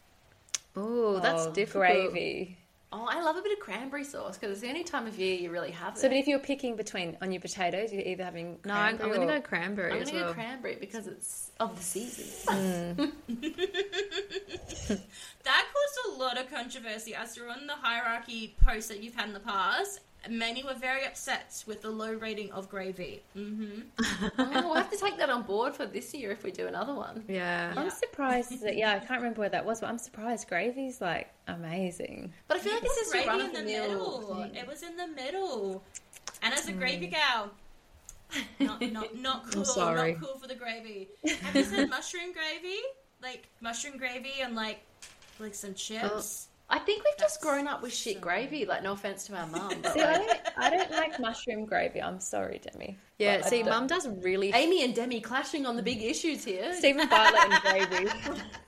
Oh, 0.76 1.20
that's 1.20 1.48
Oh, 1.48 1.54
difficult. 1.54 1.86
Gravy. 1.86 2.58
Oh, 2.90 3.06
I 3.10 3.22
love 3.22 3.36
a 3.36 3.42
bit 3.42 3.52
of 3.52 3.60
cranberry 3.60 4.06
sauce 4.06 4.38
because 4.38 4.52
it's 4.54 4.62
the 4.62 4.70
only 4.70 4.84
time 4.86 5.08
of 5.08 5.20
year 5.20 5.36
you 5.36 5.52
really 5.52 5.72
have 5.72 5.96
it. 5.96 6.00
So, 6.00 6.08
but 6.08 6.16
if 6.16 6.26
you're 6.26 6.40
picking 6.40 6.78
between 6.78 7.18
on 7.22 7.34
your 7.34 7.42
potatoes, 7.42 7.92
you're 7.92 8.02
either 8.02 8.24
having 8.24 8.60
No, 8.64 8.74
I'm, 8.74 8.94
I'm 9.02 9.10
going 9.10 9.28
to 9.28 9.28
go 9.28 9.42
cranberry 9.42 9.92
I'm 9.92 9.98
going 10.04 10.08
to 10.08 10.16
well. 10.16 10.28
go 10.30 10.34
cranberry 10.34 10.78
because 10.80 11.06
it's 11.08 11.52
of 11.60 11.76
the 11.78 11.84
season. 11.84 13.12
Mm. 13.30 15.00
That 15.44 15.66
caused 15.74 16.18
a 16.18 16.20
lot 16.20 16.38
of 16.38 16.50
controversy. 16.52 17.16
As 17.16 17.38
you're 17.38 17.50
on 17.50 17.68
the 17.68 17.74
hierarchy 17.74 18.58
post 18.66 18.90
that 18.90 19.02
you've 19.02 19.16
had 19.16 19.28
in 19.28 19.34
the 19.34 19.40
past, 19.40 20.02
many 20.30 20.64
were 20.64 20.74
very 20.74 21.06
upset 21.06 21.64
with 21.68 21.82
the 21.82 21.90
low 21.90 22.14
rating 22.14 22.52
of 22.52 22.70
gravy. 22.70 23.22
hmm 23.34 23.82
oh, 24.02 24.32
we'll 24.38 24.74
have 24.76 24.90
to 24.92 24.98
take 24.98 25.18
that 25.18 25.30
on 25.30 25.44
board 25.44 25.76
for 25.76 25.86
this 25.86 26.14
year 26.14 26.32
if 26.32 26.44
we 26.44 26.52
do 26.52 26.68
another 26.68 26.94
one. 26.94 27.24
yeah. 27.28 27.74
I'm 27.76 27.90
surprised 27.90 28.62
that 28.64 28.76
yeah, 28.78 28.94
I 28.94 29.00
can't 29.00 29.22
remember 29.22 29.42
where 29.42 29.50
that 29.50 29.66
was, 29.66 29.80
but 29.82 29.88
I'm 29.90 29.98
surprised 29.98 30.48
gravy's 30.48 31.00
like 31.02 31.30
amazing. 31.48 32.34
But 32.48 32.58
I 32.58 32.60
feel 32.62 32.74
like 32.74 32.84
it's 32.84 32.96
just 32.96 33.16
a 33.16 33.24
gravy 33.24 33.46
in 33.46 33.54
the 33.54 33.60
the 33.60 33.66
mill. 33.66 33.90
middle. 33.90 34.50
It 34.56 34.68
was 34.68 34.84
in 34.84 34.96
the 34.98 35.08
middle. 35.08 35.84
And 36.42 36.54
as 36.54 36.68
a 36.68 36.74
gravy 36.74 37.08
gal, 37.08 37.52
not 38.60 38.82
not 38.82 39.16
not 39.20 39.52
cool. 39.52 39.66
sorry. 39.66 40.14
Not 40.14 40.22
cool 40.22 40.40
for 40.40 40.48
the 40.48 40.56
gravy. 40.56 41.08
Have 41.42 41.56
you 41.56 41.64
said 41.64 41.90
mushroom 41.90 42.34
gravy? 42.34 42.78
Like 43.22 43.48
mushroom 43.62 43.98
gravy 43.98 44.34
and 44.44 44.56
like 44.56 44.82
like 45.40 45.56
some 45.56 45.74
chips. 45.74 46.48
I 46.70 46.80
think 46.80 47.04
we've 47.04 47.18
just 47.18 47.40
grown 47.42 47.68
up 47.68 47.82
with 47.82 47.94
shit 47.94 48.16
so- 48.16 48.20
gravy. 48.20 48.66
Like, 48.66 48.84
no 48.84 48.92
offense 48.92 49.26
to 49.28 49.36
our 49.36 49.48
mum, 49.48 49.74
but 49.82 49.94
See, 49.94 50.02
I 50.02 50.14
don't, 50.18 50.40
I 50.58 50.70
don't 50.70 50.92
like 50.92 51.20
mushroom 51.20 51.66
gravy. 51.66 52.02
I'm 52.02 52.20
sorry, 52.20 52.60
Demi. 52.60 52.98
Yeah, 53.20 53.42
see, 53.42 53.64
mum 53.64 53.88
does 53.88 54.08
really. 54.08 54.52
Amy 54.54 54.84
and 54.84 54.94
Demi 54.94 55.22
clashing 55.22 55.66
on 55.66 55.76
the 55.76 55.84
big 55.84 56.02
issues 56.04 56.44
here. 56.44 56.74
Steven 56.78 57.08
Bartlett 57.08 57.52
and 57.52 57.90
gravy. 57.90 58.10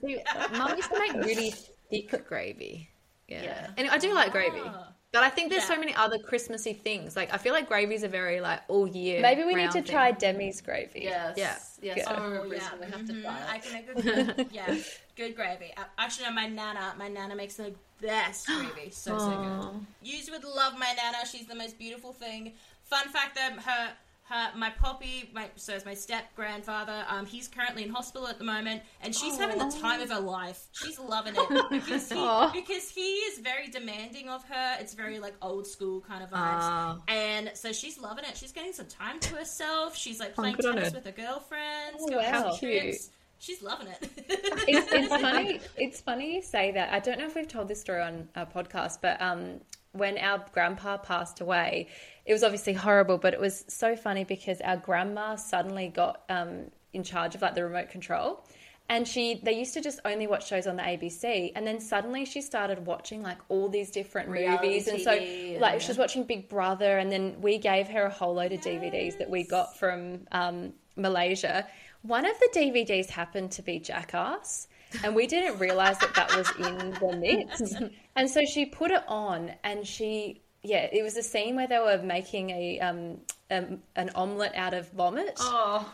See, 0.04 0.18
mum 0.56 0.76
used 0.76 0.90
to 0.90 0.98
make 0.98 1.12
really 1.24 1.54
thick 1.90 2.26
gravy. 2.26 2.88
Yeah. 3.28 3.42
Yeah. 3.42 3.70
And 3.76 3.90
I 3.90 3.98
do 3.98 4.12
like 4.14 4.32
gravy. 4.32 4.60
Ah. 4.64 4.88
But 5.12 5.24
I 5.24 5.30
think 5.30 5.50
there's 5.50 5.62
Yeah. 5.64 5.74
so 5.74 5.78
many 5.78 5.92
other 5.94 6.18
Christmassy 6.18 6.72
things. 6.72 7.16
Like, 7.16 7.34
I 7.34 7.38
feel 7.38 7.52
like 7.52 7.66
gravies 7.66 8.04
are 8.04 8.08
very, 8.08 8.40
like, 8.40 8.60
all 8.68 8.86
year. 8.86 9.20
Maybe 9.20 9.42
we 9.42 9.56
need 9.56 9.72
to 9.72 9.82
thing. 9.82 9.84
try 9.84 10.12
Demi's 10.12 10.60
gravy. 10.60 11.00
Yes. 11.02 11.34
Yeah. 11.36 11.56
Yes. 11.82 11.96
Yeah. 11.98 12.10
I'm 12.10 12.22
Oh, 12.22 12.44
yeah. 12.44 12.68
We 12.80 12.86
have 12.86 13.06
to 13.06 13.12
Mhm. 13.12 13.22
try 13.24 13.44
I 13.48 13.58
can 13.58 13.72
make 13.72 13.88
a 13.88 13.94
good, 14.00 14.48
yeah, 14.52 14.76
good 15.16 15.34
gravy. 15.34 15.72
Uh, 15.76 15.82
Actually, 15.98 16.26
no, 16.28 16.32
my 16.32 16.46
nana, 16.46 16.94
my 16.96 17.08
nana 17.08 17.34
makes 17.34 17.54
the 17.54 17.74
best 18.00 18.46
gravy. 18.46 18.90
So 18.90 19.18
so 19.18 19.36
good. 19.36 19.86
You 20.08 20.32
would 20.32 20.44
love 20.44 20.78
my 20.78 20.92
nana. 20.92 21.26
She's 21.26 21.46
the 21.46 21.56
most 21.56 21.76
beautiful 21.76 22.12
thing. 22.12 22.54
Fun 22.84 23.08
fact 23.08 23.34
that 23.34 23.52
her 23.58 23.92
her 24.30 24.50
my 24.56 24.70
poppy, 24.70 25.28
my 25.34 25.48
so 25.56 25.74
is 25.74 25.84
my 25.84 25.94
step 25.94 26.24
grandfather. 26.34 27.04
Um, 27.08 27.26
he's 27.26 27.48
currently 27.48 27.82
in 27.84 27.90
hospital 27.90 28.26
at 28.28 28.38
the 28.38 28.44
moment, 28.44 28.82
and 29.02 29.14
she's 29.14 29.36
having 29.36 29.58
the 29.58 29.70
time 29.80 30.00
of 30.00 30.10
her 30.10 30.20
life. 30.20 30.68
She's 30.72 30.98
loving 30.98 31.34
it 31.36 31.64
because 31.70 32.08
he 32.08 32.46
because 32.54 32.88
he 32.88 33.10
is 33.28 33.38
very 33.40 33.68
demanding 33.68 34.28
of 34.28 34.42
her. 34.44 34.76
It's 34.80 34.94
very 34.94 35.18
like 35.18 35.34
old 35.42 35.66
school 35.66 36.00
kind 36.00 36.22
of 36.24 36.30
vibes, 36.30 36.34
Ah. 36.62 36.98
and 37.08 37.50
so 37.54 37.72
she's 37.72 37.98
loving 37.98 38.24
it. 38.24 38.36
She's 38.36 38.52
getting 38.52 38.72
some 38.72 38.86
time 38.86 39.20
to 39.20 39.36
herself. 39.36 39.96
She's 39.96 40.20
like 40.20 40.34
playing 40.34 40.56
good 40.56 40.74
tennis 40.74 40.94
with 40.94 41.04
her 41.04 41.12
girlfriends. 41.12 41.98
Oh, 42.00 42.08
going 42.08 42.32
wow. 42.32 42.56
trips. 42.58 43.10
She's 43.42 43.62
loving 43.62 43.86
it. 43.88 43.98
it's, 44.28 44.92
it's 44.92 45.08
funny. 45.22 45.60
It's 45.76 46.00
funny 46.02 46.34
you 46.36 46.42
say 46.42 46.72
that. 46.72 46.92
I 46.92 46.98
don't 46.98 47.18
know 47.18 47.24
if 47.26 47.34
we've 47.34 47.48
told 47.48 47.68
this 47.68 47.80
story 47.80 48.02
on 48.02 48.28
our 48.36 48.44
podcast, 48.44 48.98
but 49.00 49.20
um, 49.22 49.60
when 49.92 50.18
our 50.18 50.44
grandpa 50.52 50.96
passed 50.96 51.40
away, 51.40 51.88
it 52.24 52.32
was 52.32 52.42
obviously 52.44 52.72
horrible, 52.72 53.18
but 53.18 53.34
it 53.34 53.40
was 53.40 53.64
so 53.68 53.96
funny 53.96 54.24
because 54.24 54.60
our 54.60 54.76
grandma 54.76 55.36
suddenly 55.36 55.88
got 55.88 56.22
um, 56.28 56.70
in 56.92 57.02
charge 57.02 57.34
of 57.34 57.42
like 57.42 57.54
the 57.54 57.64
remote 57.64 57.90
control. 57.90 58.44
And 58.88 59.06
she, 59.06 59.40
they 59.44 59.52
used 59.52 59.74
to 59.74 59.80
just 59.80 60.00
only 60.04 60.26
watch 60.26 60.48
shows 60.48 60.66
on 60.66 60.74
the 60.74 60.82
ABC, 60.82 61.52
and 61.54 61.64
then 61.64 61.78
suddenly 61.78 62.24
she 62.24 62.40
started 62.40 62.84
watching 62.86 63.22
like 63.22 63.38
all 63.48 63.68
these 63.68 63.88
different 63.92 64.28
Reality 64.28 64.66
movies, 64.66 64.88
and 64.88 65.00
so 65.00 65.12
and- 65.12 65.60
like 65.60 65.80
she 65.80 65.88
was 65.88 65.98
watching 65.98 66.24
Big 66.24 66.48
Brother, 66.48 66.98
and 66.98 67.10
then 67.10 67.40
we 67.40 67.56
gave 67.58 67.86
her 67.86 68.06
a 68.06 68.10
whole 68.10 68.34
load 68.34 68.52
of 68.52 68.60
DVDs 68.60 69.16
that 69.18 69.30
we 69.30 69.44
got 69.44 69.76
from 69.76 70.26
um, 70.32 70.72
Malaysia. 70.96 71.68
One 72.02 72.26
of 72.26 72.36
the 72.40 72.48
DVDs 72.52 73.10
happened 73.10 73.52
to 73.52 73.62
be 73.62 73.78
Jackass, 73.78 74.66
and 75.04 75.14
we 75.14 75.28
didn't 75.28 75.60
realize 75.60 75.96
that 75.98 76.14
that 76.16 76.36
was 76.36 76.50
in 76.58 76.90
the 76.90 77.16
mix. 77.16 77.62
And 78.16 78.28
so 78.28 78.44
she 78.44 78.66
put 78.66 78.90
it 78.90 79.02
on, 79.08 79.52
and 79.64 79.86
she, 79.86 80.42
yeah, 80.62 80.88
it 80.92 81.02
was 81.02 81.16
a 81.16 81.22
scene 81.22 81.56
where 81.56 81.68
they 81.68 81.78
were 81.78 82.00
making 82.02 82.50
a 82.50 82.80
um, 82.80 83.18
um, 83.50 83.82
an 83.96 84.10
omelette 84.14 84.54
out 84.54 84.74
of 84.74 84.90
vomit. 84.92 85.34
Oh, 85.38 85.92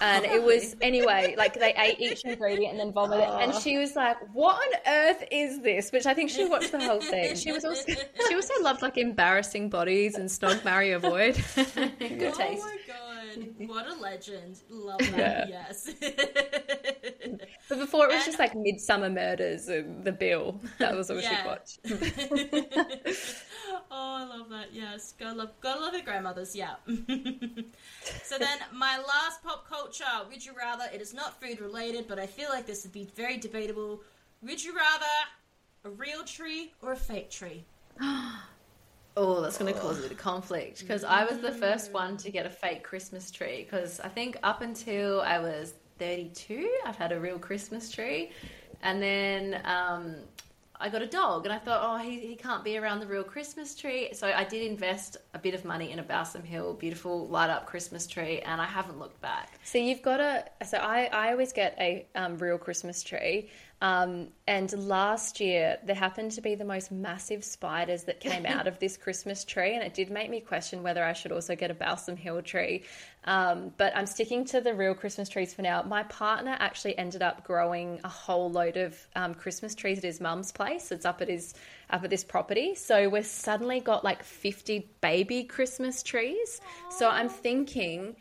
and 0.00 0.24
it 0.24 0.42
was 0.42 0.74
anyway 0.80 1.34
like 1.38 1.54
they 1.54 1.72
ate 1.76 2.00
each 2.00 2.24
ingredient 2.24 2.72
and 2.72 2.80
then 2.80 2.92
vomited 2.92 3.28
and 3.28 3.54
she 3.54 3.78
was 3.78 3.94
like 3.94 4.16
what 4.32 4.56
on 4.56 4.80
earth 4.86 5.24
is 5.30 5.60
this 5.60 5.92
which 5.92 6.06
i 6.06 6.14
think 6.14 6.30
she 6.30 6.44
watched 6.46 6.72
the 6.72 6.80
whole 6.80 7.00
thing 7.00 7.36
She 7.42 7.52
was 7.52 7.64
also 7.64 7.92
she 8.28 8.34
also 8.34 8.54
loved 8.62 8.82
like 8.82 8.98
embarrassing 8.98 9.68
bodies 9.68 10.16
and 10.16 10.28
snog, 10.28 10.64
marry, 10.64 10.92
avoid. 10.92 11.34
good 11.54 12.32
Oh 12.34 12.36
taste. 12.36 12.66
what 13.66 13.86
a 13.86 13.94
legend! 13.94 14.60
Love 14.70 14.98
that. 14.98 15.48
Yes. 15.48 15.90
but 17.68 17.78
before 17.78 18.06
it 18.06 18.14
was 18.14 18.24
just 18.24 18.38
like 18.38 18.54
Midsomer 18.54 19.12
Murders 19.12 19.68
and 19.68 20.04
the 20.04 20.12
bill 20.12 20.60
that 20.78 20.94
was 20.94 21.10
all 21.10 21.20
Yeah. 21.20 21.36
she'd 21.36 21.46
watch 21.46 21.78
oh, 23.90 24.16
I 24.20 24.24
love 24.24 24.48
that. 24.50 24.72
Yes, 24.72 25.14
gotta 25.18 25.36
love, 25.36 25.50
gotta 25.60 25.80
love 25.80 25.94
your 25.94 26.02
grandmothers. 26.02 26.54
Yeah. 26.56 26.74
so 26.86 28.38
then, 28.38 28.58
my 28.72 28.98
last 28.98 29.42
pop 29.42 29.68
culture. 29.68 30.04
Would 30.28 30.44
you 30.44 30.52
rather? 30.56 30.84
It 30.92 31.00
is 31.00 31.14
not 31.14 31.40
food 31.40 31.60
related, 31.60 32.08
but 32.08 32.18
I 32.18 32.26
feel 32.26 32.48
like 32.50 32.66
this 32.66 32.84
would 32.84 32.92
be 32.92 33.08
very 33.16 33.36
debatable. 33.36 34.00
Would 34.42 34.62
you 34.64 34.74
rather 34.74 35.06
a 35.84 35.90
real 35.90 36.24
tree 36.24 36.72
or 36.82 36.92
a 36.92 36.96
fake 36.96 37.30
tree? 37.30 37.64
Oh, 39.16 39.42
that's 39.42 39.58
going 39.58 39.72
to 39.72 39.78
cause 39.78 39.98
a 39.98 40.02
bit 40.02 40.12
of 40.12 40.18
conflict 40.18 40.80
because 40.80 41.04
I 41.04 41.24
was 41.24 41.38
the 41.38 41.52
first 41.52 41.92
one 41.92 42.16
to 42.18 42.30
get 42.30 42.46
a 42.46 42.50
fake 42.50 42.82
Christmas 42.82 43.30
tree 43.30 43.64
because 43.64 44.00
I 44.00 44.08
think 44.08 44.38
up 44.42 44.62
until 44.62 45.20
I 45.20 45.38
was 45.38 45.74
32, 45.98 46.70
I've 46.86 46.96
had 46.96 47.12
a 47.12 47.20
real 47.20 47.38
Christmas 47.38 47.90
tree. 47.90 48.30
And 48.82 49.02
then 49.02 49.60
um, 49.64 50.16
I 50.80 50.88
got 50.88 51.00
a 51.00 51.06
dog 51.06 51.44
and 51.44 51.52
I 51.52 51.58
thought, 51.58 51.80
oh, 51.84 52.02
he, 52.02 52.18
he 52.18 52.34
can't 52.34 52.64
be 52.64 52.76
around 52.76 52.98
the 52.98 53.06
real 53.06 53.22
Christmas 53.22 53.76
tree. 53.76 54.08
So 54.12 54.26
I 54.26 54.42
did 54.42 54.62
invest 54.62 55.16
a 55.32 55.38
bit 55.38 55.54
of 55.54 55.64
money 55.64 55.92
in 55.92 56.00
a 56.00 56.02
Balsam 56.02 56.42
Hill 56.42 56.74
beautiful 56.74 57.28
light 57.28 57.50
up 57.50 57.66
Christmas 57.66 58.06
tree 58.06 58.40
and 58.40 58.60
I 58.60 58.66
haven't 58.66 58.98
looked 58.98 59.20
back. 59.20 59.60
So 59.62 59.78
you've 59.78 60.02
got 60.02 60.18
a. 60.18 60.44
So 60.64 60.78
I, 60.78 61.04
I 61.12 61.30
always 61.30 61.52
get 61.52 61.76
a 61.78 62.04
um, 62.16 62.36
real 62.38 62.58
Christmas 62.58 63.02
tree. 63.04 63.48
Um, 63.82 64.28
and 64.46 64.72
last 64.86 65.40
year 65.40 65.76
there 65.84 65.96
happened 65.96 66.30
to 66.32 66.40
be 66.40 66.54
the 66.54 66.64
most 66.64 66.92
massive 66.92 67.42
spiders 67.42 68.04
that 68.04 68.20
came 68.20 68.46
out 68.54 68.68
of 68.68 68.78
this 68.78 68.96
Christmas 68.96 69.44
tree, 69.44 69.74
and 69.74 69.82
it 69.82 69.92
did 69.92 70.08
make 70.08 70.30
me 70.30 70.38
question 70.38 70.84
whether 70.84 71.04
I 71.04 71.12
should 71.12 71.32
also 71.32 71.56
get 71.56 71.72
a 71.72 71.74
Balsam 71.74 72.16
Hill 72.16 72.42
tree. 72.42 72.84
Um, 73.24 73.72
but 73.76 73.92
I'm 73.96 74.06
sticking 74.06 74.44
to 74.46 74.60
the 74.60 74.72
real 74.72 74.94
Christmas 74.94 75.28
trees 75.28 75.52
for 75.52 75.62
now. 75.62 75.82
My 75.82 76.04
partner 76.04 76.56
actually 76.60 76.96
ended 76.96 77.22
up 77.22 77.42
growing 77.42 77.98
a 78.04 78.08
whole 78.08 78.50
load 78.52 78.76
of 78.76 78.96
um, 79.16 79.34
Christmas 79.34 79.74
trees 79.74 79.98
at 79.98 80.04
his 80.04 80.20
mum's 80.20 80.52
place. 80.52 80.92
It's 80.92 81.04
up 81.04 81.20
at 81.20 81.28
his 81.28 81.54
up 81.90 82.04
at 82.04 82.10
this 82.10 82.22
property. 82.22 82.76
So 82.76 83.08
we've 83.08 83.26
suddenly 83.26 83.80
got 83.80 84.04
like 84.04 84.22
50 84.22 84.88
baby 85.00 85.42
Christmas 85.42 86.04
trees. 86.04 86.60
So 86.88 87.08
I'm 87.08 87.28
thinking 87.28 88.14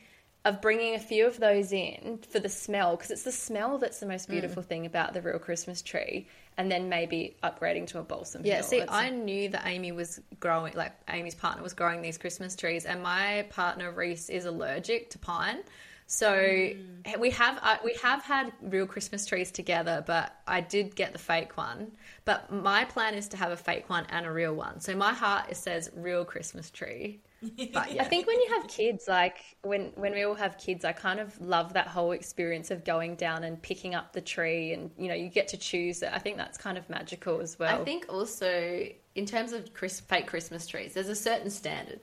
of 0.44 0.62
bringing 0.62 0.96
a 0.96 1.00
few 1.00 1.28
of 1.28 1.40
those 1.40 1.72
in 1.72 2.20
for 2.30 2.40
the 2.40 2.50
smell 2.50 2.96
because 2.96 3.12
it's 3.12 3.24
the 3.24 3.32
smell 3.32 3.78
that's 3.78 4.00
the 4.00 4.08
most 4.08 4.28
beautiful 4.28 4.64
thing 4.64 4.86
about 4.86 5.14
the 5.14 5.22
real 5.22 5.38
Christmas 5.38 5.82
tree, 5.82 6.28
and 6.58 6.72
then 6.72 6.90
maybe 6.90 7.36
upgrading 7.44 7.86
to 7.88 8.00
a 8.00 8.04
balsam. 8.04 8.42
Yeah, 8.44 8.56
hill. 8.56 8.64
see, 8.64 8.78
It's- 8.78 8.90
I 8.96 9.10
knew 9.10 9.50
that 9.50 9.68
Amy 9.68 9.92
was 9.92 10.20
growing, 10.40 10.74
like 10.74 10.94
Amy's 11.10 11.36
partner 11.36 11.62
was 11.62 11.74
growing 11.74 12.02
these 12.02 12.18
Christmas 12.18 12.56
trees, 12.56 12.86
and 12.86 13.04
my 13.04 13.46
partner 13.52 13.92
Reese 13.92 14.30
is 14.30 14.46
allergic 14.46 15.12
to 15.12 15.20
pine. 15.20 15.60
So 16.08 16.74
we 17.20 17.30
have 17.30 17.58
uh, 17.62 17.78
we 17.86 17.94
have 18.02 18.22
had 18.22 18.52
real 18.62 18.86
Christmas 18.86 19.26
trees 19.26 19.50
together, 19.50 20.04
but 20.06 20.36
I 20.46 20.60
did 20.60 20.94
get 20.94 21.14
the 21.14 21.20
fake 21.20 21.56
one. 21.56 21.94
But 22.26 22.52
my 22.52 22.84
plan 22.84 23.14
is 23.14 23.30
to 23.30 23.38
have 23.38 23.52
a 23.52 23.56
fake 23.58 23.90
one 23.90 24.06
and 24.10 24.26
a 24.26 24.32
real 24.32 24.54
one. 24.54 24.82
So 24.82 24.94
my 24.94 25.14
heart 25.14 25.56
says 25.56 25.90
real 25.96 26.26
Christmas 26.26 26.70
tree. 26.70 27.22
But 27.42 27.92
yeah, 27.92 28.04
I 28.04 28.06
think 28.06 28.28
when 28.28 28.40
you 28.40 28.50
have 28.50 28.68
kids, 28.68 29.08
like 29.08 29.38
when 29.64 29.92
when 29.96 30.14
we 30.14 30.24
all 30.24 30.36
have 30.36 30.58
kids, 30.60 30.86
I 30.86 30.92
kind 30.92 31.20
of 31.20 31.40
love 31.42 31.74
that 31.74 31.88
whole 31.88 32.12
experience 32.12 32.70
of 32.70 32.84
going 32.86 33.16
down 33.16 33.44
and 33.44 33.60
picking 33.60 33.96
up 33.96 34.14
the 34.14 34.22
tree, 34.22 34.74
and 34.74 34.92
you 34.96 35.08
know 35.08 35.16
you 35.16 35.28
get 35.28 35.48
to 35.50 35.58
choose 35.58 36.04
it. 36.04 36.12
I 36.14 36.20
think 36.20 36.38
that's 36.38 36.58
kind 36.58 36.78
of 36.78 36.88
magical 36.90 37.42
as 37.42 37.58
well. 37.58 37.82
I 37.82 37.84
think 37.84 38.06
also 38.10 38.86
in 39.16 39.26
terms 39.26 39.54
of 39.54 39.70
fake 39.74 40.28
Christmas 40.28 40.68
trees, 40.68 40.94
there's 40.94 41.10
a 41.10 41.16
certain 41.16 41.50
standard. 41.50 42.00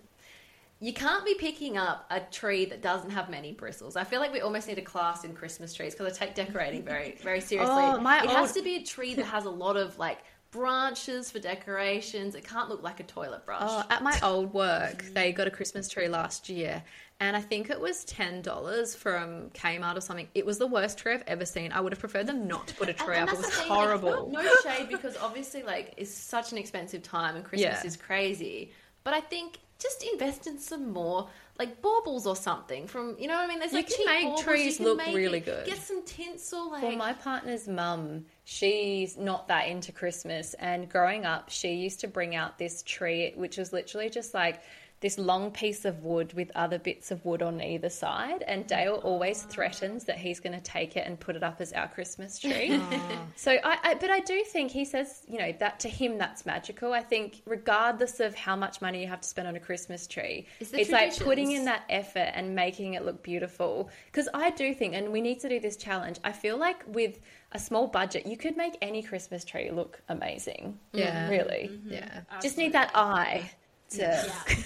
You 0.81 0.93
can't 0.93 1.25
be 1.25 1.35
picking 1.35 1.77
up 1.77 2.07
a 2.11 2.21
tree 2.21 2.65
that 2.67 2.83
doesn't 2.83 3.11
have 3.11 3.29
many 3.29 3.53
bristles. 3.53 3.97
I 3.97 4.05
feel 4.05 4.21
like 4.21 4.33
we 4.33 4.41
almost 4.41 4.69
need 4.69 4.79
a 4.79 4.83
class 4.83 5.25
in 5.25 5.35
Christmas 5.35 5.75
trees 5.75 5.93
because 5.93 6.13
I 6.13 6.27
take 6.27 6.37
decorating 6.37 6.85
very, 6.85 7.17
very 7.21 7.41
seriously. 7.41 7.75
Oh, 7.77 8.01
my 8.01 8.19
it 8.19 8.29
old- 8.29 8.37
has 8.37 8.53
to 8.53 8.63
be 8.63 8.77
a 8.77 8.83
tree 8.83 9.15
that 9.15 9.27
has 9.27 9.45
a 9.45 9.51
lot 9.51 9.77
of 9.77 9.99
like 9.99 10.19
branches 10.51 11.31
for 11.31 11.39
decorations. 11.39 12.35
It 12.35 12.45
can't 12.45 12.69
look 12.69 12.83
like 12.83 13.01
a 13.01 13.05
toilet 13.05 13.45
brush. 13.45 13.61
Oh, 13.63 13.85
at 13.91 14.03
my 14.03 14.19
old 14.23 14.53
work, 14.55 15.03
mm-hmm. 15.03 15.15
they 15.15 15.33
got 15.33 15.47
a 15.47 15.51
Christmas 15.51 15.89
tree 15.89 16.09
last 16.09 16.49
year, 16.49 16.83
and 17.21 17.37
I 17.37 17.41
think 17.41 17.71
it 17.71 17.81
was 17.81 18.05
ten 18.05 18.43
dollars 18.43 18.95
from 18.95 19.51
Kmart 19.51 19.97
or 19.97 20.01
something. 20.01 20.29
It 20.35 20.47
was 20.47 20.59
the 20.59 20.67
worst 20.67 20.99
tree 20.99 21.15
I've 21.15 21.25
ever 21.27 21.45
seen. 21.45 21.73
I 21.73 21.81
would 21.81 21.93
have 21.93 22.01
preferred 22.01 22.27
them 22.27 22.47
not 22.47 22.67
to 22.69 22.75
put 22.75 22.89
a 22.89 22.93
tree 22.93 23.17
and 23.17 23.29
up. 23.29 23.35
It 23.35 23.39
was 23.39 23.47
thing, 23.49 23.69
like, 23.69 23.79
horrible. 23.79 24.31
no 24.31 24.43
shade 24.63 24.89
because 24.89 25.17
obviously, 25.19 25.63
like, 25.63 25.95
it's 25.97 26.13
such 26.13 26.53
an 26.53 26.59
expensive 26.59 27.03
time 27.03 27.37
and 27.37 27.45
Christmas 27.45 27.81
Yeah. 27.83 27.87
is 27.87 27.97
crazy. 27.97 28.73
But 29.05 29.15
I 29.15 29.21
think 29.21 29.59
just 29.79 30.05
invest 30.13 30.47
in 30.47 30.59
some 30.59 30.91
more, 30.91 31.29
like 31.59 31.83
baubles 31.83 32.27
or 32.27 32.37
something 32.37 32.87
from, 32.87 33.17
you 33.19 33.27
know 33.27 33.35
what 33.35 33.45
I 33.45 33.47
mean? 33.49 33.59
There's 33.59 33.73
You 33.73 33.79
like 33.79 33.89
can 33.89 33.97
cheap 33.97 34.07
make 34.07 34.25
baubles, 34.25 34.43
trees 34.43 34.65
you 34.67 34.77
can 34.77 34.85
look 34.87 34.97
make 34.99 35.17
really 35.17 35.39
it- 35.39 35.45
good. 35.45 35.67
Get 35.67 35.79
some 35.79 36.03
tinsel, 36.05 36.71
like. 36.71 36.83
Well, 36.83 36.93
my 36.97 37.13
partner's 37.15 37.67
mum, 37.67 38.27
she's 38.45 39.17
not 39.17 39.49
that 39.49 39.67
into 39.69 39.91
Christmas. 39.93 40.55
And 40.55 40.89
growing 40.89 41.27
up, 41.27 41.51
she 41.51 41.73
used 41.75 42.01
to 42.01 42.09
bring 42.09 42.37
out 42.37 42.59
this 42.59 42.83
tree, 42.85 43.33
which 43.37 43.57
was 43.59 43.73
literally 43.73 44.09
just 44.09 44.35
like 44.35 44.61
this 45.01 45.17
long 45.19 45.51
piece 45.53 45.85
of 45.85 46.03
wood 46.03 46.33
with 46.33 46.51
other 46.57 46.79
bits 46.79 47.11
of 47.11 47.25
wood 47.25 47.41
on 47.41 47.61
either 47.61 47.89
side. 47.89 48.43
And 48.49 48.67
Dale 48.67 49.01
always 49.05 49.43
threatens 49.45 50.05
that 50.05 50.19
he's 50.19 50.41
going 50.41 50.55
to 50.55 50.61
take 50.61 50.97
it 50.97 51.07
and 51.07 51.19
put 51.19 51.37
it 51.37 51.45
up 51.45 51.61
as 51.61 51.73
our 51.73 51.87
Christmas 51.87 52.39
tree. 52.39 52.81
so, 53.37 53.53
I, 53.53 53.79
I, 53.83 53.95
but 53.95 54.11
I 54.11 54.21
do 54.21 54.43
think 54.45 54.73
he 54.73 54.85
says, 54.85 55.23
you 55.29 55.39
know, 55.39 55.53
that 55.61 55.79
to 55.81 55.89
him 55.89 56.19
that's 56.19 56.45
magical. 56.45 56.93
I 56.93 57.03
think, 57.03 57.43
regardless 57.47 58.19
of 58.19 58.35
how 58.35 58.57
much 58.57 58.83
money 58.83 59.03
you 59.03 59.09
have 59.09 59.21
to 59.21 59.29
spend 59.29 59.47
on 59.47 59.55
a 59.55 59.61
Christmas 59.61 60.07
tree, 60.07 60.47
It's 60.59 60.73
it's 60.73 60.91
like 60.91 61.17
putting 61.19 61.53
in 61.53 61.65
that 61.67 61.85
effort 61.89 62.33
and 62.35 62.55
making 62.55 62.95
it 62.95 63.05
look 63.05 63.23
beautiful. 63.23 63.91
Because 64.07 64.29
I 64.35 64.51
do 64.51 64.75
think, 64.75 64.95
and 64.95 65.13
we 65.13 65.21
need 65.21 65.39
to 65.41 65.49
do 65.49 65.61
this 65.61 65.77
challenge, 65.77 66.19
I 66.25 66.33
feel 66.33 66.57
like 66.57 66.83
with 66.89 67.21
a 67.53 67.59
small 67.59 67.87
budget, 67.87 68.27
you 68.27 68.37
could 68.37 68.57
make 68.57 68.77
any 68.83 69.03
Christmas 69.03 69.45
tree 69.45 69.71
look 69.71 70.03
amazing. 70.09 70.79
Yeah. 70.93 71.29
Really. 71.31 71.81
yeah, 71.87 72.23
Just 72.43 72.59
need 72.59 72.73
that 72.73 72.91
eye 72.95 73.51
to. 73.91 73.99
Yeah. 73.99 74.25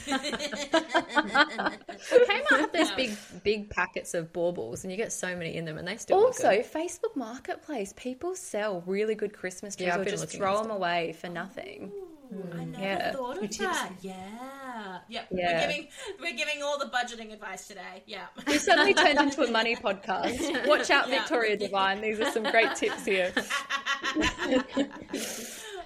well, 0.08 1.78
Kmart 2.26 2.60
have 2.60 2.72
those 2.72 2.90
big, 2.92 3.16
big 3.42 3.70
packets 3.70 4.14
of 4.14 4.32
baubles, 4.32 4.84
and 4.84 4.90
you 4.90 4.96
get 4.96 5.12
so 5.12 5.36
many 5.36 5.56
in 5.56 5.64
them, 5.64 5.78
and 5.78 5.86
they 5.86 5.96
still 5.96 6.18
look 6.18 6.26
Also, 6.28 6.50
good. 6.50 6.64
Facebook 6.64 7.16
Marketplace, 7.16 7.92
people 7.96 8.34
sell 8.34 8.82
really 8.86 9.14
good 9.14 9.32
Christmas 9.32 9.76
trees 9.76 9.88
Yeah, 9.88 9.94
I've 9.94 10.06
or 10.06 10.10
just 10.10 10.28
throw 10.30 10.56
and 10.56 10.64
them 10.64 10.70
away 10.76 11.14
for 11.20 11.28
nothing. 11.28 11.92
I 12.32 12.34
hmm. 12.34 12.70
never 12.72 12.82
Yeah. 12.82 13.12
thought 13.12 13.42
of 13.42 13.58
that. 13.58 13.92
Yeah. 14.00 14.98
Yep. 15.08 15.26
We're 15.30 15.40
Yeah. 15.40 15.66
giving 15.66 15.88
we're 16.18 16.32
giving 16.36 16.62
all 16.62 16.78
the 16.78 16.86
budgeting 16.86 17.30
advice 17.32 17.66
today. 17.68 18.02
Yeah. 18.06 18.26
We 18.46 18.56
suddenly 18.56 18.94
turned 18.94 19.18
into 19.20 19.42
a 19.44 19.50
money 19.50 19.76
podcast. 19.84 20.66
Watch 20.66 20.90
out, 20.90 21.08
Yeah. 21.08 21.18
Victoria 21.18 21.56
Devine. 21.58 22.00
These 22.00 22.20
are 22.20 22.30
some 22.30 22.44
great 22.44 22.74
tips 22.74 23.04
here. 23.04 23.32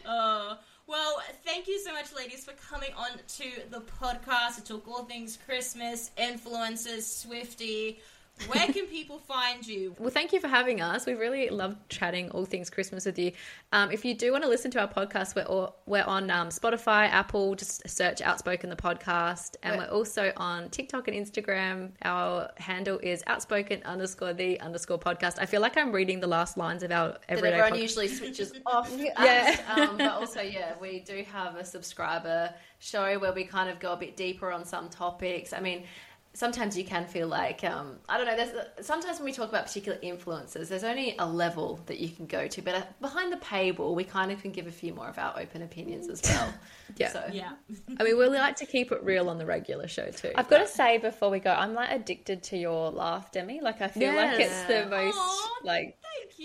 Oh, 0.09 0.57
well, 0.87 1.21
thank 1.45 1.67
you 1.67 1.81
so 1.81 1.93
much, 1.93 2.15
ladies, 2.17 2.45
for 2.45 2.53
coming 2.53 2.91
on 2.97 3.19
to 3.37 3.45
the 3.71 3.83
podcast 4.01 4.57
to 4.57 4.65
talk 4.65 4.87
all 4.87 5.05
things 5.05 5.39
Christmas, 5.45 6.11
influencers, 6.17 7.03
Swifty. 7.03 7.99
Where 8.49 8.67
can 8.67 8.87
people 8.87 9.19
find 9.19 9.67
you? 9.67 9.95
Well, 9.99 10.11
thank 10.11 10.33
you 10.33 10.41
for 10.41 10.49
having 10.49 10.81
us. 10.81 11.07
We 11.07 11.15
really 11.15 11.49
loved 11.49 11.77
chatting 11.89 12.31
all 12.31 12.45
things 12.45 12.69
Christmas 12.69 13.07
with 13.07 13.19
you. 13.19 13.33
Um, 13.73 13.91
if 13.91 14.05
you 14.05 14.15
do 14.15 14.31
want 14.31 14.45
to 14.45 14.51
listen 14.51 14.71
to 14.73 14.81
our 14.81 14.89
podcast, 14.89 15.35
we're 15.35 15.45
all, 15.45 15.77
we're 15.87 16.05
on 16.05 16.31
um, 16.31 16.49
Spotify, 16.49 17.09
Apple. 17.09 17.55
Just 17.55 17.89
search 17.89 18.21
"Outspoken" 18.21 18.69
the 18.69 18.77
podcast, 18.77 19.57
and 19.63 19.79
we're 19.79 19.89
also 19.89 20.33
on 20.37 20.69
TikTok 20.69 21.09
and 21.09 21.17
Instagram. 21.17 21.93
Our 22.05 22.51
handle 22.59 22.99
is 23.03 23.25
outspoken 23.27 23.83
underscore 23.85 24.35
the 24.35 24.61
underscore 24.61 24.99
podcast. 24.99 25.39
I 25.41 25.47
feel 25.47 25.63
like 25.63 25.77
I'm 25.77 25.91
reading 25.91 26.21
the 26.21 26.27
last 26.27 26.59
lines 26.59 26.83
of 26.83 26.93
our 26.93 27.09
that 27.09 27.23
everyday. 27.29 27.49
everyone 27.55 27.71
pod- 27.71 27.81
usually 27.81 28.09
switches 28.09 28.53
off. 28.67 28.93
Yeah. 28.95 29.59
um, 29.75 29.97
but 29.97 30.13
also, 30.13 30.43
yeah, 30.43 30.75
we 30.81 31.01
do 31.01 31.25
have 31.33 31.57
a 31.57 31.65
subscriber 31.65 32.53
show 32.79 33.19
where 33.19 33.33
we 33.33 33.45
kind 33.45 33.71
of 33.71 33.81
go 33.81 33.93
a 33.93 33.97
bit 33.97 34.17
deeper 34.17 34.53
on 34.53 34.65
some 34.65 34.91
topics. 34.91 35.53
I 35.55 35.61
mean, 35.61 35.85
sometimes 36.37 36.77
you 36.77 36.85
can 36.85 37.07
feel 37.07 37.27
like 37.29 37.65
um, 37.65 37.97
I 38.09 38.19
don't 38.19 38.27
know. 38.27 38.37
There's 38.37 38.87
sometimes 38.87 39.19
when 39.19 39.25
we 39.25 39.33
talk 39.33 39.49
about 39.49 39.67
particular 39.67 39.99
influences, 40.03 40.69
there's 40.69 40.85
only 40.85 41.17
a 41.19 41.27
level 41.27 41.81
that 41.87 41.99
you 41.99 42.11
can 42.11 42.27
go 42.27 42.47
to, 42.47 42.63
but 42.63 42.75
uh, 42.75 42.83
behind 43.01 43.33
the 43.33 43.39
paywall, 43.39 43.95
we 43.95 44.05
kind 44.05 44.31
of 44.31 44.43
can 44.43 44.53
give 44.53 44.67
a 44.67 44.71
few 44.73 44.93
more 44.95 45.09
of 45.09 45.19
our 45.19 45.39
open 45.39 45.63
opinions 45.63 46.09
as 46.09 46.23
well. 46.23 46.53
Yeah. 46.97 47.09
So, 47.11 47.25
Yeah. 47.33 47.51
I 47.99 48.05
mean, 48.05 48.17
we 48.17 48.27
like 48.29 48.55
to 48.57 48.65
keep 48.65 48.93
it 48.93 49.03
real 49.03 49.29
on 49.29 49.39
the 49.39 49.45
regular 49.45 49.89
show 49.89 50.09
too. 50.11 50.31
I've 50.37 50.49
got 50.49 50.59
to 50.59 50.69
say 50.69 50.99
before 50.99 51.31
we 51.31 51.41
go, 51.41 51.51
I'm 51.53 51.75
like 51.75 51.91
addicted 51.91 52.45
to 52.45 52.57
your 52.57 52.91
laugh, 52.93 53.33
Demi. 53.33 53.61
Like 53.61 53.83
I 53.83 53.89
feel 53.89 54.15
like 54.15 54.39
it's 54.39 54.63
the 54.63 54.87
most 54.89 55.19
Aw, 55.19 55.59
like 55.65 55.99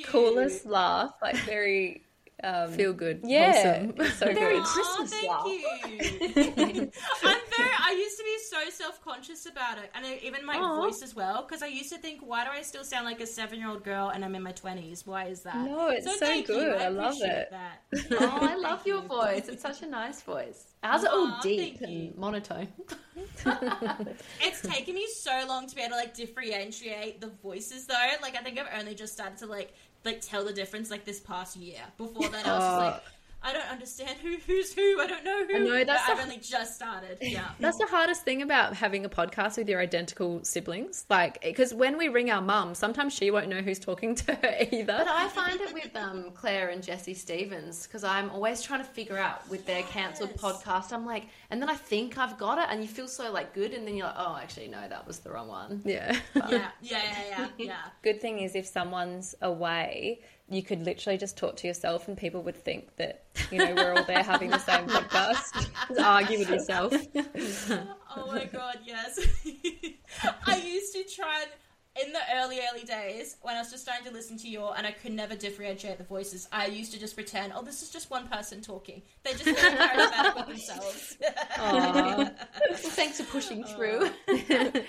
coolest 0.07 0.65
laugh. 0.65 1.13
Like 1.21 1.35
very 1.37 2.01
um, 2.43 2.71
feel 2.71 2.93
good. 2.93 3.21
yeah, 3.23 3.51
wholesome. 3.51 3.93
it's 3.99 4.17
so 4.17 4.25
Very 4.33 4.55
good. 4.55 4.63
Aw, 4.63 4.73
Christmas 4.73 5.11
thank 5.11 5.29
laugh. 5.29 5.45
you. 5.45 6.91
I'm 7.23 7.39
very. 7.55 7.71
I 7.79 7.95
used 7.97 8.17
to 8.17 8.23
be 8.23 8.37
so 8.51 8.57
so 8.69 8.69
self 8.69 9.03
conscious 9.03 9.45
about 9.45 9.77
it, 9.77 9.91
and 9.95 10.05
even 10.23 10.45
my 10.45 10.57
Aw. 10.57 10.81
voice 10.81 11.01
as 11.01 11.15
well. 11.15 11.45
Because 11.47 11.63
I 11.63 11.67
used 11.67 11.91
to 11.91 11.97
think, 11.97 12.21
why 12.21 12.43
do 12.43 12.51
I 12.51 12.61
still 12.61 12.83
sound 12.83 13.05
like 13.05 13.21
a 13.21 13.25
seven 13.25 13.59
year 13.59 13.69
old 13.69 13.83
girl 13.83 14.09
and 14.09 14.23
I'm 14.25 14.35
in 14.35 14.43
my 14.43 14.51
twenties? 14.51 15.05
Why 15.05 15.25
is 15.25 15.41
that? 15.41 15.57
No, 15.57 15.89
it's 15.89 16.05
so 16.05 16.17
thank 16.17 16.47
you. 16.47 16.55
good. 16.55 16.81
I 16.81 16.89
love 16.89 17.15
it. 17.21 17.51
That. 17.51 17.83
Oh, 18.21 18.39
I 18.41 18.55
love 18.55 18.85
your 18.85 19.01
voice. 19.01 19.47
It's 19.47 19.61
such 19.61 19.81
a 19.81 19.87
nice 19.87 20.21
voice. 20.21 20.73
Ours 20.83 21.03
are 21.03 21.11
all 21.11 21.27
Aw, 21.27 21.41
deep 21.41 21.79
thank 21.79 21.91
you. 21.91 22.07
and 22.09 22.17
monotone. 22.17 22.67
It's 24.41 24.61
taken 24.61 24.95
me 24.95 25.07
so 25.07 25.45
long 25.47 25.67
to 25.67 25.75
be 25.75 25.81
able 25.81 25.91
to 25.91 25.97
like 25.97 26.13
differentiate 26.13 27.21
the 27.21 27.27
voices 27.41 27.85
though. 27.85 28.07
Like 28.21 28.35
I 28.35 28.41
think 28.41 28.59
I've 28.59 28.79
only 28.79 28.95
just 28.95 29.13
started 29.13 29.37
to 29.39 29.45
like 29.47 29.73
like 30.03 30.21
tell 30.21 30.43
the 30.43 30.53
difference 30.53 30.89
like 30.89 31.05
this 31.05 31.19
past 31.19 31.55
year. 31.55 31.79
Before 31.97 32.27
that, 32.29 32.45
I 32.47 32.53
was 32.57 32.63
just 32.63 32.77
like, 32.77 33.03
I 33.43 33.53
don't 33.53 33.67
understand 33.71 34.19
who 34.19 34.37
who's 34.45 34.71
who. 34.73 34.99
I 35.01 35.07
don't 35.07 35.23
know 35.23 35.45
who. 35.47 35.55
I 35.55 35.59
know, 35.59 35.83
that's 35.83 36.05
But 36.07 36.17
I've 36.17 36.23
only 36.23 36.37
just 36.37 36.75
started. 36.75 37.17
Yeah. 37.21 37.49
That's 37.59 37.77
the 37.77 37.85
hardest 37.87 38.23
thing 38.23 38.41
about 38.41 38.75
having 38.75 39.03
a 39.05 39.09
podcast 39.09 39.57
with 39.57 39.67
your 39.69 39.79
identical 39.79 40.43
siblings. 40.43 41.05
Like, 41.09 41.41
because 41.41 41.73
when 41.73 41.97
we 41.97 42.07
ring 42.09 42.29
our 42.29 42.41
mum, 42.41 42.75
sometimes 42.75 43.13
she 43.13 43.31
won't 43.31 43.47
know 43.49 43.61
who's 43.61 43.79
talking 43.79 44.13
to 44.15 44.35
her 44.35 44.55
either. 44.71 44.93
But 44.97 45.07
I 45.07 45.27
find 45.29 45.59
it 45.59 45.73
with 45.73 45.95
um, 45.95 46.31
Clare 46.31 46.69
and 46.69 46.83
Jessie 46.83 47.13
Stephens 47.15 47.87
because 47.87 48.03
I'm 48.03 48.29
always 48.29 48.61
trying 48.61 48.81
to 48.81 48.85
figure 48.87 49.17
out 49.17 49.47
with 49.49 49.65
their 49.65 49.83
cancelled 49.83 50.31
Yes. 50.31 50.41
podcast. 50.41 50.93
I'm 50.93 51.05
like, 51.05 51.27
and 51.51 51.61
then 51.61 51.69
I 51.69 51.75
think 51.75 52.17
I've 52.17 52.37
got 52.37 52.57
it, 52.57 52.67
and 52.69 52.81
you 52.81 52.87
feel 52.87 53.07
so 53.07 53.31
like 53.31 53.53
good, 53.53 53.73
and 53.73 53.85
then 53.85 53.95
you're 53.95 54.07
like, 54.07 54.15
oh, 54.17 54.39
actually, 54.41 54.69
no, 54.69 54.87
that 54.87 55.05
was 55.05 55.19
the 55.19 55.31
wrong 55.31 55.49
one. 55.49 55.81
yeah. 55.85 56.17
yeah, 56.35 56.47
yeah, 56.49 56.69
yeah, 56.81 57.03
yeah, 57.29 57.47
yeah. 57.57 57.75
Good 58.01 58.21
thing 58.21 58.39
is 58.39 58.55
if 58.55 58.65
someone's 58.65 59.35
away, 59.41 60.21
you 60.49 60.63
could 60.63 60.81
literally 60.83 61.17
just 61.17 61.37
talk 61.37 61.55
to 61.57 61.67
yourself 61.67 62.07
and 62.07 62.17
people 62.17 62.41
would 62.43 62.55
think 62.55 62.95
that, 62.95 63.23
you 63.51 63.57
know, 63.57 63.73
we're 63.73 63.93
all 63.93 64.03
there 64.03 64.23
having 64.23 64.49
the 64.49 64.59
same 64.59 64.85
podcast. 64.87 65.69
Just 65.87 65.99
argue 65.99 66.39
with 66.39 66.49
yourself. 66.49 66.93
Oh 68.13 68.27
my 68.27 68.43
god, 68.43 68.79
yes. 68.85 69.17
I 70.45 70.57
used 70.57 70.93
to 70.93 71.03
try 71.05 71.43
and 71.43 71.51
in 71.99 72.13
the 72.13 72.19
early, 72.35 72.59
early 72.71 72.85
days 72.85 73.35
when 73.41 73.55
I 73.55 73.59
was 73.59 73.69
just 73.69 73.83
starting 73.83 74.05
to 74.05 74.13
listen 74.13 74.37
to 74.39 74.47
your 74.47 74.77
and 74.77 74.87
I 74.87 74.91
could 74.91 75.11
never 75.11 75.35
differentiate 75.35 75.97
the 75.97 76.05
voices, 76.05 76.47
I 76.51 76.67
used 76.67 76.93
to 76.93 76.99
just 76.99 77.15
pretend, 77.15 77.51
oh, 77.55 77.63
this 77.63 77.81
is 77.81 77.89
just 77.89 78.09
one 78.09 78.27
person 78.27 78.61
talking. 78.61 79.01
They're 79.23 79.33
just 79.33 79.43
very 79.59 79.75
charismatic 79.75 80.35
with 80.35 80.47
themselves. 80.47 81.17
Aw. 81.57 82.15
Well, 82.17 82.31
thanks 82.73 83.19
for 83.19 83.29
pushing 83.29 83.63
through. 83.65 84.09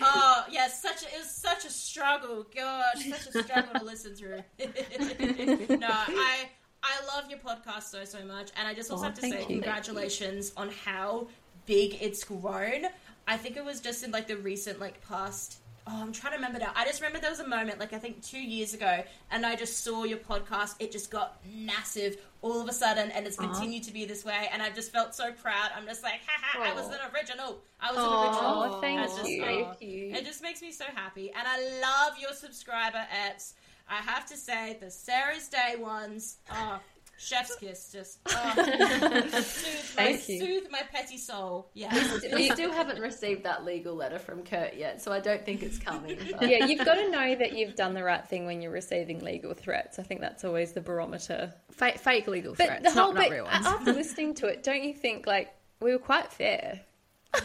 oh, 0.00 0.44
yes, 0.50 0.80
such 0.80 1.03
a, 1.03 1.07
it 1.07 1.18
was 1.18 1.30
such 1.30 1.64
a 1.64 1.70
struggle. 1.70 2.46
Gosh, 2.55 3.05
such 3.05 3.34
a 3.34 3.42
struggle 3.42 3.80
to 3.80 3.84
listen 3.84 4.14
through. 4.14 4.42
no, 4.61 5.88
I 5.90 6.48
I 6.84 7.07
love 7.14 7.30
your 7.30 7.38
podcast 7.38 7.84
so 7.84 8.05
so 8.05 8.24
much, 8.24 8.50
and 8.57 8.66
I 8.66 8.74
just 8.74 8.90
also 8.90 9.05
Aw, 9.05 9.07
have 9.07 9.14
to 9.14 9.20
say 9.22 9.40
you. 9.40 9.46
congratulations 9.46 10.53
on 10.57 10.70
how 10.84 11.28
big 11.66 11.96
it's 12.00 12.24
grown. 12.24 12.86
I 13.26 13.36
think 13.36 13.57
it 13.57 13.64
was 13.64 13.80
just 13.80 14.03
in 14.05 14.11
like 14.11 14.26
the 14.28 14.36
recent 14.36 14.80
like 14.80 15.00
past. 15.07 15.59
Oh, 15.87 16.01
I'm 16.01 16.12
trying 16.12 16.33
to 16.33 16.37
remember 16.37 16.61
now. 16.61 16.72
I 16.76 16.85
just 16.85 17.01
remember 17.01 17.18
there 17.18 17.30
was 17.30 17.41
a 17.41 17.47
moment, 17.47 17.80
like 17.80 17.93
I 17.93 17.99
think 17.99 18.22
two 18.22 18.41
years 18.41 18.72
ago, 18.72 19.03
and 19.30 19.45
I 19.45 19.57
just 19.57 19.83
saw 19.83 20.05
your 20.05 20.18
podcast. 20.18 20.76
It 20.78 20.93
just 20.93 21.11
got 21.11 21.41
massive 21.53 22.16
all 22.41 22.61
of 22.61 22.68
a 22.68 22.72
sudden, 22.72 23.11
and 23.11 23.26
it's 23.26 23.37
continued 23.37 23.83
to 23.85 23.93
be 23.93 24.05
this 24.05 24.24
way. 24.24 24.49
And 24.53 24.62
I've 24.62 24.74
just 24.74 24.93
felt 24.93 25.14
so 25.14 25.33
proud. 25.33 25.70
I'm 25.76 25.87
just 25.87 26.03
like, 26.03 26.20
haha, 26.26 26.70
I 26.70 26.74
was 26.74 26.87
an 26.89 27.01
original. 27.14 27.59
I 27.80 27.91
was 27.91 27.99
Aw, 27.99 28.22
an 28.22 28.28
original. 28.28 28.80
Thank 28.80 29.01
just, 29.01 29.28
you. 29.28 29.43
oh, 29.43 29.47
Thank 29.47 29.83
you. 29.83 30.14
It 30.14 30.24
just 30.24 30.43
makes 30.43 30.62
me 30.62 30.70
so 30.70 30.85
happy. 30.95 31.33
And 31.37 31.47
I 31.47 31.80
love 31.80 32.18
your 32.20 32.33
subscriber 32.33 33.05
apps. 33.12 33.55
I 33.89 33.97
have 33.97 34.26
to 34.26 34.37
say, 34.37 34.78
the 34.80 34.91
Sarah's 34.91 35.49
Day 35.49 35.74
ones, 35.78 36.37
oh, 36.51 36.78
chef's 37.19 37.55
kiss, 37.57 37.91
just 37.93 38.19
oh, 38.27 39.29
soothe, 39.31 39.97
my, 39.97 40.17
soothe 40.17 40.65
my 40.71 40.83
petty 40.93 41.17
soul. 41.19 41.71
Yeah. 41.75 41.93
we 42.35 42.51
still 42.51 42.73
haven't 42.73 43.01
received 43.01 43.45
that 43.45 43.65
legal 43.65 43.95
letter 43.95 44.19
from 44.19 44.43
Kurt 44.45 44.75
yet, 44.75 45.01
so 45.03 45.13
I 45.13 45.21
don't 45.21 45.45
think 45.45 45.63
it's 45.63 45.79
coming. 45.79 46.19
but- 46.39 46.49
yeah, 46.49 46.65
you've 46.67 46.85
got 46.85 46.95
to 46.95 47.11
know 47.11 47.35
that 47.37 47.53
you've 47.57 47.75
done 47.77 47.95
the 47.95 48.03
right 48.03 48.27
thing 48.27 48.47
when 48.47 48.61
you're 48.63 48.73
receiving 48.73 49.21
legal 49.21 49.55
threats. 49.55 49.99
I 49.99 50.03
think 50.03 50.21
that's 50.21 50.45
always 50.45 50.73
the 50.73 50.81
barometer. 50.81 51.53
fake, 51.71 51.99
fake 51.99 52.27
legal 52.27 52.55
But 52.55 52.67
threats, 52.67 52.83
the 52.83 52.91
whole 53.01 53.13
not, 53.13 53.23
not 53.23 53.31
real 53.31 53.45
ones. 53.45 53.67
after 53.67 53.93
listening 53.93 54.35
to 54.35 54.47
it, 54.47 54.63
don't 54.63 54.83
you 54.83 54.95
think 54.95 55.27
like 55.27 55.55
we 55.81 55.93
were 55.93 55.99
quite 55.99 56.33
fair? 56.33 56.81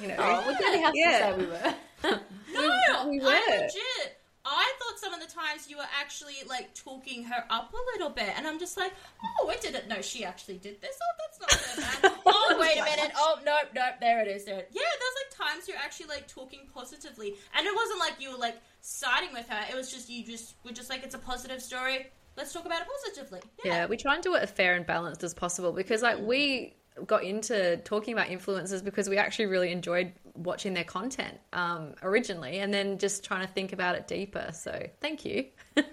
You 0.01 0.09
know, 0.09 0.15
Oh, 0.17 0.43
well, 0.45 0.57
then 0.59 0.73
he 0.73 0.81
has 0.81 0.91
Yeah. 0.95 1.29
to 1.29 1.35
say 1.35 1.39
we 1.39 1.45
were. 1.47 2.19
No, 2.53 3.09
we 3.09 3.19
I 3.21 3.23
were. 3.23 3.55
legit. 3.57 4.16
I 4.49 4.73
thought 4.79 4.97
some 4.97 5.13
of 5.13 5.19
the 5.19 5.27
times 5.27 5.69
you 5.69 5.75
were 5.77 5.89
actually 5.99 6.35
like 6.47 6.73
talking 6.73 7.23
her 7.25 7.43
up 7.49 7.73
a 7.73 7.91
little 7.93 8.09
bit, 8.09 8.29
and 8.37 8.47
I'm 8.47 8.59
just 8.59 8.77
like, 8.77 8.93
oh, 9.41 9.49
I 9.49 9.57
didn't 9.57 9.89
know 9.89 10.01
she 10.01 10.23
actually 10.23 10.57
did 10.57 10.79
this. 10.79 10.97
Oh, 11.01 11.13
that's 11.19 11.39
not 11.41 11.51
so 11.51 11.81
bad. 11.81 12.17
oh, 12.25 12.57
wait 12.59 12.77
a 12.77 12.83
minute. 12.83 13.11
Oh, 13.15 13.39
nope, 13.45 13.69
nope. 13.75 13.95
There 13.99 14.21
it 14.21 14.29
is. 14.29 14.45
There. 14.45 14.59
It. 14.59 14.69
Yeah, 14.71 14.81
there's 14.81 15.41
like 15.41 15.49
times 15.49 15.67
you're 15.67 15.77
actually 15.77 16.07
like 16.07 16.27
talking 16.27 16.61
positively, 16.73 17.35
and 17.57 17.67
it 17.67 17.75
wasn't 17.75 17.99
like 17.99 18.13
you 18.19 18.31
were 18.31 18.37
like 18.37 18.55
siding 18.79 19.33
with 19.33 19.49
her. 19.49 19.65
It 19.69 19.75
was 19.75 19.91
just 19.91 20.09
you 20.09 20.25
just 20.25 20.55
were 20.63 20.71
just 20.71 20.89
like, 20.89 21.03
it's 21.03 21.15
a 21.15 21.19
positive 21.19 21.61
story. 21.61 22.07
Let's 22.37 22.53
talk 22.53 22.65
about 22.65 22.81
it 22.81 22.87
positively. 23.03 23.41
Yeah, 23.65 23.87
we 23.87 23.97
try 23.97 24.13
and 24.13 24.23
do 24.23 24.35
it 24.35 24.43
as 24.43 24.51
fair 24.51 24.75
and 24.75 24.85
balanced 24.85 25.23
as 25.23 25.33
possible 25.33 25.73
because, 25.73 26.03
like, 26.03 26.19
we 26.19 26.76
got 27.05 27.23
into 27.23 27.77
talking 27.77 28.13
about 28.13 28.27
influencers 28.27 28.83
because 28.83 29.07
we 29.09 29.17
actually 29.17 29.45
really 29.47 29.71
enjoyed 29.71 30.11
watching 30.35 30.73
their 30.73 30.83
content 30.83 31.37
um, 31.53 31.93
originally, 32.03 32.59
and 32.59 32.73
then 32.73 32.97
just 32.97 33.23
trying 33.23 33.45
to 33.45 33.51
think 33.53 33.73
about 33.73 33.95
it 33.95 34.07
deeper. 34.07 34.49
So, 34.53 34.87
thank 35.01 35.25
you. 35.25 35.45
Yeah, 35.75 35.83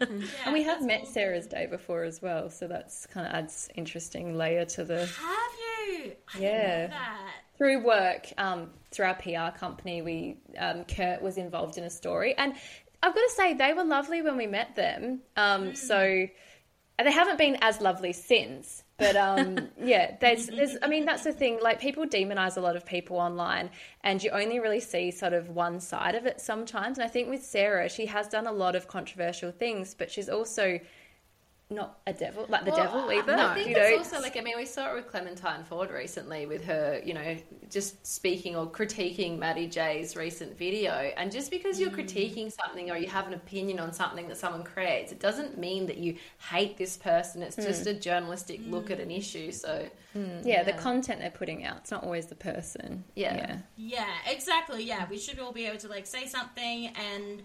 and 0.44 0.52
we 0.52 0.62
have 0.62 0.82
met 0.82 1.00
all 1.00 1.07
Sarah's 1.07 1.46
Day 1.46 1.66
before 1.66 2.05
as 2.05 2.22
well, 2.22 2.48
so 2.50 2.66
that's 2.68 3.07
kind 3.07 3.26
of 3.26 3.32
adds 3.34 3.68
interesting 3.74 4.36
layer 4.36 4.64
to 4.66 4.84
the. 4.84 5.00
Have 5.07 5.52
you? 5.98 6.12
I 6.34 6.38
Yeah. 6.38 6.76
Didn't 6.76 6.90
know 6.90 6.96
that. 6.96 7.30
through 7.59 7.84
work 7.84 8.32
um, 8.38 8.70
through 8.90 9.07
our 9.07 9.14
PR 9.14 9.57
company. 9.59 10.00
We 10.02 10.36
um, 10.59 10.84
Kurt 10.84 11.20
was 11.20 11.36
involved 11.36 11.76
in 11.78 11.84
a 11.84 11.90
story, 11.90 12.34
and 12.38 12.55
I've 13.02 13.14
got 13.14 13.20
to 13.20 13.30
say 13.36 13.52
they 13.55 13.74
were 13.74 13.84
lovely 13.84 14.22
when 14.22 14.36
we 14.36 14.46
met 14.46 14.74
them. 14.76 15.20
Um, 15.36 15.74
So 15.74 16.26
and 16.96 17.09
they 17.09 17.12
haven't 17.12 17.38
been 17.38 17.59
as 17.61 17.80
lovely 17.80 18.12
since. 18.12 18.84
But 18.97 19.16
um, 19.16 19.68
yeah, 19.82 20.16
there's, 20.20 20.47
there's, 20.47 20.76
I 20.82 20.88
mean, 20.88 21.05
that's 21.05 21.24
the 21.24 21.32
thing. 21.32 21.59
Like, 21.62 21.80
people 21.80 22.05
demonize 22.05 22.57
a 22.57 22.61
lot 22.61 22.76
of 22.76 22.86
people 22.86 23.16
online, 23.16 23.70
and 24.03 24.22
you 24.22 24.30
only 24.30 24.61
really 24.61 24.80
see 24.80 25.11
sort 25.11 25.32
of 25.32 25.51
one 25.51 25.80
side 25.80 26.14
of 26.14 26.26
it 26.26 26.40
sometimes. 26.40 26.99
And 26.99 27.05
I 27.05 27.09
think 27.09 27.28
with 27.28 27.45
Sarah, 27.45 27.88
she 27.88 28.07
has 28.07 28.28
done 28.28 28.47
a 28.47 28.53
lot 28.53 28.76
of 28.76 28.86
controversial 28.86 29.51
things, 29.51 29.95
but 29.95 30.11
she's 30.11 30.28
also 30.28 30.78
not 31.75 31.99
a 32.07 32.12
devil, 32.12 32.47
like 32.49 32.64
the 32.64 32.70
Well, 32.70 32.85
devil 32.85 33.12
either. 33.12 33.35
I 33.35 33.55
think 33.55 33.68
you 33.68 33.75
know? 33.75 33.83
it's 33.83 34.12
also 34.12 34.22
like 34.22 34.37
I 34.37 34.41
mean 34.41 34.57
we 34.57 34.66
saw 34.66 34.91
it 34.91 34.95
with 34.95 35.09
Clementine 35.09 35.64
Ford 35.64 35.91
recently 35.91 36.47
with 36.47 36.64
her, 36.64 37.01
you 37.05 37.14
know, 37.14 37.37
just 37.70 38.07
speaking 38.07 38.57
or 38.57 38.66
critiquing 38.66 39.39
Maddie 39.39 39.66
J's 39.66 40.16
recent 40.16 40.57
video. 40.57 40.93
And 41.16 41.31
just 41.31 41.51
because 41.51 41.81
you're 41.81 41.91
mm. 41.91 42.05
critiquing 42.05 42.53
something 42.53 42.91
or 42.91 42.97
you 42.97 43.09
have 43.09 43.27
an 43.27 43.35
opinion 43.35 43.81
on 43.81 43.93
something 43.93 44.29
that 44.29 44.37
someone 44.37 44.62
creates, 44.62 45.12
it 45.12 45.20
doesn't 45.20 45.59
mean 45.59 45.87
that 45.87 45.99
you 45.99 46.16
hate 46.51 46.77
this 46.77 46.97
person. 46.97 47.43
It's 47.43 47.57
just 47.57 47.85
mm. 47.85 47.91
a 47.91 47.95
journalistic 47.95 48.61
look 48.66 48.91
at 48.91 49.01
an 49.01 49.09
mm. 49.09 49.18
issue. 49.18 49.53
So 49.53 49.89
yeah, 50.45 50.62
the 50.62 50.72
content 50.75 51.20
they're 51.20 51.31
putting 51.31 51.64
out, 51.64 51.79
it's 51.79 51.91
not 51.91 52.05
always 52.05 52.27
the 52.27 52.37
person. 52.37 53.05
Yeah. 53.14 53.37
yeah. 53.37 53.59
Yeah, 53.77 54.14
exactly. 54.31 54.85
Yeah, 54.85 55.07
we 55.11 55.18
should 55.18 55.39
all 55.39 55.53
be 55.53 55.66
able 55.66 55.79
to 55.79 55.89
like 55.89 56.07
say 56.07 56.27
something 56.27 56.89
and 56.89 57.43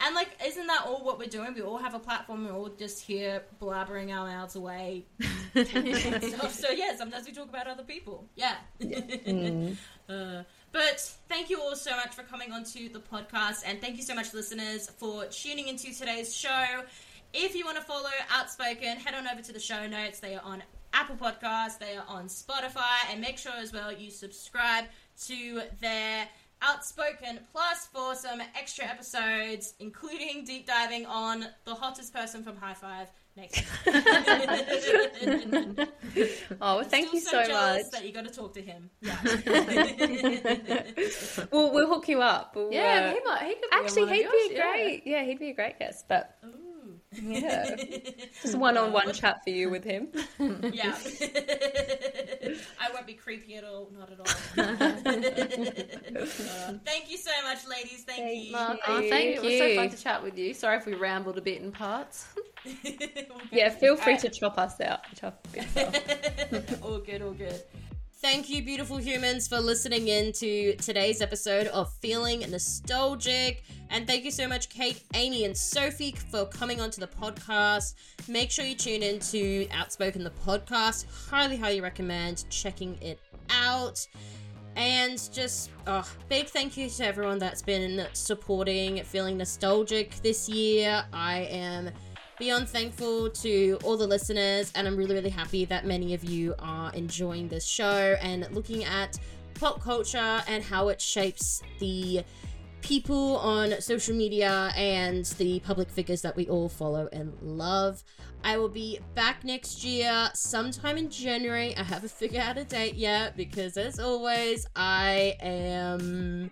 and 0.00 0.14
like 0.14 0.30
isn't 0.44 0.66
that 0.66 0.84
all 0.86 1.04
what 1.04 1.18
we're 1.18 1.28
doing? 1.28 1.54
We 1.54 1.62
all 1.62 1.78
have 1.78 1.94
a 1.94 1.98
platform. 1.98 2.46
We're 2.46 2.54
all 2.54 2.68
just 2.68 3.02
here 3.02 3.42
blabbering 3.60 4.14
our 4.14 4.26
mouths 4.26 4.56
away. 4.56 5.04
stuff. 5.20 6.52
So 6.54 6.70
yeah, 6.70 6.96
sometimes 6.96 7.26
we 7.26 7.32
talk 7.32 7.48
about 7.48 7.66
other 7.66 7.84
people. 7.84 8.28
Yeah. 8.34 8.56
Uh, 10.06 10.42
but 10.70 11.00
thank 11.30 11.48
you 11.48 11.58
all 11.58 11.74
so 11.74 11.96
much 11.96 12.14
for 12.14 12.24
coming 12.24 12.52
onto 12.52 12.90
the 12.90 12.98
podcast, 12.98 13.62
and 13.64 13.80
thank 13.80 13.96
you 13.96 14.02
so 14.02 14.14
much, 14.14 14.34
listeners, 14.34 14.90
for 14.90 15.24
tuning 15.26 15.68
into 15.68 15.94
today's 15.94 16.36
show. 16.36 16.82
If 17.32 17.56
you 17.56 17.64
want 17.64 17.78
to 17.78 17.82
follow 17.82 18.10
Outspoken, 18.30 18.98
head 18.98 19.14
on 19.14 19.26
over 19.26 19.40
to 19.40 19.52
the 19.52 19.58
show 19.58 19.86
notes. 19.86 20.20
They 20.20 20.34
are 20.34 20.42
on 20.44 20.62
Apple 20.92 21.16
Podcasts, 21.16 21.78
they 21.78 21.96
are 21.96 22.04
on 22.06 22.26
Spotify, 22.26 23.10
and 23.10 23.20
make 23.20 23.38
sure 23.38 23.52
as 23.56 23.72
well 23.72 23.92
you 23.92 24.10
subscribe 24.10 24.84
to 25.26 25.62
their 25.80 26.28
Outspoken 26.66 27.40
Plus 27.52 27.86
for 27.92 28.14
some 28.14 28.40
extra 28.58 28.86
episodes, 28.86 29.74
including 29.80 30.44
deep 30.44 30.66
diving 30.66 31.04
on 31.06 31.46
the 31.64 31.74
hottest 31.74 32.12
person 32.14 32.42
from 32.42 32.56
Hi-5 32.56 33.06
next. 33.36 33.64
Oh, 36.60 36.76
well, 36.76 36.84
thank 36.84 37.08
Still 37.08 37.14
you 37.14 37.20
so 37.20 37.44
jealous 37.44 37.84
much. 37.84 37.90
that 37.92 38.04
you 38.06 38.12
got 38.12 38.24
to 38.24 38.30
talk 38.32 38.54
to 38.54 38.62
him. 38.62 38.88
Yeah. 39.02 39.16
We'll, 41.50 41.72
we'll 41.72 41.88
hook 41.88 42.08
you 42.08 42.22
up. 42.22 42.54
We'll, 42.54 42.72
yeah, 42.72 43.10
uh, 43.10 43.14
he 43.14 43.20
might 43.24 43.42
he 43.42 43.54
could 43.54 43.62
be 43.62 43.68
actually, 43.72 44.06
he'd 44.12 44.22
yours, 44.22 44.32
be 44.32 44.50
yeah. 44.54 44.70
great. 44.72 45.02
Yeah. 45.04 45.24
he'd 45.24 45.38
be 45.40 45.50
a 45.50 45.54
great 45.54 45.78
guest. 45.78 46.06
But 46.08 46.36
Ooh. 46.44 46.63
Yeah, 47.22 47.76
just 48.42 48.56
one-on-one 48.56 49.12
chat 49.12 49.42
for 49.44 49.50
you 49.50 49.70
with 49.70 49.84
him. 49.84 50.08
Yeah. 50.72 50.96
I 52.80 52.90
won't 52.92 53.06
be 53.06 53.14
creepy 53.14 53.56
at 53.56 53.64
all. 53.64 53.90
Not 53.96 54.10
at 54.10 54.20
all. 54.20 54.26
Uh, 56.54 56.74
thank 56.84 57.10
you 57.10 57.16
so 57.16 57.30
much, 57.44 57.66
ladies. 57.68 58.04
Thank, 58.04 58.20
Thank 58.22 58.44
you. 58.46 58.52
Mark, 58.52 58.78
Oh, 58.86 58.98
thank 58.98 59.10
thank 59.10 59.34
you. 59.36 59.40
It 59.42 59.44
was 59.44 59.58
so 59.58 59.74
fun 59.76 59.90
to 59.90 59.96
chat 60.02 60.22
with 60.22 60.38
you. 60.38 60.54
Sorry 60.54 60.76
if 60.76 60.86
we 60.86 60.94
rambled 60.94 61.36
a 61.38 61.40
bit 61.40 61.60
in 61.62 61.72
parts. 61.72 62.26
Yeah, 63.52 63.68
feel 63.68 63.94
free 63.96 64.14
Alright. 64.14 64.32
to 64.32 64.40
chop 64.40 64.56
us 64.58 64.80
out. 64.80 65.00
Chop 65.16 65.46
bits 65.52 65.76
off. 65.76 66.82
all 66.82 66.98
good, 66.98 67.20
all 67.22 67.32
good. 67.32 67.62
Thank 68.24 68.48
you, 68.48 68.62
beautiful 68.62 68.96
humans, 68.96 69.46
for 69.46 69.60
listening 69.60 70.08
in 70.08 70.32
to 70.32 70.74
today's 70.76 71.20
episode 71.20 71.66
of 71.66 71.92
Feeling 72.00 72.40
Nostalgic. 72.50 73.64
And 73.90 74.06
thank 74.06 74.24
you 74.24 74.30
so 74.30 74.48
much, 74.48 74.70
Kate, 74.70 75.02
Amy, 75.12 75.44
and 75.44 75.54
Sophie, 75.54 76.12
for 76.30 76.46
coming 76.46 76.80
onto 76.80 77.02
the 77.02 77.06
podcast. 77.06 77.96
Make 78.26 78.50
sure 78.50 78.64
you 78.64 78.76
tune 78.76 79.02
in 79.02 79.18
to 79.20 79.68
Outspoken 79.72 80.24
the 80.24 80.32
podcast. 80.46 81.04
Highly, 81.28 81.58
highly 81.58 81.82
recommend 81.82 82.46
checking 82.48 82.96
it 83.02 83.20
out. 83.50 84.06
And 84.74 85.20
just 85.30 85.68
oh, 85.86 86.10
big 86.30 86.46
thank 86.46 86.78
you 86.78 86.88
to 86.88 87.04
everyone 87.06 87.38
that's 87.38 87.60
been 87.60 88.06
supporting 88.14 89.02
Feeling 89.04 89.36
Nostalgic 89.36 90.14
this 90.22 90.48
year. 90.48 91.04
I 91.12 91.40
am 91.50 91.90
beyond 92.38 92.68
thankful 92.68 93.30
to 93.30 93.78
all 93.84 93.96
the 93.96 94.06
listeners, 94.06 94.72
and 94.74 94.86
I'm 94.86 94.96
really, 94.96 95.14
really 95.14 95.30
happy 95.30 95.64
that 95.66 95.86
many 95.86 96.14
of 96.14 96.24
you 96.24 96.54
are 96.58 96.92
enjoying 96.92 97.48
this 97.48 97.66
show 97.66 98.16
and 98.20 98.48
looking 98.52 98.84
at 98.84 99.18
pop 99.54 99.80
culture 99.80 100.42
and 100.48 100.62
how 100.62 100.88
it 100.88 101.00
shapes 101.00 101.62
the 101.78 102.24
people 102.80 103.38
on 103.38 103.80
social 103.80 104.14
media 104.14 104.70
and 104.76 105.24
the 105.38 105.58
public 105.60 105.88
figures 105.88 106.20
that 106.22 106.36
we 106.36 106.46
all 106.48 106.68
follow 106.68 107.08
and 107.12 107.32
love. 107.40 108.04
I 108.42 108.58
will 108.58 108.68
be 108.68 109.00
back 109.14 109.42
next 109.42 109.84
year, 109.84 110.28
sometime 110.34 110.98
in 110.98 111.08
January. 111.08 111.74
I 111.76 111.82
haven't 111.82 112.12
figured 112.12 112.42
out 112.42 112.58
a 112.58 112.64
date 112.64 112.94
yet 112.94 113.36
because, 113.36 113.76
as 113.76 113.98
always, 113.98 114.66
I 114.76 115.36
am 115.40 116.50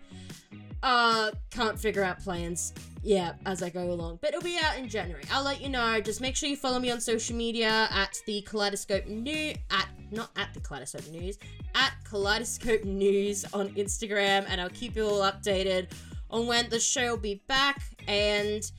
uh 0.83 1.31
can't 1.51 1.79
figure 1.79 2.03
out 2.03 2.19
plans 2.19 2.73
yeah 3.03 3.33
as 3.47 3.63
i 3.63 3.69
go 3.69 3.91
along. 3.91 4.19
But 4.21 4.31
it'll 4.31 4.43
be 4.43 4.59
out 4.63 4.77
in 4.79 4.89
january. 4.89 5.25
I'll 5.31 5.45
let 5.45 5.61
you 5.61 5.69
know. 5.69 6.01
Just 6.01 6.21
make 6.21 6.37
sure 6.37 6.49
you 6.49 6.57
follow 6.57 6.79
me 6.79 6.91
on 6.91 7.01
social 7.01 7.37
media 7.37 7.89
at 7.91 8.21
the 8.27 8.43
kaleidoscope 8.43 9.07
new 9.07 9.55
at 9.71 9.89
not 10.11 10.31
at 10.37 10.53
the 10.55 10.61
kaleidoscope 10.61 11.09
news 11.09 11.39
at 11.75 11.93
kaleidoscope 12.05 12.85
news 12.85 13.47
on 13.55 13.71
instagram 13.71 14.45
and 14.49 14.61
i'll 14.61 14.69
keep 14.69 14.95
you 14.95 15.07
all 15.07 15.21
updated 15.21 15.89
on 16.31 16.47
when 16.47 16.69
the 16.71 16.81
show 16.81 17.11
will 17.11 17.17
be 17.19 17.43
back. 17.47 17.81
And 18.09 18.71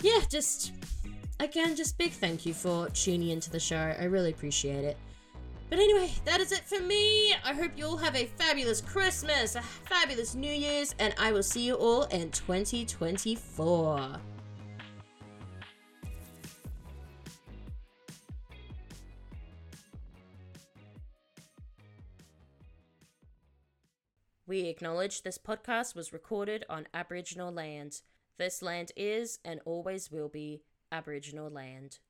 yeah 0.00 0.20
just 0.28 0.72
again 1.40 1.76
just 1.76 1.98
big 1.98 2.12
thank 2.12 2.44
you 2.46 2.54
for 2.54 2.88
tuning 2.90 3.28
into 3.28 3.50
the 3.50 3.60
show. 3.60 3.76
I 3.76 4.04
really 4.04 4.30
appreciate 4.30 4.84
it 4.84 4.96
but 5.72 5.80
anyway, 5.80 6.12
that 6.26 6.38
is 6.38 6.52
it 6.52 6.66
for 6.66 6.80
me. 6.80 7.32
I 7.32 7.54
hope 7.54 7.70
you 7.76 7.86
all 7.86 7.96
have 7.96 8.14
a 8.14 8.26
fabulous 8.26 8.82
Christmas, 8.82 9.54
a 9.54 9.62
fabulous 9.62 10.34
New 10.34 10.52
Year's, 10.52 10.94
and 10.98 11.14
I 11.18 11.32
will 11.32 11.42
see 11.42 11.62
you 11.62 11.76
all 11.76 12.02
in 12.02 12.30
2024. 12.30 14.20
We 24.46 24.64
acknowledge 24.64 25.22
this 25.22 25.38
podcast 25.38 25.96
was 25.96 26.12
recorded 26.12 26.66
on 26.68 26.86
Aboriginal 26.92 27.50
land. 27.50 28.02
This 28.36 28.60
land 28.60 28.92
is 28.94 29.38
and 29.42 29.58
always 29.64 30.10
will 30.10 30.28
be 30.28 30.60
Aboriginal 30.92 31.48
land. 31.48 32.00